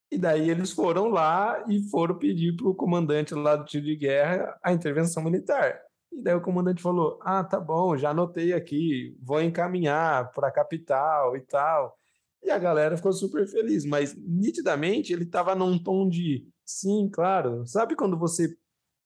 E 0.10 0.18
daí 0.18 0.50
eles 0.50 0.72
foram 0.72 1.10
lá 1.10 1.66
e 1.68 1.84
foram 1.90 2.18
pedir 2.18 2.56
para 2.56 2.70
o 2.70 2.76
comandante 2.76 3.34
lá 3.36 3.58
do 3.58 3.66
tiro 3.66 3.86
de 3.86 3.96
guerra 3.96 4.58
a 4.64 4.72
intervenção 4.72 5.22
militar. 5.22 5.80
E 6.12 6.22
daí 6.22 6.34
o 6.36 6.42
comandante 6.42 6.82
falou: 6.82 7.20
Ah, 7.22 7.44
tá 7.44 7.60
bom, 7.60 7.98
já 7.98 8.10
anotei 8.12 8.54
aqui, 8.54 9.16
vou 9.22 9.42
encaminhar 9.42 10.32
para 10.32 10.48
a 10.48 10.52
capital 10.52 11.36
e 11.36 11.42
tal. 11.42 11.98
E 12.44 12.50
a 12.52 12.58
galera 12.58 12.96
ficou 12.98 13.12
super 13.14 13.48
feliz, 13.48 13.86
mas 13.86 14.16
nitidamente 14.16 15.12
ele 15.14 15.24
estava 15.24 15.56
num 15.56 15.78
tom 15.82 16.08
de 16.08 16.48
sim, 16.66 17.10
claro. 17.12 17.66
Sabe 17.66 17.96
quando 17.96 18.18
você 18.18 18.48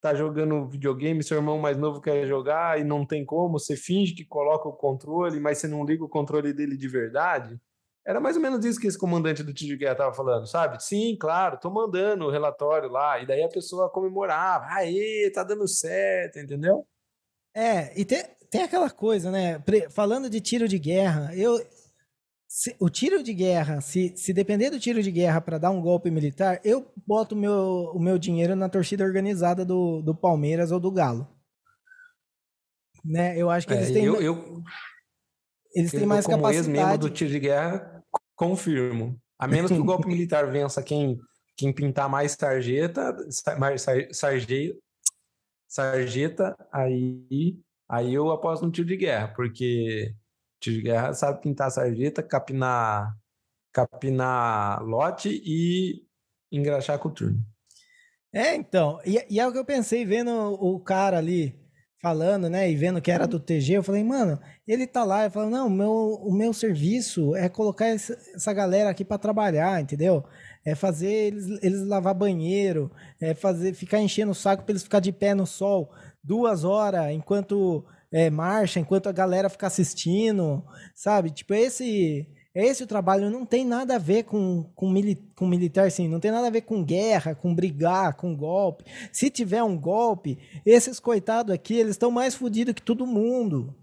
tá 0.02 0.14
jogando 0.16 0.68
videogame, 0.68 1.24
seu 1.24 1.38
irmão 1.38 1.60
mais 1.60 1.78
novo 1.78 2.02
quer 2.02 2.26
jogar 2.28 2.80
e 2.80 2.84
não 2.84 3.06
tem 3.06 3.26
como, 3.26 3.60
você 3.60 3.76
finge 3.78 4.14
que 4.16 4.26
coloca 4.26 4.68
o 4.68 4.74
controle, 4.74 5.40
mas 5.40 5.60
você 5.60 5.68
não 5.68 5.86
liga 5.86 6.04
o 6.04 6.10
controle 6.10 6.54
dele 6.54 6.76
de 6.78 6.88
verdade? 6.88 7.60
Era 8.06 8.20
mais 8.20 8.36
ou 8.36 8.42
menos 8.42 8.66
isso 8.66 8.80
que 8.80 8.88
esse 8.88 8.98
comandante 8.98 9.44
do 9.44 9.54
Tio 9.54 9.68
de 9.68 9.78
Guerra 9.78 9.92
estava 9.92 10.14
falando, 10.14 10.48
sabe? 10.48 10.84
Sim, 10.84 11.16
claro, 11.20 11.60
tô 11.60 11.70
mandando 11.70 12.26
o 12.26 12.32
relatório 12.32 12.90
lá. 12.90 13.22
E 13.22 13.28
daí 13.28 13.44
a 13.44 13.50
pessoa 13.50 13.92
comemorava, 13.92 14.66
aê, 14.70 15.32
tá 15.34 15.44
dando 15.44 15.68
certo, 15.68 16.40
entendeu? 16.40 16.86
É, 17.56 18.00
e 18.00 18.04
tem, 18.04 18.24
tem 18.50 18.64
aquela 18.64 18.90
coisa, 18.90 19.30
né? 19.30 19.62
Falando 19.92 20.30
de 20.30 20.42
tiro 20.42 20.68
de 20.68 20.80
guerra, 20.80 21.36
eu. 21.36 21.64
Se, 22.48 22.76
o 22.80 22.90
tiro 22.90 23.24
de 23.24 23.34
guerra, 23.34 23.80
se, 23.80 24.14
se 24.18 24.34
depender 24.34 24.70
do 24.70 24.80
tiro 24.80 25.02
de 25.02 25.10
guerra 25.10 25.40
para 25.40 25.58
dar 25.58 25.72
um 25.72 25.82
golpe 25.82 26.12
militar, 26.12 26.60
eu 26.66 26.92
boto 27.08 27.34
o 27.34 27.38
meu, 27.38 27.92
o 27.94 28.00
meu 28.00 28.18
dinheiro 28.18 28.58
na 28.58 28.68
torcida 28.68 29.06
organizada 29.06 29.64
do, 29.64 30.02
do 30.02 30.14
Palmeiras 30.14 30.70
ou 30.70 30.78
do 30.78 30.92
Galo. 30.92 31.30
Né? 33.06 33.38
Eu 33.38 33.50
acho 33.50 33.66
que 33.66 33.74
eles 33.74 33.90
é, 33.90 33.94
têm. 33.94 34.04
Eu, 34.04 34.22
eu, 34.22 34.62
eles 35.74 35.92
têm 35.92 36.06
mais 36.06 36.26
como 36.26 36.38
capacidade. 36.38 36.70
ex-membro 36.70 36.98
do 36.98 37.10
tiro 37.10 37.32
de 37.32 37.40
guerra, 37.40 37.91
confirmo. 38.42 39.22
A 39.38 39.48
menos 39.48 39.72
que 39.72 39.78
o 39.78 39.84
golpe 39.84 40.08
militar 40.10 40.52
vença 40.52 40.82
quem, 40.82 41.20
quem 41.56 41.72
pintar 41.72 42.10
mais 42.10 42.32
sarjeta, 42.32 43.16
mais 43.60 43.86
sarjeta, 44.12 44.80
sarjeta, 45.68 46.68
aí, 46.72 47.56
aí 47.88 48.12
eu 48.12 48.32
aposto 48.32 48.66
no 48.66 48.72
tiro 48.72 48.88
de 48.88 48.98
guerra, 48.98 49.28
porque 49.28 50.16
tiro 50.60 50.78
de 50.78 50.82
guerra 50.82 51.14
sabe 51.14 51.40
pintar 51.40 51.70
sarjeta, 51.70 52.24
capinar, 52.24 53.16
capinar 53.72 54.84
lote 54.84 55.30
e 55.46 56.04
engraxar 56.52 56.98
com 56.98 57.10
o 57.10 57.14
turno. 57.14 57.46
É, 58.34 58.56
então, 58.56 59.00
e, 59.06 59.24
e, 59.30 59.40
é 59.40 59.48
o 59.48 59.52
que 59.52 59.60
eu 59.60 59.66
pensei 59.66 60.04
vendo 60.04 60.32
o 60.32 60.80
cara 60.80 61.18
ali 61.18 61.61
falando, 62.02 62.50
né, 62.50 62.70
e 62.72 62.76
vendo 62.76 63.02
que 63.02 63.12
era 63.12 63.28
do 63.28 63.40
TG, 63.40 63.74
eu 63.74 63.84
falei, 63.84 64.04
mano, 64.04 64.40
ele 64.68 64.88
tá 64.88 65.04
lá, 65.04 65.26
eu 65.26 65.32
falo, 65.32 65.50
não, 65.50 65.70
meu, 65.70 65.92
o 65.92 66.34
meu 66.34 66.52
serviço 66.52 67.36
é 67.36 67.48
colocar 67.48 67.86
essa, 67.88 68.18
essa 68.34 68.52
galera 68.54 68.90
aqui 68.90 69.06
para 69.06 69.20
trabalhar, 69.20 69.80
entendeu? 69.80 70.26
é 70.66 70.76
fazer 70.76 71.12
eles, 71.12 71.64
eles 71.64 71.88
lavar 71.88 72.14
banheiro, 72.14 72.92
é 73.20 73.34
fazer 73.34 73.74
ficar 73.74 74.00
enchendo 74.00 74.32
o 74.32 74.36
saco 74.36 74.64
para 74.64 74.72
eles 74.74 74.84
ficar 74.84 75.00
de 75.00 75.12
pé 75.12 75.34
no 75.34 75.46
sol 75.46 75.92
duas 76.24 76.64
horas 76.64 77.12
enquanto 77.12 77.84
é, 78.12 78.30
marcha, 78.30 78.80
enquanto 78.80 79.08
a 79.08 79.12
galera 79.12 79.50
fica 79.50 79.68
assistindo, 79.68 80.64
sabe? 80.94 81.32
Tipo, 81.32 81.54
esse 81.54 82.28
esse 82.54 82.86
trabalho 82.86 83.30
não 83.30 83.46
tem 83.46 83.66
nada 83.66 83.96
a 83.96 84.00
ver 84.00 84.24
com, 84.24 84.64
com, 84.76 84.90
mili, 84.90 85.16
com 85.36 85.48
militar, 85.48 85.90
sim, 85.90 86.10
não 86.10 86.20
tem 86.20 86.32
nada 86.32 86.48
a 86.48 86.52
ver 86.52 86.62
com 86.62 86.84
guerra, 86.84 87.34
com 87.34 87.56
brigar, 87.56 88.16
com 88.16 88.36
golpe. 88.36 88.84
Se 89.12 89.30
tiver 89.30 89.64
um 89.64 89.80
golpe, 89.80 90.38
esses 90.66 91.00
coitados 91.00 91.54
aqui, 91.54 91.76
eles 91.76 91.92
estão 91.92 92.12
mais 92.12 92.36
fodidos 92.36 92.74
que 92.74 92.82
todo 92.82 93.08
mundo. 93.08 93.74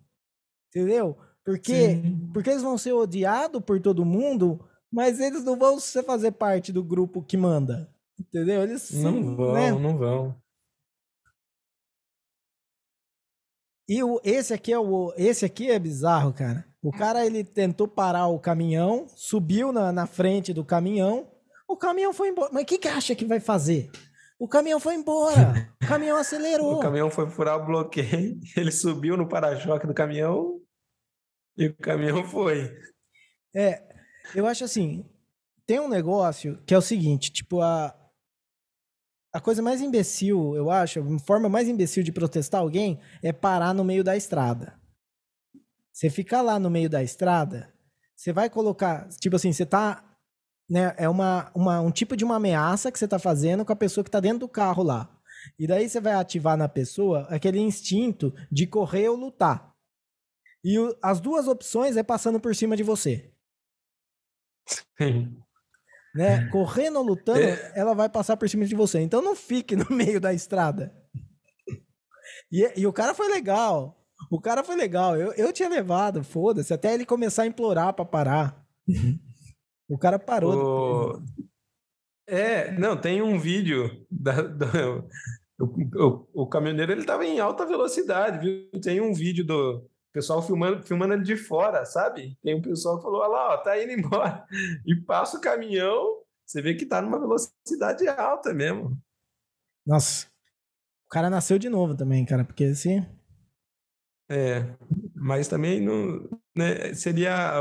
Entendeu? 0.69 1.16
Porque, 1.43 2.03
porque 2.35 2.51
eles 2.51 2.62
vão 2.62 2.77
ser 2.77 2.93
odiados 2.93 3.62
por 3.62 3.81
todo 3.81 4.05
mundo, 4.05 4.61
mas 4.93 5.19
eles 5.19 5.43
não 5.45 5.57
vão 5.57 5.81
fazer 5.81 6.32
parte 6.32 6.70
do 6.70 6.85
grupo 6.85 7.23
que 7.23 7.39
manda. 7.39 7.90
Entendeu? 8.20 8.62
Eles 8.62 8.90
não 8.93 9.35
vão, 9.35 9.55
né? 9.55 9.73
não 9.73 9.97
vão. 9.97 10.36
E 13.89 14.03
o, 14.03 14.20
esse 14.23 14.53
aqui 14.53 14.70
é 14.70 14.78
o 14.78 15.15
esse 15.16 15.47
aqui 15.47 15.70
é 15.70 15.78
bizarro, 15.78 16.35
cara. 16.35 16.68
O 16.89 16.90
cara 16.90 17.27
ele 17.27 17.44
tentou 17.44 17.86
parar 17.86 18.28
o 18.28 18.39
caminhão, 18.39 19.06
subiu 19.15 19.73
na, 19.73 19.93
na 19.93 20.06
frente 20.06 20.55
do 20.55 20.65
caminhão, 20.65 21.31
o 21.69 21.77
caminhão 21.77 22.15
foi 22.15 22.28
embora. 22.28 22.48
Mas 22.51 22.62
o 22.62 22.66
que, 22.66 22.78
que 22.78 22.89
acha 22.89 23.15
que 23.15 23.27
vai 23.27 23.39
fazer? 23.39 23.90
O 24.39 24.48
caminhão 24.48 24.81
foi 24.81 24.94
embora. 24.94 25.70
O 25.82 25.86
caminhão 25.86 26.16
acelerou. 26.16 26.77
o 26.77 26.81
caminhão 26.81 27.10
foi 27.10 27.28
furar 27.28 27.60
o 27.60 27.66
bloqueio. 27.66 28.40
Ele 28.56 28.73
subiu 28.73 29.19
no 29.19 29.28
para-choque 29.28 29.86
do 29.86 29.93
caminhão 29.93 30.62
e 31.59 31.66
o 31.66 31.77
caminhão 31.77 32.24
foi. 32.24 32.74
É, 33.55 33.82
eu 34.35 34.47
acho 34.47 34.65
assim, 34.65 35.05
tem 35.66 35.78
um 35.78 35.90
negócio 35.90 36.59
que 36.65 36.73
é 36.73 36.78
o 36.78 36.82
seguinte, 36.82 37.31
tipo, 37.31 37.60
a, 37.60 37.94
a 39.31 39.40
coisa 39.43 39.60
mais 39.60 39.82
imbecil, 39.82 40.56
eu 40.56 40.70
acho, 40.70 41.01
a 41.01 41.19
forma 41.19 41.51
mais 41.51 41.69
imbecil 41.69 42.02
de 42.02 42.12
protestar 42.12 42.62
alguém 42.62 42.98
é 43.23 43.31
parar 43.31 43.74
no 43.74 43.85
meio 43.85 44.02
da 44.02 44.16
estrada. 44.16 44.78
Você 45.99 46.09
ficar 46.09 46.43
lá 46.43 46.61
no 46.61 46.70
meio 46.70 46.89
da 46.89 47.03
estrada, 47.03 47.75
você 48.15 48.33
vai 48.33 48.49
colocar, 48.49 49.09
tipo 49.20 49.35
assim, 49.35 49.53
você 49.53 49.66
tá, 49.66 50.16
né, 50.70 50.95
é 50.97 51.09
uma, 51.09 51.51
uma, 51.53 51.81
um 51.81 51.91
tipo 51.91 52.16
de 52.16 52.25
uma 52.25 52.37
ameaça 52.37 52.93
que 52.93 52.97
você 53.01 53.09
tá 53.09 53.19
fazendo 53.19 53.65
com 53.65 53.73
a 53.73 53.77
pessoa 53.77 54.05
que 54.05 54.11
tá 54.11 54.20
dentro 54.20 54.39
do 54.39 54.49
carro 54.49 54.85
lá. 54.85 55.12
E 55.59 55.66
daí 55.66 55.89
você 55.89 56.01
vai 56.01 56.12
ativar 56.12 56.57
na 56.57 56.69
pessoa 56.69 57.27
aquele 57.29 57.59
instinto 57.59 58.33
de 58.49 58.65
correr 58.65 59.09
ou 59.09 59.16
lutar. 59.16 59.75
E 60.62 60.79
o, 60.79 60.97
as 61.03 61.20
duas 61.20 61.49
opções 61.49 61.97
é 61.97 62.05
passando 62.05 62.39
por 62.39 62.55
cima 62.55 62.77
de 62.77 62.85
você. 62.85 63.35
Sim. 64.97 65.37
Né? 66.15 66.49
Correndo 66.51 67.01
ou 67.01 67.05
lutando, 67.05 67.41
é. 67.41 67.73
ela 67.75 67.93
vai 67.93 68.09
passar 68.09 68.37
por 68.37 68.49
cima 68.49 68.65
de 68.65 68.75
você. 68.77 69.01
Então 69.01 69.20
não 69.20 69.35
fique 69.35 69.75
no 69.75 69.87
meio 69.91 70.20
da 70.20 70.33
estrada. 70.33 70.95
E, 72.53 72.83
e 72.83 72.87
o 72.87 72.93
cara 72.93 73.15
foi 73.15 73.27
legal. 73.27 73.98
O 74.31 74.41
cara 74.41 74.63
foi 74.63 74.77
legal. 74.77 75.17
Eu, 75.17 75.33
eu 75.33 75.53
tinha 75.53 75.69
levado, 75.69 76.23
foda-se, 76.23 76.73
até 76.73 76.95
ele 76.95 77.07
começar 77.07 77.43
a 77.43 77.47
implorar 77.47 77.93
para 77.95 78.05
parar. 78.05 78.67
O 79.89 79.97
cara 79.97 80.19
parou. 80.19 81.17
O... 81.17 81.23
É, 82.29 82.71
não, 82.73 82.95
tem 82.95 83.23
um 83.23 83.39
vídeo 83.39 84.07
da, 84.11 84.43
do, 84.43 85.09
o, 85.59 85.65
o, 85.65 86.43
o, 86.43 86.47
caminhoneiro 86.47 86.93
ele 86.93 87.01
estava 87.01 87.25
em 87.25 87.41
alta 87.41 87.65
velocidade, 87.65 88.39
viu? 88.39 88.81
Tem 88.83 89.01
um 89.01 89.15
vídeo 89.15 89.47
do 89.47 89.89
pessoal 90.13 90.43
filmando, 90.43 90.83
filmando 90.83 91.15
ele 91.15 91.23
de 91.23 91.37
fora, 91.37 91.87
sabe? 91.87 92.37
Tem 92.43 92.55
um 92.55 92.61
pessoal 92.61 92.99
que 92.99 93.03
falou: 93.03 93.21
olha 93.23 93.31
lá, 93.31 93.55
ó, 93.55 93.57
tá 93.57 93.83
indo 93.83 93.93
embora. 93.93 94.45
E 94.87 94.95
passa 94.95 95.39
o 95.39 95.41
caminhão, 95.41 96.23
você 96.45 96.61
vê 96.61 96.75
que 96.75 96.85
tá 96.85 97.01
numa 97.01 97.19
velocidade 97.19 98.07
alta 98.09 98.53
mesmo. 98.53 98.97
Nossa, 99.87 100.27
o 101.07 101.09
cara 101.11 101.31
nasceu 101.31 101.59
de 101.59 101.71
novo 101.71 101.97
também, 101.97 102.27
cara, 102.27 102.45
porque 102.45 102.65
assim. 102.65 103.07
É, 104.31 104.77
mas 105.15 105.49
também 105.49 105.81
não, 105.81 106.29
né, 106.55 106.93
seria 106.95 107.61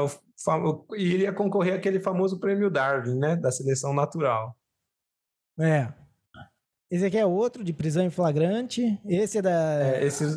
iria 0.98 1.34
concorrer 1.34 1.74
aquele 1.74 2.00
famoso 2.00 2.40
prêmio 2.40 2.70
Darwin, 2.70 3.18
né, 3.18 3.36
da 3.36 3.52
seleção 3.52 3.94
natural. 3.94 4.56
É. 5.60 5.92
Esse 6.90 7.06
aqui 7.06 7.18
é 7.18 7.26
outro 7.26 7.64
de 7.64 7.74
prisão 7.74 8.06
em 8.06 8.10
flagrante. 8.10 9.00
Esse 9.06 9.40
é 9.40 9.42
da. 9.42 9.82
É, 9.84 10.06
esses, 10.06 10.36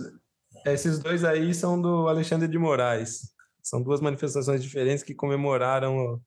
esses 0.67 0.99
dois 0.99 1.23
aí 1.25 1.55
são 1.55 1.81
do 1.81 2.09
Alexandre 2.09 2.49
de 2.49 2.59
Moraes. 2.59 3.33
São 3.63 3.83
duas 3.83 4.01
manifestações 4.01 4.63
diferentes 4.63 5.05
que 5.05 5.15
comemoraram. 5.15 6.21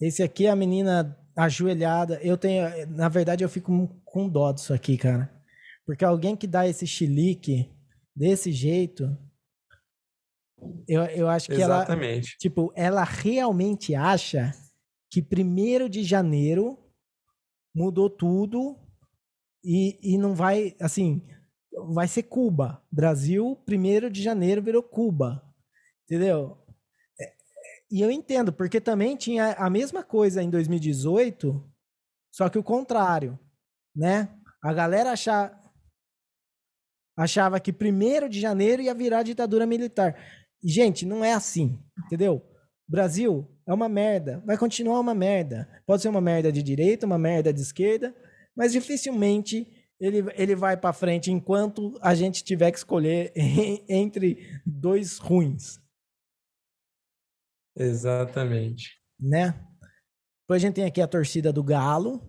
Esse 0.00 0.22
aqui 0.22 0.46
é 0.46 0.50
a 0.50 0.56
menina 0.56 1.16
ajoelhada. 1.36 2.20
Eu 2.22 2.36
tenho. 2.36 2.64
Na 2.88 3.08
verdade, 3.08 3.42
eu 3.42 3.48
fico 3.48 3.88
com 4.04 4.28
dó 4.28 4.52
disso 4.52 4.74
aqui, 4.74 4.98
cara. 4.98 5.32
Porque 5.86 6.04
alguém 6.04 6.36
que 6.36 6.46
dá 6.46 6.68
esse 6.68 6.86
chilique 6.86 7.70
desse 8.20 8.52
jeito. 8.52 9.16
Eu, 10.86 11.04
eu 11.04 11.26
acho 11.26 11.46
que 11.46 11.54
Exatamente. 11.54 12.28
ela. 12.28 12.38
Tipo, 12.38 12.70
ela 12.76 13.02
realmente 13.02 13.94
acha 13.94 14.52
que 15.10 15.22
primeiro 15.22 15.88
de 15.88 16.04
janeiro 16.04 16.78
mudou 17.74 18.10
tudo 18.10 18.78
e, 19.64 19.98
e 20.02 20.18
não 20.18 20.34
vai, 20.34 20.76
assim, 20.78 21.26
vai 21.94 22.06
ser 22.06 22.24
Cuba. 22.24 22.84
Brasil, 22.92 23.56
primeiro 23.64 24.10
de 24.10 24.22
janeiro 24.22 24.62
virou 24.62 24.82
Cuba. 24.82 25.42
Entendeu? 26.04 26.62
É, 27.18 27.32
e 27.90 28.02
eu 28.02 28.10
entendo, 28.10 28.52
porque 28.52 28.82
também 28.82 29.16
tinha 29.16 29.54
a 29.54 29.70
mesma 29.70 30.04
coisa 30.04 30.42
em 30.42 30.50
2018, 30.50 31.72
só 32.30 32.50
que 32.50 32.58
o 32.58 32.62
contrário, 32.62 33.38
né? 33.96 34.28
A 34.62 34.74
galera 34.74 35.12
achava, 35.12 35.58
achava 37.16 37.60
que 37.60 37.72
primeiro 37.72 38.28
de 38.28 38.40
janeiro 38.40 38.82
ia 38.82 38.94
virar 38.94 39.22
ditadura 39.22 39.66
militar. 39.66 40.16
Gente, 40.62 41.06
não 41.06 41.24
é 41.24 41.32
assim, 41.32 41.78
entendeu? 42.04 42.42
Brasil 42.88 43.48
é 43.66 43.72
uma 43.72 43.88
merda, 43.88 44.42
vai 44.44 44.58
continuar 44.58 45.00
uma 45.00 45.14
merda. 45.14 45.68
Pode 45.86 46.02
ser 46.02 46.08
uma 46.08 46.20
merda 46.20 46.50
de 46.50 46.62
direita, 46.62 47.06
uma 47.06 47.18
merda 47.18 47.52
de 47.52 47.60
esquerda, 47.60 48.14
mas 48.56 48.72
dificilmente 48.72 49.66
ele, 50.00 50.24
ele 50.34 50.56
vai 50.56 50.76
para 50.76 50.92
frente 50.92 51.30
enquanto 51.30 51.98
a 52.00 52.14
gente 52.14 52.42
tiver 52.42 52.70
que 52.72 52.78
escolher 52.78 53.32
entre 53.88 54.60
dois 54.66 55.18
ruins. 55.18 55.78
Exatamente. 57.76 58.98
Né? 59.18 59.52
Depois 60.42 60.62
a 60.62 60.66
gente 60.66 60.74
tem 60.74 60.84
aqui 60.84 61.00
a 61.00 61.06
torcida 61.06 61.52
do 61.52 61.62
Galo. 61.62 62.20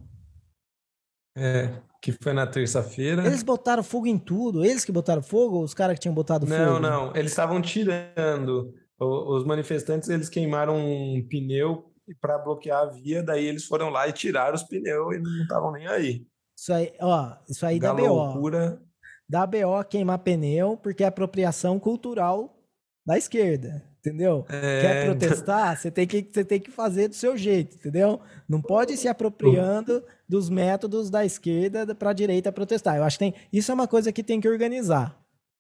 É, 1.36 1.82
que 2.02 2.12
foi 2.12 2.34
na 2.34 2.48
terça-feira. 2.48 3.26
Eles 3.26 3.44
botaram 3.44 3.84
fogo 3.84 4.08
em 4.08 4.18
tudo. 4.18 4.66
Eles 4.66 4.84
que 4.84 4.92
botaram 4.92 5.22
fogo 5.22 5.58
ou 5.58 5.64
os 5.64 5.74
caras 5.74 5.94
que 5.94 6.02
tinham 6.02 6.16
botado 6.16 6.48
não, 6.48 6.58
fogo? 6.58 6.80
Não, 6.80 7.08
não. 7.08 7.16
Eles 7.16 7.32
estavam 7.32 7.62
tirando 7.62 8.74
os 9.02 9.44
manifestantes 9.44 10.10
eles 10.10 10.30
queimaram 10.30 10.78
um 10.78 11.26
pneu 11.28 11.92
para 12.20 12.38
bloquear 12.38 12.82
a 12.82 12.86
via, 12.86 13.24
daí 13.24 13.46
eles 13.46 13.66
foram 13.66 13.90
lá 13.90 14.08
e 14.08 14.14
tiraram 14.14 14.54
os 14.54 14.64
pneus 14.64 15.16
e 15.16 15.20
não 15.20 15.42
estavam 15.42 15.72
nem 15.72 15.88
aí. 15.88 16.26
Isso 16.56 16.74
aí, 16.74 16.94
ó, 17.00 17.36
isso 17.50 17.66
aí 17.66 17.80
dá 17.80 17.94
BO. 17.94 18.06
Loucura. 18.06 18.82
Dá 19.28 19.48
BO 19.48 19.84
queimar 19.90 20.20
pneu 20.20 20.78
porque 20.78 21.04
é 21.04 21.08
apropriação 21.08 21.80
cultural 21.80 22.60
da 23.06 23.18
esquerda, 23.18 23.84
entendeu? 24.02 24.46
É... 24.50 24.82
Quer 24.82 25.06
protestar, 25.06 25.78
você 25.78 25.90
tem, 25.90 26.08
que, 26.08 26.28
você 26.30 26.44
tem 26.44 26.60
que 26.60 26.72
fazer 26.72 27.08
do 27.08 27.16
seu 27.16 27.38
jeito, 27.38 27.78
entendeu? 27.78 28.20
Não 28.50 28.62
pode 28.62 28.98
se 28.98 29.08
apropriando 29.08 30.04
dos 30.28 30.50
métodos 30.50 31.10
da 31.10 31.24
esquerda 31.24 31.96
para 31.96 32.10
a 32.10 32.14
direita 32.14 32.52
protestar. 32.52 32.98
Eu 32.98 33.04
acho 33.04 33.18
que 33.18 33.32
tem, 33.32 33.36
isso 33.54 33.72
é 33.72 33.74
uma 33.74 33.88
coisa 33.88 34.12
que 34.12 34.24
tem 34.24 34.42
que 34.42 34.50
organizar, 34.50 35.18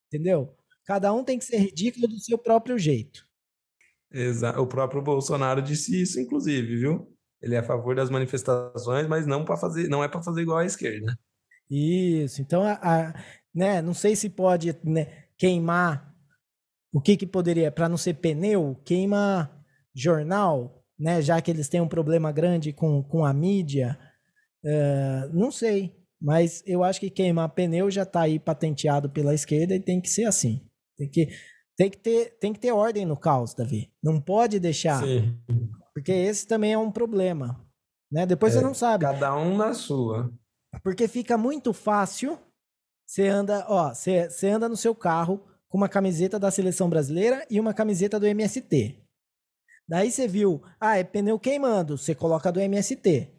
entendeu? 0.08 0.54
Cada 0.86 1.14
um 1.14 1.24
tem 1.24 1.38
que 1.38 1.46
ser 1.46 1.58
ridículo 1.58 2.08
do 2.08 2.20
seu 2.20 2.38
próprio 2.38 2.78
jeito. 2.78 3.26
Exato. 4.12 4.60
O 4.60 4.68
próprio 4.68 5.02
Bolsonaro 5.02 5.62
disse 5.62 6.02
isso, 6.02 6.20
inclusive, 6.20 6.78
viu? 6.78 7.08
Ele 7.42 7.56
é 7.56 7.60
a 7.60 7.64
favor 7.64 7.96
das 7.96 8.10
manifestações, 8.10 9.08
mas 9.08 9.26
não 9.26 9.46
para 9.46 9.56
fazer, 9.56 9.88
não 9.88 10.04
é 10.04 10.08
para 10.08 10.22
fazer 10.22 10.42
igual 10.42 10.58
à 10.58 10.66
esquerda. 10.66 11.18
Isso. 11.70 12.42
Então, 12.42 12.64
a, 12.64 12.74
a, 12.74 13.14
né, 13.54 13.82
não 13.82 13.94
sei 13.94 14.16
se 14.16 14.30
pode 14.30 14.76
né, 14.84 15.26
queimar 15.38 16.11
o 16.94 17.02
que 17.02 17.16
que 17.16 17.26
poderia 17.26 17.72
para 17.72 17.88
não 17.88 17.98
ser 17.98 18.16
pneu, 18.16 18.80
queima 18.86 19.50
jornal, 19.96 20.84
né? 21.00 21.22
Já 21.22 21.42
que 21.42 21.50
eles 21.52 21.70
têm 21.70 21.82
um 21.82 21.88
problema 21.88 22.32
grande 22.32 22.74
com, 22.74 23.02
com 23.04 23.26
a 23.26 23.34
mídia, 23.34 23.98
uh, 24.64 25.34
não 25.34 25.52
sei. 25.52 25.96
Mas 26.22 26.62
eu 26.68 26.84
acho 26.84 27.00
que 27.00 27.10
queimar 27.10 27.50
pneu 27.50 27.90
já 27.90 28.04
está 28.04 28.22
aí 28.22 28.40
patenteado 28.40 29.10
pela 29.10 29.34
esquerda 29.34 29.76
e 29.76 29.80
tem 29.80 30.00
que 30.00 30.10
ser 30.10 30.26
assim. 30.26 30.62
Tem 30.98 31.10
que 31.10 31.30
tem 31.76 31.90
que 31.90 31.98
ter, 31.98 32.38
tem 32.40 32.54
que 32.54 32.60
ter 32.60 32.72
ordem 32.72 33.08
no 33.08 33.18
caos, 33.18 33.56
Davi. 33.56 33.92
Não 34.04 34.22
pode 34.22 34.60
deixar. 34.60 35.04
Sim. 35.04 35.36
Porque 35.96 36.12
esse 36.12 36.46
também 36.46 36.74
é 36.74 36.78
um 36.78 36.92
problema. 36.92 37.60
Né? 38.12 38.24
Depois 38.26 38.54
é, 38.54 38.60
você 38.60 38.64
não 38.64 38.74
sabe. 38.74 39.06
Cada 39.06 39.36
um 39.36 39.58
na 39.58 39.74
sua. 39.74 40.32
Porque 40.84 41.08
fica 41.08 41.38
muito 41.38 41.74
fácil. 41.74 42.38
Você 43.08 43.28
anda, 43.28 43.66
ó, 43.68 43.94
você, 43.94 44.30
você 44.30 44.50
anda 44.50 44.70
no 44.70 44.78
seu 44.78 44.94
carro 44.94 45.44
com 45.72 45.78
uma 45.78 45.88
camiseta 45.88 46.38
da 46.38 46.52
seleção 46.52 46.90
brasileira 46.90 47.46
e 47.50 47.58
uma 47.58 47.74
camiseta 47.74 48.20
do 48.20 48.28
MST. 48.28 48.98
Daí 49.88 50.12
você 50.12 50.28
viu, 50.28 50.62
ah, 50.80 50.98
é 50.98 51.04
pneu 51.04 51.40
queimando, 51.40 51.98
você 51.98 52.14
coloca 52.14 52.52
do 52.52 52.60
MST. 52.60 53.30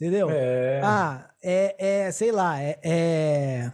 Entendeu? 0.00 0.30
É. 0.30 0.80
Ah, 0.82 1.30
é, 1.42 2.06
é 2.06 2.10
sei 2.10 2.32
lá, 2.32 2.60
é, 2.60 2.80
é, 2.82 3.72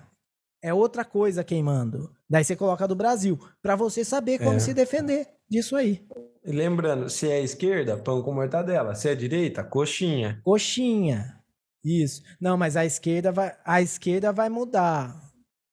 é 0.61 0.75
outra 0.75 1.05
coisa 1.05 1.45
queimando. 1.45 2.13
Daí 2.29 2.43
você 2.43 2.57
coloca 2.57 2.89
do 2.89 2.97
Brasil, 2.97 3.39
para 3.63 3.77
você 3.77 4.05
saber 4.05 4.39
como 4.39 4.57
é. 4.57 4.59
se 4.59 4.75
defender 4.75 5.29
disso 5.49 5.77
aí. 5.77 6.05
lembrando, 6.45 7.09
se 7.09 7.31
é 7.31 7.41
esquerda, 7.41 7.97
pão 7.97 8.23
com 8.23 8.33
mortadela. 8.33 8.97
Se 8.97 9.09
é 9.09 9.15
direita, 9.15 9.63
coxinha. 9.63 10.41
Coxinha. 10.43 11.41
Isso. 11.85 12.23
Não, 12.41 12.57
mas 12.57 12.77
a 12.77 12.85
esquerda 12.85 13.31
vai, 13.31 13.57
a 13.65 13.81
esquerda 13.81 14.33
vai 14.33 14.49
mudar. 14.49 15.24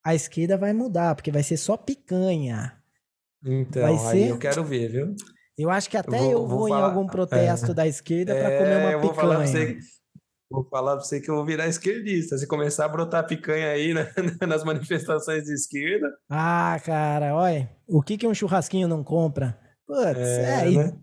A 0.04 0.14
esquerda 0.14 0.56
vai 0.56 0.72
mudar, 0.72 1.14
porque 1.14 1.30
vai 1.30 1.42
ser 1.42 1.56
só 1.56 1.76
picanha. 1.76 2.76
Então, 3.44 3.82
vai 3.82 3.92
aí 3.92 4.22
ser... 4.22 4.30
eu 4.30 4.38
quero 4.38 4.64
ver, 4.64 4.88
viu? 4.90 5.14
Eu 5.56 5.70
acho 5.70 5.88
que 5.88 5.96
até 5.96 6.18
eu 6.18 6.22
vou, 6.22 6.30
eu 6.30 6.46
vou, 6.46 6.58
vou 6.58 6.68
em 6.68 6.72
algum 6.72 7.06
protesto 7.06 7.70
é. 7.72 7.74
da 7.74 7.86
esquerda 7.86 8.34
para 8.34 8.58
comer 8.58 8.60
uma 8.60 8.64
é, 8.64 8.78
picanha. 8.78 8.92
Eu 8.92 9.00
vou 9.00 9.14
falar 9.14 9.36
pra 9.36 9.46
você 9.46 9.78
Vou 10.52 10.68
falar 10.68 10.96
pra 10.96 11.04
você 11.04 11.18
que 11.18 11.30
eu 11.30 11.34
vou 11.34 11.46
virar 11.46 11.66
esquerdista. 11.66 12.36
Se 12.36 12.46
começar 12.46 12.84
a 12.84 12.88
brotar 12.88 13.26
picanha 13.26 13.70
aí 13.70 13.94
né, 13.94 14.12
nas 14.46 14.62
manifestações 14.62 15.44
de 15.44 15.54
esquerda. 15.54 16.12
Ah, 16.30 16.78
cara, 16.84 17.34
olha. 17.34 17.70
O 17.88 18.02
que, 18.02 18.18
que 18.18 18.26
um 18.26 18.34
churrasquinho 18.34 18.86
não 18.86 19.02
compra? 19.02 19.58
Putz, 19.86 20.18
é, 20.18 20.66
é 20.66 20.70
né? 20.70 20.98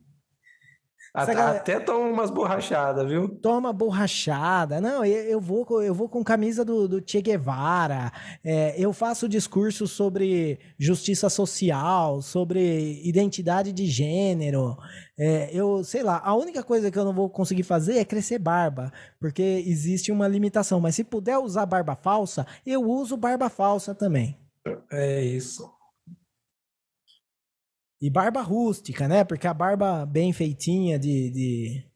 Até, 1.13 1.33
galera... 1.33 1.57
até 1.57 1.79
toma 1.79 2.05
umas 2.05 2.29
borrachadas, 2.29 3.07
viu? 3.07 3.27
Toma 3.41 3.73
borrachada. 3.73 4.79
Não, 4.79 5.03
eu 5.03 5.41
vou, 5.41 5.81
eu 5.81 5.93
vou 5.93 6.07
com 6.07 6.23
camisa 6.23 6.63
do, 6.63 6.87
do 6.87 7.03
Che 7.05 7.21
Guevara. 7.21 8.11
É, 8.43 8.75
eu 8.77 8.93
faço 8.93 9.27
discurso 9.27 9.87
sobre 9.87 10.59
justiça 10.77 11.29
social, 11.29 12.21
sobre 12.21 13.01
identidade 13.03 13.71
de 13.73 13.87
gênero. 13.87 14.77
É, 15.17 15.49
eu, 15.51 15.83
sei 15.83 16.03
lá, 16.03 16.21
a 16.23 16.35
única 16.35 16.63
coisa 16.63 16.91
que 16.91 16.97
eu 16.99 17.05
não 17.05 17.13
vou 17.13 17.29
conseguir 17.29 17.63
fazer 17.63 17.97
é 17.97 18.05
crescer 18.05 18.37
barba, 18.37 18.91
porque 19.19 19.63
existe 19.65 20.11
uma 20.11 20.27
limitação. 20.27 20.79
Mas 20.79 20.95
se 20.95 21.03
puder 21.03 21.37
usar 21.39 21.65
barba 21.65 21.95
falsa, 21.95 22.45
eu 22.65 22.83
uso 22.83 23.17
barba 23.17 23.49
falsa 23.49 23.95
também. 23.95 24.37
É 24.91 25.23
isso. 25.23 25.78
E 28.01 28.09
barba 28.09 28.41
rústica, 28.41 29.07
né? 29.07 29.23
Porque 29.23 29.47
a 29.47 29.53
barba 29.53 30.05
bem 30.05 30.31
feitinha 30.31 30.97
de. 30.97 31.29
de... 31.31 31.89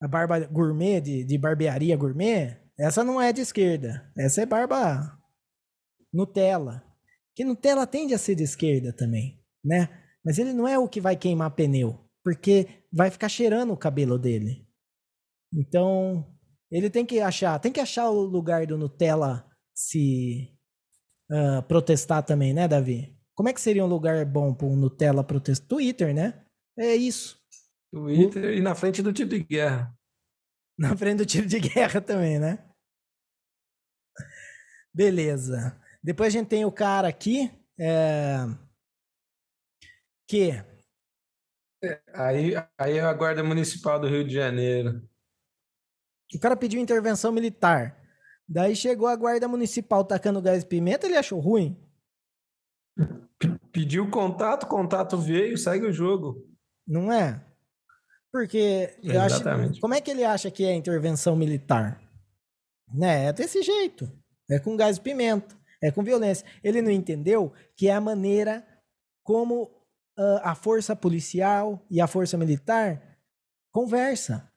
A 0.00 0.08
barba 0.08 0.40
gourmet, 0.46 1.00
de, 1.00 1.24
de 1.24 1.38
barbearia 1.38 1.96
gourmet, 1.96 2.58
essa 2.78 3.02
não 3.02 3.20
é 3.20 3.32
de 3.32 3.40
esquerda. 3.40 4.12
Essa 4.16 4.42
é 4.42 4.46
barba 4.46 5.18
Nutella. 6.12 6.84
Que 7.34 7.44
Nutella 7.44 7.86
tende 7.86 8.14
a 8.14 8.18
ser 8.18 8.34
de 8.34 8.42
esquerda 8.42 8.92
também, 8.92 9.42
né? 9.64 9.88
Mas 10.24 10.38
ele 10.38 10.52
não 10.52 10.66
é 10.66 10.78
o 10.78 10.88
que 10.88 11.00
vai 11.00 11.16
queimar 11.16 11.54
pneu, 11.54 11.98
porque 12.24 12.66
vai 12.92 13.10
ficar 13.10 13.28
cheirando 13.28 13.72
o 13.72 13.76
cabelo 13.76 14.18
dele. 14.18 14.66
Então, 15.52 16.26
ele 16.70 16.90
tem 16.90 17.06
que 17.06 17.20
achar, 17.20 17.58
tem 17.58 17.72
que 17.72 17.80
achar 17.80 18.10
o 18.10 18.22
lugar 18.22 18.66
do 18.66 18.76
Nutella 18.76 19.46
se 19.74 20.50
uh, 21.30 21.62
protestar 21.68 22.22
também, 22.24 22.52
né, 22.52 22.66
Davi? 22.66 23.15
Como 23.36 23.48
é 23.48 23.52
que 23.52 23.60
seria 23.60 23.84
um 23.84 23.88
lugar 23.88 24.24
bom 24.24 24.54
para 24.54 24.66
um 24.66 24.74
Nutella 24.74 25.22
protestar? 25.22 25.68
Twitter, 25.68 26.14
né? 26.14 26.42
É 26.78 26.96
isso. 26.96 27.38
Twitter 27.92 28.44
o... 28.44 28.54
e 28.54 28.60
na 28.60 28.74
frente 28.74 29.02
do 29.02 29.12
tipo 29.12 29.30
de 29.30 29.44
guerra. 29.44 29.94
Na 30.78 30.94
frente 30.94 31.18
do 31.18 31.24
tiro 31.24 31.46
de 31.46 31.58
guerra 31.58 32.02
também, 32.02 32.38
né? 32.38 32.62
Beleza. 34.92 35.80
Depois 36.02 36.34
a 36.34 36.38
gente 36.38 36.48
tem 36.48 36.66
o 36.66 36.72
cara 36.72 37.08
aqui, 37.08 37.50
é... 37.80 38.40
que 40.28 40.52
Aí, 42.12 42.54
aí 42.78 42.98
é 42.98 43.00
a 43.00 43.12
Guarda 43.12 43.42
Municipal 43.42 44.00
do 44.00 44.08
Rio 44.08 44.26
de 44.26 44.34
Janeiro. 44.34 45.06
o 46.34 46.38
cara 46.38 46.56
pediu 46.56 46.80
intervenção 46.80 47.32
militar. 47.32 48.02
Daí 48.48 48.76
chegou 48.76 49.08
a 49.08 49.16
guarda 49.16 49.48
municipal 49.48 50.04
tacando 50.04 50.40
gás 50.40 50.62
e 50.62 50.66
pimenta, 50.66 51.06
ele 51.06 51.16
achou 51.16 51.40
ruim. 51.40 51.76
Pediu 53.76 54.08
contato, 54.10 54.66
contato 54.66 55.18
veio, 55.18 55.58
segue 55.58 55.84
o 55.84 55.92
jogo. 55.92 56.42
Não 56.88 57.12
é? 57.12 57.44
Porque 58.32 58.96
eu 59.02 59.20
acho, 59.20 59.34
Exatamente. 59.34 59.80
como 59.80 59.92
é 59.92 60.00
que 60.00 60.10
ele 60.10 60.24
acha 60.24 60.50
que 60.50 60.64
é 60.64 60.74
intervenção 60.74 61.36
militar? 61.36 62.00
Né? 62.90 63.26
É 63.26 63.32
desse 63.34 63.60
jeito. 63.60 64.10
É 64.50 64.58
com 64.58 64.78
gás 64.78 64.96
e 64.96 65.00
pimenta. 65.02 65.54
É 65.82 65.90
com 65.90 66.02
violência. 66.02 66.46
Ele 66.64 66.80
não 66.80 66.90
entendeu 66.90 67.52
que 67.76 67.86
é 67.86 67.94
a 67.94 68.00
maneira 68.00 68.66
como 69.22 69.70
ah, 70.18 70.52
a 70.52 70.54
força 70.54 70.96
policial 70.96 71.84
e 71.90 72.00
a 72.00 72.06
força 72.06 72.38
militar 72.38 73.18
conversa. 73.70 74.50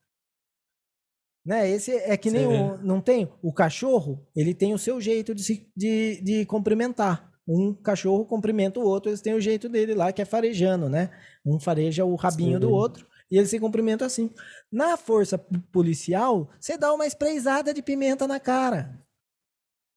Né? 1.45 1.69
Esse 1.69 1.91
é 1.91 2.15
que 2.15 2.31
nem 2.31 2.47
o, 2.47 2.77
não 2.77 3.01
tem 3.01 3.29
o 3.41 3.51
cachorro, 3.51 4.25
ele 4.33 4.53
tem 4.53 4.73
o 4.73 4.79
seu 4.79 5.01
jeito 5.01 5.35
de, 5.35 5.43
se, 5.43 5.69
de, 5.75 6.21
de 6.21 6.45
cumprimentar. 6.45 7.28
Um 7.51 7.73
cachorro 7.73 8.26
cumprimenta 8.26 8.80
o 8.80 8.84
outro, 8.84 9.09
eles 9.09 9.21
têm 9.21 9.34
o 9.34 9.41
jeito 9.41 9.67
dele 9.67 9.95
lá, 9.95 10.13
que 10.13 10.21
é 10.21 10.26
farejando, 10.26 10.88
né? 10.88 11.09
Um 11.43 11.59
fareja 11.59 12.05
o 12.05 12.13
rabinho 12.15 12.59
do 12.59 12.67
Sim. 12.67 12.73
outro 12.73 13.07
e 13.31 13.38
eles 13.38 13.49
se 13.49 13.59
cumprimentam 13.59 14.05
assim. 14.05 14.30
Na 14.71 14.95
força 14.97 15.35
policial, 15.71 16.49
você 16.59 16.77
dá 16.77 16.93
uma 16.93 17.07
espreizada 17.07 17.73
de 17.73 17.81
pimenta 17.81 18.27
na 18.27 18.39
cara. 18.39 19.03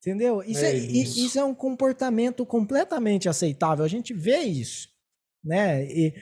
Entendeu? 0.00 0.42
Isso 0.42 0.64
é, 0.64 0.70
É 0.70 0.76
isso. 0.76 1.20
isso 1.20 1.38
é 1.38 1.44
um 1.44 1.54
comportamento 1.54 2.44
completamente 2.46 3.28
aceitável. 3.28 3.84
A 3.84 3.88
gente 3.88 4.14
vê 4.14 4.38
isso, 4.38 4.88
né? 5.44 5.84
E 5.84 6.14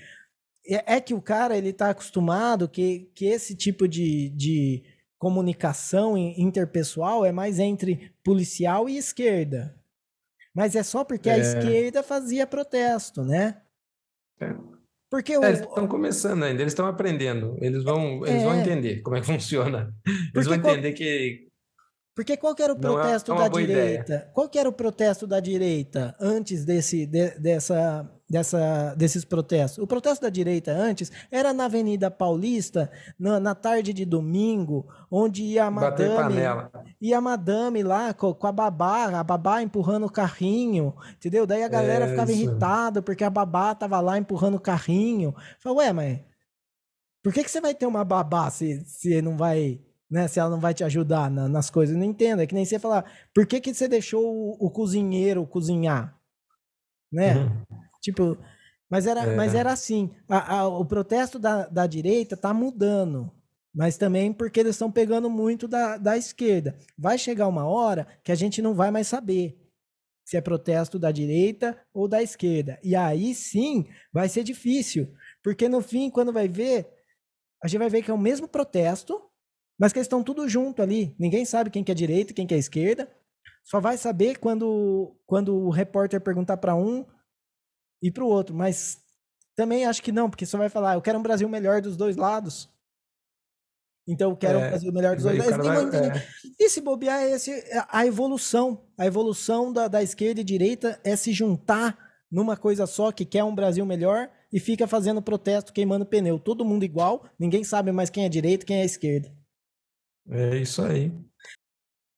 é 0.67 0.97
é 0.97 1.01
que 1.01 1.15
o 1.15 1.23
cara 1.23 1.57
ele 1.57 1.73
tá 1.73 1.91
acostumado 1.91 2.69
que, 2.69 3.11
que 3.15 3.27
esse 3.27 3.55
tipo 3.57 3.89
de, 3.89 4.29
de 4.31 4.83
comunicação 5.19 6.19
in- 6.19 6.35
interpessoal 6.43 7.25
é 7.25 7.33
mais 7.33 7.59
entre 7.59 8.13
policial 8.23 8.89
e 8.89 8.99
esquerda. 8.99 9.80
Mas 10.55 10.75
é 10.75 10.83
só 10.83 11.05
porque 11.05 11.31
a 11.31 11.37
É. 11.37 11.41
esquerda 11.41 12.03
fazia 12.03 12.47
protesto, 12.47 13.23
né? 13.25 13.61
É. 14.41 14.55
Porque 15.11 15.37
o, 15.37 15.43
É, 15.45 15.49
eles 15.49 15.61
estão 15.61 15.89
começando 15.89 16.45
ainda, 16.45 16.63
eles 16.63 16.73
estão 16.73 16.87
aprendendo. 16.87 17.57
Eles 17.61 17.83
vão, 17.83 18.25
eles 18.27 18.43
vão 18.43 18.55
É. 18.55 18.61
entender 18.61 19.01
como 19.03 19.17
é 19.17 19.21
que 19.21 19.27
funciona. 19.27 19.93
Eles 20.07 20.31
Porque 20.33 20.49
vão 20.49 20.61
qual- 20.61 20.73
entender 20.75 20.93
que 20.93 21.49
Porque 22.15 22.37
qual 22.37 22.55
que 22.55 22.63
era 22.63 22.73
o 22.75 22.77
é 22.77 22.81
protesto 22.81 23.33
uma 23.33 23.43
da 23.43 23.49
direita? 23.49 24.31
Qual 24.35 24.49
que 24.49 24.59
era 24.59 24.69
o 24.69 24.73
protesto 24.73 25.27
da 25.27 25.41
direita 25.41 26.15
antes 26.21 26.65
desse, 26.65 27.07
de- 27.07 27.39
dessa, 27.39 28.09
dessa, 28.31 28.95
desses 28.97 29.25
protestos? 29.25 29.83
O 29.83 29.87
protesto 29.87 30.23
da 30.23 30.31
direita 30.31 30.71
antes 30.71 31.11
era 31.33 31.53
na 31.53 31.65
Avenida 31.65 32.09
Paulista, 32.11 32.89
na, 33.19 33.41
na 33.41 33.55
tarde 33.57 33.93
de 33.93 34.05
domingo, 34.05 34.87
onde 35.11 35.43
ia 35.43 35.65
a 35.65 35.71
madame, 35.71 36.37
ia 37.01 37.19
a 37.19 37.21
madame 37.21 37.83
lá 37.83 38.15
co- 38.15 38.35
com, 38.35 38.47
a 38.47 38.53
babá, 38.53 39.07
a 39.19 39.25
babá 39.25 39.61
empurrando 39.61 40.07
o 40.07 40.11
carrinho, 40.13 40.95
entendeu? 41.17 41.45
Daí 41.47 41.65
a 41.65 41.69
galera 41.69 42.05
É, 42.05 42.09
ficava 42.09 42.31
isso. 42.31 42.43
irritada 42.43 43.03
porque 43.03 43.25
a 43.25 43.31
babá 43.31 43.75
tava 43.75 43.99
lá 44.01 44.17
empurrando 44.17 44.55
o 44.55 44.61
carrinho. 44.61 45.35
Falei, 45.59 45.79
ué, 45.79 45.93
mas 45.93 46.21
por 47.23 47.33
que, 47.35 47.43
que 47.43 47.51
você 47.51 47.61
vai 47.61 47.75
ter 47.75 47.87
uma 47.87 48.05
babá 48.05 48.49
se, 48.51 48.83
se 48.87 49.21
não 49.21 49.37
vai, 49.37 49.81
né? 50.11 50.27
Se 50.29 50.39
ela 50.41 50.49
não 50.51 50.61
vai 50.61 50.73
te 50.73 50.85
ajudar 50.85 51.31
na- 51.31 51.49
nas 51.49 51.69
coisas? 51.69 51.97
Não 51.97 52.05
entendo. 52.05 52.41
É 52.41 52.47
que 52.47 52.55
nem 52.55 52.65
você 52.65 52.79
falar, 52.79 53.05
por 53.35 53.45
que, 53.45 53.61
que 53.61 53.75
você 53.75 53.89
deixou 53.89 54.25
o, 54.25 54.57
o 54.67 54.71
cozinheiro 54.71 55.45
cozinhar? 55.47 56.17
Né? 57.13 57.35
Uhum. 57.35 57.80
Tipo, 58.01 58.37
mas 58.89 59.07
era, 59.07 59.25
É. 59.25 59.37
mas 59.37 59.55
era 59.55 59.73
assim. 59.73 60.11
a- 60.29 60.57
a- 60.61 60.69
o 60.69 60.85
protesto 60.85 61.39
da, 61.39 61.67
da 61.67 61.87
direita 61.87 62.37
tá 62.37 62.53
mudando. 62.55 63.31
Mas 63.73 63.97
também 63.97 64.33
porque 64.33 64.59
eles 64.59 64.75
estão 64.75 64.91
pegando 64.91 65.31
muito 65.31 65.69
da, 65.69 65.97
da 65.97 66.17
esquerda. 66.17 66.77
Vai 66.99 67.17
chegar 67.17 67.47
uma 67.47 67.65
hora 67.67 68.07
que 68.25 68.33
a 68.33 68.35
gente 68.35 68.61
não 68.61 68.75
vai 68.75 68.91
mais 68.91 69.07
saber 69.07 69.57
se 70.25 70.37
é 70.37 70.41
protesto 70.41 70.99
da 70.99 71.13
direita 71.13 71.79
ou 71.95 72.09
da 72.09 72.21
esquerda. 72.21 72.81
E 72.83 72.97
aí 72.97 73.33
sim 73.35 73.87
vai 74.13 74.29
ser 74.29 74.43
difícil. 74.43 75.13
Porque 75.43 75.69
no 75.69 75.81
fim, 75.81 76.11
quando 76.11 76.33
vai 76.33 76.49
ver, 76.49 76.89
a 77.63 77.69
gente 77.69 77.79
vai 77.79 77.89
ver 77.89 78.03
que 78.03 78.11
é 78.11 78.15
o 78.15 78.19
mesmo 78.19 78.49
protesto, 78.49 79.21
mas 79.79 79.93
que 79.93 79.99
eles 80.01 80.07
estão 80.07 80.23
tudo 80.23 80.49
junto 80.49 80.83
ali. 80.83 81.15
Ninguém 81.19 81.45
sabe 81.45 81.71
quem 81.71 81.85
que 81.85 81.93
é 81.93 81.95
direita 81.95 82.33
e 82.33 82.35
quem 82.35 82.47
que 82.49 82.55
é 82.55 82.59
esquerda. 82.59 83.09
Só 83.63 83.79
vai 83.81 83.97
saber 83.97 84.39
quando, 84.39 85.17
quando 85.27 85.55
o 85.55 85.71
repórter 85.71 86.21
perguntar 86.21 86.57
para 86.57 86.75
um 86.75 87.05
e 88.03 88.11
para 88.11 88.25
o 88.25 88.29
outro. 88.29 88.55
Mas 88.55 88.99
também 89.57 89.85
acho 89.87 90.03
que 90.03 90.13
não, 90.13 90.29
porque 90.31 90.47
só 90.47 90.57
vai 90.59 90.69
falar, 90.69 90.95
eu 90.95 91.03
quero 91.03 91.19
um 91.19 91.23
Brasil 91.23 91.49
melhor 91.49 91.81
dos 91.81 91.97
dois 91.97 92.17
lados. 92.17 92.69
Então 94.09 94.31
eu 94.31 94.37
quero 94.37 94.59
um 94.59 94.63
É, 94.63 94.69
Brasil 94.71 94.93
melhor 94.93 95.15
dos 95.15 95.25
dois 95.25 95.39
lados. 95.39 95.67
vai- 95.67 96.09
é. 96.09 96.27
E 96.59 96.69
se 96.69 96.81
bobear, 96.81 97.21
é 97.23 97.31
esse, 97.33 97.51
é 97.53 97.85
a 97.89 98.07
evolução. 98.07 98.89
A 98.99 99.07
evolução 99.07 99.73
da, 99.73 99.87
da 99.89 100.03
esquerda 100.03 100.41
e 100.41 100.45
direita 100.45 101.01
é 101.05 101.15
se 101.15 101.33
juntar 101.33 101.97
numa 102.31 102.57
coisa 102.57 102.87
só 102.87 103.13
que 103.13 103.25
quer 103.25 103.45
um 103.45 103.55
Brasil 103.55 103.85
melhor 103.85 104.31
e 104.53 104.59
fica 104.59 104.87
fazendo 104.87 105.23
protesto, 105.23 105.73
queimando 105.73 106.07
pneu. 106.07 106.39
Todo 106.39 106.65
mundo 106.65 106.85
igual, 106.85 107.29
ninguém 107.39 107.63
sabe 107.63 107.93
mais 107.93 108.11
quem 108.11 108.25
é 108.25 108.29
direita 108.29 108.65
e 108.65 108.67
quem 108.67 108.81
é 108.81 108.85
esquerda. 108.85 109.33
É 110.29 110.57
isso 110.57 110.83
aí. 110.83 111.13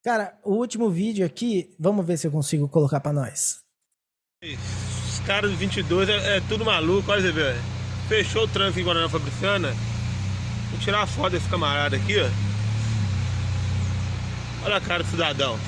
Cara, 0.05 0.39
o 0.45 0.55
último 0.55 0.91
vídeo 0.91 1.25
aqui, 1.27 1.75
vamos 1.79 2.07
ver 2.07 2.17
se 2.17 2.27
eu 2.27 2.33
consigo 2.33 2.69
colocar 2.69 3.01
pra 3.01 3.13
nós. 3.13 3.61
Caras 5.23 5.51
do 5.51 5.57
22 5.57 6.09
é, 6.09 6.37
é 6.37 6.41
tudo 6.49 6.65
maluco, 6.65 7.11
olha 7.11 7.23
você 7.23 7.33
ver. 7.33 7.57
Fechou 8.09 8.45
o 8.45 8.49
trânsito 8.49 8.81
em 8.81 8.85
Guaraná 8.85 9.09
Fabriciana. 9.09 9.75
Vou 10.71 10.81
tirar 10.81 10.99
uma 10.99 11.07
foto 11.07 11.33
desse 11.33 11.49
camarada 11.49 11.97
aqui, 11.97 12.21
ó. 12.21 12.29
Olha 14.65 14.77
a 14.77 14.81
cara 14.81 15.03
do 15.03 15.11
cidadão. 15.11 15.59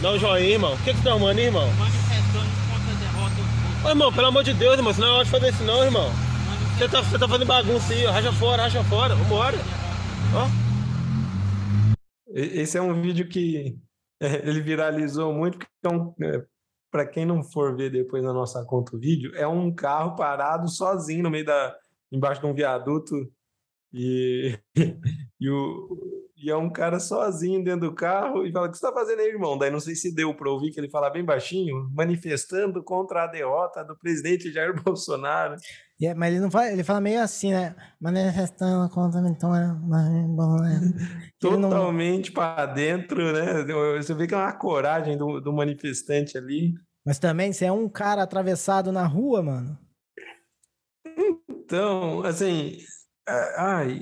Dá 0.00 0.12
um 0.12 0.18
joinha, 0.18 0.48
irmão. 0.48 0.74
O 0.74 0.78
que 0.78 0.90
que 0.92 0.96
você 0.96 1.04
tá 1.04 1.10
arrumando 1.10 1.38
aí, 1.38 1.44
irmão? 1.44 1.70
Manifestando 1.74 2.48
contra 2.70 2.92
a 2.92 2.98
derrota. 2.98 3.34
Ô, 3.84 3.88
irmão, 3.88 4.12
pelo 4.12 4.26
amor 4.28 4.44
de 4.44 4.54
Deus, 4.54 4.76
irmão. 4.76 4.92
Isso 4.92 5.00
não 5.00 5.08
é 5.08 5.12
hora 5.12 5.24
de 5.24 5.30
fazer 5.30 5.48
isso 5.50 5.64
não, 5.64 5.84
irmão. 5.84 6.10
Você 6.78 6.88
tá, 6.88 7.02
você 7.02 7.18
tá 7.18 7.28
fazendo 7.28 7.46
bagunça 7.46 7.92
aí, 7.92 8.06
ó. 8.06 8.10
Racha 8.10 8.32
fora, 8.32 8.62
racha 8.62 8.84
fora. 8.84 9.14
Vambora. 9.14 9.58
Ó. 10.34 10.48
Esse 12.32 12.78
é 12.78 12.82
um 12.82 13.00
vídeo 13.02 13.28
que 13.28 13.76
é, 14.22 14.48
ele 14.48 14.60
viralizou 14.60 15.34
muito, 15.34 15.58
porque 15.58 15.70
é 15.84 15.88
um, 15.88 16.14
para 16.90 17.06
quem 17.06 17.24
não 17.24 17.42
for 17.42 17.76
ver 17.76 17.90
depois 17.90 18.22
na 18.22 18.32
nossa 18.32 18.64
conta 18.64 18.96
o 18.96 18.98
vídeo, 18.98 19.32
é 19.34 19.46
um 19.46 19.72
carro 19.72 20.16
parado 20.16 20.68
sozinho 20.68 21.22
no 21.22 21.30
meio 21.30 21.44
da. 21.44 21.76
embaixo 22.10 22.40
de 22.40 22.46
um 22.46 22.54
viaduto. 22.54 23.14
E, 23.92 24.58
e, 25.40 25.50
o, 25.50 26.22
e 26.36 26.50
é 26.50 26.56
um 26.56 26.70
cara 26.70 26.98
sozinho 27.00 27.62
dentro 27.62 27.88
do 27.88 27.94
carro 27.94 28.46
e 28.46 28.52
fala: 28.52 28.66
O 28.66 28.70
que 28.70 28.76
está 28.76 28.92
fazendo 28.92 29.20
aí, 29.20 29.28
irmão? 29.28 29.56
Daí 29.56 29.70
não 29.70 29.80
sei 29.80 29.94
se 29.94 30.14
deu 30.14 30.34
para 30.34 30.50
ouvir 30.50 30.70
que 30.72 30.80
ele 30.80 30.90
fala 30.90 31.10
bem 31.10 31.24
baixinho, 31.24 31.88
manifestando 31.92 32.82
contra 32.82 33.24
a 33.24 33.26
derrota 33.26 33.84
do 33.84 33.96
presidente 33.98 34.52
Jair 34.52 34.74
Bolsonaro. 34.82 35.56
E 36.00 36.06
é- 36.06 36.14
mas 36.14 36.32
ele 36.32 36.40
não 36.40 36.50
fala, 36.50 36.72
ele 36.72 36.82
fala 36.82 37.00
meio 37.00 37.20
assim, 37.20 37.52
né? 37.52 37.74
Manifestando 38.00 38.88
contra 38.92 39.20
então 39.28 39.54
é 39.54 39.66
bom, 40.28 40.56
né? 40.56 40.80
Ele 41.42 41.56
não- 41.56 41.70
Totalmente 41.70 42.32
para 42.32 42.66
dentro, 42.66 43.32
né? 43.32 43.64
Você 43.96 44.12
vê 44.14 44.26
que 44.26 44.34
é 44.34 44.36
uma 44.36 44.52
coragem 44.52 45.16
do, 45.16 45.40
do 45.40 45.52
manifestante 45.52 46.36
ali. 46.36 46.74
Mas 47.04 47.18
também, 47.18 47.52
se 47.52 47.64
é 47.64 47.72
um 47.72 47.88
cara 47.88 48.22
atravessado 48.22 48.92
na 48.92 49.06
rua, 49.06 49.42
mano. 49.42 49.78
Então, 51.48 52.22
assim, 52.24 52.76
ai, 53.56 53.98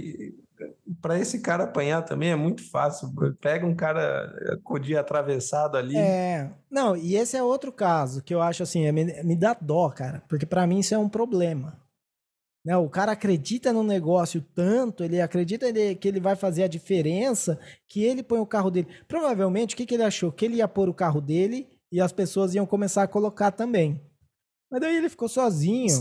para 1.01 1.19
esse 1.19 1.41
cara 1.41 1.65
apanhar 1.65 2.03
também 2.03 2.31
é 2.31 2.37
muito 2.37 2.69
fácil. 2.70 3.09
Pega 3.41 3.66
um 3.66 3.75
cara 3.75 4.33
com 4.65 4.75
o 4.75 4.79
dia 4.79 5.01
atravessado 5.01 5.77
ali. 5.77 5.97
É. 5.97 6.51
Não, 6.70 6.97
e 6.97 7.15
esse 7.16 7.37
é 7.37 7.43
outro 7.43 7.70
caso 7.73 8.23
que 8.23 8.35
eu 8.35 8.43
acho 8.43 8.62
assim, 8.62 8.85
é- 8.87 8.93
me, 8.93 9.05
me 9.23 9.37
dá 9.37 9.57
dó, 9.61 9.89
cara. 9.91 10.23
Porque 10.29 10.47
pra 10.47 10.66
mim 10.66 10.81
isso 10.81 10.95
é 10.95 10.99
um 10.99 11.09
problema. 11.09 11.79
Né? 12.64 12.76
O 12.76 12.89
cara 12.89 13.12
acredita 13.12 13.72
no 13.72 13.82
negócio 13.82 14.44
tanto, 14.55 15.05
ele 15.05 15.20
acredita 15.20 15.66
que 15.94 16.09
ele 16.09 16.20
vai 16.20 16.36
fazer 16.36 16.64
a 16.64 16.68
diferença, 16.68 17.59
que 17.89 18.02
ele 18.02 18.22
põe 18.22 18.40
o 18.40 18.47
carro 18.47 18.70
dele. 18.70 18.89
Provavelmente, 19.06 19.74
o 19.74 19.76
que, 19.76 19.86
que 19.86 19.94
ele 19.94 20.02
achou? 20.02 20.32
Que 20.32 20.44
ele 20.44 20.56
ia 20.56 20.68
pôr 20.68 20.89
o 20.89 20.94
carro 20.94 21.20
dele 21.20 21.68
e 21.90 22.01
as 22.01 22.12
pessoas 22.12 22.55
iam 22.55 22.66
começar 22.66 23.02
a 23.02 23.09
colocar 23.09 23.51
também. 23.51 24.01
Mas 24.70 24.80
daí 24.80 24.97
ele 24.97 25.09
ficou 25.09 25.28
sozinho. 25.28 25.97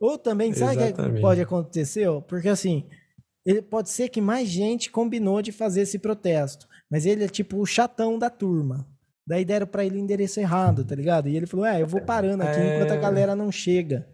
Ou 0.00 0.18
também, 0.18 0.52
sabe 0.52 0.74
o 0.74 0.78
que 0.78 0.84
Exatamente. 0.84 1.20
pode 1.20 1.40
acontecer? 1.40 2.08
Porque 2.28 2.48
assim, 2.48 2.84
ele 3.46 3.62
pode 3.62 3.90
ser 3.90 4.08
que 4.08 4.20
mais 4.20 4.48
gente 4.48 4.90
combinou 4.90 5.40
de 5.40 5.52
fazer 5.52 5.82
esse 5.82 5.98
protesto, 5.98 6.66
mas 6.90 7.06
ele 7.06 7.24
é 7.24 7.28
tipo 7.28 7.58
o 7.58 7.66
chatão 7.66 8.18
da 8.18 8.28
turma. 8.28 8.86
Daí 9.26 9.44
deram 9.44 9.66
pra 9.66 9.84
ele 9.84 9.96
o 9.96 9.98
endereço 10.00 10.38
errado, 10.38 10.84
tá 10.84 10.94
ligado? 10.94 11.28
E 11.28 11.36
ele 11.36 11.46
falou: 11.46 11.64
É, 11.64 11.80
eu 11.80 11.86
vou 11.86 12.00
parando 12.02 12.42
aqui 12.42 12.60
enquanto 12.60 12.90
a 12.92 12.94
É. 12.96 13.00
galera 13.00 13.34
não 13.34 13.50
chega. 13.50 14.06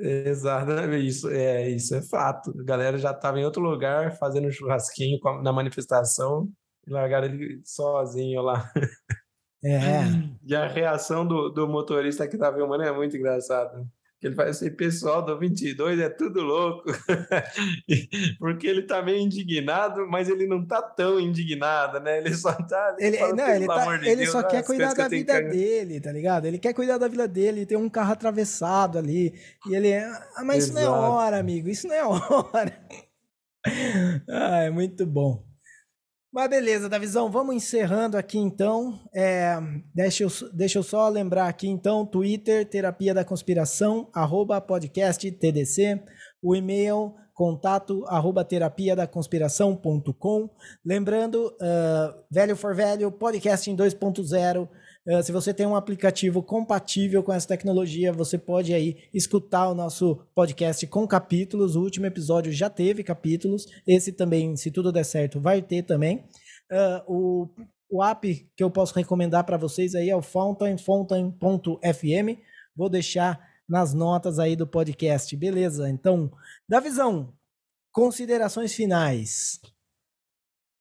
Exatamente, 0.00 1.06
isso 1.06 1.28
é, 1.30 1.68
isso 1.68 1.94
é 1.94 2.02
fato. 2.02 2.52
A 2.60 2.64
galera 2.64 2.98
já 2.98 3.10
estava 3.10 3.38
em 3.38 3.44
outro 3.44 3.60
lugar 3.62 4.16
fazendo 4.16 4.46
um 4.48 4.50
churrasquinho 4.52 5.18
na 5.42 5.52
manifestação 5.52 6.48
e 6.86 6.90
largaram 6.92 7.26
ele 7.26 7.60
sozinho 7.64 8.42
lá. 8.42 8.70
É. 9.64 9.78
E 10.46 10.54
a 10.54 10.66
reação 10.66 11.26
do, 11.26 11.50
do 11.50 11.68
motorista 11.68 12.26
que 12.26 12.36
estava 12.36 12.56
filmando 12.56 12.84
é 12.84 12.92
muito 12.92 13.16
engraçada 13.16 13.84
ele 14.20 14.34
faz 14.34 14.50
assim, 14.50 14.70
pessoal 14.70 15.24
do 15.24 15.38
22 15.38 16.00
é 16.00 16.08
tudo 16.08 16.42
louco, 16.42 16.90
porque 18.40 18.66
ele 18.66 18.82
tá 18.82 19.00
meio 19.00 19.18
indignado, 19.18 20.08
mas 20.08 20.28
ele 20.28 20.46
não 20.46 20.66
tá 20.66 20.82
tão 20.82 21.20
indignado, 21.20 22.00
né? 22.00 22.18
Ele 22.18 22.34
só 22.34 22.52
tá. 22.52 22.96
Ele, 22.98 23.16
fala, 23.16 23.34
não, 23.34 23.48
ele, 23.48 23.66
tá, 23.66 23.96
de 23.96 24.08
ele 24.08 24.16
Deus, 24.16 24.30
só 24.30 24.42
quer 24.42 24.64
cuidar 24.64 24.92
da 24.92 25.06
vida 25.06 25.40
que... 25.40 25.48
dele, 25.50 26.00
tá 26.00 26.10
ligado? 26.10 26.46
Ele 26.46 26.58
quer 26.58 26.74
cuidar 26.74 26.98
da 26.98 27.06
vida 27.06 27.28
dele, 27.28 27.64
tem 27.64 27.78
um 27.78 27.88
carro 27.88 28.12
atravessado 28.12 28.98
ali, 28.98 29.32
e 29.68 29.74
ele 29.74 29.88
é. 29.88 30.04
Ah, 30.36 30.42
mas 30.44 30.64
Exato. 30.64 30.72
isso 30.72 30.72
não 30.74 30.82
é 30.82 31.08
hora, 31.08 31.38
amigo, 31.38 31.68
isso 31.68 31.86
não 31.86 31.94
é 31.94 32.04
hora. 32.04 32.86
ah, 34.28 34.62
é 34.62 34.70
muito 34.70 35.06
bom. 35.06 35.47
Mas 36.38 36.50
beleza, 36.50 36.88
Davizão, 36.88 37.28
vamos 37.28 37.56
encerrando 37.56 38.16
aqui 38.16 38.38
então. 38.38 38.96
É, 39.12 39.58
deixa, 39.92 40.22
eu, 40.22 40.28
deixa 40.52 40.78
eu 40.78 40.84
só 40.84 41.08
lembrar 41.08 41.48
aqui 41.48 41.66
então, 41.66 42.06
Twitter, 42.06 42.64
Terapia 42.64 43.12
da 43.12 43.24
Conspiração, 43.24 44.08
arroba 44.14 44.60
podcast 44.60 45.28
TDC, 45.32 46.00
o 46.40 46.54
e-mail 46.54 47.12
contato 47.34 48.04
arroba 48.06 48.44
terapia 48.44 48.94
da 48.94 49.04
conspiração.com. 49.04 50.48
Lembrando, 50.84 51.46
uh, 51.46 52.14
Velho 52.30 52.54
for 52.54 52.72
Velho, 52.72 53.10
podcast 53.10 53.68
em 53.68 53.76
2.0, 53.76 54.62
Uh, 54.62 54.68
se 55.22 55.32
você 55.32 55.54
tem 55.54 55.66
um 55.66 55.74
aplicativo 55.74 56.42
compatível 56.42 57.22
com 57.22 57.32
essa 57.32 57.48
tecnologia, 57.48 58.12
você 58.12 58.36
pode 58.36 58.74
aí 58.74 59.08
escutar 59.14 59.70
o 59.70 59.74
nosso 59.74 60.16
podcast 60.34 60.86
com 60.86 61.08
capítulos. 61.08 61.76
O 61.76 61.82
último 61.82 62.04
episódio 62.04 62.52
já 62.52 62.68
teve 62.68 63.02
capítulos. 63.02 63.64
Esse 63.86 64.12
também, 64.12 64.54
se 64.54 64.70
tudo 64.70 64.92
der 64.92 65.04
certo, 65.04 65.40
vai 65.40 65.62
ter 65.62 65.82
também. 65.82 66.28
Uh, 66.70 67.02
o, 67.06 67.48
o 67.88 68.04
app 68.04 68.50
que 68.54 68.62
eu 68.62 68.70
posso 68.70 68.94
recomendar 68.94 69.44
para 69.44 69.56
vocês 69.56 69.94
aí 69.94 70.10
é 70.10 70.16
o 70.16 70.20
Fountain. 70.20 70.76
Vou 72.76 72.90
deixar 72.90 73.48
nas 73.66 73.94
notas 73.94 74.38
aí 74.38 74.54
do 74.54 74.66
podcast. 74.66 75.34
Beleza? 75.34 75.88
Então, 75.88 76.30
da 76.68 76.80
visão, 76.80 77.34
considerações 77.92 78.74
finais. 78.74 79.58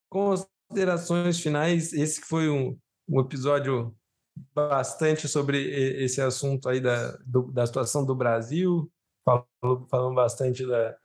Considerações 0.09 1.39
finais. 1.39 1.93
Esse 1.93 2.19
foi 2.19 2.49
um, 2.49 2.77
um 3.07 3.21
episódio 3.21 3.95
bastante 4.53 5.27
sobre 5.27 5.57
esse 6.03 6.22
assunto 6.22 6.69
aí 6.69 6.80
da, 6.80 7.18
do, 7.26 7.51
da 7.51 7.65
situação 7.65 8.05
do 8.05 8.15
Brasil, 8.15 8.91
falamos, 9.26 9.89
falamos 9.89 10.15
bastante 10.15 10.65
da, 10.65 10.97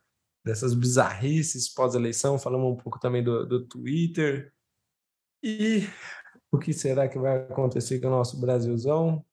dessas 0.45 0.75
bizarrices 0.75 1.73
pós-eleição, 1.73 2.39
falamos 2.39 2.73
um 2.73 2.77
pouco 2.77 2.99
também 2.99 3.23
do, 3.23 3.47
do 3.47 3.67
Twitter. 3.67 4.53
E 5.43 5.87
o 6.51 6.59
que 6.59 6.73
será 6.73 7.09
que 7.09 7.19
vai 7.19 7.39
acontecer 7.39 8.01
com 8.01 8.09
o 8.09 8.11
nosso 8.11 8.41
Brasilzão? 8.41 9.25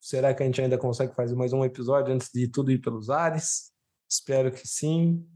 Será 0.00 0.34
que 0.34 0.42
a 0.42 0.46
gente 0.46 0.60
ainda 0.60 0.76
consegue 0.76 1.14
fazer 1.14 1.34
mais 1.34 1.52
um 1.52 1.64
episódio 1.64 2.12
antes 2.12 2.30
de 2.32 2.48
tudo 2.48 2.70
ir 2.70 2.78
pelos 2.78 3.08
ares? 3.08 3.72
Espero 4.10 4.52
que 4.52 4.66
sim. 4.66 5.26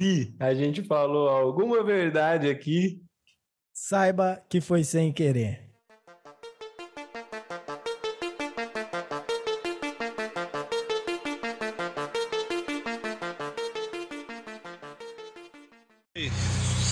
Se 0.00 0.36
a 0.40 0.52
gente 0.54 0.82
falou 0.82 1.28
alguma 1.28 1.82
verdade 1.84 2.48
aqui, 2.48 3.02
saiba 3.72 4.44
que 4.48 4.60
foi 4.60 4.82
sem 4.82 5.12
querer. 5.12 5.67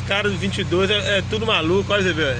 Caras 0.06 0.32
do 0.32 0.38
22 0.38 0.90
é, 0.90 1.18
é 1.18 1.22
tudo 1.28 1.44
maluco, 1.44 1.92
olha 1.92 2.02
você 2.02 2.12
ver. 2.12 2.36